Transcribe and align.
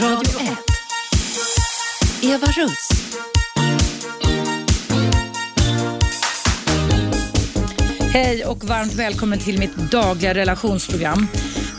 Radio 0.00 0.40
1. 0.40 0.56
Eva 2.22 2.46
Russ. 2.46 2.88
Hej 8.12 8.44
och 8.44 8.64
varmt 8.64 8.94
välkommen 8.94 9.38
till 9.38 9.58
mitt 9.58 9.76
dagliga 9.76 10.34
relationsprogram. 10.34 11.26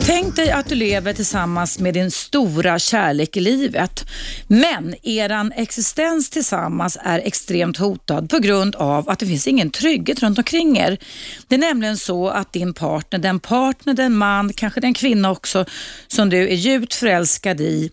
Tänk 0.06 0.36
dig 0.36 0.50
att 0.50 0.68
du 0.68 0.74
lever 0.74 1.12
tillsammans 1.12 1.78
med 1.78 1.94
din 1.94 2.10
stora 2.10 2.78
kärlek 2.78 3.36
i 3.36 3.40
livet. 3.40 4.04
Men 4.48 4.94
eran 5.02 5.52
existens 5.52 6.30
tillsammans 6.30 6.98
är 7.02 7.18
extremt 7.18 7.76
hotad 7.76 8.30
på 8.30 8.38
grund 8.38 8.76
av 8.76 9.10
att 9.10 9.18
det 9.18 9.26
finns 9.26 9.46
ingen 9.46 9.70
trygghet 9.70 10.22
runt 10.22 10.38
omkring 10.38 10.78
er. 10.78 10.98
Det 11.48 11.54
är 11.54 11.58
nämligen 11.58 11.96
så 11.96 12.28
att 12.28 12.52
din 12.52 12.74
partner, 12.74 13.18
den 13.18 13.40
partner, 13.40 13.94
den 13.94 14.16
man, 14.16 14.52
kanske 14.52 14.80
den 14.80 14.94
kvinna 14.94 15.30
också 15.30 15.64
som 16.08 16.30
du 16.30 16.48
är 16.48 16.54
djupt 16.54 16.94
förälskad 16.94 17.60
i 17.60 17.90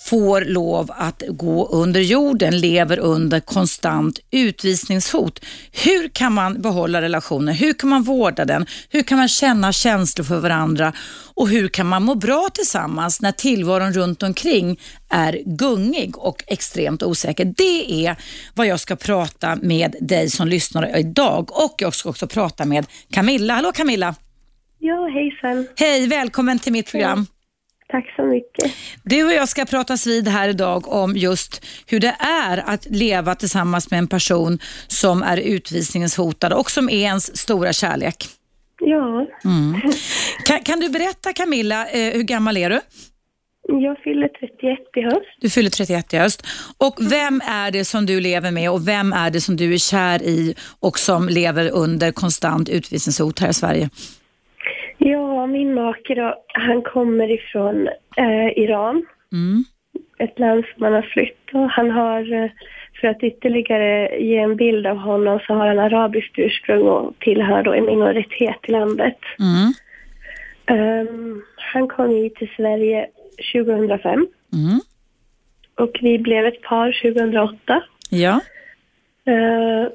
får 0.00 0.40
lov 0.40 0.90
att 0.96 1.22
gå 1.28 1.68
under 1.68 2.00
jorden, 2.00 2.60
lever 2.60 2.98
under 2.98 3.40
konstant 3.40 4.20
utvisningshot. 4.30 5.44
Hur 5.84 6.08
kan 6.08 6.32
man 6.32 6.62
behålla 6.62 7.02
relationen? 7.02 7.54
Hur 7.54 7.72
kan 7.72 7.90
man 7.90 8.02
vårda 8.02 8.44
den? 8.44 8.66
Hur 8.88 9.02
kan 9.02 9.18
man 9.18 9.28
känna 9.28 9.72
känslor 9.72 10.24
för 10.24 10.40
varandra? 10.40 10.92
Och 11.34 11.48
hur 11.48 11.68
kan 11.68 11.86
man 11.86 12.02
må 12.02 12.14
bra 12.14 12.48
tillsammans 12.54 13.20
när 13.22 13.32
tillvaron 13.32 13.92
runt 13.92 14.22
omkring 14.22 14.80
är 15.08 15.42
gungig 15.46 16.18
och 16.18 16.44
extremt 16.46 17.02
osäker? 17.02 17.54
Det 17.56 18.06
är 18.06 18.16
vad 18.54 18.66
jag 18.66 18.80
ska 18.80 18.96
prata 18.96 19.56
med 19.56 19.94
dig 20.00 20.30
som 20.30 20.48
lyssnar 20.48 20.98
idag 20.98 21.64
och 21.64 21.74
jag 21.78 21.94
ska 21.94 22.08
också 22.08 22.26
prata 22.26 22.64
med 22.64 22.86
Camilla. 23.10 23.54
Hallå 23.54 23.72
Camilla! 23.72 24.14
Ja, 24.78 25.08
hejsan. 25.08 25.66
Hej, 25.76 26.06
välkommen 26.06 26.58
till 26.58 26.72
mitt 26.72 26.90
program. 26.90 27.26
Tack 27.90 28.12
så 28.16 28.22
mycket. 28.22 28.72
Du 29.02 29.24
och 29.24 29.32
jag 29.32 29.48
ska 29.48 29.64
pratas 29.64 30.06
vid 30.06 30.28
här 30.28 30.48
idag 30.48 30.88
om 30.88 31.16
just 31.16 31.66
hur 31.86 32.00
det 32.00 32.16
är 32.18 32.58
att 32.66 32.86
leva 32.90 33.34
tillsammans 33.34 33.90
med 33.90 33.98
en 33.98 34.08
person 34.08 34.58
som 34.88 35.22
är 35.22 35.36
utvisningshotad 35.36 36.52
och 36.52 36.70
som 36.70 36.88
är 36.88 37.02
ens 37.02 37.36
stora 37.36 37.72
kärlek. 37.72 38.26
Ja, 38.80 39.26
Kan, 40.44 40.62
kan 40.62 40.80
du 40.80 40.88
berätta 40.88 41.32
Camilla, 41.32 41.86
eh, 41.86 42.12
hur 42.12 42.22
gammal 42.22 42.56
är 42.56 42.70
du? 42.70 42.80
jag 43.72 43.98
fyller 43.98 44.28
31 44.28 44.78
i 44.96 45.02
höst. 45.02 45.38
Du 45.40 45.50
fyller 45.50 45.70
31 45.70 46.14
i 46.14 46.16
höst. 46.16 46.46
Och 46.78 46.96
vem 47.00 47.40
är 47.44 47.70
det 47.70 47.84
som 47.84 48.06
du 48.06 48.20
lever 48.20 48.50
med 48.50 48.70
och 48.70 48.88
vem 48.88 49.12
är 49.12 49.30
det 49.30 49.40
som 49.40 49.56
du 49.56 49.74
är 49.74 49.78
kär 49.78 50.22
i 50.22 50.54
och 50.80 50.98
som 50.98 51.28
lever 51.28 51.70
under 51.70 52.12
konstant 52.12 52.68
utvisningshot 52.68 53.38
här 53.38 53.48
i 53.50 53.54
Sverige? 53.54 53.90
Ja, 55.02 55.46
min 55.46 55.74
make 55.74 56.14
då, 56.14 56.34
han 56.48 56.82
kommer 56.82 57.30
ifrån 57.30 57.88
eh, 58.16 58.58
Iran. 58.58 59.06
Mm. 59.32 59.64
Ett 60.18 60.38
land 60.38 60.64
som 60.74 60.82
han 60.82 60.92
har 60.92 61.02
flytt 61.02 61.50
och 61.52 61.70
han 61.70 61.90
har, 61.90 62.32
eh, 62.32 62.50
för 63.00 63.08
att 63.08 63.22
ytterligare 63.22 64.18
ge 64.18 64.36
en 64.36 64.56
bild 64.56 64.86
av 64.86 64.96
honom 64.96 65.40
så 65.46 65.54
har 65.54 65.66
han 65.66 65.78
arabiskt 65.78 66.38
ursprung 66.38 66.82
och 66.82 67.18
tillhör 67.18 67.62
då 67.62 67.72
en 67.72 67.84
minoritet 67.84 68.58
i 68.62 68.72
landet. 68.72 69.18
Mm. 69.38 69.72
Ehm, 70.66 71.42
han 71.56 71.88
kom 71.88 72.10
hit 72.10 72.34
till 72.34 72.50
Sverige 72.56 73.06
2005 73.52 74.26
Mm. 74.52 74.80
och 75.74 75.98
vi 76.00 76.18
blev 76.18 76.46
ett 76.46 76.62
par 76.62 76.92
2008. 77.02 77.82
Ja. 78.10 78.40
Eh, 79.24 79.88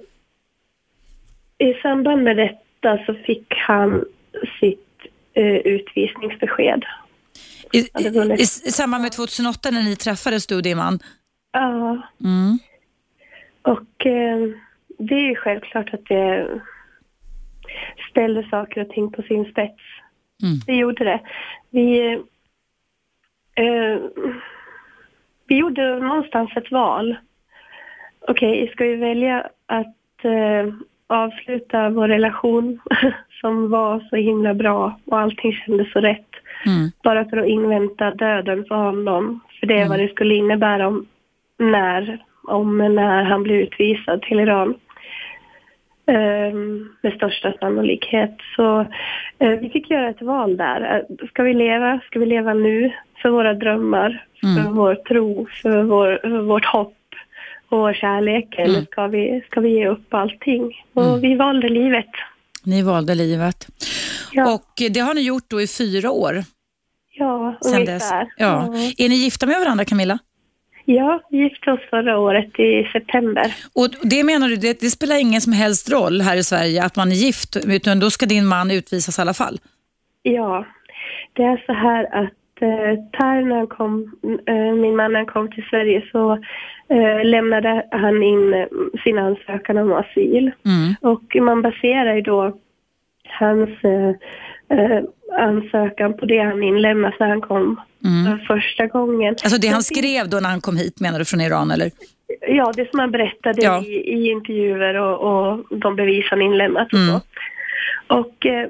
I 1.67 1.73
samband 1.81 2.23
med 2.23 2.37
detta 2.37 3.05
så 3.05 3.13
fick 3.13 3.53
han 3.67 4.05
sitt 4.59 4.79
uh, 4.79 4.94
utvisningsbesked. 5.41 6.83
I, 7.73 7.77
i. 7.77 8.41
I 8.41 8.45
samband 8.71 9.01
med 9.03 9.11
2008 9.11 9.71
när 9.71 9.83
ni 9.83 9.95
träffades 9.95 10.47
du 10.47 10.55
och 10.55 10.63
din 10.63 10.77
man? 10.77 10.99
Ja, 11.51 12.01
Mm. 12.23 12.59
och 13.61 14.05
eh, 14.05 14.39
det 14.99 15.15
är 15.15 15.29
ju 15.29 15.35
självklart 15.35 15.93
att 15.93 16.05
det 16.05 16.47
ställer 18.11 18.43
saker 18.43 18.81
och 18.81 18.89
ting 18.89 19.11
på 19.11 19.21
sin 19.21 19.45
spets. 19.45 19.81
Mm. 20.43 20.57
Det 20.65 20.75
gjorde 20.75 21.03
det. 21.03 21.19
Vi, 21.69 22.13
eh, 23.55 23.99
vi 25.47 25.57
gjorde 25.57 25.99
någonstans 25.99 26.51
ett 26.55 26.71
val. 26.71 27.15
Okej, 28.27 28.67
ska 28.73 28.83
vi 28.83 28.95
välja 28.95 29.49
att 29.65 30.25
eh, 30.25 30.73
avsluta 31.07 31.89
vår 31.89 32.07
relation 32.07 32.79
som 33.41 33.69
var 33.69 33.99
så 34.09 34.15
himla 34.15 34.53
bra 34.53 34.99
och 35.05 35.19
allting 35.19 35.53
kändes 35.53 35.91
så 35.91 35.99
rätt 35.99 36.25
Mm. 36.65 36.91
bara 37.03 37.25
för 37.25 37.37
att 37.37 37.47
invänta 37.47 38.11
döden 38.11 38.65
för 38.65 38.75
honom. 38.75 39.39
För 39.59 39.67
det 39.67 39.79
är 39.81 39.89
vad 39.89 39.99
det 39.99 40.07
skulle 40.07 40.35
innebära 40.35 40.87
om 40.87 41.05
när, 41.59 42.17
om 42.47 42.77
när 42.77 43.23
han 43.23 43.43
blir 43.43 43.55
utvisad 43.55 44.21
till 44.21 44.39
Iran. 44.39 44.73
Ehm, 46.07 46.89
med 47.01 47.13
största 47.13 47.53
sannolikhet. 47.59 48.35
Så 48.55 48.79
eh, 49.39 49.49
vi 49.59 49.69
fick 49.69 49.89
göra 49.89 50.09
ett 50.09 50.21
val 50.21 50.57
där. 50.57 50.81
Eh, 51.21 51.27
Ska 51.27 51.43
vi 51.43 51.53
leva? 51.53 51.99
Ska 52.07 52.19
vi 52.19 52.25
leva 52.25 52.53
nu 52.53 52.91
för 53.21 53.29
våra 53.29 53.53
drömmar, 53.53 54.23
för 54.41 54.47
Mm. 54.61 54.75
vår 54.75 54.95
tro, 54.95 55.47
för, 55.61 55.83
vår, 55.83 56.19
för 56.21 56.41
vårt 56.41 56.65
hopp 56.65 56.94
vår 57.77 57.93
kärlek? 57.93 58.55
Eller 58.57 58.73
Mm. 58.73 58.85
ska 58.85 59.07
vi, 59.07 59.43
ska 59.51 59.61
vi 59.61 59.69
ge 59.69 59.87
upp 59.87 60.13
allting? 60.13 60.71
Och 60.93 61.05
Mm. 61.07 61.21
vi 61.21 61.35
valde 61.35 61.69
livet. 61.69 62.09
Ni 62.63 62.81
valde 62.81 63.15
livet. 63.15 63.67
Ja, 64.31 64.53
Och 64.53 64.91
det 64.91 64.99
har 64.99 65.13
ni 65.13 65.21
gjort 65.21 65.43
då 65.47 65.61
i 65.61 65.67
fyra 65.67 66.11
år 66.11 66.43
ja 67.17 67.57
sedan 67.61 67.73
ungefär. 67.75 68.19
dess. 68.19 68.29
Ja. 68.37 68.73
Är 68.97 69.09
ni 69.09 69.15
gifta 69.15 69.45
med 69.45 69.59
varandra 69.59 69.85
Camilla? 69.85 70.19
Ja, 70.87 71.21
vi 71.29 71.37
gifte 71.37 71.71
oss 71.71 71.79
förra 71.89 72.17
året 72.19 72.59
i 72.59 72.83
september. 72.93 73.55
Och 73.73 73.87
det 74.03 74.23
menar 74.23 74.47
du, 74.49 74.55
det, 74.55 74.79
det 74.79 74.89
spelar 74.89 75.15
ingen 75.15 75.41
som 75.41 75.53
helst 75.53 75.91
roll 75.91 76.21
här 76.21 76.37
i 76.37 76.43
Sverige 76.43 76.83
att 76.83 76.95
man 76.95 77.11
är 77.11 77.15
gift, 77.15 77.57
utan 77.67 77.99
då 77.99 78.09
ska 78.09 78.25
din 78.25 78.45
man 78.45 78.71
utvisas 78.71 79.19
i 79.19 79.21
alla 79.21 79.33
fall? 79.33 79.59
Ja, 80.21 80.65
det 81.33 81.43
är 81.43 81.63
så 81.65 81.73
här 81.73 82.23
att 82.23 82.29
eh, 82.61 82.95
Per 83.11 83.41
när 83.41 83.55
han 83.55 83.67
kom, 83.67 84.11
eh, 84.47 84.73
min 84.75 84.95
man 84.95 85.11
när 85.11 85.19
han 85.19 85.25
kom 85.25 85.51
till 85.51 85.63
Sverige 85.69 86.03
så 86.11 86.31
eh, 86.89 87.23
lämnade 87.25 87.85
han 87.91 88.23
in 88.23 88.53
eh, 88.53 88.65
sin 89.03 89.17
ansökan 89.17 89.77
om 89.77 89.91
asyl. 89.93 90.51
Mm. 90.65 90.93
Och 91.01 91.35
man 91.41 91.61
baserar 91.61 92.15
ju 92.15 92.21
då 92.21 92.57
hans 93.39 93.69
eh, 93.83 94.09
eh, 94.79 95.03
ansökan 95.39 96.17
på 96.17 96.25
det 96.25 96.39
han 96.39 96.63
inlämnade 96.63 97.15
när 97.19 97.27
han 97.29 97.41
kom 97.41 97.81
Mm. 98.05 98.39
första 98.39 98.85
gången. 98.87 99.35
Alltså 99.43 99.61
det 99.61 99.67
han 99.67 99.83
skrev 99.83 100.29
då 100.29 100.37
när 100.39 100.49
han 100.49 100.61
kom 100.61 100.77
hit 100.77 100.99
menar 100.99 101.19
du 101.19 101.25
från 101.25 101.41
Iran 101.41 101.71
eller? 101.71 101.91
Ja, 102.47 102.71
det 102.75 102.89
som 102.89 102.99
han 102.99 103.11
berättade 103.11 103.61
Ja. 103.61 103.81
i, 103.81 103.85
i 104.13 104.31
intervjuer 104.31 104.95
och, 104.95 105.17
och 105.19 105.77
de 105.77 105.95
bevis 105.95 106.25
han 106.29 106.41
inlämnat 106.41 106.93
och 106.93 106.99
Mm. 106.99 107.09
så. 107.09 107.21
Och 108.07 108.45
eh, 108.45 108.67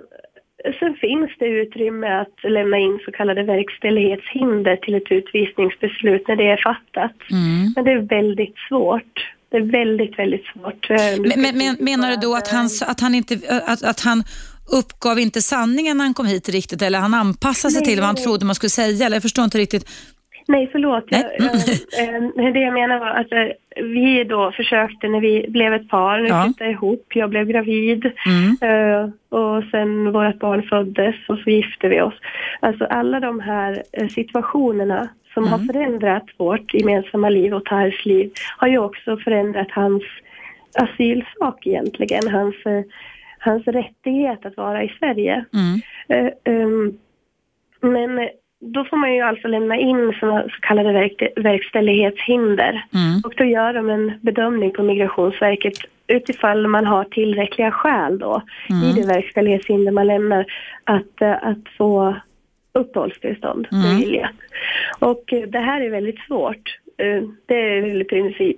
sen 0.79 0.93
finns 0.95 1.31
det 1.39 1.45
utrymme 1.45 2.07
att 2.07 2.51
lämna 2.51 2.77
in 2.77 2.99
så 3.05 3.11
kallade 3.11 3.43
verkställighetshinder 3.43 4.75
till 4.75 4.95
ett 4.95 5.11
utvisningsbeslut 5.11 6.27
när 6.27 6.35
det 6.35 6.47
är 6.47 6.57
fattat. 6.57 7.31
Mm. 7.31 7.73
Men 7.75 7.85
det 7.85 7.91
är 7.91 7.99
väldigt 7.99 8.55
svårt. 8.69 9.31
Det 9.49 9.57
är 9.57 9.61
väldigt, 9.61 10.19
väldigt 10.19 10.45
svårt. 10.45 10.89
Eh, 10.89 10.97
Men, 11.35 11.57
men, 11.57 11.77
menar 11.79 12.09
du 12.09 12.15
då 12.15 12.35
att 12.35 12.47
han, 12.47 12.69
att 12.87 12.99
han 12.99 13.15
inte, 13.15 13.39
att, 13.65 13.83
att 13.83 13.99
han 13.99 14.23
uppgav 14.71 15.19
inte 15.19 15.41
sanningen 15.41 15.97
när 15.97 16.05
han 16.05 16.13
kom 16.13 16.25
hit 16.25 16.49
riktigt 16.49 16.81
eller 16.81 16.99
han 16.99 17.13
anpassade 17.13 17.71
sig 17.71 17.81
Nej, 17.81 17.89
till 17.89 17.99
vad 17.99 18.07
han 18.07 18.15
trodde 18.15 18.45
man 18.45 18.55
skulle 18.55 18.69
säga 18.69 19.05
eller 19.05 19.15
jag 19.15 19.21
förstår 19.21 19.45
inte 19.45 19.57
riktigt. 19.57 19.89
Nej, 20.47 20.69
förlåt. 20.71 21.03
Jag, 21.07 21.23
Nej. 21.39 21.49
eh, 21.99 22.45
eh, 22.45 22.53
det 22.53 22.59
jag 22.59 22.73
menar 22.73 22.99
var 22.99 23.07
att 23.09 23.31
eh, 23.31 23.83
vi 23.83 24.23
då 24.23 24.51
försökte 24.51 25.07
när 25.07 25.19
vi 25.21 25.45
blev 25.49 25.73
ett 25.73 25.89
par, 25.89 26.19
när 26.19 26.29
Ja. 26.29 26.37
vi 26.37 26.43
flyttade 26.53 26.71
ihop, 26.71 27.05
jag 27.15 27.29
blev 27.29 27.45
gravid 27.47 28.11
Mm. 28.25 29.11
och 29.29 29.63
sen 29.71 30.11
vårt 30.11 30.39
barn 30.39 30.63
föddes 30.63 31.15
och 31.27 31.37
så 31.39 31.49
gifte 31.49 31.87
vi 31.89 32.01
oss. 32.01 32.13
Alltså 32.59 32.85
alla 32.85 33.19
de 33.19 33.39
här 33.39 33.83
situationerna 34.09 35.09
som 35.33 35.43
Mm. 35.43 35.59
har 35.59 35.73
förändrat 35.73 36.23
vårt 36.37 36.73
gemensamma 36.73 37.29
liv 37.29 37.53
och 37.53 37.65
Tahrs 37.65 38.05
liv 38.05 38.31
har 38.57 38.67
ju 38.67 38.77
också 38.77 39.17
förändrat 39.17 39.71
hans 39.71 40.03
asylsak 40.77 41.67
egentligen, 41.67 42.27
hans, 42.27 42.55
hans 43.39 43.67
rättighet 43.67 44.45
att 44.45 44.57
vara 44.57 44.83
i 44.83 44.89
Sverige. 44.99 45.45
Mm. 45.53 45.81
Eh, 46.07 46.31
ehm, 46.43 46.97
men 47.81 48.29
då 48.65 48.85
får 48.85 48.97
man 48.97 49.13
ju 49.15 49.21
alltså 49.21 49.47
lämna 49.47 49.77
in 49.77 50.13
såna 50.19 50.41
så 50.43 50.59
kallade 50.61 50.91
verk- 50.93 51.33
verkställighetshinder. 51.35 52.85
Mm. 52.93 53.21
Och 53.23 53.33
då 53.37 53.43
gör 53.45 53.73
de 53.73 53.89
en 53.89 54.11
bedömning 54.21 54.71
på 54.71 54.83
Migrationsverket 54.83 55.73
utifall 56.07 56.67
man 56.67 56.85
har 56.85 57.03
tillräckliga 57.03 57.71
skäl 57.71 58.19
då 58.19 58.41
Mm. 58.69 58.83
i 58.89 58.93
det 59.01 59.07
verkställighetshinder 59.07 59.91
man 59.91 60.07
lämnar 60.07 60.45
att, 60.83 61.21
eh, 61.21 61.31
att 61.31 61.63
få 61.77 62.15
uppehållstillstånd 62.73 63.67
Mm. 63.71 63.83
beviljat. 63.83 64.31
Och 64.99 65.33
eh, 65.33 65.41
det 65.41 65.59
här 65.59 65.81
är 65.81 65.89
väldigt 65.89 66.19
svårt. 66.27 66.77
Eh, 66.97 67.23
Det 67.47 67.55
är 67.77 67.81
väl 67.81 68.01
i 68.01 68.05
princip 68.05 68.57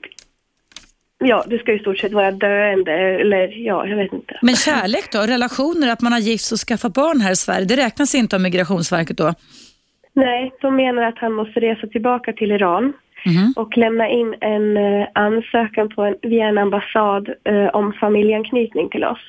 Ja, 1.19 1.43
du 1.47 1.57
ska 1.57 1.73
i 1.73 1.79
stort 1.79 1.97
sett 1.97 2.11
vara 2.11 2.31
döende 2.31 2.91
eller 2.93 3.47
ja, 3.65 3.87
jag 3.87 3.95
vet 3.97 4.13
inte. 4.13 4.39
Men 4.41 4.55
kärlek 4.55 5.11
då? 5.11 5.19
Relationer, 5.21 5.91
att 5.91 6.01
man 6.01 6.11
har 6.11 6.19
gift 6.19 6.51
och 6.51 6.57
skaffat 6.57 6.93
barn 6.93 7.21
här 7.21 7.31
i 7.31 7.35
Sverige, 7.35 7.65
det 7.65 7.75
räknas 7.77 8.15
inte 8.15 8.35
av 8.35 8.41
Migrationsverket 8.41 9.17
då? 9.17 9.33
Nej, 10.17 10.51
de 10.61 10.75
menar 10.75 11.01
att 11.03 11.17
han 11.17 11.33
måste 11.33 11.59
resa 11.59 11.87
tillbaka 11.87 12.33
till 12.33 12.51
Iran 12.51 12.93
Mhm. 13.25 13.53
och 13.55 13.77
lämna 13.77 14.09
in 14.09 14.35
en 14.41 14.77
eh, 14.77 15.07
ansökan 15.13 15.89
på 15.89 16.01
en, 16.03 16.15
via 16.21 16.45
en 16.47 16.57
ambassad 16.57 17.29
eh, 17.43 17.67
om 17.67 17.93
familjeanknytning 17.93 18.89
till 18.89 19.03
oss. 19.03 19.25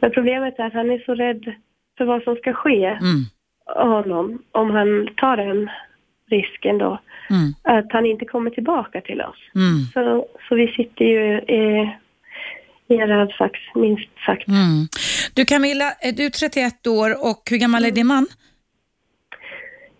Men 0.00 0.10
problemet 0.10 0.58
är 0.58 0.66
att 0.66 0.72
han 0.72 0.90
är 0.90 0.98
så 0.98 1.14
rädd 1.14 1.54
för 1.98 2.04
vad 2.04 2.22
som 2.22 2.36
ska 2.36 2.52
ske 2.52 2.84
Mm. 2.86 3.24
honom 3.92 4.42
om 4.52 4.70
han 4.70 5.08
tar 5.16 5.36
den 5.36 5.70
risken 6.30 6.78
då. 6.78 6.98
Mm. 7.30 7.54
Att 7.62 7.92
han 7.92 8.06
inte 8.06 8.24
kommer 8.24 8.50
tillbaka 8.50 9.00
till 9.00 9.20
oss. 9.20 9.38
Mm. 9.54 9.78
Så, 9.94 10.26
så 10.48 10.54
vi 10.54 10.68
sitter 10.68 11.04
ju 11.04 11.38
i, 11.38 11.90
i 12.88 12.96
en 12.96 13.08
rävsax, 13.08 13.60
minst 13.74 14.08
sagt. 14.26 14.48
Mm. 14.48 14.88
Du 15.34 15.44
Camilla, 15.44 15.90
är 16.00 16.12
du 16.12 16.30
31 16.30 16.86
år 16.86 17.10
och 17.30 17.42
hur 17.50 17.58
gammal 17.58 17.84
är 17.84 17.90
din 17.90 18.06
man? 18.06 18.26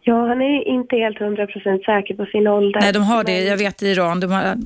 Ja, 0.07 0.27
han 0.29 0.43
är 0.43 0.69
inte 0.69 0.97
helt 0.97 1.19
hundra 1.19 1.47
procent 1.47 1.85
säker 1.85 2.15
på 2.15 2.27
sin 2.27 2.47
ålder. 2.47 2.81
Nej, 2.81 2.93
de 2.93 3.03
har 3.03 3.25
det. 3.25 3.41
Jag 3.41 3.57
vet 3.57 3.83
i 3.83 3.87
Iran. 3.87 4.21
De 4.21 4.31
har, 4.31 4.57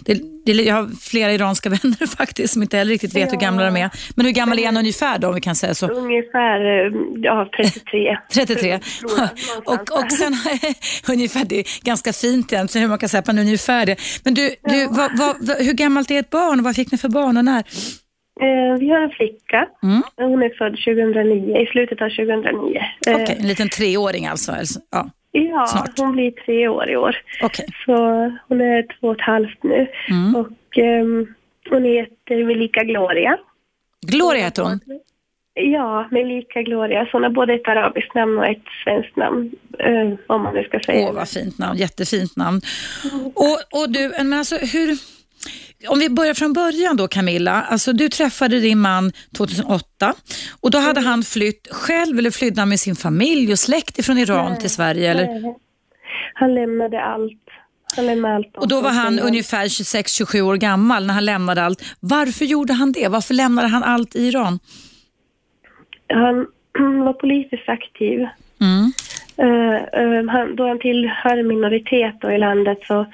det, 0.00 0.20
det, 0.46 0.52
jag 0.52 0.74
har 0.74 0.88
flera 1.10 1.32
iranska 1.32 1.68
vänner 1.82 2.16
faktiskt 2.16 2.52
som 2.52 2.62
inte 2.62 2.76
heller 2.76 2.92
riktigt 2.92 3.16
vet 3.16 3.32
hur 3.32 3.38
gamla 3.38 3.64
de 3.64 3.76
är. 3.76 3.90
Men 4.16 4.26
hur 4.26 4.32
gammal 4.32 4.58
är 4.58 4.66
han 4.66 4.76
ungefär 4.76 5.18
då, 5.18 5.28
om 5.28 5.34
vi 5.34 5.40
kan 5.40 5.54
säga 5.54 5.74
så? 5.74 5.86
Ungefär, 5.86 6.60
eh, 6.60 6.92
ja, 7.16 7.50
33. 7.56 8.18
33. 8.32 8.78
Tror 9.00 9.10
jag, 9.18 9.18
någonstans 9.18 9.90
och, 9.90 10.04
och 10.04 10.12
sen 10.12 10.34
ungefär, 11.08 11.44
det 11.44 11.58
är 11.58 11.84
ganska 11.84 12.12
fint 12.12 12.52
egentligen 12.52 12.82
hur 12.82 12.88
man 12.88 12.98
kan 12.98 13.08
säga 13.08 13.22
på 13.22 13.30
ungefär 13.30 13.86
det. 13.86 13.96
Men 14.24 14.34
du, 14.34 14.54
du 14.62 14.86
vad, 14.86 15.18
vad, 15.18 15.36
vad, 15.40 15.56
hur 15.56 15.72
gammalt 15.72 16.10
är 16.10 16.20
ett 16.20 16.30
barn? 16.30 16.62
Vad 16.62 16.76
fick 16.76 16.92
ni 16.92 16.98
för 16.98 17.08
barn 17.08 17.36
och 17.36 17.44
när? 17.44 17.64
Eh, 18.40 18.78
vi 18.78 18.88
har 18.90 19.00
en 19.00 19.10
flicka. 19.10 19.68
Mm. 19.82 20.02
Hon 20.16 20.42
är 20.42 20.50
född 20.58 20.72
2009, 20.84 21.56
i 21.62 21.66
slutet 21.66 22.02
av 22.02 22.08
2009. 22.08 22.80
Eh, 23.06 23.14
Okej, 23.14 23.36
en 23.40 23.46
liten 23.46 23.68
treåring 23.68 24.26
alltså. 24.26 24.52
alltså 24.52 24.80
ja, 24.90 25.10
Ja, 25.32 25.66
snart. 25.66 25.98
hon 25.98 26.12
blir 26.12 26.30
tre 26.30 26.68
år 26.68 26.90
i 26.90 26.96
år. 26.96 27.16
okej. 27.42 27.66
Så 27.86 27.94
hon 28.48 28.60
är 28.60 29.00
två 29.00 29.08
och 29.08 29.14
ett 29.14 29.20
halvt 29.20 29.62
nu. 29.62 29.86
Mm. 30.10 30.34
Och 30.36 30.78
ehm, 30.78 31.34
hon 31.70 31.84
heter 31.84 32.44
Melika 32.44 32.84
Gloria. 32.84 33.38
Gloria 34.06 34.44
heter 34.44 34.62
hon. 34.62 34.80
Ja, 35.54 36.08
Melika 36.10 36.62
Gloria. 36.62 37.04
Så 37.04 37.10
hon 37.12 37.22
har 37.22 37.30
både 37.30 37.54
ett 37.54 37.68
arabiskt 37.68 38.14
namn 38.14 38.38
och 38.38 38.46
ett 38.46 38.62
svenskt 38.84 39.16
namn. 39.16 39.50
Eh, 39.78 40.08
om 40.26 40.42
man 40.42 40.54
nu 40.54 40.64
ska 40.64 40.80
säga. 40.80 41.08
Åh, 41.08 41.14
vad 41.14 41.28
fint 41.28 41.58
namn. 41.58 41.78
Jättefint 41.78 42.36
namn. 42.36 42.60
Och, 43.34 43.80
och 43.82 43.90
du, 43.90 44.12
men 44.18 44.32
alltså 44.32 44.56
hur... 44.56 44.96
Om 45.88 45.98
vi 45.98 46.10
börjar 46.10 46.34
från 46.34 46.52
början 46.52 46.96
då 46.96 47.08
Camilla. 47.08 47.62
Alltså 47.62 47.92
du 47.92 48.08
träffade 48.08 48.60
din 48.60 48.78
man 48.78 49.12
2008 49.36 50.14
och 50.60 50.70
då 50.70 50.78
hade 50.78 51.00
han 51.00 51.22
flytt 51.22 51.68
själv 51.70 52.18
eller 52.18 52.30
flydde 52.30 52.60
han 52.60 52.68
med 52.68 52.80
sin 52.80 52.96
familj 52.96 53.52
och 53.52 53.58
släkt 53.58 53.98
ifrån 53.98 54.18
Iran 54.18 54.58
till 54.58 54.70
Sverige? 54.70 55.10
Eller? 55.10 55.26
Nej. 55.26 55.56
Han 56.34 56.54
lämnade 56.54 57.02
allt. 57.02 57.48
Han 57.96 58.06
lämnade 58.06 58.34
allt. 58.34 58.56
Och 58.56 58.68
då 58.68 58.80
var 58.80 58.90
han 58.90 59.18
ungefär 59.18 59.64
26-27 59.64 60.40
år 60.40 60.56
gammal 60.56 61.06
när 61.06 61.14
han 61.14 61.24
lämnade 61.24 61.62
allt. 61.62 61.96
Varför 62.00 62.44
gjorde 62.44 62.72
han 62.72 62.92
det? 62.92 63.08
Varför 63.08 63.34
lämnade 63.34 63.68
han 63.68 63.82
allt 63.82 64.16
i 64.16 64.26
Iran? 64.26 64.58
Han 66.08 66.46
var 67.04 67.12
politiskt 67.12 67.68
aktiv. 67.68 68.26
Mm. 68.60 68.92
Eh, 69.36 69.76
eh, 70.02 70.24
han, 70.28 70.56
då 70.56 70.68
han 70.68 70.78
tillhör 70.78 71.42
minoritet 71.42 72.24
i 72.34 72.38
landet 72.38 72.78
så... 72.86 73.06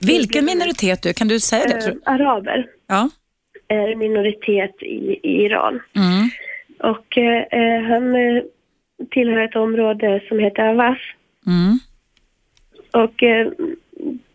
Vilken 0.00 0.44
minoritet 0.44 1.02
du? 1.02 1.12
Kan 1.12 1.28
du 1.28 1.40
säga 1.40 1.64
det? 1.66 1.88
Eh, 1.88 1.94
araber 2.04 2.66
Ja. 2.88 3.08
är 3.68 3.94
minoritet 3.94 4.82
i, 4.82 5.20
i 5.22 5.44
Iran. 5.44 5.80
Mm. 5.96 6.28
Och 6.92 7.18
eh, 7.18 7.82
han 7.82 8.14
eh, 8.14 8.42
tillhör 9.10 9.40
ett 9.40 9.56
område 9.56 10.20
som 10.28 10.38
heter 10.38 10.62
Avas. 10.62 10.98
Mm. 11.46 11.78
Och 13.04 13.22
eh, 13.22 13.48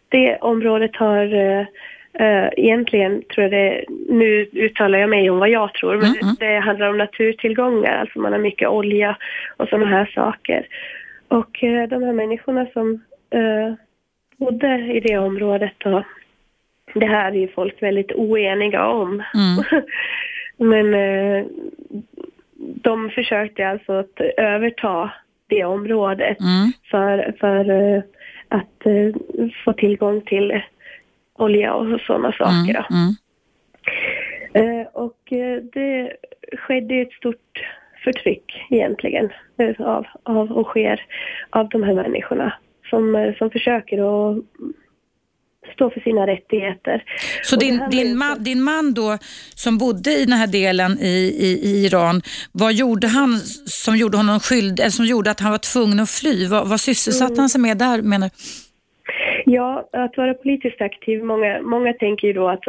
det 0.10 0.38
området 0.38 0.96
har 0.96 1.34
eh, 1.34 1.66
eh, 2.14 2.50
egentligen, 2.58 3.24
tror 3.36 3.44
jag 3.44 3.52
det, 3.52 3.86
nu 4.10 4.50
uttalar 4.54 5.00
jag 5.00 5.10
mig 5.10 5.30
om 5.30 5.40
vad 5.40 5.50
jag 5.50 5.74
tror, 5.74 5.96
men 5.98 6.06
Mm, 6.06 6.20
mm. 6.22 6.36
det 6.40 6.60
handlar 6.60 6.90
om 6.90 6.98
naturtillgångar, 6.98 7.98
alltså 7.98 8.20
man 8.20 8.32
har 8.32 8.40
mycket 8.40 8.70
olja 8.70 9.18
och 9.58 9.68
sådana 9.68 9.86
här 9.88 10.12
saker. 10.16 10.68
Och 11.28 11.64
eh, 11.64 11.90
de 11.90 12.04
här 12.04 12.14
människorna 12.14 12.66
som 12.74 13.04
eh, 13.30 13.74
bodde 14.39 14.94
i 14.94 15.00
det 15.00 15.18
området 15.18 15.74
då, 15.77 16.03
det 16.94 17.06
här 17.06 17.31
är 17.31 17.36
ju 17.36 17.47
folk 17.47 17.83
väldigt 17.83 18.12
oeniga 18.12 18.88
om. 18.88 19.24
Mm. 19.33 19.83
Men 20.57 20.94
eh, 20.94 21.45
de 22.57 23.09
försökte 23.09 23.68
alltså 23.68 23.94
att 23.94 24.21
överta 24.38 25.12
det 25.47 25.65
området 25.65 26.38
Mm. 26.39 26.71
för, 26.91 27.36
för 27.39 27.69
eh, 27.69 28.01
att 28.47 28.86
eh, 28.86 29.50
få 29.65 29.74
tillgång 29.74 30.21
till 30.21 30.62
olja 31.33 31.74
och 31.74 32.01
sådana 32.01 32.31
saker. 32.31 32.86
Mm. 32.89 33.15
Mm. 34.53 34.80
Eh, 34.81 34.88
och 34.94 35.33
eh, 35.33 35.62
det 35.74 36.13
skedde 36.57 36.95
ett 36.95 37.12
stort 37.12 37.65
förtryck 38.03 38.65
egentligen 38.69 39.30
eh, 39.57 39.81
av, 39.81 40.07
av 40.24 40.51
och 40.51 40.68
sker 40.68 41.01
av 41.50 41.69
de 41.69 41.83
här 41.83 41.94
människorna 41.94 42.53
som, 42.89 43.15
eh, 43.15 43.36
som 43.38 43.51
försöker 43.51 43.97
att 43.97 44.44
stå 45.74 45.89
för 45.89 46.00
sina 46.00 46.27
rättigheter. 46.27 47.03
Så 47.44 47.56
din, 47.56 47.81
din, 47.91 48.18
man, 48.18 48.44
din 48.44 48.62
man 48.62 48.94
då, 48.94 49.18
som 49.56 49.77
bodde 49.77 50.12
i 50.12 50.25
den 50.25 50.38
här 50.38 50.47
delen 50.47 51.00
i, 51.00 51.15
i, 51.47 51.50
i 51.69 51.86
Iran, 51.86 52.21
vad 52.51 52.74
gjorde 52.74 53.07
han 53.07 53.38
som 53.65 53.97
gjorde, 53.97 54.18
honom 54.18 54.39
skyld, 54.39 54.80
eller 54.80 54.89
som 54.89 55.06
gjorde 55.06 55.31
att 55.31 55.39
han 55.39 55.51
var 55.51 55.57
tvungen 55.74 56.00
att 56.00 56.09
fly? 56.09 56.47
Vad, 56.47 56.69
vad 56.69 56.80
sysselsatte 56.80 57.33
Mm. 57.33 57.39
han 57.39 57.50
sig 57.50 57.62
med 57.62 57.77
där 57.77 58.01
menar? 58.01 58.30
Ja, 59.45 59.89
att 59.94 60.18
vara 60.18 60.33
politiskt 60.33 60.81
aktiv, 60.81 61.24
många, 61.24 61.62
många 61.62 61.94
tänker 61.94 62.27
ju 62.27 62.33
då 62.33 62.50
att 62.50 62.63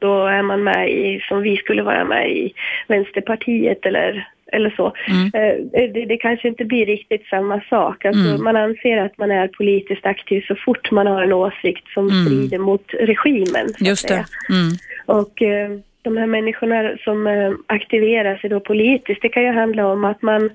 då 0.00 0.26
är 0.26 0.42
man 0.42 0.64
med 0.64 0.90
i, 0.90 1.20
som 1.28 1.42
vi 1.42 1.56
skulle 1.56 1.82
vara 1.82 2.04
med 2.04 2.30
i, 2.30 2.52
Vänsterpartiet 2.88 3.86
eller, 3.86 4.28
eller 4.52 4.70
så. 4.70 4.92
Mm. 5.08 5.26
Eh, 5.34 5.90
Det, 5.94 6.04
det 6.04 6.16
kanske 6.16 6.48
inte 6.48 6.64
blir 6.64 6.86
riktigt 6.86 7.26
samma 7.26 7.60
sak. 7.70 8.04
Alltså, 8.04 8.28
Mm. 8.30 8.44
Man 8.44 8.56
anser 8.56 8.96
att 8.96 9.18
man 9.18 9.30
är 9.30 9.48
politiskt 9.48 10.06
aktiv 10.06 10.40
så 10.48 10.54
fort 10.54 10.90
man 10.90 11.06
har 11.06 11.22
en 11.22 11.32
åsikt 11.32 11.88
som 11.94 12.08
Mm. 12.08 12.24
strider 12.24 12.58
mot 12.58 12.94
regimen. 12.94 13.66
Just 13.80 14.08
det. 14.08 14.24
Mm. 14.48 14.70
Och 15.06 15.42
eh, 15.42 15.70
de 16.02 16.16
här 16.16 16.26
människorna 16.26 16.96
som 17.04 17.26
eh, 17.26 17.52
aktiverar 17.66 18.36
sig 18.36 18.50
då 18.50 18.60
politiskt, 18.60 19.22
det 19.22 19.28
kan 19.28 19.42
ju 19.42 19.52
handla 19.52 19.86
om 19.86 20.04
att 20.04 20.22
man 20.22 20.50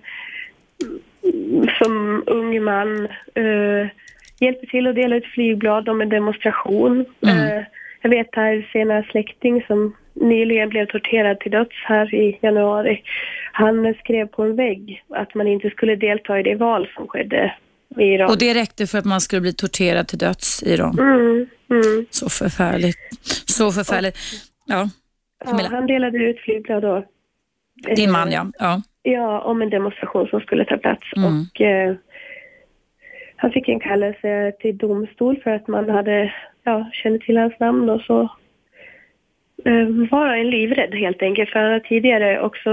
mm, 1.24 1.68
som 1.78 2.24
ung 2.28 2.64
man 2.64 3.06
eh, 3.36 3.88
hjälper 4.40 4.68
till 4.68 4.88
att 4.88 4.96
dela 4.96 5.16
ut 5.16 5.26
flygblad 5.26 5.90
om 5.90 6.02
en 6.02 6.10
demonstration. 6.10 7.06
Mm. 7.22 7.38
Eh, 7.58 7.64
jag 8.02 8.10
vet 8.10 8.36
här 8.36 8.70
senare 8.74 9.06
släkting 9.12 9.64
som 9.68 9.96
nyligen 10.16 10.70
blev 10.70 10.86
torterad 10.86 11.40
till 11.40 11.52
döds 11.52 11.76
här 11.84 12.16
i 12.16 12.40
januari. 12.42 13.02
Han 13.52 13.94
skrev 13.94 14.28
på 14.28 14.44
en 14.44 14.56
vägg 14.56 15.04
att 15.10 15.36
man 15.36 15.48
inte 15.48 15.70
skulle 15.70 15.96
delta 15.96 16.40
i 16.40 16.44
det 16.44 16.56
val 16.56 16.88
som 16.96 17.08
skedde 17.08 17.56
i 17.98 18.04
Iran. 18.04 18.30
Och 18.30 18.38
det 18.38 18.54
räckte 18.54 18.88
för 18.88 18.98
att 18.98 19.06
man 19.06 19.22
skulle 19.22 19.42
bli 19.42 19.54
torterad 19.54 20.08
till 20.08 20.18
döds 20.18 20.64
i 20.64 20.74
Iran. 20.74 21.00
Mm, 21.00 21.48
mm. 21.70 22.06
Så 22.10 22.30
förfärligt. 22.30 22.98
Så 23.46 23.72
förfärligt. 23.72 24.18
Ja, 24.66 24.90
Ja, 25.46 25.68
han 25.72 25.88
delade 25.88 26.18
ut 26.18 26.40
flygblad 26.40 26.82
då. 26.82 27.04
Din 27.96 28.10
Eh, 28.10 28.12
man 28.12 28.32
ja. 28.32 28.46
ja. 28.60 28.82
Ja, 29.04 29.42
om 29.42 29.62
en 29.62 29.70
demonstration 29.70 30.28
som 30.28 30.40
skulle 30.40 30.66
ta 30.66 30.78
plats. 30.78 31.04
Mm. 31.16 31.28
Och 31.30 31.62
eh, 31.62 31.96
han 33.36 33.52
fick 33.52 33.70
en 33.70 33.80
kallelse 33.80 34.52
till 34.60 34.78
domstol 34.78 35.40
för 35.44 35.52
att 35.52 35.68
man 35.68 35.90
hade, 35.90 36.34
ja, 36.64 36.90
kände 36.94 37.20
till 37.20 37.38
hans 37.38 37.60
namn 37.60 37.90
och 37.90 38.02
så 38.02 38.30
eh, 39.66 39.88
var 40.12 40.28
han 40.28 40.50
livrädd 40.50 40.94
helt 40.96 41.22
enkelt. 41.22 41.50
För 41.50 41.60
han 41.60 41.72
hade 41.72 41.88
tidigare 41.88 42.42
också 42.42 42.70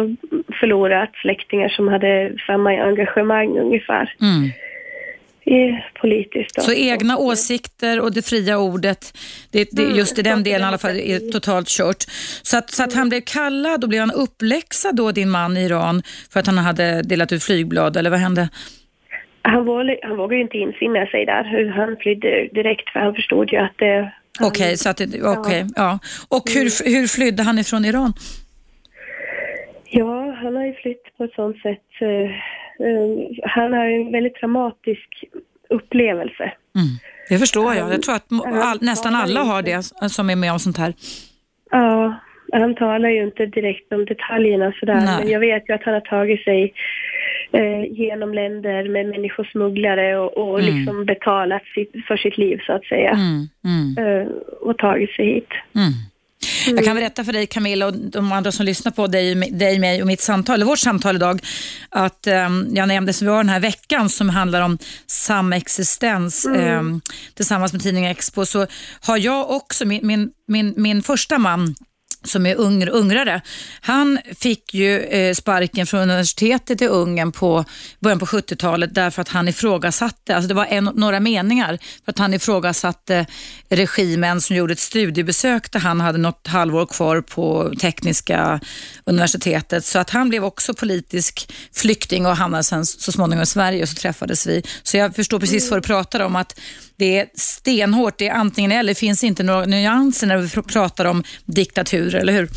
förlorat 0.60 1.10
släktingar 1.14 1.68
som 1.68 1.88
hade 1.88 2.32
samma 2.46 2.70
engagemang 2.70 3.58
ungefär 3.58 4.14
Mm. 4.20 4.50
i 5.44 5.82
politiskt. 6.00 6.54
då. 6.56 6.62
Så 6.62 6.72
egna 6.72 7.16
Och, 7.16 7.24
åsikter 7.24 8.00
och 8.00 8.12
det 8.14 8.26
fria 8.26 8.58
ordet, 8.58 9.18
det, 9.52 9.68
det, 9.72 9.82
Mm, 9.82 9.96
just 9.96 10.18
i 10.18 10.22
den 10.22 10.42
delen 10.42 10.60
i 10.60 10.64
alla 10.64 10.78
fall, 10.78 10.96
är 10.96 11.32
totalt 11.32 11.68
kört. 11.68 12.02
Så 12.42 12.58
att, 12.58 12.70
så 12.70 12.82
att 12.82 12.94
han 12.94 13.08
blev 13.08 13.20
kallad, 13.20 13.80
då 13.80 13.86
blev 13.88 14.00
han 14.00 14.10
uppläxad 14.10 14.96
då, 14.96 15.12
din 15.12 15.30
man 15.30 15.56
i 15.56 15.64
Iran, 15.64 16.02
för 16.32 16.40
att 16.40 16.46
han 16.46 16.58
hade 16.58 17.02
delat 17.02 17.32
ut 17.32 17.42
flygblad, 17.44 17.96
eller 17.96 18.10
vad 18.10 18.18
hände? 18.18 18.48
Han, 19.42 19.64
vågade, 19.64 19.98
han 20.02 20.16
vågade 20.16 20.34
ju 20.34 20.42
inte 20.42 20.58
infinna 20.58 21.06
sig 21.06 21.26
där. 21.26 21.68
Han 21.76 21.96
flydde 21.96 22.48
direkt 22.52 22.90
för 22.90 23.00
han 23.00 23.14
förstod 23.14 23.52
ju 23.52 23.58
att 23.58 23.78
det... 23.78 24.12
Okej, 24.40 24.76
så 24.76 24.88
att 24.88 24.96
det, 24.96 25.22
okej, 25.22 25.66
ja. 25.76 25.98
Och 26.28 26.50
hur, 26.50 26.90
hur 26.94 27.06
flydde 27.06 27.42
han 27.42 27.58
ifrån 27.58 27.84
Iran? 27.84 28.12
Ja, 29.84 30.32
han 30.42 30.56
har 30.56 30.64
ju 30.64 30.74
flytt 30.74 31.16
på 31.16 31.24
ett 31.24 31.34
sånt 31.34 31.56
sätt. 31.56 31.88
eh, 32.00 32.08
eh, 32.08 32.30
han 33.42 33.72
har 33.72 33.84
ju 33.84 33.94
en 33.94 34.12
väldigt 34.12 34.34
traumatisk 34.34 35.24
upplevelse. 35.68 36.52
Mm. 36.74 36.88
Det 37.28 37.38
förstår 37.38 37.74
jag. 37.74 37.92
Jag 37.92 38.02
tror 38.02 38.14
att 38.14 38.26
all, 38.62 38.78
nästan 38.80 39.14
alla 39.14 39.42
har 39.42 39.62
det 39.62 39.82
som 40.10 40.30
är 40.30 40.36
med 40.36 40.52
om 40.52 40.58
sånt 40.58 40.78
här. 40.78 40.94
Ja, 41.70 42.20
han 42.52 42.74
talar 42.74 43.08
ju 43.08 43.22
inte 43.22 43.46
direkt 43.46 43.92
om 43.92 44.04
detaljerna 44.04 44.72
sådär, 44.80 44.94
Nej. 44.94 45.16
men 45.18 45.28
jag 45.28 45.40
vet 45.40 45.68
ju 45.68 45.74
att 45.74 45.82
han 45.84 45.94
har 45.94 46.00
tagit 46.00 46.44
sig 46.44 46.74
eh, 47.52 47.84
genom 47.90 48.34
länder 48.34 48.88
med 48.88 49.06
människosmugglare 49.06 50.18
och, 50.18 50.36
och 50.38 50.60
Mm. 50.60 50.74
liksom 50.76 51.04
betalat 51.04 51.62
sitt, 51.74 51.92
för 52.06 52.16
sitt 52.16 52.38
liv 52.38 52.60
så 52.66 52.72
att 52.72 52.84
säga. 52.84 53.10
Mm, 53.10 53.48
mm, 53.64 53.96
Eh, 53.98 54.26
och 54.60 54.78
tagit 54.78 55.10
sig 55.10 55.26
hit. 55.34 55.48
mm. 55.74 55.92
Jag 56.76 56.84
kan 56.84 56.96
berätta 56.96 57.24
för 57.24 57.32
dig 57.32 57.46
Camilla 57.46 57.86
och 57.86 57.94
de 57.94 58.32
andra 58.32 58.52
som 58.52 58.66
lyssnar 58.66 58.92
på 58.92 59.06
dig, 59.06 59.34
dig 59.50 59.78
mig 59.78 60.00
och 60.00 60.06
mitt 60.06 60.20
samtal, 60.20 60.54
eller 60.54 60.66
vårt 60.66 60.78
samtal 60.78 61.16
idag, 61.16 61.40
att 61.88 62.26
um, 62.46 62.68
jag 62.74 62.88
nämnde 62.88 63.12
som 63.12 63.26
vi 63.26 63.30
har 63.32 63.38
den 63.38 63.48
här 63.48 63.60
veckan 63.60 64.08
som 64.08 64.28
handlar 64.28 64.60
om 64.60 64.78
samexistens 65.06 66.46
um, 66.46 67.00
tillsammans 67.34 67.72
med 67.72 67.82
tidningen 67.82 68.10
Expo, 68.10 68.46
så 68.46 68.66
har 69.02 69.18
jag 69.18 69.50
också, 69.50 69.84
min, 69.86 70.06
min, 70.06 70.30
min, 70.48 70.74
min 70.76 71.02
första 71.02 71.38
man 71.38 71.74
som 72.24 72.46
är 72.46 72.54
ungr 72.54 72.88
ungrare, 72.88 73.40
han 73.80 74.18
fick 74.38 74.74
ju 74.74 75.00
eh, 75.00 75.34
sparken 75.34 75.86
från 75.86 76.00
universitetet 76.00 76.82
i 76.82 76.86
Ungern 76.86 77.32
på 77.32 77.64
början 78.00 78.18
på 78.18 78.26
70-talet 78.26 78.94
därför 78.94 79.22
att 79.22 79.28
han 79.28 79.48
ifrågasatte, 79.48 80.36
alltså 80.36 80.48
det 80.48 80.54
var 80.54 80.66
en, 80.66 80.84
några 80.84 81.20
meningar, 81.20 81.78
för 82.04 82.12
att 82.12 82.18
han 82.18 82.34
ifrågasatte 82.34 83.26
regimen 83.68 84.40
som 84.40 84.56
gjorde 84.56 84.72
ett 84.72 84.78
studiebesök 84.78 85.72
där 85.72 85.80
han 85.80 86.00
hade 86.00 86.18
något 86.18 86.46
halvår 86.46 86.86
kvar 86.86 87.20
på 87.20 87.72
tekniska 87.80 88.60
universitetet. 89.04 89.84
Så 89.84 89.98
att 89.98 90.10
han 90.10 90.28
blev 90.28 90.44
också 90.44 90.74
politisk 90.74 91.52
flykting 91.74 92.26
och 92.26 92.36
hamnade 92.36 92.64
sen 92.64 92.86
så 92.86 93.12
småningom 93.12 93.42
i 93.42 93.46
Sverige 93.46 93.82
och 93.82 93.88
så 93.88 93.94
träffades 93.94 94.46
vi. 94.46 94.62
Så 94.82 94.96
jag 94.96 95.14
förstår 95.14 95.40
precis 95.40 95.70
vad 95.70 95.82
du 95.82 95.86
pratar 95.86 96.20
om, 96.20 96.36
att 96.36 96.58
det 96.96 97.18
är 97.18 97.26
stenhårt, 97.34 98.18
det 98.18 98.28
är 98.28 98.32
antingen 98.32 98.72
eller, 98.72 98.90
det 98.90 98.98
finns 98.98 99.24
inte 99.24 99.42
några 99.42 99.66
nyanser 99.66 100.26
när 100.26 100.36
vi 100.36 100.48
pratar 100.48 101.04
om 101.04 101.24
diktatur, 101.44 102.11
eller 102.18 102.32
hur? 102.32 102.48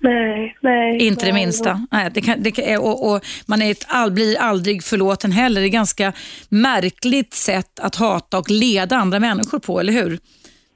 Nej, 0.00 0.56
nej. 0.62 0.98
Inte 0.98 1.26
det 1.26 1.32
minsta. 1.32 1.86
Nej, 1.90 2.10
det 2.14 2.20
kan, 2.20 2.42
det 2.42 2.50
kan, 2.50 2.78
och, 2.78 3.10
och 3.10 3.24
man 3.46 3.62
är 3.62 3.70
ett, 3.70 3.84
all, 3.88 4.10
blir 4.10 4.38
aldrig 4.38 4.84
förlåten 4.84 5.32
heller. 5.32 5.60
Det 5.60 5.64
är 5.64 5.68
ett 5.68 5.72
ganska 5.72 6.12
märkligt 6.48 7.34
sätt 7.34 7.80
att 7.80 7.94
hata 7.94 8.38
och 8.38 8.50
leda 8.50 8.96
andra 8.96 9.20
människor 9.20 9.58
på, 9.58 9.80
eller 9.80 9.92
hur? 9.92 10.18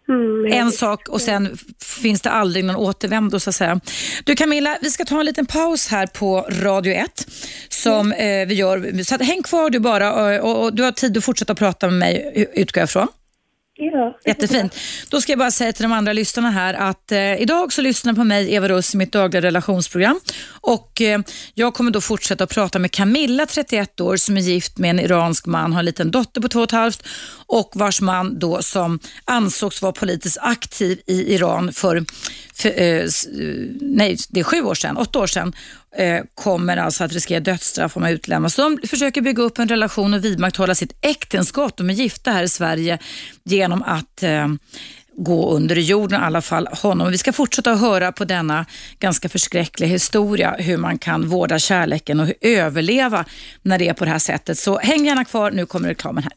Mm, 0.09 0.52
En 0.52 0.73
sak 0.73 1.09
och 1.09 1.21
sen 1.21 1.57
finns 2.02 2.21
det 2.21 2.31
aldrig 2.31 2.64
någon 2.64 2.76
återvändo 2.76 3.41
så 3.41 3.50
att 3.50 3.57
säga. 3.57 3.81
Du 4.25 4.35
Camilla, 4.35 4.79
vi 4.83 4.91
ska 4.91 5.05
ta 5.05 5.21
en 5.21 5.26
liten 5.26 5.47
paus 5.47 5.88
här 5.88 6.07
på 6.07 6.47
Radio 6.62 6.93
1 6.93 7.26
som 7.69 8.12
eh, 8.12 8.47
vi 8.47 8.55
gör. 8.55 9.02
Så 9.02 9.25
häng 9.25 9.43
kvar 9.43 9.71
du 9.71 9.79
bara 9.79 10.12
och, 10.12 10.50
och, 10.50 10.64
och 10.64 10.75
du 10.75 10.83
har 10.83 10.93
tid 10.93 11.17
att 11.17 11.25
fortsätta 11.25 11.55
prata 11.55 11.87
med 11.87 11.99
mig 11.99 12.49
utgår 12.55 12.81
jag 12.81 12.87
ifrån. 12.88 13.09
Ja, 13.85 14.19
Jättefint. 14.25 14.77
Då 15.09 15.21
ska 15.21 15.33
jag 15.33 15.39
bara 15.39 15.51
säga 15.51 15.73
till 15.73 15.83
de 15.83 15.93
andra 15.93 16.12
lyssnarna 16.12 16.51
här 16.51 16.75
att 16.75 17.12
eh, 17.12 17.43
idag 17.43 17.73
så 17.73 17.83
lyssnar 17.83 18.12
på 18.12 18.25
mig, 18.25 18.55
Eva 18.55 18.69
Russ, 18.69 18.95
i 18.95 18.97
mitt 18.97 19.12
dagliga 19.12 19.43
relationsprogram. 19.43 20.21
Och 20.61 21.01
eh, 21.01 21.21
Jag 21.55 21.75
kommer 21.75 21.91
då 21.91 22.01
fortsätta 22.01 22.45
att 22.45 22.51
prata 22.51 22.79
med 22.79 22.91
Camilla, 22.91 23.47
31 23.47 24.01
år, 24.01 24.17
som 24.17 24.37
är 24.37 24.41
gift 24.41 24.79
med 24.79 24.91
en 24.91 25.01
iransk 25.01 25.47
man, 25.47 25.73
har 25.73 25.81
en 25.81 25.85
liten 25.85 26.11
dotter 26.11 26.41
på 26.41 26.49
två 26.49 26.59
och 26.59 26.65
ett 26.65 26.71
halvt 26.71 27.09
och 27.47 27.73
vars 27.75 28.01
man 28.01 28.39
då 28.39 28.62
som 28.62 28.99
ansågs 29.25 29.83
vara 29.83 29.93
politiskt 29.93 30.39
aktiv 30.41 31.01
i 31.07 31.35
Iran 31.35 31.73
för, 31.73 32.05
för 32.55 32.81
eh, 32.81 32.87
eh 32.87 33.09
nej, 33.81 34.17
det 34.29 34.41
är 34.41 34.45
sju 34.45 34.62
år 34.62 34.75
sedan, 34.75 34.97
åtta 34.97 35.19
år 35.19 35.27
sedan, 35.27 35.53
Eh, 35.96 36.20
kommer 36.34 36.76
alltså 36.76 37.04
att 37.04 37.12
riskera 37.12 37.40
dödsstraff 37.40 37.96
om 37.96 38.02
han 38.02 38.12
utlämnas. 38.12 38.56
De 38.56 38.78
försöker 38.87 39.20
bygga 39.20 39.42
upp 39.42 39.58
en 39.58 39.68
relation 39.68 40.14
och 40.14 40.25
vidmakthålla 40.25 40.75
sitt 40.75 40.92
äktenskap. 41.00 41.76
De 41.76 41.90
är 41.90 41.94
gifta 41.94 42.30
här 42.30 42.42
i 42.42 42.49
Sverige 42.49 42.99
genom 43.44 43.82
att 43.82 44.22
eh, 44.22 44.49
gå 45.16 45.50
under 45.50 45.76
jorden, 45.76 46.20
i 46.20 46.25
alla 46.25 46.42
fall 46.42 46.68
honom. 46.72 47.11
Vi 47.11 47.18
ska 47.18 47.32
fortsätta 47.32 47.72
att 47.72 47.80
höra 47.80 48.12
på 48.12 48.25
denna 48.25 48.66
ganska 48.99 49.28
förskräckliga 49.28 49.90
historia, 49.90 50.56
hur 50.58 50.76
man 50.76 50.99
kan 50.99 51.28
vårda 51.28 51.58
kärleken 51.58 52.20
och 52.20 52.28
överleva 52.40 53.25
när 53.62 53.78
det 53.78 53.88
är 53.88 53.94
på 53.94 54.04
det 54.04 54.11
här 54.11 54.18
sättet. 54.18 54.58
Så 54.58 54.78
häng 54.78 55.04
gärna 55.04 55.25
kvar, 55.25 55.50
nu 55.50 55.66
kommer 55.66 55.88
reklamen 55.88 56.22
här. 56.25 56.32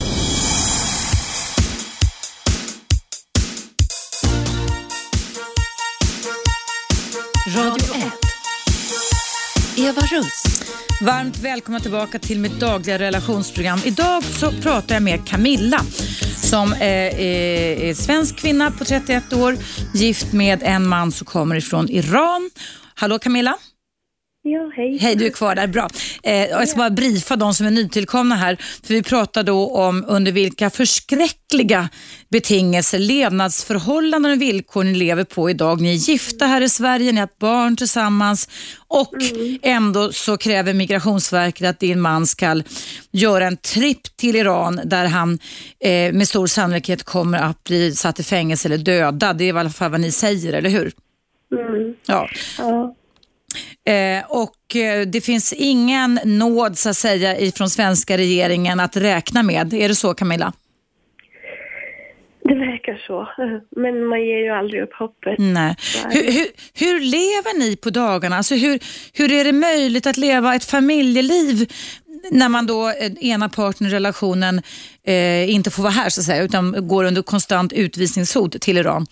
Radio 7.55 7.85
Eva 9.77 10.01
Russ. 10.01 10.44
Varmt 11.01 11.38
välkomna 11.38 11.79
tillbaka 11.79 12.20
till 12.20 12.39
mitt 12.39 12.60
dagliga 12.60 13.00
relationsprogram. 13.00 13.79
Idag 13.86 14.24
så 14.24 14.51
pratar 14.51 14.96
jag 14.96 15.03
med 15.03 15.27
Camilla 15.27 15.82
som 16.41 16.74
är, 16.74 17.20
är, 17.20 17.84
är 17.84 17.94
svensk 17.94 18.38
kvinna 18.38 18.72
på 18.72 18.86
31 18.86 19.34
år, 19.34 19.58
gift 19.94 20.34
med 20.34 20.63
en 20.63 20.88
man 20.88 21.12
som 21.12 21.25
kommer 21.25 21.55
ifrån 21.55 21.89
Iran. 21.89 22.51
Hallå 22.96 23.20
Camilla? 23.20 23.58
Ja, 24.48 24.72
hej. 24.75 24.98
Hej, 24.98 25.16
du 25.16 25.25
är 25.25 25.30
kvar 25.30 25.56
där. 25.56 25.68
Bra. 25.68 25.90
Eh, 26.24 26.34
jag 26.46 26.68
ska 26.68 26.78
bara 26.78 26.90
briefa 26.90 27.36
de 27.36 27.54
som 27.54 27.66
är 27.66 27.72
nytillkomna 27.72 28.36
här. 28.36 28.58
För 28.84 28.94
Vi 28.94 29.04
pratar 29.04 29.44
då 29.44 29.70
om 29.70 30.06
under 30.08 30.32
vilka 30.32 30.70
förskräckliga 30.70 31.90
betingelser, 32.30 33.00
levnadsförhållanden 33.00 34.32
och 34.32 34.42
villkor 34.42 34.84
ni 34.84 34.94
lever 34.96 35.24
på 35.24 35.50
idag. 35.50 35.82
Ni 35.82 35.90
är 35.90 36.10
gifta 36.10 36.46
här 36.46 36.62
i 36.62 36.70
Sverige, 36.70 37.12
ni 37.12 37.20
har 37.20 37.28
ett 37.28 37.40
barn 37.40 37.78
tillsammans 37.78 38.50
och 38.88 39.14
ändå 39.62 40.12
så 40.12 40.38
kräver 40.38 40.74
Migrationsverket 40.74 41.68
att 41.68 41.80
din 41.80 42.02
man 42.02 42.28
ska 42.28 42.62
göra 43.12 43.48
en 43.48 43.58
tripp 43.58 44.18
till 44.18 44.36
Iran 44.36 44.82
där 44.86 45.06
han 45.06 45.40
eh, 45.80 46.14
med 46.14 46.28
stor 46.28 46.48
sannolikhet 46.48 47.04
kommer 47.04 47.38
att 47.40 47.64
bli 47.64 47.96
satt 47.96 48.20
i 48.20 48.24
fängelse 48.24 48.68
eller 48.68 48.78
dödad. 48.78 49.38
Det 49.38 49.44
är 49.44 49.56
i 49.56 49.60
alla 49.60 49.70
fall 49.70 49.92
vad 49.92 50.00
ni 50.02 50.12
säger, 50.12 50.54
eller 50.54 50.70
hur? 50.70 50.92
Mm, 51.52 51.94
Ja. 52.06 52.30
ja. 52.58 52.96
Eh, 53.86 54.25
och 54.30 54.75
eh, 54.75 55.08
det 55.08 55.22
finns 55.22 55.54
ingen 55.54 56.20
nåd 56.25 56.77
så 56.77 56.89
att 56.89 56.96
säga 56.96 57.39
ifrån 57.39 57.70
svenska 57.70 58.18
regeringen 58.18 58.80
att 58.80 58.98
räkna 58.98 59.44
med. 59.44 59.74
Är 59.74 59.88
det 59.88 59.96
så 59.96 60.13
Camilla? 60.13 60.54
Det 62.44 62.56
verkar 62.56 63.04
så. 63.08 63.30
Men 63.82 64.06
man 64.06 64.20
ger 64.20 64.38
ju 64.38 64.50
aldrig 64.50 64.82
upp 64.82 64.94
hoppet. 64.94 65.36
Nej. 65.38 65.75
Hur, 66.10 66.24
hur, 66.24 66.48
hur 66.74 67.00
lever 67.00 67.60
ni 67.60 67.75
på 67.75 67.89
dagarna? 67.89 68.38
Alltså 68.38 68.56
hur, 68.56 68.80
hur 69.13 69.32
är 69.32 69.44
det 69.44 69.51
möjligt 69.51 70.08
att 70.08 70.18
leva 70.18 70.56
ett 70.56 70.65
familjeliv 70.65 71.68
när 72.32 72.50
man 72.50 72.65
då, 72.65 72.89
eh, 72.89 73.30
ena 73.32 73.50
parten 73.50 73.88
i 73.88 73.89
relationen 73.89 74.62
eh, 75.04 75.50
inte 75.56 75.72
får 75.72 75.84
vara 75.84 75.94
här 75.94 76.10
så 76.10 76.22
att 76.22 76.25
säga, 76.25 76.44
utan 76.44 76.88
går 76.88 77.04
under 77.04 77.22
konstant 77.22 77.74
utvisningshot 77.74 78.62
till 78.62 78.77
Iran? 78.77 79.06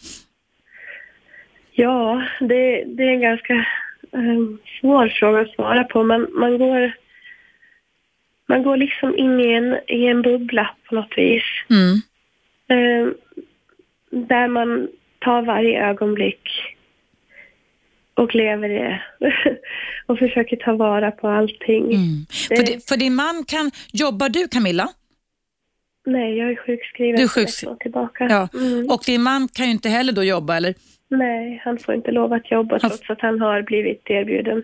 Ja, 1.72 2.24
det, 2.40 2.84
det 2.86 3.04
är 3.04 3.14
en 3.14 3.22
ganska 3.22 3.66
eh, 4.14 4.58
svår 4.82 5.08
fråga 5.10 5.40
att 5.42 5.52
svara 5.56 5.84
på. 5.84 6.04
Man, 6.04 6.28
man, 6.34 6.58
går, 6.58 6.92
man 8.46 8.64
går 8.64 8.78
liksom 8.78 9.18
in 9.18 9.40
i 9.40 9.54
en, 9.54 9.78
i 9.88 10.06
en 10.06 10.22
bubbla 10.22 10.70
på 10.90 10.96
något 10.96 11.14
vis. 11.18 11.44
Mm. 11.70 12.02
Eh, 12.68 13.14
där 14.12 14.48
man 14.48 14.88
tar 15.20 15.42
varje 15.42 15.86
ögonblick 15.90 16.50
och 18.14 18.36
lever 18.36 18.70
det 18.70 19.02
och 20.06 20.20
försöker 20.20 20.56
ta 20.56 20.74
vara 20.74 21.12
på 21.12 21.28
allting. 21.28 21.84
Mm. 21.84 22.26
Det- 22.50 22.56
För, 22.58 22.64
di- 22.64 22.80
för 22.88 22.98
din 22.98 23.16
man 23.16 23.44
kan, 23.48 23.72
jobbar 23.94 24.30
du 24.30 24.48
Camilla? 24.48 24.90
Nej, 26.06 26.38
jag 26.38 26.52
är 26.52 26.56
sjukskriven 26.56 27.16
Du 27.16 27.24
är 27.24 27.28
sedan 27.28 27.44
sjukskri- 27.44 27.64
ett 27.68 27.72
år 27.72 27.76
tillbaka. 27.76 28.28
Ja. 28.30 28.60
Mm. 28.60 28.90
Och 28.90 29.02
din 29.06 29.22
man 29.22 29.48
kan 29.48 29.66
ju 29.66 29.72
inte 29.72 29.90
heller 29.90 30.14
då 30.14 30.24
jobba 30.24 30.58
eller? 30.58 30.74
Nej, 31.18 31.62
han 31.64 31.78
får 31.78 31.96
inte 31.96 32.12
lov 32.12 32.34
att 32.34 32.52
jobba 32.52 32.80
Han- 32.82 32.90
trots 32.92 33.10
att 33.10 33.22
han 33.22 33.42
har 33.42 33.62
blivit 33.62 34.02
erbjuden 34.10 34.64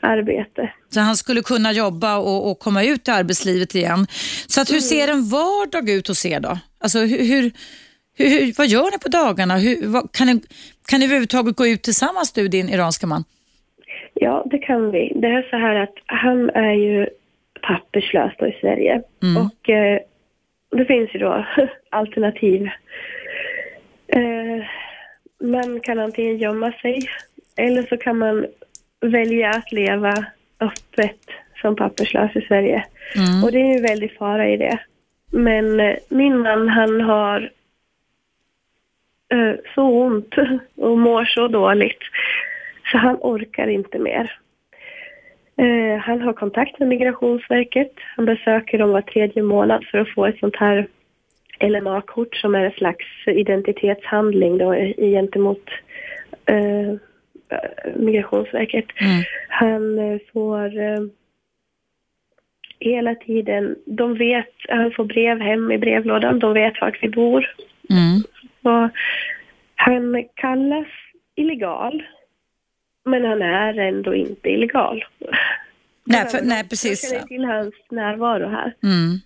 arbete. 0.00 0.72
Så 0.88 1.00
han 1.00 1.16
skulle 1.16 1.42
kunna 1.42 1.72
jobba 1.72 2.16
och, 2.18 2.50
och 2.50 2.58
komma 2.58 2.84
ut 2.84 3.08
i 3.08 3.10
arbetslivet 3.10 3.74
igen. 3.74 4.06
Så 4.46 4.60
att 4.60 4.72
hur 4.72 4.80
ser 4.80 5.08
en 5.08 5.28
vardag 5.28 5.90
ut 5.90 6.08
hos 6.08 6.26
er 6.26 6.40
då? 6.40 6.58
Alltså 6.80 6.98
hur, 6.98 7.18
hur, 7.18 7.50
hur, 8.18 8.58
vad 8.58 8.66
gör 8.66 8.90
ni 8.90 8.98
på 8.98 9.08
dagarna? 9.08 9.56
Hur, 9.56 9.86
vad, 9.86 10.12
kan, 10.12 10.26
ni, 10.26 10.40
kan 10.88 11.00
ni 11.00 11.06
överhuvudtaget 11.06 11.56
gå 11.56 11.66
ut 11.66 11.82
tillsammans 11.82 12.32
du, 12.32 12.48
din 12.48 12.68
iranska 12.68 13.06
man? 13.06 13.24
Ja, 14.14 14.46
det 14.50 14.58
kan 14.58 14.90
vi. 14.90 15.12
Det 15.16 15.26
är 15.28 15.42
så 15.50 15.56
här 15.56 15.74
att 15.74 15.94
han 16.06 16.50
är 16.50 16.72
ju 16.72 17.08
papperslös 17.62 18.32
då 18.38 18.46
i 18.46 18.58
Sverige. 18.60 19.02
Mm. 19.22 19.36
Och 19.42 19.70
eh, 19.70 20.00
det 20.76 20.84
finns 20.84 21.14
ju 21.14 21.18
då 21.18 21.46
alternativ. 21.90 22.68
Eh, 24.08 24.64
man 25.40 25.80
kan 25.80 25.98
antingen 25.98 26.38
gömma 26.38 26.72
sig 26.72 26.98
eller 27.56 27.82
så 27.82 27.96
kan 27.96 28.18
man 28.18 28.46
välja 29.00 29.50
att 29.50 29.72
leva 29.72 30.14
öppet 30.60 31.20
som 31.60 31.76
papperslös 31.76 32.36
i 32.36 32.40
Sverige. 32.40 32.84
Mm. 33.16 33.44
Och 33.44 33.52
det 33.52 33.58
är 33.58 33.74
ju 33.74 33.82
väldigt 33.82 34.18
fara 34.18 34.48
i 34.48 34.56
det. 34.56 34.78
Men 35.30 35.80
eh, 35.80 35.96
min 36.08 36.38
man 36.38 36.68
han 36.68 37.00
har 37.00 37.50
eh, 39.32 39.54
så 39.74 39.82
ont 39.82 40.34
och 40.76 40.98
mår 40.98 41.24
så 41.24 41.48
dåligt 41.48 42.02
så 42.92 42.98
han 42.98 43.16
orkar 43.20 43.66
inte 43.66 43.98
mer. 43.98 44.32
Eh, 45.56 45.98
han 45.98 46.20
har 46.20 46.32
kontakt 46.32 46.78
med 46.78 46.88
Migrationsverket. 46.88 47.92
Han 48.16 48.24
besöker 48.24 48.78
dem 48.78 48.90
var 48.90 49.02
tredje 49.02 49.42
månad 49.42 49.84
för 49.90 49.98
att 49.98 50.14
få 50.14 50.26
ett 50.26 50.38
sånt 50.38 50.56
här 50.56 50.88
LMA-kort 51.60 52.36
som 52.36 52.54
är 52.54 52.64
en 52.64 52.72
slags 52.72 53.06
identitetshandling 53.26 54.58
då, 54.58 54.74
gentemot 54.96 55.64
eh, 56.46 56.94
Migrationsverket. 57.96 58.86
Mm. 59.00 59.24
Han 59.48 59.98
eh, 59.98 60.18
får 60.32 60.78
eh, 60.78 61.00
hela 62.80 63.14
tiden. 63.14 63.76
De 63.86 64.14
vet, 64.18 64.54
han 64.68 64.92
får 64.96 65.04
brev 65.04 65.40
hem 65.40 65.72
i 65.72 65.78
brevlådan, 65.78 66.38
de 66.38 66.52
vet 66.52 66.80
vart 66.80 67.02
vi 67.02 67.08
bor. 67.08 67.54
Mm. 67.90 68.22
Och 68.62 68.90
han 69.74 70.24
kallas 70.34 70.86
illegal, 71.34 72.02
men 73.04 73.24
han 73.24 73.42
är 73.42 73.78
ändå 73.78 74.14
inte 74.14 74.48
illegal. 74.50 75.04
Nej, 76.04 76.28
för, 76.28 76.42
nej, 76.42 76.58
Jag 76.58 76.70
precis. 76.70 77.10
känner 77.10 77.26
till 77.26 77.44
hans 77.44 77.74
närvaro 77.90 78.48
här. 78.48 78.74
Mm. 78.82 79.18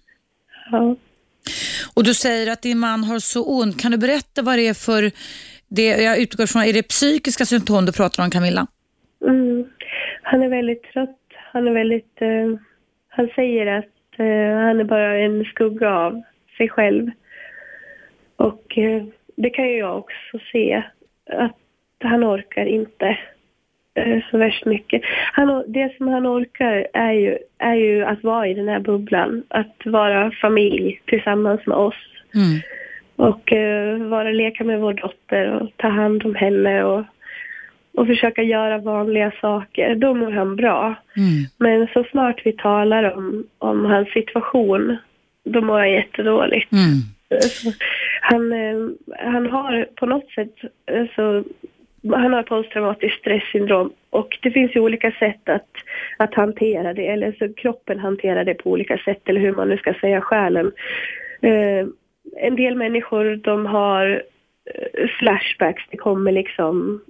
Ja. 0.71 0.97
Och 1.95 2.05
du 2.05 2.15
säger 2.15 2.53
att 2.53 2.63
din 2.63 2.79
man 2.79 3.05
har 3.05 3.19
så 3.19 3.45
ont. 3.45 3.81
Kan 3.81 3.91
du 3.91 3.99
berätta 3.99 4.43
vad 4.43 4.59
det 4.59 4.69
är 4.69 4.75
för, 4.75 5.11
det, 5.69 5.87
jag 5.87 6.19
utgår 6.19 6.47
från, 6.47 6.63
är 6.63 6.73
det 6.73 6.83
psykiska 6.83 7.45
symptom 7.45 7.87
du 7.87 7.93
pratar 7.93 8.25
om 8.25 8.31
Camilla? 8.31 8.67
Mm. 9.25 9.65
Han 10.23 10.43
är 10.43 10.49
väldigt 10.49 10.83
trött. 10.83 11.19
Han 11.53 11.69
är 11.69 11.73
väldigt... 11.73 12.23
uh, 12.23 12.59
han 13.09 13.29
säger 13.35 13.67
att 13.67 14.21
uh, 14.21 14.57
han 14.67 14.81
är 14.81 14.85
bara 14.85 15.19
en 15.19 15.45
skugga 15.45 15.91
av 15.91 16.23
sig 16.57 16.69
själv. 16.69 17.11
Och 18.37 18.79
uh, 18.79 19.05
det 19.37 19.51
kan 19.51 19.69
ju 19.69 19.79
jag 19.79 19.99
också 19.99 20.39
se. 20.53 20.83
Att 21.31 21.57
han 22.01 22.25
orkar 22.25 22.67
inte 22.67 23.19
så 24.31 24.39
värst 24.39 24.67
mycket. 24.67 25.03
Han, 25.33 25.65
det 25.67 25.97
som 25.97 26.09
han 26.09 26.27
orkar 26.27 26.87
är 26.93 27.13
ju, 27.13 27.39
är 27.59 27.75
ju 27.75 28.05
att 28.05 28.25
vara 28.25 28.49
i 28.49 28.55
den 28.55 28.69
här 28.69 28.81
bubblan. 28.81 29.43
Att 29.49 29.77
vara 29.85 30.31
familj 30.31 31.01
tillsammans 31.05 31.67
med 31.67 31.77
oss. 31.77 31.95
Mm. 32.35 32.61
Och 33.17 33.53
eh, 33.53 33.99
vara 33.99 34.31
leka 34.31 34.65
med 34.65 34.81
vår 34.81 34.93
dotter 34.93 35.51
och 35.51 35.71
ta 35.77 35.89
hand 35.89 36.27
om 36.27 36.35
henne 36.35 36.85
och, 36.85 37.05
och 37.95 38.07
försöka 38.07 38.43
göra 38.43 38.79
vanliga 38.79 39.33
saker. 39.41 39.95
Då 39.95 40.15
mår 40.15 40.31
han 40.31 40.57
bra. 40.57 40.95
Mm. 41.17 41.45
Men 41.59 41.89
så 41.93 42.05
snart 42.11 42.47
vi 42.47 42.53
talar 42.53 43.17
om, 43.17 43.45
om 43.59 43.85
hans 43.85 44.09
situation, 44.09 44.97
då 45.45 45.61
mår 45.61 45.79
han 45.79 45.93
jättedåligt. 45.93 46.73
Mm. 46.73 47.41
Så 47.41 47.73
Han, 48.21 48.53
eh, 48.53 48.77
han 49.33 49.47
har 49.47 49.87
på 49.95 50.07
något 50.07 50.31
sätt, 50.31 50.55
eh, 50.87 51.07
så, 51.17 51.45
han 52.11 52.33
har 52.33 52.43
posttraumatiskt 52.43 53.19
stresssyndrom 53.19 53.93
och 54.11 54.39
det 54.43 54.51
finns 54.51 54.77
ju 54.77 54.81
olika 54.81 55.13
sätt 55.13 55.49
att, 55.49 55.71
att 56.17 56.35
hantera 56.35 56.95
det, 56.95 57.07
eller 57.07 57.33
så 57.33 57.55
kroppen 57.55 57.99
hanterar 57.99 58.45
det 58.45 58.55
på 58.55 58.71
olika 58.71 58.99
sätt, 58.99 59.29
eller 59.29 59.41
hur 59.41 59.53
man 59.53 59.69
nu 59.69 59.77
ska 59.77 59.95
säga, 59.95 60.21
själen. 60.21 60.73
Eh, 61.41 61.87
en 62.37 62.57
del 62.57 62.77
människor 62.77 63.37
de 63.37 63.67
har 63.67 64.23
eh, 64.75 65.09
flashbacks, 65.09 65.83
det 65.91 65.97
kommer 65.97 66.33
liksom 66.33 67.01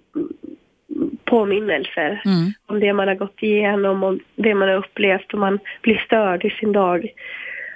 påminnelser 1.25 2.23
Mm. 2.25 2.53
om 2.67 2.81
det 2.81 2.93
man 2.93 3.09
har 3.09 3.15
gått 3.15 3.43
igenom, 3.43 4.03
om 4.03 4.21
det 4.37 4.55
man 4.55 4.69
har 4.69 4.77
upplevt 4.77 5.33
och 5.33 5.39
man 5.39 5.59
blir 5.83 5.97
störd 5.97 6.45
i 6.45 6.51
sin 6.51 6.73
dag. 6.73 7.13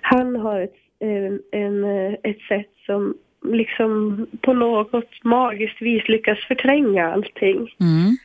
Han 0.01 0.37
har 0.37 0.61
ett, 0.61 0.77
en, 0.99 1.41
en, 1.53 1.85
ett 2.23 2.41
sätt 2.49 2.71
som 2.87 3.15
liksom 3.55 4.27
på 4.41 4.53
något 4.53 5.25
magiskt 5.25 5.83
vis 5.83 6.09
lyckas 6.09 6.39
förtränga 6.49 7.13
allting. 7.13 7.69
Mm. 7.81 8.17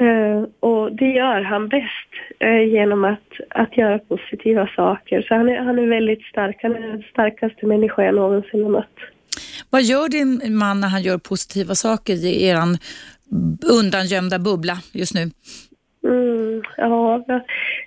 Eh, 0.00 0.44
och 0.60 0.92
det 0.92 1.10
gör 1.10 1.40
han 1.42 1.68
bäst 1.68 2.10
eh, 2.38 2.72
genom 2.72 3.04
att, 3.04 3.30
att 3.48 3.76
göra 3.76 3.98
positiva 3.98 4.68
saker. 4.76 5.22
Så 5.22 5.34
han 5.34 5.48
är, 5.48 5.58
han 5.58 5.78
är 5.78 5.86
väldigt 5.86 6.22
stark. 6.22 6.58
Han 6.62 6.76
är 6.76 6.80
den 6.80 7.02
starkaste 7.02 7.66
människa 7.66 8.04
jag 8.04 8.14
någonsin 8.14 8.62
har 8.62 8.70
mött. 8.70 8.96
Vad 9.70 9.82
gör 9.82 10.08
din 10.08 10.56
man 10.56 10.80
när 10.80 10.88
han 10.88 11.02
gör 11.02 11.18
positiva 11.18 11.74
saker 11.74 12.14
i 12.14 12.46
eran 12.46 12.78
undangömda 13.70 14.38
bubbla 14.38 14.78
just 14.92 15.14
nu? 15.14 15.30
Mm, 16.04 16.62
ja, 16.76 17.24
vad, 17.28 17.40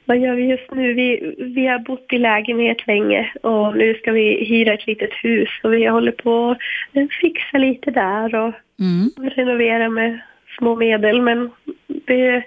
vad 0.05 0.17
gör 0.17 0.35
vi 0.35 0.43
just 0.49 0.71
nu? 0.71 0.93
Vi, 0.93 1.35
vi 1.37 1.67
har 1.67 1.79
bott 1.79 2.13
i 2.13 2.17
lägenhet 2.17 2.87
länge 2.87 3.31
och 3.41 3.77
nu 3.77 3.93
ska 3.93 4.11
vi 4.11 4.45
hyra 4.45 4.73
ett 4.73 4.87
litet 4.87 5.13
hus 5.23 5.49
och 5.63 5.73
vi 5.73 5.85
håller 5.85 6.11
på 6.11 6.55
att 6.93 7.13
fixa 7.21 7.57
lite 7.57 7.91
där 7.91 8.35
och 8.35 8.53
Mm. 8.79 9.29
renovera 9.35 9.89
med 9.89 10.19
små 10.57 10.75
medel. 10.75 11.21
Men 11.21 11.49
det, 11.87 12.43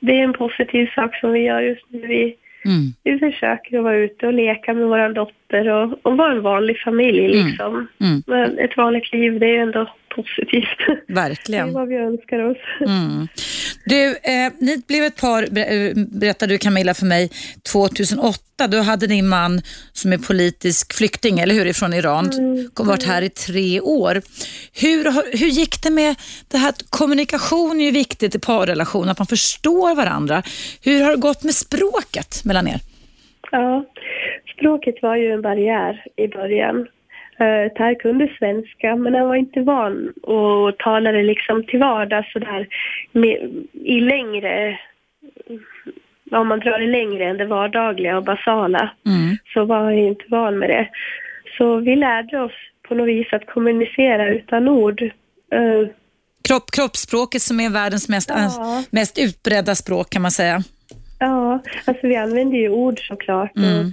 det 0.00 0.18
är 0.20 0.24
en 0.24 0.32
positiv 0.32 0.90
sak 0.94 1.16
som 1.16 1.32
vi 1.32 1.40
gör 1.40 1.60
just 1.60 1.84
nu. 1.88 2.06
Vi, 2.06 2.36
Mm. 2.64 2.92
vi 3.04 3.18
försöker 3.18 3.78
att 3.78 3.84
vara 3.84 3.96
ute 3.96 4.26
och 4.26 4.32
leka 4.32 4.74
med 4.74 4.86
vår 4.86 5.08
dotter 5.14 5.68
och, 5.68 5.98
och 6.02 6.16
vara 6.16 6.32
en 6.32 6.42
vanlig 6.42 6.78
familj 6.80 7.28
liksom. 7.28 7.88
Mm. 8.00 8.22
Men 8.26 8.58
ett 8.58 8.76
vanligt 8.76 9.12
liv, 9.12 9.40
det 9.40 9.46
är 9.46 9.52
ju 9.52 9.58
ändå 9.58 9.86
positivt. 10.16 10.78
Det 11.06 11.12
är 11.12 11.14
Verkligen. 11.14 11.72
vad 11.72 11.88
vi 11.88 11.96
önskar 11.96 12.38
oss. 12.50 12.56
Mm. 12.80 13.28
Du, 13.84 14.06
eh, 14.08 14.52
ni 14.58 14.82
blev 14.88 15.04
ett 15.04 15.20
par, 15.20 15.42
eh, 15.42 15.92
berättade 15.94 16.54
du 16.54 16.58
Camilla 16.58 16.94
för 16.94 17.06
mig, 17.06 17.30
2008. 17.72 18.66
Då 18.68 18.80
hade 18.80 19.06
din 19.06 19.28
man 19.28 19.60
som 19.92 20.12
är 20.12 20.18
politisk 20.18 20.92
flykting, 20.92 21.38
eller 21.38 21.54
hur, 21.54 21.66
ifrån 21.66 21.92
Iran, 21.94 22.30
kom 22.74 22.86
varit 22.86 23.06
här 23.06 23.22
i 23.22 23.28
tre 23.28 23.80
år. 23.80 24.22
Hur, 24.80 25.04
hur 25.38 25.46
gick 25.46 25.82
det 25.82 25.90
med 25.90 26.14
det 26.48 26.58
här, 26.58 26.68
att 26.68 26.90
kommunikation 26.90 27.80
är 27.80 27.84
ju 27.84 27.90
viktigt 27.90 28.34
i 28.34 28.38
parrelation, 28.38 29.08
att 29.08 29.18
man 29.18 29.26
förstår 29.26 29.94
varandra. 29.94 30.42
Hur 30.84 31.02
har 31.04 31.10
det 31.10 31.16
gått 31.16 31.42
med 31.42 31.54
språket 31.54 32.44
mellan 32.44 32.68
er? 32.68 32.80
Ja, 33.50 33.84
språket 34.56 34.94
var 35.02 35.16
ju 35.16 35.32
en 35.32 35.42
barriär 35.42 36.04
i 36.16 36.28
början. 36.28 36.86
Uh, 37.40 37.68
Per 37.72 37.94
kunde 37.94 38.28
svenska, 38.38 38.96
men 38.96 39.14
han 39.14 39.28
var 39.28 39.36
inte 39.36 39.60
van 39.60 40.08
att 40.08 40.78
tala 40.78 41.12
det 41.12 41.22
liksom 41.22 41.64
till 41.64 41.78
vardags 41.80 42.32
sådär 42.32 42.66
med, 43.12 43.36
i 43.72 44.00
längre, 44.00 44.78
om 46.30 46.48
man 46.48 46.60
drar 46.60 46.78
det 46.78 46.86
längre 46.86 47.24
än 47.24 47.36
det 47.36 47.46
vardagliga 47.46 48.16
och 48.16 48.24
basala, 48.24 48.90
Mm. 49.06 49.36
så 49.54 49.64
var 49.64 49.84
han 49.84 49.94
inte 49.98 50.24
van 50.28 50.58
med 50.58 50.70
det. 50.70 50.88
Så 51.58 51.76
vi 51.76 51.96
lärde 51.96 52.40
oss 52.40 52.52
på 52.88 52.94
något 52.94 53.08
vis 53.08 53.32
att 53.32 53.46
kommunicera 53.46 54.28
utan 54.28 54.68
ord. 54.68 55.02
Eh, 55.02 55.88
Kropp, 56.48 56.70
kroppsspråket 56.70 57.42
som 57.42 57.60
är 57.60 57.70
världens 57.70 58.08
mest, 58.08 58.30
Ja. 58.30 58.82
mest 58.90 59.18
utbredda 59.18 59.74
språk 59.74 60.10
kan 60.10 60.22
man 60.22 60.30
säga. 60.30 60.62
ja, 61.18 61.62
alltså 61.84 62.06
vi 62.06 62.16
använde 62.16 62.56
ju 62.56 62.68
ord 62.68 62.98
såklart. 63.08 63.56
Mm. 63.56 63.86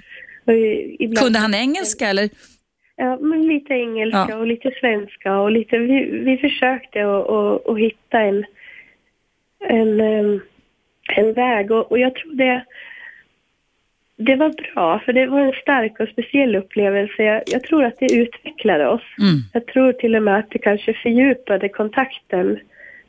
Och, 0.45 1.09
och. 1.11 1.17
Kunde 1.17 1.39
han 1.39 1.53
engelska 1.53 2.07
eller? 2.07 2.29
Ja, 3.01 3.17
men 3.19 3.47
lite 3.47 3.73
engelska 3.73 4.27
Ja. 4.29 4.37
och 4.37 4.47
lite 4.47 4.71
svenska 4.79 5.39
och 5.39 5.51
lite, 5.51 5.77
vi, 5.77 6.05
vi 6.05 6.37
försökte 6.37 7.05
att, 7.65 7.77
hitta 7.79 8.19
en, 8.19 8.45
en, 9.59 10.01
en 11.15 11.33
väg 11.33 11.71
och, 11.71 11.91
och 11.91 11.99
jag 11.99 12.15
tror 12.15 12.33
det, 12.33 12.65
det 14.17 14.35
var 14.35 14.49
bra 14.49 14.99
för 14.99 15.13
det 15.13 15.27
var 15.27 15.39
en 15.39 15.53
stark 15.61 15.99
och 15.99 16.07
speciell 16.07 16.55
upplevelse. 16.55 17.23
Jag, 17.23 17.43
jag 17.45 17.63
tror 17.63 17.83
att 17.83 17.99
det 17.99 18.13
utvecklade 18.13 18.87
oss. 18.87 19.05
Mm. 19.19 19.39
Jag 19.53 19.65
tror 19.65 19.93
till 19.93 20.15
och 20.15 20.23
med 20.23 20.37
att 20.37 20.49
det 20.49 20.59
kanske 20.59 20.93
fördjupade 20.93 21.69
kontakten 21.69 22.59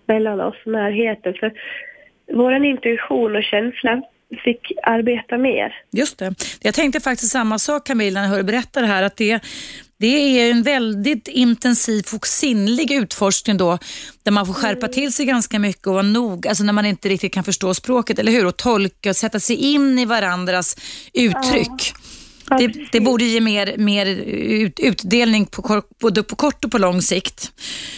mellan 0.07 0.41
oss 0.41 0.67
närheten 0.67 1.35
för 1.35 1.53
vår 2.33 2.65
intuition 2.65 3.37
och 3.37 3.45
känsla 3.45 4.03
fick 4.45 4.73
arbeta 4.83 5.39
mer. 5.39 5.75
Just 5.93 6.19
det. 6.19 6.35
Jag 6.63 6.75
tänkte 6.75 7.01
faktiskt 7.01 7.33
samma 7.33 7.59
sak 7.59 7.87
Camilla 7.87 8.21
när 8.21 8.27
jag 8.27 8.31
hörde 8.31 8.45
berätta 8.45 8.81
det 8.81 8.87
här 8.87 9.03
att 9.03 9.17
det, 9.17 9.41
det 9.99 10.07
är 10.07 10.51
en 10.51 10.63
väldigt 10.63 11.29
intensiv 11.29 12.05
och 12.15 12.27
sinnlig 12.27 12.93
utforskning 12.93 13.57
då 13.57 13.79
där 14.23 14.33
man 14.33 14.47
får 14.47 14.55
skärpa 14.55 14.89
till 14.89 15.13
sig 15.13 15.27
ganska 15.27 15.59
mycket 15.59 15.87
och 15.87 15.93
vara 15.93 16.03
nog, 16.03 16.47
alltså 16.47 16.65
när 16.65 16.73
man 16.73 16.87
inte 16.87 17.09
riktigt 17.09 17.35
kan 17.35 17.45
förstå 17.45 17.75
språket, 17.75 18.19
eller 18.19 18.33
hur? 18.33 18.47
Och 18.47 18.57
tolka 18.57 19.11
och 19.11 19.17
sätta 19.17 19.41
sig 19.41 19.57
in 19.57 19.99
i 19.99 20.05
varandras 20.05 20.77
uttryck. 21.15 21.93
Ja, 22.51 22.59
Det, 22.59 22.73
det 22.93 23.01
borde 23.01 23.25
ge 23.25 23.41
mer, 23.41 23.75
mer 23.77 24.07
ut, 24.07 24.81
utdelning 24.81 25.47
på, 25.47 25.83
både 26.01 26.23
på 26.23 26.37
kort 26.37 26.65
och 26.65 26.71
på 26.71 26.79
lång 26.79 27.03
sikt. 27.03 27.53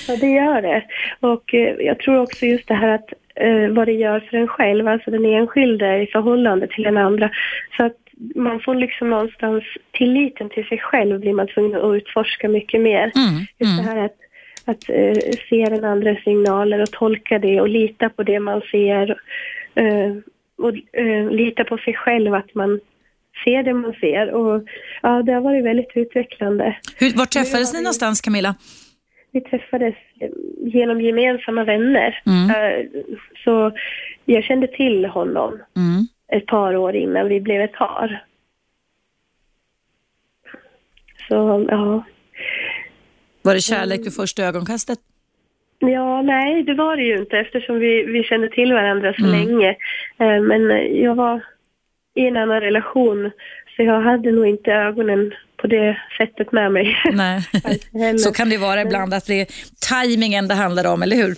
Ja, 0.09 0.17
det 0.17 0.31
gör 0.31 0.63
det. 0.63 0.85
Och 1.21 1.55
eh, 1.55 1.77
jag 1.79 1.99
tror 1.99 2.19
också 2.19 2.47
just 2.47 2.69
det 2.69 2.75
här 2.75 2.89
att 2.89 3.09
eh, 3.35 3.69
vad 3.69 3.89
det 3.89 3.93
gör 3.93 4.21
för 4.21 4.37
en 4.37 4.49
själv, 4.49 4.89
alltså 4.89 5.11
den 5.11 5.25
enskilde 5.25 6.03
i 6.03 6.07
förhållande 6.07 6.67
till 6.67 6.85
den 6.85 6.97
andra. 6.97 7.31
Så 7.77 7.85
att 7.85 7.97
man 8.35 8.61
får 8.61 8.75
liksom 8.75 9.11
någonstans 9.11 9.65
tilliten 9.93 10.49
till 10.49 10.65
sig 10.65 10.79
själv 10.79 11.21
blir 11.21 11.33
man 11.33 11.49
tvungen 11.49 11.77
att 11.77 11.95
utforska 11.95 12.49
mycket 12.49 12.81
mer. 12.81 13.13
Mm, 13.15 13.47
Just 13.59 13.73
mm. 13.73 13.77
det 13.77 13.83
här 13.83 14.05
att, 14.05 14.17
att 14.65 14.89
eh, 14.89 15.33
se 15.49 15.65
den 15.65 15.85
andra 15.85 16.17
signaler 16.25 16.83
och 16.83 16.91
tolka 16.91 17.39
det 17.39 17.61
och 17.61 17.69
lita 17.69 18.09
på 18.09 18.23
det 18.23 18.41
man 18.41 18.61
ser. 18.71 19.11
Eh, 19.75 20.17
och 20.59 21.01
eh, 21.01 21.31
lita 21.31 21.65
på 21.65 21.79
sig 21.79 21.95
själv 21.95 22.35
att 22.35 22.55
man 22.55 22.81
ser 23.45 23.63
det 23.63 23.75
man 23.75 23.93
ser. 23.93 24.35
Och 24.35 24.63
ja, 25.03 25.23
det 25.23 25.33
har 25.33 25.41
varit 25.41 25.65
väldigt 25.65 25.93
utvecklande. 25.95 26.77
Hur, 26.97 27.17
var 27.17 27.27
träffades 27.27 27.73
ni 27.73 27.81
någonstans 27.81 28.21
Camilla? 28.21 28.55
Vi 29.33 29.41
träffades 29.41 29.95
eh, 30.21 30.31
genom 30.61 31.01
gemensamma 31.01 31.65
vänner. 31.65 32.23
Mm. 32.27 32.51
Eh, 32.51 32.87
Så 33.45 33.73
jag 34.25 34.45
kände 34.45 34.67
till 34.67 35.05
honom 35.07 35.53
Mm. 35.77 36.07
ett 36.33 36.47
par 36.47 36.77
år 36.77 36.95
innan 36.97 37.29
vi 37.29 37.41
blev 37.41 37.61
ett 37.61 37.73
par. 37.73 38.25
Så 41.29 41.67
ja. 41.71 42.05
Var 43.43 43.55
det 43.55 43.61
kärlek 43.61 44.01
vid 44.07 44.15
första 44.15 44.43
ögonkastet? 44.45 44.99
Ja, 45.79 46.23
nej, 46.23 46.63
det 46.63 46.75
var 46.75 46.97
det 46.97 47.03
ju 47.03 47.19
inte 47.19 47.39
eftersom 47.39 47.79
vi, 47.79 48.03
vi 48.05 48.23
kände 48.25 48.49
till 48.49 48.73
varandra 48.73 49.15
så 49.15 49.25
Mm. 49.27 49.33
länge. 49.49 49.69
Eh, 50.19 50.41
Men 50.43 50.63
jag 51.03 51.15
var, 51.15 51.41
i 52.15 52.27
en 52.27 52.37
annan 52.37 52.61
relation. 52.61 53.31
Så 53.77 53.83
jag 53.83 54.01
hade 54.01 54.31
nog 54.33 54.47
inte 54.47 54.73
ögonen 54.73 55.35
på 55.63 55.69
det 55.69 55.97
sättet 56.19 56.53
med 56.53 56.73
mig. 56.73 56.97
Nej, 57.13 58.19
så 58.19 58.33
kan 58.33 58.49
det 58.49 58.59
vara 58.59 58.83
ibland 58.83 59.15
att 59.15 59.27
det 59.27 59.41
är 59.41 59.47
tajmingen 59.81 60.49
det 60.49 60.55
handlar 60.55 60.85
om, 60.87 61.03
eller 61.03 61.17
hur? 61.17 61.31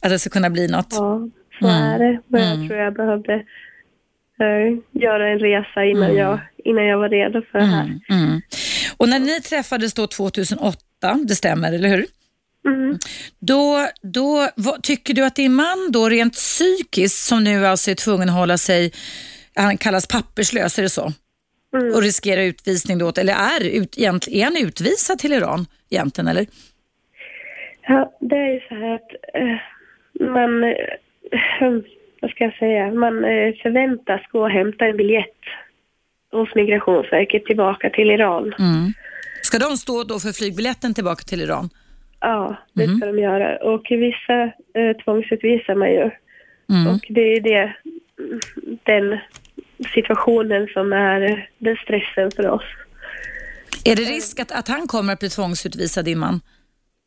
Att 0.00 0.10
det 0.10 0.18
ska 0.18 0.30
kunna 0.30 0.50
bli 0.50 0.68
något. 0.68 0.86
Ja, 0.90 1.28
så 1.58 1.66
mm. 1.66 1.82
är 1.82 1.98
det. 1.98 2.20
Men 2.28 2.42
jag 2.42 2.54
mm. 2.54 2.68
tror 2.68 2.80
jag 2.80 2.94
behövde 2.94 3.34
uh, 3.34 4.78
göra 4.92 5.28
en 5.28 5.38
resa 5.38 5.84
innan, 5.84 6.10
mm. 6.10 6.16
jag, 6.16 6.40
innan 6.64 6.84
jag 6.84 6.98
var 6.98 7.08
redo 7.08 7.42
för 7.52 7.58
det 7.58 7.64
här. 7.64 7.84
Mm, 7.84 8.00
mm. 8.10 8.40
Och 8.96 9.08
när 9.08 9.18
ni 9.18 9.40
träffades 9.40 9.94
då 9.94 10.06
2008, 10.06 10.78
det 11.24 11.34
stämmer, 11.34 11.72
eller 11.72 11.88
hur? 11.88 12.06
Mm. 12.66 12.98
Då, 13.40 13.88
då 14.02 14.48
vad, 14.56 14.82
tycker 14.82 15.14
du 15.14 15.24
att 15.24 15.36
din 15.36 15.54
man 15.54 15.88
då 15.92 16.08
rent 16.08 16.34
psykiskt, 16.34 17.24
som 17.24 17.44
nu 17.44 17.66
alltså 17.66 17.90
är 17.90 17.94
tvungen 17.94 18.28
att 18.28 18.34
hålla 18.34 18.58
sig, 18.58 18.92
han 19.54 19.78
kallas 19.78 20.06
papperslös, 20.06 20.78
är 20.78 20.82
det 20.82 20.90
så? 20.90 21.12
Mm. 21.74 21.94
Och 21.94 22.02
riskerar 22.02 22.42
utvisning 22.42 22.98
då, 22.98 23.12
eller 23.16 23.32
är, 23.32 23.64
ut, 23.80 23.98
är 23.98 24.44
han 24.44 24.56
utvisad 24.56 25.18
till 25.18 25.32
Iran 25.32 25.66
egentligen, 25.90 26.28
eller? 26.28 26.46
Ja, 27.82 28.12
det 28.20 28.36
är 28.36 28.52
ju 28.52 28.60
så 28.68 28.74
här 28.74 28.94
att 28.94 29.10
eh, 29.34 29.56
man, 30.32 30.64
eh, 30.64 31.70
vad 32.20 32.30
ska 32.30 32.44
jag 32.44 32.54
säga, 32.54 32.94
man 32.94 33.24
eh, 33.24 33.54
förväntas 33.62 34.20
gå 34.32 34.40
och 34.40 34.50
hämta 34.50 34.86
en 34.86 34.96
biljett 34.96 35.40
hos 36.32 36.54
Migrationsverket 36.54 37.44
tillbaka 37.44 37.90
till 37.90 38.10
Iran. 38.10 38.54
Mm. 38.58 38.92
Ska 39.42 39.58
de 39.58 39.76
stå 39.76 40.04
då 40.04 40.18
för 40.20 40.32
flygbiljetten 40.32 40.94
tillbaka 40.94 41.22
till 41.22 41.40
Iran? 41.40 41.70
Ja, 42.20 42.56
det 42.72 42.84
mm. 42.84 42.96
ska 42.96 43.06
de 43.06 43.18
göra. 43.18 43.56
Och 43.56 43.86
vissa 43.90 44.42
eh, 44.74 44.96
tvångsutvisar 45.04 45.74
man 45.74 45.90
ju. 45.90 46.10
Mm. 46.70 46.86
Och 46.94 47.06
det 47.08 47.20
är 47.20 47.40
det, 47.40 47.74
den 48.82 49.18
situationen 49.84 50.66
som 50.66 50.92
är 50.92 51.48
den 51.58 51.76
stressen 51.76 52.30
för 52.30 52.50
oss. 52.50 52.64
Är 53.84 53.96
det 53.96 54.02
risk 54.02 54.40
att, 54.40 54.52
att 54.52 54.68
han 54.68 54.86
kommer 54.86 55.12
att 55.12 55.18
bli 55.18 55.28
tvångsutvisad, 55.28 56.04
din 56.04 56.18
man? 56.18 56.40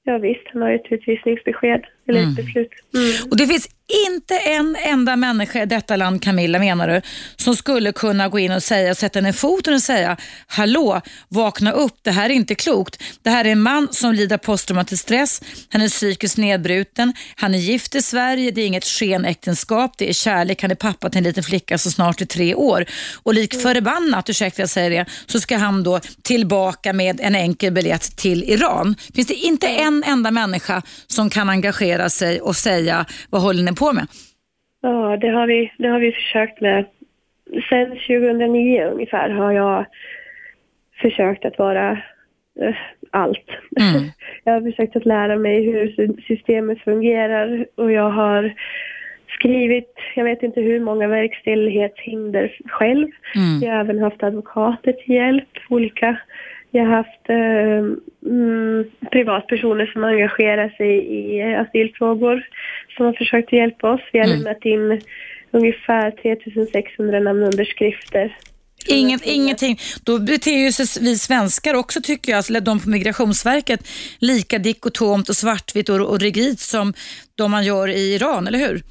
Ja, 0.03 0.17
visst, 0.17 0.47
han 0.53 0.61
har 0.61 0.71
ett 0.71 0.85
utvisningsbesked, 0.89 1.85
eller 2.07 2.19
ett 2.19 2.23
mm. 2.23 2.35
beslut. 2.35 2.69
Mm. 2.93 3.31
Och 3.31 3.38
det 3.38 3.47
finns 3.47 3.67
inte 3.88 4.38
en 4.38 4.78
enda 4.84 5.15
människa 5.15 5.62
i 5.62 5.65
detta 5.65 5.95
land, 5.95 6.21
Camilla 6.24 6.60
menar 6.60 6.88
du, 6.88 7.02
som 7.36 7.56
skulle 7.56 7.91
kunna 7.91 8.30
gå 8.30 8.39
in 8.39 8.52
och 8.52 8.63
säga, 8.63 8.95
sätta 8.95 9.21
ner 9.21 9.32
foten 9.32 9.74
och 9.74 9.82
säga, 9.82 10.17
hallå, 10.48 11.02
vakna 11.28 11.71
upp, 11.71 11.93
det 12.02 12.12
här 12.12 12.30
är 12.30 12.34
inte 12.34 12.56
klokt. 12.56 13.04
Det 13.21 13.30
här 13.30 13.45
är 13.45 13.50
en 13.50 13.62
man 13.62 13.88
som 13.91 14.13
lider 14.13 14.38
posttraumatisk 14.38 15.04
stress, 15.04 15.41
han 15.69 15.82
är 15.82 15.89
psykiskt 15.89 16.38
nedbruten, 16.38 17.13
han 17.36 17.56
är 17.56 17.60
gift 17.60 17.95
i 17.95 18.02
Sverige, 18.02 18.52
det 18.52 18.62
är 18.62 18.67
inget 18.67 18.86
skenäktenskap, 18.86 19.98
det 19.98 20.10
är 20.10 20.13
kärlek, 20.13 20.62
han 20.62 20.71
är 20.71 20.76
pappa 20.76 21.10
till 21.10 21.17
en 21.17 21.24
liten 21.24 21.43
flicka 21.43 21.78
som 21.78 21.91
snart 21.91 22.21
är 22.21 22.26
tre 22.26 22.56
år. 22.56 22.86
Och 23.24 23.34
lik 23.34 23.54
mm. 23.54 23.63
förbannat, 23.63 24.30
ursäkta 24.30 24.62
jag 24.62 24.69
säger 24.69 24.89
det, 24.89 25.06
så 25.26 25.39
ska 25.39 25.58
han 25.58 25.84
då 25.84 26.00
tillbaka 26.21 26.93
med 26.93 27.21
en 27.21 27.36
enkel 27.36 27.74
biljett 27.74 28.17
till 28.17 28.43
Iran. 28.43 28.95
Finns 29.15 29.28
det 29.28 29.34
inte 29.34 29.67
en 29.67 30.04
enda 30.04 30.32
människa 30.32 30.82
som 31.08 31.30
kan 31.30 31.50
engagera 31.50 32.10
sig 32.10 32.41
och 32.41 32.56
säga, 32.56 33.06
vad 33.30 33.41
håller 33.41 33.63
ni 33.63 33.74
på 33.75 33.93
med? 33.93 34.07
Ja, 34.81 35.17
det 35.17 35.27
har 35.27 35.47
vi, 35.47 35.71
det 35.77 35.88
har 35.88 35.99
vi 35.99 36.11
försökt 36.11 36.61
med. 36.61 36.85
Sen 37.69 37.89
2009 37.89 38.83
ungefär 38.83 39.29
har 39.29 39.51
jag 39.51 39.85
försökt 41.01 41.45
att 41.45 41.57
vara 41.57 41.91
äh, 42.61 42.75
allt. 43.11 43.49
Mm. 43.79 44.09
Jag 44.43 44.53
har 44.53 44.61
försökt 44.61 44.95
att 44.95 45.05
lära 45.05 45.35
mig 45.35 45.65
hur 45.65 46.21
systemet 46.27 46.81
fungerar 46.81 47.65
och 47.75 47.91
jag 47.91 48.09
har 48.09 48.53
skrivit, 49.39 49.93
jag 50.15 50.23
vet 50.23 50.43
inte 50.43 50.61
hur 50.61 50.79
många 50.79 51.07
verkställighetshinder 51.07 52.57
själv. 52.65 53.07
Mm. 53.35 53.59
Jag 53.61 53.71
har 53.71 53.79
även 53.79 53.99
haft 53.99 54.23
advokater 54.23 54.93
till 54.93 55.15
hjälp, 55.15 55.49
olika 55.69 56.17
jag 56.75 56.85
har 56.85 56.95
haft 56.95 57.29
eh, 57.29 58.31
mm, 58.31 58.85
privatpersoner 59.11 59.85
som 59.85 60.03
engagerar 60.03 60.69
sig 60.69 60.91
i 61.15 61.55
asylfrågor 61.55 62.47
som 62.97 63.05
har 63.05 63.13
försökt 63.13 63.53
hjälpa 63.53 63.93
oss. 63.93 64.01
Vi 64.13 64.19
har 64.19 64.25
mm. 64.25 64.38
lämnat 64.38 64.65
in 64.65 65.01
ungefär 65.51 66.11
3600 66.11 67.19
namnunderskrifter. 67.19 68.38
Ingen, 68.88 69.19
ingenting. 69.23 69.79
Då 70.03 70.19
beter 70.19 70.71
sig 70.71 71.03
vi 71.03 71.17
svenskar 71.17 71.73
också 71.73 72.01
tycker 72.01 72.31
jag, 72.31 72.38
alltså 72.38 72.59
de 72.59 72.79
på 72.79 72.89
Migrationsverket, 72.89 73.88
lika 74.19 74.57
dikotomt 74.57 75.29
och 75.29 75.35
svartvitt 75.35 75.89
och, 75.89 76.01
och 76.01 76.19
rigidt 76.19 76.59
som 76.59 76.93
de 77.35 77.51
man 77.51 77.65
gör 77.65 77.88
i 77.88 78.15
Iran, 78.15 78.47
eller 78.47 78.59
hur? 78.59 78.81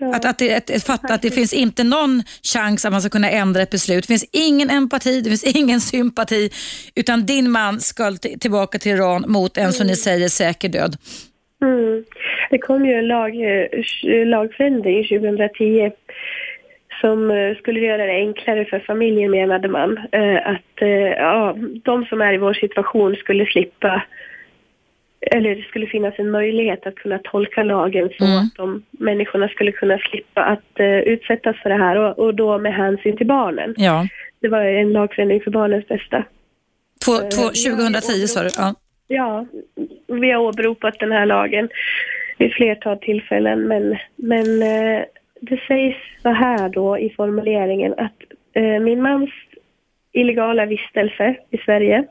Ja. 0.00 0.14
Att, 0.14 0.24
att, 0.24 0.38
det, 0.38 0.54
att, 0.54 0.70
att 0.70 0.84
fatta 0.84 1.14
att 1.14 1.22
det 1.22 1.30
finns 1.30 1.52
inte 1.52 1.84
någon 1.84 2.22
chans 2.42 2.84
att 2.84 2.92
man 2.92 3.00
ska 3.00 3.10
kunna 3.10 3.30
ändra 3.30 3.62
ett 3.62 3.70
beslut. 3.70 4.04
Det 4.04 4.06
finns 4.06 4.30
ingen 4.32 4.70
empati, 4.70 5.20
det 5.20 5.30
finns 5.30 5.56
ingen 5.56 5.80
sympati, 5.80 6.50
utan 6.94 7.26
din 7.26 7.50
man 7.50 7.80
ska 7.80 8.12
tillbaka 8.40 8.78
till 8.78 8.92
Iran 8.92 9.24
mot 9.28 9.56
en, 9.56 9.62
mm. 9.62 9.72
som 9.72 9.86
ni 9.86 9.96
säger, 9.96 10.28
säker 10.28 10.68
död. 10.68 10.96
Mm. 11.62 12.04
Det 12.50 12.58
kom 12.58 12.86
ju 12.86 12.92
en 12.92 13.08
lag, 13.08 13.30
eh, 13.30 14.26
lagförändring 14.26 15.04
2010 15.04 15.90
som 17.00 17.30
eh, 17.30 17.56
skulle 17.56 17.80
göra 17.80 18.06
det 18.06 18.12
enklare 18.12 18.64
för 18.64 18.78
familjen 18.78 19.30
menade 19.30 19.68
man. 19.68 19.98
Eh, 20.12 20.46
att 20.46 20.88
ja, 21.16 21.56
de 21.84 22.04
som 22.04 22.20
är 22.20 22.34
i 22.34 22.38
vår 22.38 22.54
situation 22.54 23.16
skulle 23.16 23.46
slippa 23.46 24.02
eller 25.20 25.54
det 25.54 25.62
skulle 25.62 25.86
finnas 25.86 26.14
en 26.18 26.30
möjlighet 26.30 26.86
att 26.86 26.94
kunna 26.94 27.18
tolka 27.18 27.62
lagen 27.62 28.10
så 28.18 28.24
mm. 28.24 28.38
att 28.38 28.54
de 28.54 28.82
människorna 28.90 29.48
skulle 29.48 29.72
kunna 29.72 29.98
slippa 29.98 30.44
att 30.44 30.80
uh, 30.80 30.98
utsättas 30.98 31.56
för 31.62 31.70
det 31.70 31.76
här 31.76 31.96
och, 31.96 32.18
och, 32.18 32.34
då 32.34 32.58
med 32.58 32.74
hänsyn 32.74 33.16
till 33.16 33.26
barnen. 33.26 33.74
Ja. 33.76 34.08
Det 34.40 34.48
var 34.48 34.60
en 34.60 34.92
lagförändring 34.92 35.40
för 35.40 35.50
barnens 35.50 35.88
bästa. 35.88 36.24
Två, 37.04 37.12
två, 37.12 37.42
2010 37.42 38.26
sa 38.26 38.42
du? 38.42 38.48
Ja. 38.56 38.74
ja, 39.08 39.46
vi 40.06 40.30
har 40.30 40.40
åberopat 40.40 40.98
den 41.00 41.12
här 41.12 41.26
lagen 41.26 41.68
vid 42.38 42.52
flertal 42.52 42.98
tillfällen 42.98 43.68
men, 43.68 43.96
men 44.16 44.46
uh, 44.62 45.04
det 45.40 45.60
sägs 45.68 45.96
så 46.22 46.28
här 46.28 46.68
då 46.68 46.98
i 46.98 47.10
formuleringen 47.10 47.94
att 47.98 48.22
uh, 48.56 48.80
min 48.80 49.02
mans 49.02 49.30
illegala 50.12 50.66
vistelse 50.66 51.36
i 51.50 51.58
Sverige 51.58 52.04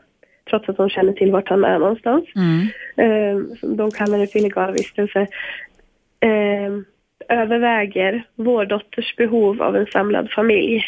trots 0.50 0.70
att 0.70 0.78
de 0.78 0.90
känner 0.90 1.14
till 1.14 1.32
vart 1.32 1.50
han 1.50 1.64
är 1.64 1.80
någonstans. 1.80 2.26
Mm. 2.36 2.68
Eh, 2.98 3.68
de 3.78 3.92
kallar 3.92 4.18
det 4.18 4.28
för 4.28 4.40
illegal 4.40 4.74
vistelse. 4.74 5.28
Eh, 6.20 6.72
överväger 7.30 8.24
vår 8.36 8.66
dotters 8.66 9.16
behov 9.16 9.62
av 9.62 9.76
en 9.76 9.86
samlad 9.86 10.32
familj. 10.32 10.84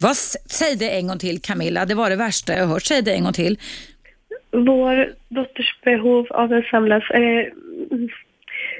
Vad, 0.00 0.16
säg 0.16 0.76
det 0.76 0.98
en 0.98 1.06
gång 1.06 1.18
till 1.18 1.40
Camilla, 1.40 1.84
det 1.84 1.94
var 1.94 2.10
det 2.10 2.16
värsta 2.16 2.52
jag 2.52 2.66
hört. 2.66 2.82
Säg 2.82 3.02
det 3.02 3.14
en 3.14 3.24
gång 3.24 3.32
till. 3.32 3.58
Vår 4.50 5.12
dotters 5.28 5.80
behov 5.84 6.26
av 6.30 6.52
en 6.52 6.62
samlad... 6.62 7.02
Eh, 7.14 7.52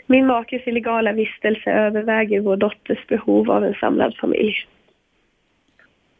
min 0.07 0.27
makes 0.27 0.67
illegala 0.67 1.13
vistelse 1.13 1.71
överväger 1.71 2.41
vår 2.41 2.57
dotters 2.57 3.07
behov 3.07 3.51
av 3.51 3.65
en 3.65 3.75
samlad 3.75 4.17
familj. 4.21 4.55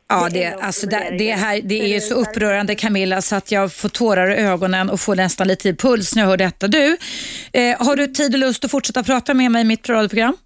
Ja, 0.09 0.29
det, 0.33 0.47
alltså 0.47 0.87
det, 0.87 1.15
det, 1.19 1.33
här, 1.33 1.61
det 1.65 1.97
är 1.97 2.01
så 2.01 2.15
upprörande 2.15 2.75
Camilla 2.75 3.23
så 3.23 3.37
att 3.37 3.53
jag 3.53 3.73
får 3.73 3.89
tårar 3.89 4.31
i 4.31 4.35
ögonen 4.35 4.91
och 4.91 5.01
får 5.01 5.17
nästan 5.17 5.49
lite 5.49 5.75
puls 5.75 6.15
när 6.15 6.23
jag 6.23 6.29
hör 6.29 6.37
detta. 6.37 6.69
Du, 6.69 6.97
eh, 7.53 7.87
har 7.87 7.97
du 7.97 8.07
tid 8.07 8.35
och 8.35 8.41
lust 8.41 8.65
att 8.65 8.71
fortsätta 8.71 9.03
prata 9.03 9.35
med 9.35 9.51
mig 9.51 9.63
i 9.63 9.65
mitt 9.65 9.89
radioprogram? 9.89 10.37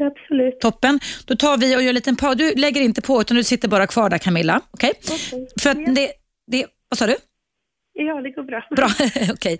Absolut. 0.00 0.60
Toppen. 0.60 1.00
Då 1.24 1.36
tar 1.36 1.56
vi 1.56 1.76
och 1.76 1.82
gör 1.82 1.88
en 1.88 1.94
liten 1.94 2.16
paus. 2.16 2.36
Du 2.36 2.54
lägger 2.54 2.80
inte 2.80 3.02
på 3.02 3.20
utan 3.20 3.36
du 3.36 3.44
sitter 3.44 3.68
bara 3.68 3.86
kvar 3.86 4.10
där 4.10 4.18
Camilla. 4.18 4.60
Okej? 4.70 4.92
Okay? 5.04 5.16
okay. 5.16 5.46
För 5.60 5.70
att 5.70 5.94
det, 5.94 6.12
det, 6.46 6.66
vad 6.88 6.98
sa 6.98 7.06
du? 7.06 7.16
Ja, 7.92 8.22
det 8.22 8.30
går 8.30 8.42
bra. 8.42 8.66
Bra, 8.76 8.88
okej. 9.14 9.32
Okay. 9.32 9.58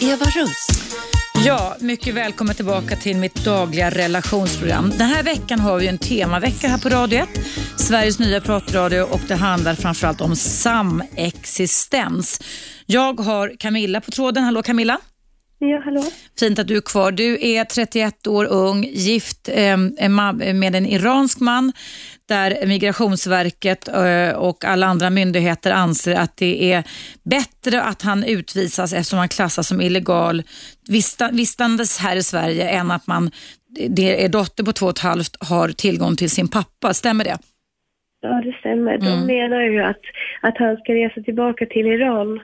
Eva 0.00 0.24
Russ. 0.24 0.66
Ja, 1.46 1.76
mycket 1.80 2.14
välkommen 2.14 2.54
tillbaka 2.54 2.96
till 2.96 3.16
mitt 3.16 3.44
dagliga 3.44 3.90
relationsprogram. 3.90 4.90
Den 4.90 5.08
här 5.08 5.22
veckan 5.22 5.60
har 5.60 5.78
vi 5.78 5.88
en 5.88 5.98
temavecka 5.98 6.68
här 6.68 6.78
på 6.78 6.88
Radio 6.88 7.18
1, 7.18 7.28
Sveriges 7.76 8.18
nya 8.18 8.40
pratradio 8.40 9.02
och 9.02 9.20
det 9.28 9.34
handlar 9.34 9.74
framförallt 9.74 10.20
om 10.20 10.36
samexistens. 10.36 12.40
Jag 12.86 13.20
har 13.20 13.52
Camilla 13.58 14.00
på 14.00 14.10
tråden. 14.10 14.44
Hallå 14.44 14.62
Camilla. 14.62 14.98
Ja, 15.58 15.80
hallå. 15.84 16.04
Fint 16.38 16.58
att 16.58 16.66
du 16.66 16.76
är 16.76 16.80
kvar. 16.80 17.12
Du 17.12 17.46
är 17.46 17.64
31 17.64 18.26
år 18.26 18.44
ung, 18.44 18.84
gift 18.84 19.48
eh, 19.52 19.76
med 20.54 20.74
en 20.74 20.86
iransk 20.86 21.40
man 21.40 21.72
där 22.28 22.66
Migrationsverket 22.66 23.88
eh, 23.88 24.36
och 24.36 24.64
alla 24.64 24.86
andra 24.86 25.10
myndigheter 25.10 25.70
anser 25.70 26.14
att 26.14 26.36
det 26.36 26.72
är 26.72 26.84
bättre 27.22 27.82
att 27.82 28.02
han 28.02 28.24
utvisas 28.24 28.92
eftersom 28.92 29.18
han 29.18 29.28
klassas 29.28 29.68
som 29.68 29.80
illegal 29.80 30.42
vistandes 31.32 31.98
här 31.98 32.16
i 32.16 32.22
Sverige 32.22 32.68
än 32.68 32.90
att 32.90 33.06
man, 33.06 33.30
det 33.88 34.24
är 34.24 34.28
dotter 34.28 34.64
på 34.64 34.72
två 34.72 34.86
och 34.86 34.92
ett 34.92 34.98
halvt 34.98 35.36
har 35.48 35.68
tillgång 35.68 36.16
till 36.16 36.30
sin 36.30 36.48
pappa. 36.48 36.94
Stämmer 36.94 37.24
det? 37.24 37.38
Ja, 38.20 38.42
det 38.44 38.52
stämmer. 38.60 38.98
De 38.98 39.06
mm. 39.06 39.26
menar 39.26 39.62
ju 39.62 39.82
att, 39.82 40.00
att 40.40 40.58
han 40.58 40.76
ska 40.76 40.94
resa 40.94 41.20
tillbaka 41.22 41.66
till 41.66 41.86
Iran 41.86 42.40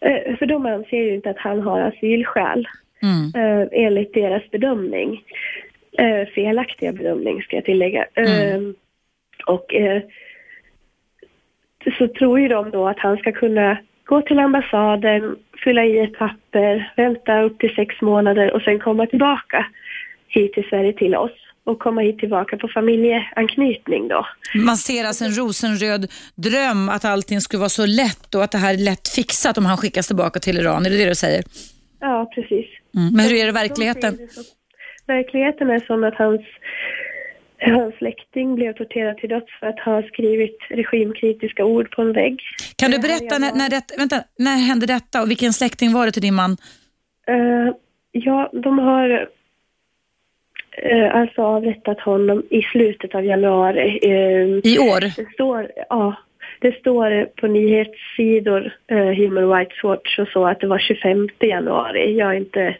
Eh, 0.00 0.36
för 0.36 0.46
de 0.46 0.66
anser 0.66 0.96
ju 0.96 1.14
inte 1.14 1.30
att 1.30 1.38
han 1.38 1.60
har 1.60 1.80
asylskäl 1.80 2.68
Mm. 3.02 3.32
eh, 3.34 3.68
enligt 3.72 4.14
deras 4.14 4.50
bedömning. 4.50 5.22
Felaktiga 6.34 6.92
bedömning 6.92 7.42
ska 7.42 7.56
jag 7.56 7.64
tillägga. 7.64 8.06
Mm. 8.14 8.74
Och 9.46 9.74
eh, 9.74 10.02
så 11.98 12.08
tror 12.08 12.40
ju 12.40 12.48
de 12.48 12.70
då 12.70 12.88
att 12.88 12.98
han 12.98 13.16
ska 13.16 13.32
kunna 13.32 13.78
gå 14.04 14.22
till 14.22 14.38
ambassaden, 14.38 15.36
fylla 15.64 15.84
i 15.84 15.98
ett 15.98 16.18
papper, 16.18 16.92
vänta 16.96 17.42
upp 17.42 17.58
till 17.58 17.74
sex 17.74 18.00
månader 18.00 18.52
och 18.52 18.62
sen 18.62 18.78
komma 18.78 19.06
tillbaka 19.06 19.66
hit 20.28 20.52
till 20.52 20.64
Sverige 20.68 20.92
till 20.92 21.14
oss 21.14 21.30
och 21.64 21.78
komma 21.78 22.00
hit 22.00 22.18
tillbaka 22.18 22.56
på 22.56 22.68
familjeanknytning 22.68 24.08
då. 24.08 24.26
Man 24.54 24.76
ser 24.76 25.04
alltså 25.04 25.24
en 25.24 25.38
rosenröd 25.38 26.10
dröm 26.34 26.88
att 26.88 27.04
allting 27.04 27.40
skulle 27.40 27.60
vara 27.60 27.68
så 27.68 27.86
lätt 27.86 28.34
och 28.34 28.44
att 28.44 28.52
det 28.52 28.58
här 28.58 28.74
är 28.74 28.78
lätt 28.78 29.08
fixat 29.08 29.58
om 29.58 29.66
han 29.66 29.76
skickas 29.76 30.06
tillbaka 30.06 30.40
till 30.40 30.58
Iran. 30.58 30.86
Är 30.86 30.90
det 30.90 30.96
det 30.96 31.08
du 31.08 31.14
säger? 31.14 31.44
Ja, 32.00 32.30
precis. 32.34 32.66
Mm. 32.96 33.14
Men 33.14 33.20
hur 33.20 33.34
är 33.34 33.44
det 33.44 33.48
i 33.48 33.52
verkligheten? 33.52 34.16
De 34.16 34.26
det. 34.26 34.60
Verkligheten 35.06 35.70
är 35.70 35.80
sån 35.80 36.04
att 36.04 36.14
hans, 36.14 36.40
hans 37.60 37.94
släkting 37.94 38.54
blev 38.54 38.72
torterad 38.72 39.16
till 39.16 39.28
döds 39.28 39.52
för 39.60 39.66
att 39.66 39.80
ha 39.80 40.02
skrivit 40.02 40.58
regimkritiska 40.68 41.64
ord 41.64 41.90
på 41.90 42.02
en 42.02 42.12
vägg. 42.12 42.42
Kan 42.76 42.90
du 42.90 42.98
berätta 42.98 43.38
när, 43.38 43.52
när, 43.52 43.68
det, 43.70 43.82
vänta, 43.98 44.22
när 44.38 44.56
hände 44.56 44.86
detta 44.86 45.22
och 45.22 45.30
vilken 45.30 45.52
släkting 45.52 45.92
var 45.92 46.06
det 46.06 46.12
till 46.12 46.22
din 46.22 46.34
man? 46.34 46.56
Eh, 47.26 47.74
ja, 48.12 48.50
de 48.52 48.78
har 48.78 49.28
eh, 50.72 51.14
alltså 51.14 51.42
avrättat 51.42 52.00
honom 52.00 52.42
i 52.50 52.62
slutet 52.62 53.14
av 53.14 53.24
januari. 53.24 53.98
Eh, 54.02 54.72
I 54.72 54.78
år? 54.78 55.00
det 55.00 55.32
står, 55.34 55.70
ja, 55.88 56.14
det 56.60 56.78
står 56.78 57.24
på 57.24 57.46
nyhetssidor, 57.46 58.72
Human 58.88 59.50
Rights 59.50 59.84
Watch 59.84 60.18
och 60.18 60.28
så, 60.28 60.46
att 60.46 60.60
det 60.60 60.66
var 60.66 60.78
25 60.78 61.28
januari. 61.40 62.18
Jag 62.18 62.30
är 62.30 62.36
inte 62.36 62.76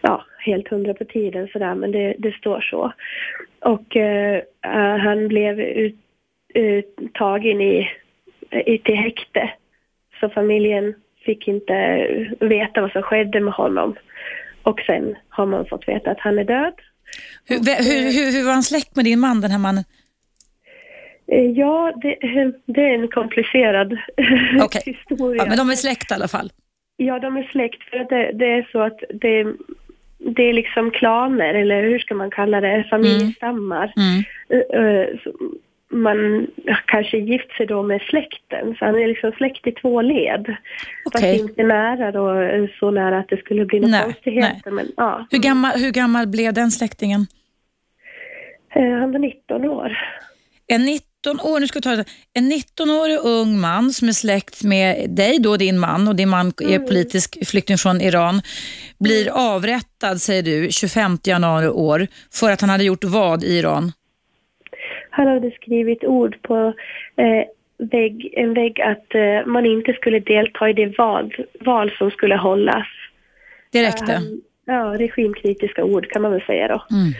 ja, 0.00 0.24
helt 0.44 0.68
hundra 0.68 0.94
på 0.94 1.04
tiden 1.04 1.48
sådär, 1.52 1.74
men 1.74 1.92
det, 1.92 2.14
det 2.18 2.32
står 2.32 2.60
så. 2.60 2.92
Och 3.60 3.96
eh, 3.96 4.42
eh, 4.64 4.96
han 4.96 5.28
blev 5.28 5.60
ut, 5.60 5.96
ut, 6.54 6.98
tagen 7.14 7.60
i, 7.60 7.90
i, 8.66 8.78
till 8.78 8.96
häkte. 8.96 9.50
Så 10.20 10.28
familjen 10.28 10.94
fick 11.24 11.48
inte 11.48 12.06
veta 12.40 12.80
vad 12.80 12.92
som 12.92 13.02
skedde 13.02 13.40
med 13.40 13.54
honom. 13.54 13.96
Och 14.62 14.80
sen 14.80 15.16
har 15.28 15.46
man 15.46 15.66
fått 15.66 15.88
veta 15.88 16.10
att 16.10 16.20
han 16.20 16.38
är 16.38 16.44
död. 16.44 16.74
Hur, 17.44 17.56
hur, 17.58 18.12
hur, 18.12 18.32
hur 18.32 18.44
var 18.44 18.52
han 18.52 18.62
släkt 18.62 18.96
med 18.96 19.04
din 19.04 19.20
man, 19.20 19.40
den 19.40 19.50
här 19.50 19.58
mannen? 19.58 19.84
Eh, 21.26 21.50
Ja, 21.50 21.92
det, 22.02 22.16
det 22.66 22.80
är 22.80 22.94
en 22.94 23.08
komplicerad 23.08 23.92
Okej. 24.62 24.82
historia. 24.86 25.42
Ja, 25.42 25.48
men 25.48 25.58
de 25.58 25.70
är 25.70 25.74
släkt 25.74 26.10
i 26.10 26.14
alla 26.14 26.28
fall. 26.28 26.52
Ja, 26.96 27.18
de 27.18 27.36
är 27.36 27.42
släkt 27.42 27.82
för 27.90 27.96
att 27.96 28.08
det, 28.08 28.32
det 28.32 28.46
är 28.46 28.68
så 28.72 28.80
att 28.80 28.98
det, 29.10 29.54
det 30.24 30.42
är 30.42 30.52
liksom 30.52 30.90
klaner, 30.90 31.54
eller 31.54 31.82
hur 31.82 31.98
ska 31.98 32.14
man 32.14 32.30
kalla 32.30 32.60
det, 32.60 32.86
familjestammar. 32.90 33.92
Mm. 33.96 34.24
Eh, 34.48 34.80
eh, 34.80 35.08
så 35.24 35.32
Man 35.88 36.46
kanske 36.86 37.18
gift 37.18 37.52
sig 37.56 37.66
då 37.66 37.82
med 37.82 38.00
släkten, 38.02 38.74
så 38.78 38.84
han 38.84 38.94
är 38.94 39.06
liksom 39.06 39.32
släkt 39.32 39.66
i 39.66 39.72
två 39.72 40.02
led. 40.02 40.56
Fast 41.04 41.24
Okej. 41.24 41.38
inte 41.40 41.62
nära 41.62 42.12
då, 42.12 42.40
eh, 42.40 42.64
så 42.80 42.90
nära 42.90 43.18
att 43.18 43.28
det 43.28 43.36
skulle 43.36 43.64
bli 43.64 43.80
några 43.80 44.02
konstigheter. 44.02 44.70
Men, 44.70 44.86
ja. 44.96 45.26
Hur, 45.30 45.38
gammal, 45.38 45.72
hur 45.78 45.90
gammal 45.90 46.26
blev 46.26 46.52
den 46.52 46.70
släktingen? 46.70 47.26
Eh, 48.74 48.90
Han 48.90 49.12
var 49.12 49.18
19 49.18 49.64
år. 49.64 49.98
En 50.66 50.84
19 50.84 51.13
år, 51.30 51.60
nu 51.60 51.66
ska 51.66 51.80
ta 51.80 51.96
det. 51.96 52.04
En 52.34 52.52
19-årig 52.52 53.18
ung 53.18 53.60
man 53.60 53.90
som 53.90 54.08
är 54.08 54.12
släkt 54.12 54.64
med 54.64 55.10
dig, 55.10 55.38
då 55.38 55.56
din 55.56 55.78
man, 55.78 56.08
och 56.08 56.16
din 56.16 56.28
man 56.28 56.46
är 56.46 56.78
politisk 56.78 57.46
flykting 57.46 57.78
från 57.78 58.00
Iran, 58.00 58.42
blir 58.98 59.30
avrättad, 59.54 60.20
säger 60.20 60.42
du, 60.42 60.70
25 60.70 61.18
januari 61.24 61.68
år 61.68 62.06
för 62.32 62.50
att 62.50 62.60
han 62.60 62.70
hade 62.70 62.84
gjort 62.84 63.04
vad 63.04 63.44
i 63.44 63.58
Iran? 63.58 63.92
Han 65.10 65.26
hade 65.26 65.50
skrivit 65.50 66.04
ord 66.04 66.42
på 66.42 66.72
eh, 67.16 67.44
vägg, 67.78 68.34
en 68.36 68.54
vägg 68.54 68.80
att 68.80 69.14
eh, 69.14 69.46
man 69.46 69.66
inte 69.66 69.92
skulle 69.92 70.20
delta 70.20 70.68
i 70.68 70.72
det 70.72 70.98
val, 70.98 71.34
val 71.60 71.90
som 71.98 72.10
skulle 72.10 72.36
hållas. 72.36 72.86
Det 73.72 73.82
räckte. 73.82 74.12
Han, 74.12 74.40
ja, 74.64 74.94
regimkritiska 74.98 75.84
ord 75.84 76.10
kan 76.10 76.22
man 76.22 76.32
väl 76.32 76.42
säga 76.46 76.68
då. 76.68 76.84
Mm. 76.90 77.12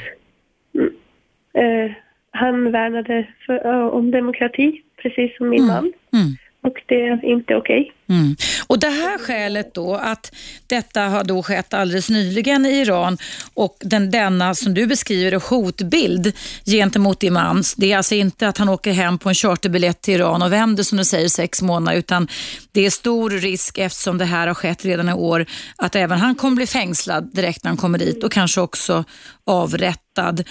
Eh, 1.54 1.92
han 2.34 2.72
värnade 2.72 3.26
för, 3.46 3.90
om 3.90 4.10
demokrati, 4.10 4.82
precis 5.02 5.36
som 5.36 5.48
min 5.48 5.66
man. 5.66 5.92
Mm. 6.12 6.36
Och 6.62 6.82
det 6.86 7.06
är 7.06 7.24
inte 7.24 7.56
okej. 7.56 7.92
Mm. 8.08 8.36
Och 8.66 8.78
det 8.78 8.88
här 8.88 9.18
skälet 9.18 9.74
då, 9.74 9.94
att 9.94 10.34
detta 10.66 11.00
har 11.00 11.24
då 11.24 11.42
skett 11.42 11.74
alldeles 11.74 12.10
nyligen 12.10 12.66
i 12.66 12.80
Iran 12.80 13.18
och 13.54 13.76
den, 13.80 14.10
denna, 14.10 14.54
som 14.54 14.74
du 14.74 14.86
beskriver 14.86 15.50
hotbild 15.50 16.32
gentemot 16.66 17.20
din 17.20 17.32
man, 17.32 17.62
det 17.76 17.92
är 17.92 17.96
alltså 17.96 18.14
inte 18.14 18.48
att 18.48 18.58
han 18.58 18.68
åker 18.68 18.92
hem 18.92 19.18
på 19.18 19.28
en 19.28 19.34
charterbiljett 19.34 20.00
till 20.00 20.14
Iran 20.14 20.42
och 20.42 20.52
vänder 20.52 20.82
som 20.82 20.98
du 20.98 21.04
säger 21.04 21.28
sex 21.28 21.62
månader, 21.62 21.98
utan 21.98 22.28
det 22.72 22.86
är 22.86 22.90
stor 22.90 23.30
risk 23.30 23.78
eftersom 23.78 24.18
det 24.18 24.24
här 24.24 24.46
har 24.46 24.54
skett 24.54 24.84
redan 24.84 25.08
i 25.08 25.12
år, 25.12 25.46
att 25.76 25.96
även 25.96 26.18
han 26.18 26.34
kommer 26.34 26.56
bli 26.56 26.66
fängslad 26.66 27.30
direkt 27.34 27.64
när 27.64 27.68
han 27.68 27.78
kommer 27.78 27.98
dit 27.98 28.24
och 28.24 28.32
kanske 28.32 28.60
också 28.60 29.04
avrättad. 29.46 30.44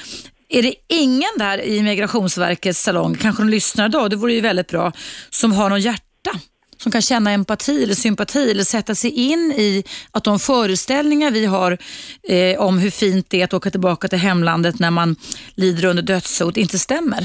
Är 0.55 0.63
det 0.63 0.73
ingen 0.89 1.29
där 1.37 1.61
i 1.61 1.83
Migrationsverkets 1.83 2.79
salong, 2.79 3.15
kanske 3.15 3.43
de 3.43 3.49
lyssnar 3.49 3.85
idag, 3.85 4.09
det 4.09 4.15
vore 4.15 4.33
ju 4.33 4.41
väldigt 4.41 4.67
bra, 4.67 4.91
som 5.29 5.51
har 5.51 5.69
någon 5.69 5.81
hjärta? 5.81 6.31
Som 6.77 6.91
kan 6.91 7.01
känna 7.01 7.31
empati 7.31 7.83
eller 7.83 7.93
sympati 7.93 8.51
eller 8.51 8.63
sätta 8.63 8.95
sig 8.95 9.11
in 9.11 9.53
i 9.57 9.83
att 10.11 10.23
de 10.23 10.39
föreställningar 10.39 11.31
vi 11.31 11.45
har 11.45 11.77
eh, 12.29 12.61
om 12.61 12.79
hur 12.79 12.89
fint 12.89 13.29
det 13.29 13.41
är 13.41 13.43
att 13.43 13.53
åka 13.53 13.69
tillbaka 13.69 14.07
till 14.07 14.19
hemlandet 14.19 14.79
när 14.79 14.91
man 14.91 15.15
lider 15.55 15.89
under 15.89 16.03
dödshot 16.03 16.57
inte 16.57 16.79
stämmer. 16.79 17.23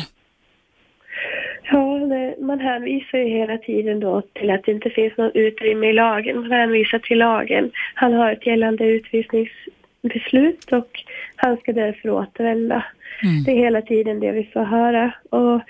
Ja, 1.70 1.98
man 2.40 2.60
hänvisar 2.60 3.18
ju 3.18 3.28
hela 3.28 3.58
tiden 3.58 4.00
då 4.00 4.22
till 4.34 4.50
att 4.50 4.64
det 4.64 4.72
inte 4.72 4.90
finns 4.90 5.16
något 5.16 5.36
utrymme 5.36 5.86
i 5.86 5.92
lagen. 5.92 6.40
Man 6.40 6.50
hänvisar 6.50 6.98
till 6.98 7.18
lagen. 7.18 7.70
Han 7.94 8.12
har 8.12 8.32
ett 8.32 8.46
gällande 8.46 8.84
utvisningsbeslut 8.84 10.72
och 10.72 11.04
han 11.36 11.56
ska 11.56 11.72
därför 11.72 12.10
återvända. 12.10 12.84
Mm. 13.22 13.44
Det 13.44 13.50
är 13.50 13.56
hela 13.56 13.82
tiden 13.82 14.20
det 14.20 14.32
vi 14.32 14.50
får 14.52 14.64
höra. 14.64 15.12
Och 15.30 15.62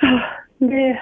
ja, 0.00 0.20
det, 0.58 1.00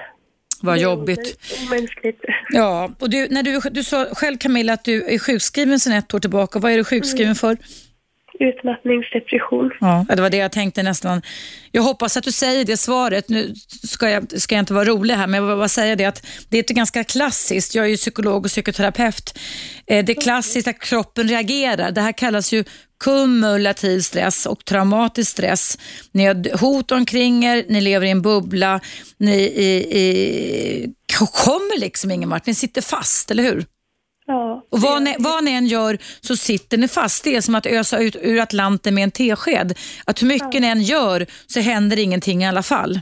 Vad 0.61 0.77
jobbigt. 0.79 1.39
omänskligt. 1.67 2.21
Ja, 2.49 2.91
och 2.99 3.09
du, 3.09 3.27
när 3.29 3.43
du, 3.43 3.59
du 3.71 3.83
sa 3.83 4.05
själv 4.11 4.37
Camilla 4.37 4.73
att 4.73 4.83
du 4.83 5.03
är 5.13 5.19
sjukskriven 5.19 5.79
sedan 5.79 5.93
ett 5.93 6.13
år 6.13 6.19
tillbaka. 6.19 6.59
Vad 6.59 6.71
är 6.71 6.77
du 6.77 6.83
sjukskriven 6.83 7.35
för? 7.35 7.57
Utmattningsdepression. 8.39 9.71
Ja, 9.79 10.05
det 10.15 10.21
var 10.21 10.29
det 10.29 10.37
jag 10.37 10.51
tänkte 10.51 10.83
nästan. 10.83 11.21
Jag 11.71 11.81
hoppas 11.81 12.17
att 12.17 12.23
du 12.23 12.31
säger 12.31 12.65
det 12.65 12.77
svaret. 12.77 13.29
Nu 13.29 13.53
ska 13.87 14.09
jag, 14.09 14.41
ska 14.41 14.55
jag 14.55 14.61
inte 14.61 14.73
vara 14.73 14.85
rolig 14.85 15.15
här, 15.15 15.27
men 15.27 15.41
jag 15.41 15.47
vill 15.49 15.57
bara 15.57 15.67
säga 15.67 15.95
det 15.95 16.05
att 16.05 16.25
det 16.49 16.57
är 16.57 16.63
ett 16.63 16.69
ganska 16.69 17.03
klassiskt, 17.03 17.75
jag 17.75 17.85
är 17.85 17.89
ju 17.89 17.97
psykolog 17.97 18.45
och 18.45 18.51
psykoterapeut, 18.51 19.39
eh, 19.87 20.05
det 20.05 20.17
är 20.17 20.21
klassiskt 20.21 20.67
att 20.67 20.79
kroppen 20.79 21.27
reagerar. 21.27 21.91
Det 21.91 22.01
här 22.01 22.11
kallas 22.11 22.53
ju 22.53 22.63
kumulativ 23.03 23.99
stress 23.99 24.45
och 24.45 24.65
traumatisk 24.65 25.31
stress. 25.31 25.77
Ni 26.11 26.25
har 26.25 26.57
hot 26.59 26.91
omkring 26.91 27.45
er, 27.45 27.65
ni 27.69 27.81
lever 27.81 28.07
i 28.07 28.09
en 28.09 28.21
bubbla, 28.21 28.79
ni 29.17 29.35
i, 29.35 29.97
i, 29.97 30.93
kommer 31.17 31.79
liksom 31.79 32.11
ingen 32.11 32.29
vart, 32.29 32.45
ni 32.45 32.53
sitter 32.53 32.81
fast, 32.81 33.31
eller 33.31 33.43
hur? 33.43 33.65
Ja, 34.29 34.63
Och 34.69 34.79
vad 34.81 35.03
ni, 35.03 35.15
vad 35.19 35.43
ni 35.43 35.51
än 35.51 35.67
gör 35.67 35.97
så 36.21 36.35
sitter 36.35 36.77
ni 36.77 36.87
fast. 36.87 37.23
Det 37.23 37.35
är 37.35 37.41
som 37.41 37.55
att 37.55 37.65
ösa 37.65 37.99
ut 37.99 38.15
ur 38.21 38.39
Atlanten 38.39 38.95
med 38.95 39.03
en 39.03 39.11
tesked. 39.11 39.77
Att 40.05 40.21
hur 40.21 40.27
mycket 40.27 40.61
ni 40.61 40.67
än 40.67 40.81
gör 40.81 41.25
så 41.47 41.59
händer 41.59 41.99
ingenting 41.99 42.43
i 42.43 42.47
alla 42.47 42.63
fall. 42.63 42.99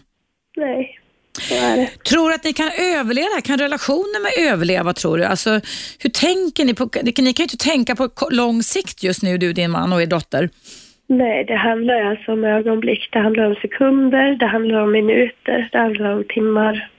nej, 0.58 1.00
så 1.42 1.56
är 1.56 1.78
det. 1.78 2.04
Tror 2.04 2.30
du 2.30 2.36
att 2.36 2.44
ni 2.44 2.54
kan 2.54 2.72
överleva? 2.96 3.42
Kan 3.44 3.58
relationer 3.58 4.22
med 4.24 4.52
överleva 4.54 4.94
tror 4.94 5.18
du? 5.18 5.24
Alltså, 5.24 5.50
hur 6.00 6.10
tänker 6.10 6.66
ni? 6.66 6.74
På, 6.74 6.90
ni 7.04 7.12
kan 7.12 7.26
ju 7.26 7.44
inte 7.44 7.58
tänka 7.58 7.96
på 7.96 8.10
lång 8.32 8.64
sikt 8.64 9.04
just 9.04 9.24
nu, 9.24 9.38
du, 9.38 9.54
din 9.54 9.72
man 9.72 9.94
och 9.94 10.02
er 10.02 10.06
dotter. 10.06 10.50
Nej, 11.08 11.46
det 11.46 11.56
handlar 11.56 12.02
alltså 12.02 12.32
om 12.32 12.44
ögonblick. 12.44 13.10
Det 13.12 13.20
handlar 13.20 13.44
om 13.44 13.56
sekunder, 13.56 14.36
det 14.36 14.46
handlar 14.46 14.80
om 14.80 14.92
minuter, 14.92 15.70
det 15.72 15.78
handlar 15.78 16.14
om 16.14 16.24
timmar. 16.24 16.90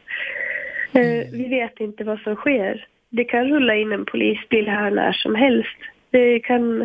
Eh, 0.92 1.30
vi 1.32 1.48
vet 1.48 1.80
inte 1.80 2.04
vad 2.04 2.20
som 2.20 2.34
sker. 2.36 2.86
Det 3.10 3.24
kan 3.24 3.48
rulla 3.48 3.74
in 3.74 3.92
en 3.92 4.04
polisbil 4.04 4.68
här 4.68 4.90
när 4.90 5.12
som 5.12 5.34
helst. 5.34 5.76
Det 6.10 6.40
kan... 6.40 6.82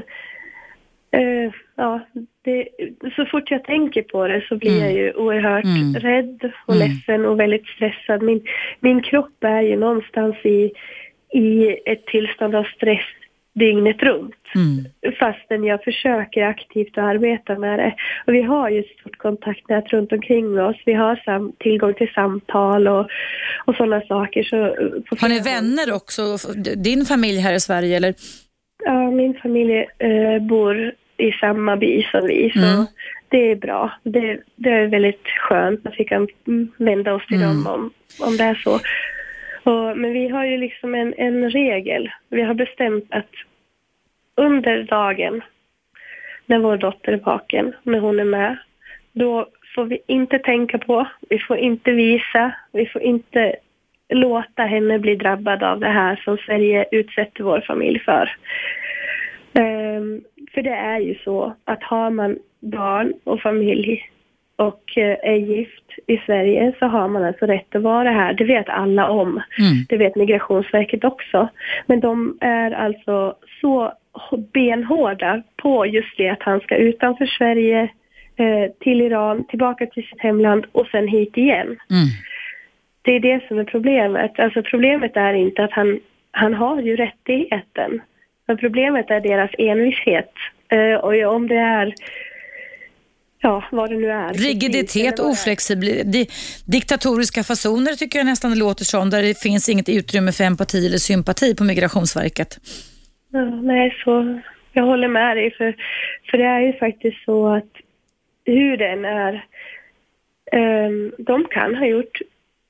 Eh, 1.12 1.52
ja, 1.76 2.00
det, 2.42 2.68
så 3.16 3.26
fort 3.26 3.52
jag 3.52 3.64
tänker 3.64 4.02
på 4.02 4.28
det 4.28 4.42
så 4.48 4.56
blir 4.56 4.80
jag 4.80 4.94
ju 4.94 5.14
oerhört 5.14 5.64
Mm. 5.66 5.94
rädd 5.96 6.52
och 6.66 6.76
Mm. 6.76 6.88
ledsen 6.88 7.26
och 7.26 7.40
väldigt 7.40 7.68
stressad. 7.68 8.22
Min, 8.22 8.42
min 8.80 9.02
kropp 9.02 9.44
är 9.44 9.62
ju 9.62 9.76
någonstans 9.76 10.36
i, 10.44 10.72
i 11.34 11.78
ett 11.86 12.06
tillstånd 12.06 12.56
av 12.56 12.64
stress 12.64 13.06
dygnet 13.54 14.04
runt. 14.04 14.36
Mm. 14.56 14.86
Fastän 15.20 15.64
jag 15.64 15.84
försöker 15.84 16.44
aktivt 16.44 16.98
att 16.98 17.04
arbeta 17.04 17.58
med 17.60 17.80
det. 17.80 17.96
Och 18.28 18.34
vi 18.34 18.42
har 18.42 18.70
ju 18.70 18.80
ett 18.80 19.00
stort 19.00 19.18
kontaktnät 19.18 19.88
runt 19.94 20.12
omkring 20.12 20.62
oss. 20.62 20.76
Vi 20.86 20.94
har 20.94 21.16
sam 21.26 21.52
tillgång 21.60 21.94
till 21.94 22.12
samtal 22.16 22.88
och, 22.88 23.08
och 23.66 23.76
sådana 23.76 24.02
saker. 24.02 24.44
Så 24.44 24.56
eh, 24.58 25.20
Har 25.22 25.30
ni 25.30 25.40
vänner 25.40 25.94
också? 25.96 26.22
Din 26.76 27.06
familj 27.06 27.40
här 27.40 27.54
i 27.54 27.60
Sverige 27.60 27.98
eller? 27.98 28.14
Ja, 28.86 29.12
min 29.12 29.34
familj 29.34 29.78
eh, 30.00 30.40
bor 30.42 30.92
i 31.18 31.32
samma 31.32 31.78
by 31.78 32.04
som 32.12 32.28
vi, 32.28 32.52
så 32.54 32.60
Mm. 32.60 32.86
det 33.30 33.52
är 33.52 33.56
bra. 33.56 33.92
Det, 34.04 34.40
det 34.56 34.70
är 34.70 34.88
väldigt 34.88 35.28
skönt 35.28 35.88
att 35.88 35.94
vi 35.98 36.04
kan 36.04 36.28
vända 36.78 37.14
oss 37.14 37.28
till 37.28 37.44
Mm. 37.44 37.64
dem 37.64 37.68
om, 37.68 37.92
om 38.28 38.38
det 38.38 38.44
är 38.44 38.56
så. 38.56 38.80
Och, 39.64 39.98
men 39.98 40.14
vi 40.14 40.28
har 40.28 40.46
ju 40.46 40.58
liksom 40.58 40.96
en, 40.96 41.14
en 41.18 41.50
regel. 41.50 42.10
Vi 42.30 42.42
har 42.42 42.54
bestämt 42.54 43.06
att 43.10 43.30
under 44.36 44.84
dagen, 44.84 45.42
när 46.46 46.60
vår 46.60 46.78
dotter 46.78 47.12
är 47.12 47.18
vaken, 47.18 47.74
när 47.84 48.00
hon 48.00 48.20
är 48.20 48.26
med, 48.26 48.58
då 49.12 49.48
får 49.76 49.86
vi 49.86 50.00
inte 50.08 50.40
tänka 50.40 50.78
på, 50.78 51.08
vi 51.30 51.40
får 51.40 51.58
inte 51.58 51.92
visa, 51.92 52.52
vi 52.72 52.86
får 52.86 53.02
inte 53.02 53.56
låta 54.10 54.64
henne 54.64 55.00
bli 55.00 55.16
drabbad 55.16 55.64
av 55.64 55.80
det 55.80 55.90
här 55.90 56.16
som 56.16 56.38
Sverige 56.38 56.86
utsätter 56.92 57.44
vår 57.44 57.62
familj 57.68 58.00
för. 58.00 58.36
Um, 59.54 60.24
för 60.54 60.62
det 60.62 60.76
är 60.76 61.00
ju 61.00 61.16
så 61.16 61.56
att 61.64 61.84
har 61.84 62.10
man 62.10 62.38
barn 62.60 63.14
och 63.24 63.42
familj 63.42 64.13
och 64.56 64.98
eh, 64.98 65.18
är 65.24 65.36
gift 65.36 65.84
i 66.08 66.18
Sverige 66.18 66.74
så 66.80 66.86
har 66.86 67.08
man 67.08 67.24
alltså 67.24 67.46
rätt 67.46 67.76
att 67.76 67.82
vara 67.82 68.12
här. 68.12 68.34
Det 68.34 68.44
vet 68.44 68.70
alla 68.70 69.10
om. 69.10 69.30
Mm. 69.30 69.86
Det 69.90 69.98
vet 69.98 70.16
Migrationsverket 70.16 71.04
också. 71.04 71.48
Men 71.86 72.00
de 72.00 72.38
är 72.42 72.72
alltså 72.72 73.36
så 73.62 73.94
benhårda 74.54 75.44
på 75.56 75.86
just 75.86 76.18
det 76.18 76.30
att 76.30 76.44
han 76.44 76.60
ska 76.60 76.76
utanför 76.76 77.26
Sverige, 77.26 77.90
eh, 78.36 78.72
till 78.80 79.02
Iran, 79.02 79.44
tillbaka 79.48 79.86
till 79.86 80.04
sitt 80.04 80.22
hemland 80.22 80.66
och 80.72 80.88
sen 80.88 81.08
hit 81.08 81.38
igen. 81.38 81.68
Mm. 81.68 82.08
Det 83.02 83.12
är 83.12 83.20
det 83.20 83.48
som 83.48 83.60
är 83.60 83.64
problemet. 83.64 84.40
Alltså 84.40 84.62
problemet 84.64 85.18
är 85.18 85.34
inte 85.34 85.64
att 85.64 85.72
han, 85.72 86.00
han 86.32 86.54
har 86.54 86.82
ju 86.82 86.96
rättigheten. 86.96 88.02
Men 88.46 88.58
problemet 88.58 89.12
är 89.12 89.20
deras 89.20 89.52
envishet. 89.58 90.32
Eh, 90.70 90.96
och 90.96 91.36
om 91.36 91.48
det 91.48 91.56
är, 91.56 91.94
ja 93.44 93.64
vad 93.72 93.90
det 93.90 93.98
nu 93.98 94.12
är. 94.12 94.34
Rigiditet, 94.34 95.18
di, 96.14 96.28
diktatoriska 96.66 97.44
fasoner 97.44 97.92
tycker 97.92 98.20
jag 98.20 98.26
nästan 98.26 98.52
det 98.52 98.58
låter 98.58 98.86
som, 98.86 99.10
där 99.10 99.22
det 99.22 99.40
finns 99.40 99.70
inget 99.70 99.90
utrymme 99.90 100.32
för 100.32 100.44
empati 100.44 100.88
eller 100.88 100.98
sympati 100.98 101.56
på 101.56 101.64
Migrationsverket. 101.64 102.60
Ja, 103.32 103.46
nej, 103.46 103.96
så 104.04 104.40
jag 104.74 104.84
håller 104.84 105.08
med 105.08 105.38
dig. 105.38 105.52
För, 105.52 105.76
för 106.32 106.38
det 106.38 106.44
är 106.44 106.60
ju 106.60 106.74
faktiskt 106.74 107.24
så 107.26 107.48
att 107.48 107.72
hur 108.46 108.78
den 108.78 109.06
är, 109.06 109.46
ehm, 110.52 111.12
de 111.18 111.46
kan 111.46 111.76
ha 111.76 111.86
gjort, 111.86 112.22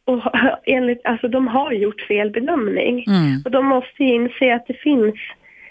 och 0.06 0.22
enligt, 0.66 1.02
alltså 1.04 1.28
de 1.28 1.48
har 1.48 1.72
gjort 1.72 2.02
fel 2.02 2.30
bedömning. 2.30 3.06
Mm. 3.08 3.42
Och 3.46 3.52
de 3.52 3.66
måste 3.66 4.04
inse 4.04 4.56
att 4.56 4.68
det 4.68 4.74
finns, 4.74 5.16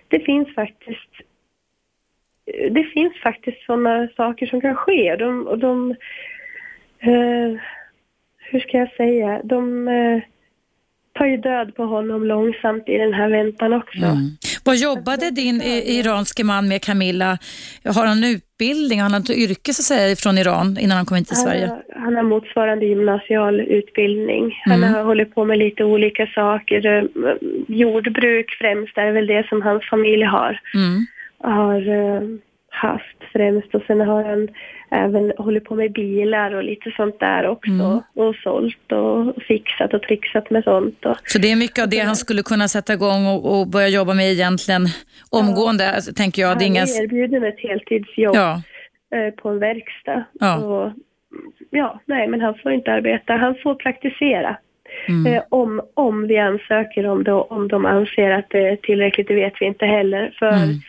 det 0.08 0.20
finns 0.20 0.54
faktiskt 0.54 1.12
det 2.70 2.84
finns 2.84 3.12
faktiskt 3.22 3.64
sådana 3.66 4.08
saker 4.16 4.46
som 4.46 4.60
kan 4.60 4.74
ske 4.74 5.12
och 5.12 5.18
de, 5.18 5.46
och 5.46 5.58
de 5.58 5.90
eh, 7.00 7.60
hur 8.50 8.60
ska 8.60 8.78
jag 8.78 8.92
säga, 8.96 9.40
de 9.44 9.88
eh, 9.88 10.20
tar 11.18 11.26
ju 11.26 11.36
död 11.36 11.74
på 11.74 11.84
honom 11.84 12.24
långsamt 12.24 12.88
i 12.88 12.98
den 12.98 13.12
här 13.14 13.28
väntan 13.28 13.72
också. 13.72 13.98
Mm. 13.98 14.30
Vad 14.64 14.76
jobbade 14.76 15.30
din 15.30 15.60
eh, 15.60 15.90
iranske 15.98 16.44
man 16.44 16.68
med 16.68 16.82
Camilla? 16.82 17.38
Har 17.84 18.06
han 18.06 18.24
utbildning, 18.24 19.00
har 19.00 19.10
han 19.10 19.20
ett 19.20 19.30
yrke 19.30 19.72
så 19.74 19.80
att 19.80 19.84
säga 19.98 20.16
från 20.16 20.38
Iran 20.38 20.78
innan 20.80 20.96
han 20.96 21.06
kom 21.06 21.16
hit 21.16 21.28
till 21.28 21.36
Sverige? 21.36 21.66
Han, 21.66 21.70
har- 21.94 22.00
han 22.04 22.16
har 22.16 22.22
motsvarande 22.22 22.86
gymnasial 22.86 23.60
utbildning. 23.60 24.60
Han 24.64 24.78
Mm. 24.82 24.94
har 24.94 25.02
hållit 25.04 25.34
på 25.34 25.44
med 25.44 25.58
lite 25.58 25.84
olika 25.84 26.26
saker. 26.26 26.86
Eh, 26.86 27.04
Jordbruk 27.68 28.50
främst 28.60 28.98
är 28.98 29.12
väl 29.12 29.26
det 29.26 29.46
som 29.48 29.62
hans 29.62 29.84
familj 29.90 30.22
har, 30.24 30.60
Mm. 30.74 31.06
Har 31.42 31.88
eh, 31.88 32.22
haft 32.70 33.16
främst. 33.33 33.74
Och 33.74 33.83
sen 33.87 34.00
har 34.00 34.24
han 34.24 34.48
även 34.90 35.33
hållit 35.38 35.64
på 35.64 35.74
med 35.74 35.92
bilar 35.92 36.55
och 36.55 36.64
lite 36.64 36.90
sånt 36.96 37.20
där 37.20 37.46
också. 37.46 37.70
Mm. 37.70 38.00
Och 38.14 38.35
sålt 38.42 38.92
och 38.92 39.42
fixat 39.42 39.94
och 39.94 40.02
trixat 40.02 40.50
med 40.50 40.64
sånt. 40.64 41.07
Och, 41.07 41.16
Så 41.24 41.38
det 41.38 41.50
är 41.50 41.57
mycket 41.57 41.83
av 41.83 41.88
det 41.88 41.98
han 41.98 42.16
skulle 42.16 42.42
kunna 42.42 42.68
sätta 42.68 42.92
igång 42.92 43.26
och, 43.26 43.61
och 43.61 43.66
börja 43.68 43.88
jobba 43.88 44.14
med 44.14 44.33
egentligen 44.33 44.87
omgående, 45.31 45.94
alltså, 45.94 46.12
tänker 46.14 46.42
jag. 46.42 46.59
Det 46.59 46.64
är 46.64 46.68
han 46.68 46.76
inga... 46.76 47.02
erbjuden 47.02 47.44
ett 47.44 47.61
heltidsjobb 47.61 48.37
Ja, 48.37 48.62
eh, 49.14 49.35
på 49.35 49.48
en 49.48 49.59
verkstad. 49.59 50.24
Ja. 50.40 50.57
Och, 50.57 50.92
ja, 51.70 52.00
nej 52.07 52.28
men 52.28 52.40
han 52.40 52.55
får 52.62 52.72
inte 52.72 52.92
arbeta. 52.92 53.37
Han 53.37 53.55
får 53.62 53.74
praktisera. 53.74 54.57
mm. 55.09 55.33
Eh, 55.35 55.42
om, 55.48 55.81
om 55.94 56.26
vi 56.26 56.38
ansöker 56.38 57.07
om 57.07 57.24
det 57.24 57.33
och 57.33 57.52
om 57.52 57.68
de 57.68 57.87
anser 57.87 58.31
att 58.31 58.50
det 58.50 58.68
är 58.68 58.76
tillräckligt, 58.76 59.28
det 59.28 59.35
vet 59.35 59.55
vi 59.61 59.66
inte 59.66 59.87
heller. 59.87 60.35
För 60.38 60.48
Mm. 60.48 60.81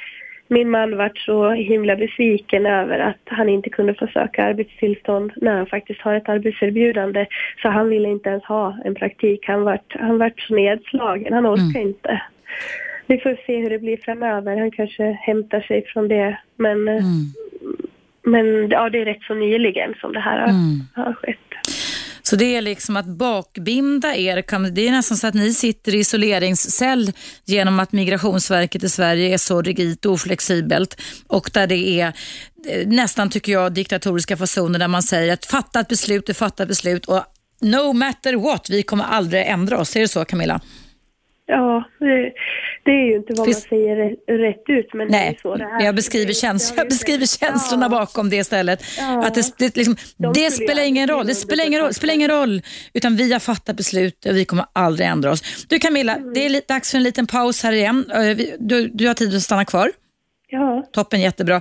Min 0.48 0.70
man 0.70 0.98
vart 0.98 1.18
så 1.18 1.52
himla 1.52 1.96
besviken 1.96 2.66
över 2.66 3.00
att 3.00 3.22
han 3.26 3.50
inte 3.50 3.70
kunde 3.70 3.94
få 3.94 4.08
söka 4.08 4.44
arbetstillstånd 4.44 5.32
när 5.36 5.58
han 5.58 5.66
faktiskt 5.66 6.02
har 6.02 6.14
ett 6.14 6.30
arbetserbjudande. 6.30 7.26
Så 7.62 7.70
han 7.70 7.90
ville 7.90 8.10
inte 8.10 8.30
ens 8.30 8.44
ha 8.44 8.78
en 8.86 8.96
praktik. 8.96 9.48
Han 9.48 9.64
vart, 9.64 9.96
han 10.00 10.18
vart 10.18 10.40
så 10.40 10.56
nedslagen, 10.56 11.34
han 11.34 11.48
orkar 11.48 11.80
inte. 11.80 12.22
Vi 13.08 13.18
får 13.20 13.38
se 13.46 13.58
hur 13.62 13.70
det 13.70 13.80
blir 13.80 13.98
framöver. 13.98 14.58
Han 14.58 14.72
kanske 14.72 15.04
hämtar 15.22 15.62
sig 15.62 15.86
från 15.86 16.08
det. 16.08 16.38
Men, 16.56 16.88
Mm. 16.88 17.02
men 18.24 18.70
ja, 18.70 18.90
det 18.90 19.02
är 19.02 19.06
rätt 19.06 19.22
så 19.28 19.34
nyligen 19.34 19.94
som 20.02 20.14
det 20.14 20.20
här 20.20 20.40
har, 20.40 20.48
Mm. 20.48 20.80
har 20.96 21.14
skett. 21.14 21.38
Så 22.34 22.38
det 22.38 22.56
är 22.56 22.62
liksom 22.62 22.98
att 22.98 23.06
bakbinda 23.06 24.16
er, 24.16 24.70
det 24.72 24.88
är 24.88 24.92
nästan 24.92 25.18
så 25.18 25.28
att 25.28 25.34
ni 25.34 25.54
sitter 25.54 25.96
i 25.96 26.00
isoleringscell 26.00 27.12
genom 27.46 27.80
att 27.80 27.92
Migrationsverket 27.92 28.84
i 28.84 28.90
Sverige 28.90 29.34
är 29.34 29.38
så 29.38 29.62
rigitt 29.62 30.06
och 30.06 30.14
oflexibelt 30.14 31.02
och 31.28 31.50
där 31.54 31.68
det 31.68 32.00
är 32.00 32.14
eh, 32.68 32.88
nästan, 32.88 33.30
tycker 33.30 33.52
jag, 33.52 33.74
diktatoriska 33.74 34.38
fasoner 34.38 34.80
där 34.80 34.88
man 34.88 35.04
säger 35.04 35.34
att 35.34 35.46
fatta 35.46 35.80
ett 35.80 35.88
beslut 35.88 36.30
är 36.30 36.34
fatta 36.34 36.64
ett 36.64 36.70
beslut 36.70 37.06
och 37.06 37.24
no 37.62 37.94
matter 37.94 38.34
what, 38.34 38.70
vi 38.70 38.84
kommer 38.84 39.04
aldrig 39.04 39.48
ändra 39.48 39.80
oss. 39.80 39.96
Är 39.96 40.00
det 40.00 40.08
så 40.08 40.26
Camilla? 40.26 40.62
Ja, 41.46 41.84
det, 42.86 42.92
är 42.92 43.06
ju 43.10 43.16
inte 43.16 43.34
vad 43.34 43.46
Finns- 43.46 43.58
man 43.72 43.80
säger 43.80 43.96
rätt, 44.38 44.64
ut, 44.68 44.94
men 44.94 45.08
det 45.12 45.18
är 45.18 45.22
Nej, 45.26 45.40
så 45.42 45.56
det 45.56 45.64
är. 45.64 45.82
jag 45.86 45.96
beskriver, 45.96 46.34
käns- 46.34 46.74
jag 46.78 46.88
beskriver 46.90 47.26
känslorna 47.26 47.86
Ja. 47.86 47.90
bakom 47.90 48.30
det 48.30 48.36
istället. 48.36 48.84
Ja. 49.00 49.26
Att 49.28 49.36
det, 49.36 49.58
det, 49.58 49.76
liksom, 49.76 49.96
De 50.18 50.34
det 50.34 50.52
spelar 50.52 50.84
ingen 50.84 51.08
roll, 51.08 51.28
det 51.28 51.36
spelar 51.36 51.66
ingen 51.68 51.82
roll, 51.82 51.94
spelar 51.94 52.14
ingen 52.14 52.30
roll, 52.32 52.62
utan 52.94 53.16
vi 53.16 53.34
har 53.34 53.40
fattat 53.40 53.78
beslut 53.78 54.26
och 54.26 54.36
vi 54.38 54.46
kommer 54.46 54.66
aldrig 54.74 55.08
ändra 55.08 55.32
oss. 55.32 55.66
Du 55.70 55.80
Camilla, 55.80 56.16
Mm. 56.16 56.34
det 56.34 56.46
är 56.46 56.62
dags 56.68 56.92
för 56.92 56.98
en 56.98 57.04
liten 57.04 57.28
paus 57.28 57.64
här 57.64 57.72
igen. 57.72 58.06
Eh, 58.14 58.38
Du, 58.60 58.88
du 58.88 59.08
har 59.08 59.14
tid 59.14 59.36
att 59.36 59.42
stanna 59.42 59.66
kvar. 59.66 59.92
Ja, 60.50 60.86
Toppen, 60.94 61.22
jättebra. 61.22 61.60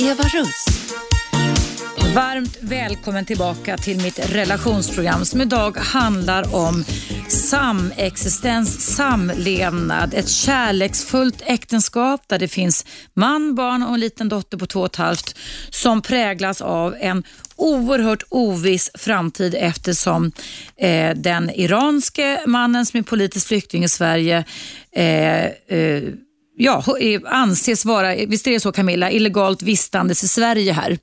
Eva 0.00 0.22
Russ. 0.22 0.64
Varmt 2.14 2.58
välkommen 2.60 3.24
tillbaka 3.24 3.76
till 3.76 3.96
mitt 4.02 4.34
relationsprogram 4.34 5.24
som 5.24 5.40
idag 5.40 5.76
handlar 5.76 6.54
om 6.54 6.84
samexistens, 7.28 8.96
samlevnad, 8.96 10.14
ett 10.14 10.28
kärleksfullt 10.28 11.42
äktenskap 11.46 12.22
där 12.26 12.38
det 12.38 12.48
finns 12.48 12.86
man, 13.14 13.54
barn 13.54 13.82
och 13.82 13.94
en 13.94 14.00
liten 14.00 14.28
dotter 14.28 14.58
på 14.58 14.66
två 14.66 14.80
och 14.80 14.86
ett 14.86 14.96
halvt 14.96 15.38
som 15.70 16.02
präglas 16.02 16.60
av 16.60 16.96
en 17.00 17.24
oerhört 17.56 18.22
oviss 18.28 18.90
framtid 18.94 19.54
eftersom 19.58 20.32
eh, 20.76 21.16
den 21.16 21.50
iranske 21.50 22.40
mannen 22.46 22.86
som 22.86 22.98
är 22.98 23.02
politisk 23.02 23.48
flykting 23.48 23.84
i 23.84 23.88
Sverige 23.88 24.44
eh, 24.92 25.44
eh, 25.44 26.02
ja, 26.58 26.84
eh, 27.00 27.20
anses 27.24 27.84
vara, 27.84 28.14
visst 28.14 28.46
är 28.46 28.50
det 28.50 28.60
så 28.60 28.72
Camilla, 28.72 29.10
illegalt 29.10 29.62
vistandes 29.62 30.24
i 30.24 30.28
Sverige 30.28 30.72
här. 30.72 30.98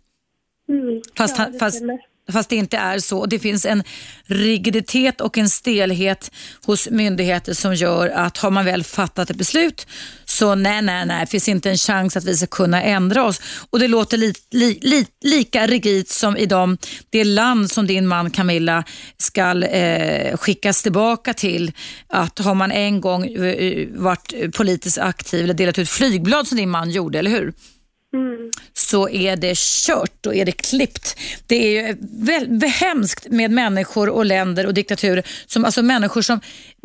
mm. 0.70 1.02
Fast, 1.18 1.38
ja 1.38 1.44
han, 1.44 1.60
fast 1.60 1.84
fast 2.32 2.50
det 2.50 2.56
inte 2.56 2.78
är 2.78 3.00
så. 3.00 3.26
Det 3.26 3.40
finns 3.40 3.66
en 3.66 3.84
rigiditet 4.26 5.22
och 5.22 5.38
en 5.38 5.50
stelhet 5.50 6.32
hos 6.66 6.90
myndigheter 6.90 7.54
som 7.54 7.76
gör 7.76 8.10
att 8.10 8.38
har 8.38 8.52
man 8.52 8.66
väl 8.66 8.84
fattat 8.84 9.30
ett 9.30 9.38
beslut 9.38 9.88
så 10.26 10.56
nej, 10.56 10.82
nej, 10.82 11.06
nej, 11.06 11.28
finns 11.28 11.50
inte 11.50 11.70
en 11.70 11.78
chans 11.78 12.18
att 12.18 12.24
vi 12.24 12.38
ska 12.38 12.48
kunna 12.48 12.84
ändra 12.84 13.26
oss. 13.26 13.42
Och 13.70 13.80
det 13.80 13.88
låter 13.88 14.18
li, 14.18 14.34
li, 14.52 14.80
li, 14.82 15.08
lika 15.24 15.68
rigidt 15.68 16.10
som 16.10 16.38
i 16.38 16.46
de, 16.46 16.78
det 17.10 17.24
land 17.24 17.72
som 17.72 17.88
din 17.88 18.08
man 18.08 18.32
Camilla 18.32 18.84
ska 19.18 19.64
eh, 19.64 20.38
skickas 20.38 20.84
tillbaka 20.84 21.34
till. 21.34 21.72
Att 22.08 22.40
har 22.40 22.56
man 22.56 22.72
en 22.72 23.02
gång 23.02 23.26
eh, 23.26 23.88
varit 23.92 24.56
politiskt 24.56 24.98
aktiv 24.98 25.44
eller 25.44 25.54
delat 25.54 25.80
ut 25.80 25.90
flygblad 25.90 26.48
som 26.48 26.58
din 26.58 26.70
man 26.70 26.92
gjorde, 26.92 27.20
eller 27.20 27.32
hur? 27.32 27.54
Mm. 28.16 28.52
så 28.74 29.10
är 29.10 29.36
det 29.36 29.58
kört, 29.58 30.12
då 30.22 30.34
är 30.34 30.46
det 30.46 30.52
klippt. 30.52 31.18
Det 31.48 31.56
är 31.56 31.88
ju 31.88 31.96
väl, 32.26 32.62
hemskt 32.64 33.28
med 33.30 33.52
människor 33.52 34.10
och 34.10 34.26
länder 34.26 34.66
och 34.66 34.74
diktaturer, 34.74 35.24
som, 35.46 35.66
alltså 35.66 35.82
människor 35.82 36.22
som 36.22 36.40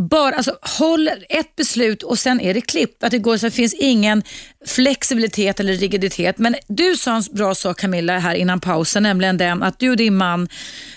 bara 0.08 0.34
alltså, 0.34 0.58
håller 0.62 1.24
ett 1.28 1.56
beslut 1.56 2.02
och 2.02 2.18
sen 2.18 2.40
är 2.40 2.54
det 2.54 2.60
klippt. 2.60 3.04
Att 3.04 3.10
det, 3.10 3.18
går, 3.18 3.36
så 3.36 3.46
det 3.46 3.50
finns 3.50 3.74
ingen 3.74 4.22
flexibilitet 4.66 5.60
eller 5.60 5.72
rigiditet. 5.72 6.38
Men 6.38 6.56
du 6.68 6.96
sa 6.96 7.16
en 7.16 7.22
bra 7.32 7.54
sak 7.54 7.80
Camilla 7.80 8.18
här 8.18 8.34
innan 8.34 8.60
pausen, 8.60 9.02
nämligen 9.02 9.36
den 9.36 9.62
att 9.62 9.78
du 9.78 9.90
och 9.90 9.96
din 9.96 10.16
man 10.16 10.48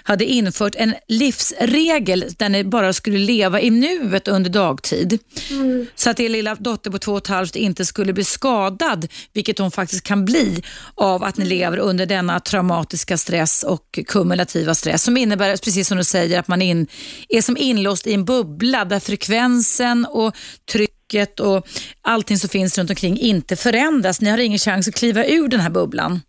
hade 0.04 0.26
infört 0.26 0.76
en 0.76 0.96
livsregel 1.08 2.26
där 2.38 2.50
ni 2.50 2.64
bara 2.64 2.94
skulle 2.94 3.18
leva 3.18 3.62
i 3.62 3.70
nuet 3.70 4.28
under 4.28 4.50
dagtid. 4.50 5.20
Mm. 5.50 5.88
Så 5.96 6.10
att 6.10 6.20
er 6.20 6.30
lilla 6.30 6.56
dotter 6.56 6.92
på 6.92 6.98
två 6.98 7.12
och 7.12 7.18
ett 7.18 7.28
halvt 7.28 7.56
inte 7.56 7.86
skulle 7.86 8.14
bli 8.14 8.24
skadad, 8.24 9.08
vilket 9.34 9.60
hon 9.60 9.72
faktiskt 9.72 10.04
kan 10.04 10.23
bli 10.24 10.64
av 10.96 11.24
att 11.24 11.38
ni 11.38 11.46
lever 11.46 11.78
under 11.78 12.06
denna 12.06 12.40
traumatiska 12.40 13.18
stress 13.18 13.64
och 13.64 14.00
kumulativa 14.08 14.76
stress 14.76 15.04
som 15.04 15.18
innebär, 15.18 15.58
precis 15.58 15.88
som 15.88 15.98
du 15.98 16.04
säger, 16.04 16.40
att 16.40 16.48
man 16.48 16.62
in, 16.62 16.88
är 17.30 17.42
som 17.42 17.58
inlåst 17.58 18.08
i 18.08 18.14
en 18.14 18.26
bubbla 18.26 18.86
där 18.86 19.00
frekvensen 19.00 20.06
och 20.06 20.36
trycket 20.72 21.40
och 21.40 21.68
allting 22.02 22.38
som 22.38 22.50
finns 22.50 22.78
runt 22.78 22.90
omkring 22.90 23.18
inte 23.20 23.56
förändras. 23.56 24.22
Ni 24.22 24.30
har 24.30 24.38
ingen 24.38 24.60
chans 24.60 24.88
att 24.88 24.96
kliva 24.96 25.26
ur 25.26 25.48
den 25.48 25.60
här 25.60 25.70
bubblan. 25.70 26.22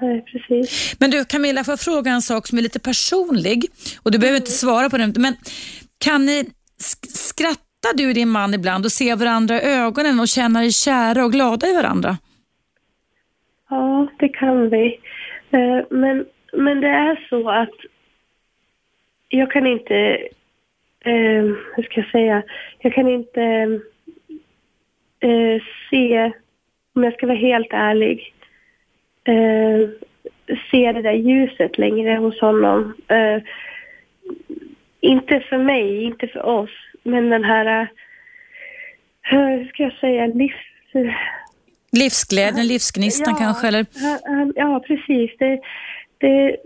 Nej, 0.00 0.24
precis. 0.24 0.94
Men 0.98 1.10
du 1.10 1.24
Camilla, 1.24 1.64
får 1.64 1.72
jag 1.72 1.80
fråga 1.80 2.12
en 2.12 2.22
sak 2.22 2.46
som 2.46 2.58
är 2.58 2.62
lite 2.62 2.78
personlig 2.78 3.66
och 4.02 4.10
du 4.10 4.18
behöver 4.18 4.36
inte 4.36 4.50
svara 4.52 4.90
på 4.90 4.98
den, 4.98 5.14
men 5.16 5.36
kan 5.98 6.26
ni 6.26 6.42
sk- 6.80 7.16
skratta 7.16 7.58
du 7.94 8.08
och 8.08 8.14
din 8.14 8.28
man 8.28 8.54
ibland 8.54 8.84
och 8.84 8.92
se 8.92 9.14
varandra 9.14 9.62
i 9.62 9.64
ögonen 9.64 10.20
och 10.20 10.28
känna 10.28 10.64
er 10.64 10.70
kära 10.70 11.24
och 11.24 11.32
glada 11.32 11.68
i 11.68 11.74
varandra? 11.74 12.18
Ja, 13.72 14.06
det 14.18 14.28
kan 14.28 14.68
vi. 14.68 15.00
Eh, 15.50 15.84
men, 15.90 16.26
men 16.52 16.80
det 16.80 16.88
är 16.88 17.26
så 17.28 17.50
att 17.50 17.74
jag 19.28 19.50
kan 19.50 19.66
inte, 19.66 19.96
eh, 21.04 21.44
hur 21.74 21.82
ska 21.82 22.00
jag 22.00 22.10
säga, 22.10 22.42
jag 22.78 22.94
kan 22.94 23.08
inte 23.08 23.42
eh, 25.20 25.62
se, 25.90 26.32
om 26.94 27.04
jag 27.04 27.12
ska 27.12 27.26
vara 27.26 27.36
helt 27.36 27.72
ärlig, 27.72 28.34
eh, 29.24 29.88
se 30.70 30.92
det 30.92 31.02
där 31.02 31.12
ljuset 31.12 31.78
längre 31.78 32.16
hos 32.16 32.40
honom. 32.40 32.94
Eh, 33.08 33.42
inte 35.00 35.40
för 35.40 35.58
mig, 35.58 36.02
inte 36.02 36.26
för 36.26 36.46
oss, 36.46 36.70
men 37.02 37.30
den 37.30 37.44
här, 37.44 37.80
eh, 37.80 37.88
hur 39.22 39.64
ska 39.64 39.82
jag 39.82 39.92
säga, 39.92 40.26
livs... 40.26 40.54
Livsglädjen, 41.92 42.66
livsgnistan 42.66 43.34
kanske? 43.34 43.68
Eller? 43.68 43.86
ja, 44.54 44.80
precis. 44.86 45.30
Det, 45.38 45.60
det, 46.18 46.56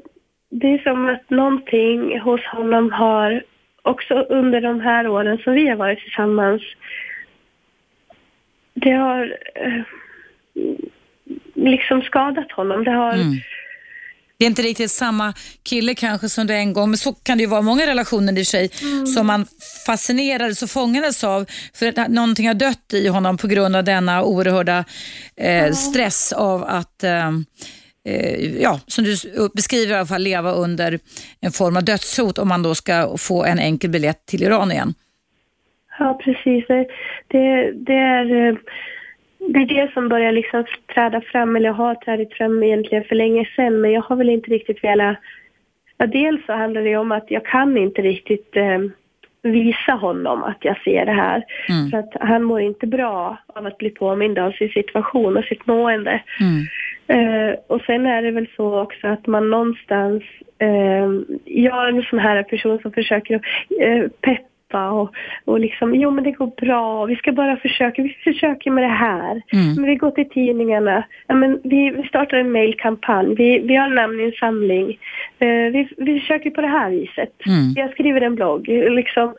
det 0.51 0.67
är 0.75 0.79
som 0.79 1.09
att 1.09 1.31
någonting 1.31 2.21
hos 2.21 2.45
honom 2.45 2.93
har, 2.93 3.43
också 3.83 4.15
under 4.15 4.61
de 4.61 4.81
här 4.81 5.09
åren 5.09 5.39
som 5.39 5.53
vi 5.55 5.69
har 5.69 5.77
varit 5.77 5.99
tillsammans, 5.99 6.63
det 8.75 8.91
har 8.91 9.37
eh, 9.55 9.83
liksom 11.55 12.03
skadat 12.03 12.53
honom. 12.53 12.85
Det 12.85 12.91
har, 12.91 13.13
Mm. 13.15 13.35
Det 14.39 14.45
är 14.45 14.47
inte 14.47 14.63
riktigt 14.63 14.91
samma 14.91 15.35
kille 15.63 15.95
kanske 15.95 16.29
som 16.29 16.47
det 16.47 16.55
en 16.55 16.73
gång, 16.73 16.91
men 16.91 16.99
så 16.99 17.13
kan 17.13 17.39
det 17.39 17.43
ju 17.43 17.49
vara 17.49 17.63
många 17.63 17.87
relationer 17.87 18.39
i 18.39 18.45
sig, 18.45 18.71
som 19.15 19.27
man 19.27 19.47
fascinerades 19.87 20.63
och 20.63 20.71
fångades 20.71 21.25
av 21.25 21.47
för 21.75 21.87
att 21.87 22.09
någonting 22.09 22.47
har 22.47 22.55
dött 22.55 22.93
i 22.93 23.09
honom 23.09 23.37
på 23.37 23.47
grund 23.47 23.77
av 23.77 23.85
denna 23.85 24.25
oerhörda 24.25 24.85
eh, 25.37 25.73
stress 25.73 26.33
av 26.33 26.65
att 26.65 27.05
eh, 27.05 27.29
eh, 28.05 28.63
ja, 28.63 28.81
som 28.87 29.05
du 29.05 29.17
beskriver 29.55 29.93
i 29.93 29.97
alla 29.97 30.07
fall, 30.07 30.23
leva 30.23 30.53
under 30.53 30.99
en 31.41 31.53
form 31.53 31.77
av 31.77 31.85
dödshot 31.85 32.39
om 32.39 32.49
man 32.49 32.63
då 32.63 32.75
ska 32.75 33.17
få 33.19 33.45
en 33.45 33.59
enkel 33.59 33.91
biljett 33.91 34.27
till 34.27 34.43
Iran 34.43 34.73
igen. 34.73 34.95
Ja, 35.99 36.21
precis. 36.25 36.65
Det, 36.69 36.87
det, 37.29 37.73
det, 37.87 37.93
är, 37.93 38.49
eh, 38.49 38.55
det 39.49 39.59
är 39.59 39.67
det 39.67 39.93
som 39.93 40.09
börjar 40.09 40.33
liksom 40.33 40.65
träda 40.95 41.21
fram, 41.21 41.57
eller 41.57 41.71
har 41.71 41.95
trädit 41.95 42.35
fram 42.35 42.63
egentligen 42.63 43.05
för 43.05 43.15
länge 43.15 43.49
sedan, 43.57 43.81
men 43.81 43.93
jag 43.93 44.03
har 44.03 44.17
väl 44.17 44.29
inte 44.29 44.51
riktigt 44.51 44.85
velat... 44.85 45.17
Ja, 45.99 46.07
dels 46.07 46.47
så 46.47 46.53
handlar 46.53 46.83
det 46.83 46.97
om 46.97 47.13
att 47.13 47.31
jag 47.31 47.45
kan 47.45 47.77
inte 47.77 48.03
riktigt 48.03 48.57
eh, 48.57 48.79
visa 49.43 49.93
honom 49.93 50.43
att 50.43 50.65
jag 50.65 50.83
ser 50.83 51.07
det 51.07 51.13
här. 51.13 51.45
Mm. 51.69 51.91
För 51.91 51.99
att 51.99 52.29
han 52.29 52.43
mår 52.43 52.61
inte 52.61 52.87
bra 52.87 53.37
av 53.47 53.67
att 53.67 53.79
bli 53.79 53.91
påmind 53.91 54.39
av 54.39 54.53
sin 54.53 54.69
situation 54.69 55.37
och 55.37 55.45
sitt 55.45 55.67
mående. 55.67 56.23
Mm. 56.41 56.67
Eh, 57.09 57.55
och 57.67 57.81
sen 57.87 58.07
är 58.07 58.23
det 58.23 58.31
väl 58.31 58.49
så 58.57 58.81
också 58.81 59.07
att 59.07 59.27
man 59.27 59.51
någonstans, 59.51 60.23
eh, 60.59 61.09
jag 61.45 61.85
är 61.85 61.89
en 61.89 62.03
sån 62.03 62.19
här 62.19 62.43
person 62.43 62.79
som 62.83 62.93
försöker 62.93 63.35
eh, 63.81 64.09
peppa 64.21 64.56
och, 64.75 65.15
och 65.45 65.61
liksom, 65.61 65.95
jo 65.95 66.11
men 66.11 66.25
det 66.25 66.31
går 66.31 66.53
bra, 66.67 67.05
vi 67.05 67.17
ska 67.17 67.33
bara 67.33 67.57
försöka, 67.57 68.03
vi 68.03 68.17
försöker 68.25 68.71
med 68.71 68.85
det 68.85 68.89
här. 68.89 69.43
Mm. 69.53 69.75
Men 69.75 69.85
vi 69.85 69.97
går 69.97 70.11
till 70.11 70.29
tidningarna, 70.29 71.05
ja, 71.27 71.35
men 71.35 71.61
vi, 71.65 71.91
vi 71.91 72.09
startar 72.09 72.37
en 72.37 72.53
mailkampanj, 72.53 73.35
vi, 73.35 73.59
vi 73.59 73.77
har 73.77 73.87
en 73.87 73.95
namninsamling, 73.95 74.99
eh, 75.39 75.49
vi, 75.73 75.89
vi 75.97 76.21
försöker 76.21 76.51
på 76.51 76.61
det 76.61 76.67
här 76.67 76.91
viset. 76.91 77.33
Mm. 77.47 77.73
Jag 77.77 77.91
skriver 77.91 78.21
en 78.21 78.35
blogg, 78.35 78.69
liksom. 78.69 79.35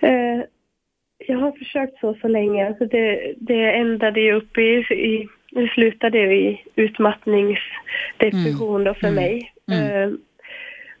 Eh, 0.00 0.40
jag 1.26 1.38
har 1.38 1.52
försökt 1.52 1.98
så 2.00 2.14
så 2.20 2.28
länge, 2.28 2.66
alltså 2.66 2.86
det, 2.86 3.34
det 3.36 3.72
ändade 3.72 4.20
ju 4.20 4.32
upp 4.32 4.58
i, 4.58 4.70
i 4.90 5.28
det 5.50 5.68
slutade 5.68 6.18
i 6.18 6.60
utmattningsdepression 6.76 8.84
då 8.84 8.94
för 8.94 9.06
Mm. 9.08 9.14
mig. 9.14 9.52
Mm. 9.72 10.02
Eh, 10.02 10.10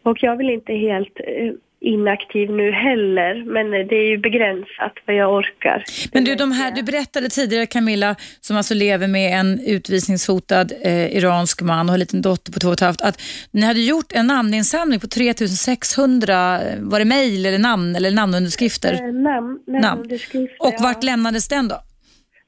och 0.02 0.22
jag 0.22 0.36
vill 0.36 0.50
inte 0.50 0.74
helt 0.74 1.20
eh, 1.26 1.52
inaktiv 1.82 2.50
nu 2.50 2.70
heller, 2.70 3.44
men 3.44 3.70
det 3.70 3.96
är 3.96 4.08
ju 4.08 4.18
begränsat 4.18 4.92
vad 5.06 5.16
jag 5.16 5.34
orkar. 5.34 5.84
Men 6.12 6.24
du, 6.24 6.34
de 6.34 6.52
här, 6.52 6.70
du 6.70 6.82
berättade 6.82 7.28
tidigare 7.28 7.66
Camilla, 7.66 8.16
som 8.40 8.56
alltså 8.56 8.74
lever 8.74 9.08
med 9.08 9.40
en 9.40 9.60
utvisningshotad 9.66 10.72
eh, 10.84 11.16
iransk 11.16 11.62
man 11.62 11.80
och 11.80 11.86
har 11.86 11.94
en 11.94 12.00
liten 12.00 12.22
dotter 12.22 12.52
på 12.52 12.58
två 12.60 12.68
och 12.68 12.74
ett 12.74 12.80
halvt, 12.80 13.00
att 13.00 13.22
ni 13.50 13.62
hade 13.66 13.80
gjort 13.80 14.12
en 14.12 14.26
namninsamling 14.26 15.00
på 15.00 15.06
3600, 15.06 16.60
eh, 16.60 16.78
var 16.80 16.98
det 16.98 17.04
mejl 17.04 17.46
eller 17.46 17.58
namn 17.58 17.96
eller 17.96 18.10
namnunderskrifter? 18.10 18.92
Eh, 18.92 19.00
namn, 19.00 19.58
Namn. 19.66 19.82
namnunderskrifter, 19.82 20.56
Och 20.66 20.74
ja. 20.78 20.82
vart 20.82 21.04
lämnades 21.04 21.48
den 21.48 21.68
då? 21.68 21.76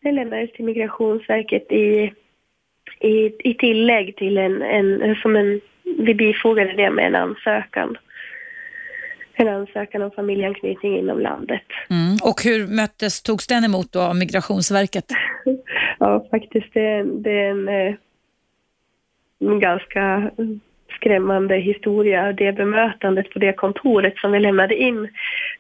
Det 0.03 0.13
lämnades 0.13 0.53
till 0.53 0.65
Migrationsverket 0.65 1.73
i, 1.73 2.13
i, 3.01 3.33
i 3.51 3.55
tillägg 3.55 4.17
till 4.17 4.39
en, 4.39 4.63
en, 4.63 5.17
som 5.23 5.37
en, 5.37 5.61
vi 5.99 6.15
bifogade 6.15 6.73
det 6.73 6.91
med 6.91 7.07
en 7.07 7.15
ansökan. 7.15 7.97
En 9.37 9.49
ansökan 9.49 10.03
om 10.03 10.11
familjeanknytning 10.11 10.99
inom 10.99 11.21
landet. 11.21 11.63
Mm. 11.91 12.17
Och 12.23 12.43
hur 12.45 12.67
möttes, 12.67 13.23
togs 13.23 13.47
den 13.47 13.65
emot 13.65 13.93
då 13.93 14.01
av 14.01 14.17
Migrationsverket? 14.17 15.05
Ja, 15.99 16.27
faktiskt 16.31 16.75
det, 16.75 17.03
det 17.03 17.31
är 17.31 17.51
en, 17.51 17.69
eh, 17.69 17.95
en 19.41 19.61
ganska 19.61 20.31
skrämmande 20.97 21.57
historia. 21.57 22.33
Det 22.33 22.53
bemötandet 22.53 23.31
på 23.31 23.39
det 23.39 23.53
kontoret 23.53 24.19
som 24.19 24.33
vi 24.33 24.41
lämnade 24.41 24.75
in 24.77 25.09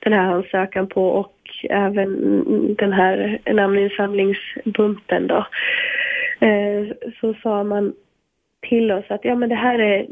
den 0.01 0.12
här 0.12 0.33
ansökan 0.33 0.87
på 0.87 1.09
och 1.09 1.37
även 1.70 2.75
den 2.75 2.93
här 2.93 3.39
namninsamlingsbunten 3.53 5.27
då. 5.27 5.47
Eh, 6.41 7.11
Så 7.20 7.35
sa 7.43 7.64
man 7.64 7.95
till 8.68 8.93
oss 8.93 9.05
att 9.09 9.25
ja 9.25 9.35
men 9.35 9.49
det 9.49 9.55
här 9.55 9.79
är, 9.79 10.07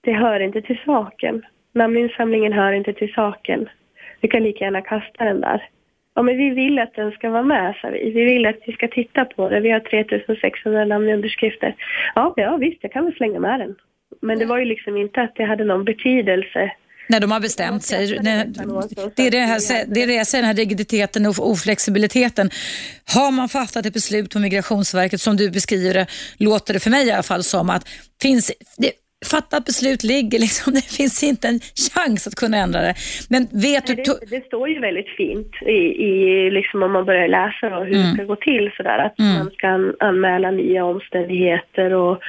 det 0.00 0.12
hör 0.12 0.40
inte 0.40 0.62
till 0.62 0.80
saken. 0.84 1.42
Namninsamlingen 1.72 2.52
hör 2.52 2.72
inte 2.72 2.92
till 2.92 3.12
saken. 3.12 3.68
Vi 4.20 4.28
kan 4.28 4.42
lika 4.42 4.64
gärna 4.64 4.82
kasta 4.82 5.24
den 5.24 5.40
där. 5.40 5.68
Ja, 6.14 6.22
men 6.22 6.36
vi 6.36 6.50
vill 6.50 6.78
att 6.78 6.94
den 6.94 7.10
ska 7.12 7.30
vara 7.30 7.42
med, 7.42 7.74
sa 7.82 7.88
vi. 7.88 8.10
Vi 8.10 8.24
vill 8.24 8.46
att 8.46 8.58
vi 8.66 8.72
ska 8.72 8.88
titta 8.88 9.24
på 9.24 9.48
det. 9.48 9.60
Vi 9.60 9.70
har 9.70 9.80
3600 9.80 10.84
namnunderskrifter. 10.84 11.74
Ja, 12.14 12.34
ja 12.36 12.56
visst, 12.56 12.78
jag 12.80 12.92
kan 12.92 13.04
väl 13.04 13.14
slänga 13.14 13.40
med 13.40 13.60
den. 13.60 13.74
Men 14.20 14.38
det 14.38 14.44
var 14.44 14.58
ju 14.58 14.64
liksom 14.64 14.96
inte 14.96 15.22
att 15.22 15.34
det 15.36 15.44
hade 15.44 15.64
någon 15.64 15.84
betydelse. 15.84 16.72
När 17.08 17.20
de 17.20 17.30
har 17.30 17.40
bestämt 17.40 17.84
sig. 17.84 18.06
Det, 18.06 18.12
är 18.12 19.30
det, 19.30 19.38
här, 19.38 19.84
det 19.86 20.02
är 20.02 20.06
det 20.06 20.14
jag 20.14 20.26
säger, 20.26 20.42
den 20.42 20.48
här 20.48 20.54
rigiditeten 20.54 21.26
och 21.26 21.50
oflexibiliteten. 21.50 22.50
Har 23.14 23.30
man 23.30 23.48
fattat 23.48 23.86
ett 23.86 23.94
beslut 23.94 24.32
på 24.32 24.38
Migrationsverket, 24.38 25.20
som 25.20 25.36
du 25.36 25.50
beskriver 25.50 25.94
det, 25.94 26.06
låter 26.38 26.74
det 26.74 26.80
för 26.80 26.90
mig 26.90 27.06
i 27.06 27.10
alla 27.10 27.22
fall 27.22 27.42
som 27.42 27.70
att 27.70 27.88
finns, 28.22 28.52
det, 28.78 28.92
fattat 29.26 29.64
beslut 29.64 30.02
ligger, 30.04 30.38
liksom, 30.38 30.72
det 30.78 30.84
finns 30.96 31.22
inte 31.22 31.48
en 31.48 31.60
chans 31.94 32.26
att 32.26 32.34
kunna 32.34 32.56
ändra 32.56 32.80
det. 32.80 32.94
Men 33.30 33.42
vet 33.52 33.86
du... 33.86 33.94
Nej, 33.94 34.04
to- 34.04 34.20
det, 34.20 34.36
det 34.38 34.46
står 34.46 34.68
ju 34.68 34.80
väldigt 34.80 35.08
fint 35.08 35.52
i, 35.66 36.04
i 36.04 36.50
liksom 36.50 36.82
om 36.82 36.92
man 36.92 37.04
börjar 37.04 37.28
läsa 37.28 37.68
då, 37.70 37.84
hur 37.84 37.94
Mm. 37.96 38.08
det 38.10 38.14
ska 38.14 38.24
gå 38.24 38.36
till 38.36 38.70
sådär. 38.76 38.98
Att 38.98 39.18
Mm. 39.18 39.34
man 39.38 39.50
ska 39.50 39.68
an, 39.68 39.94
anmäla 40.00 40.50
nya 40.50 40.84
omständigheter 40.84 41.92
och, 41.94 42.22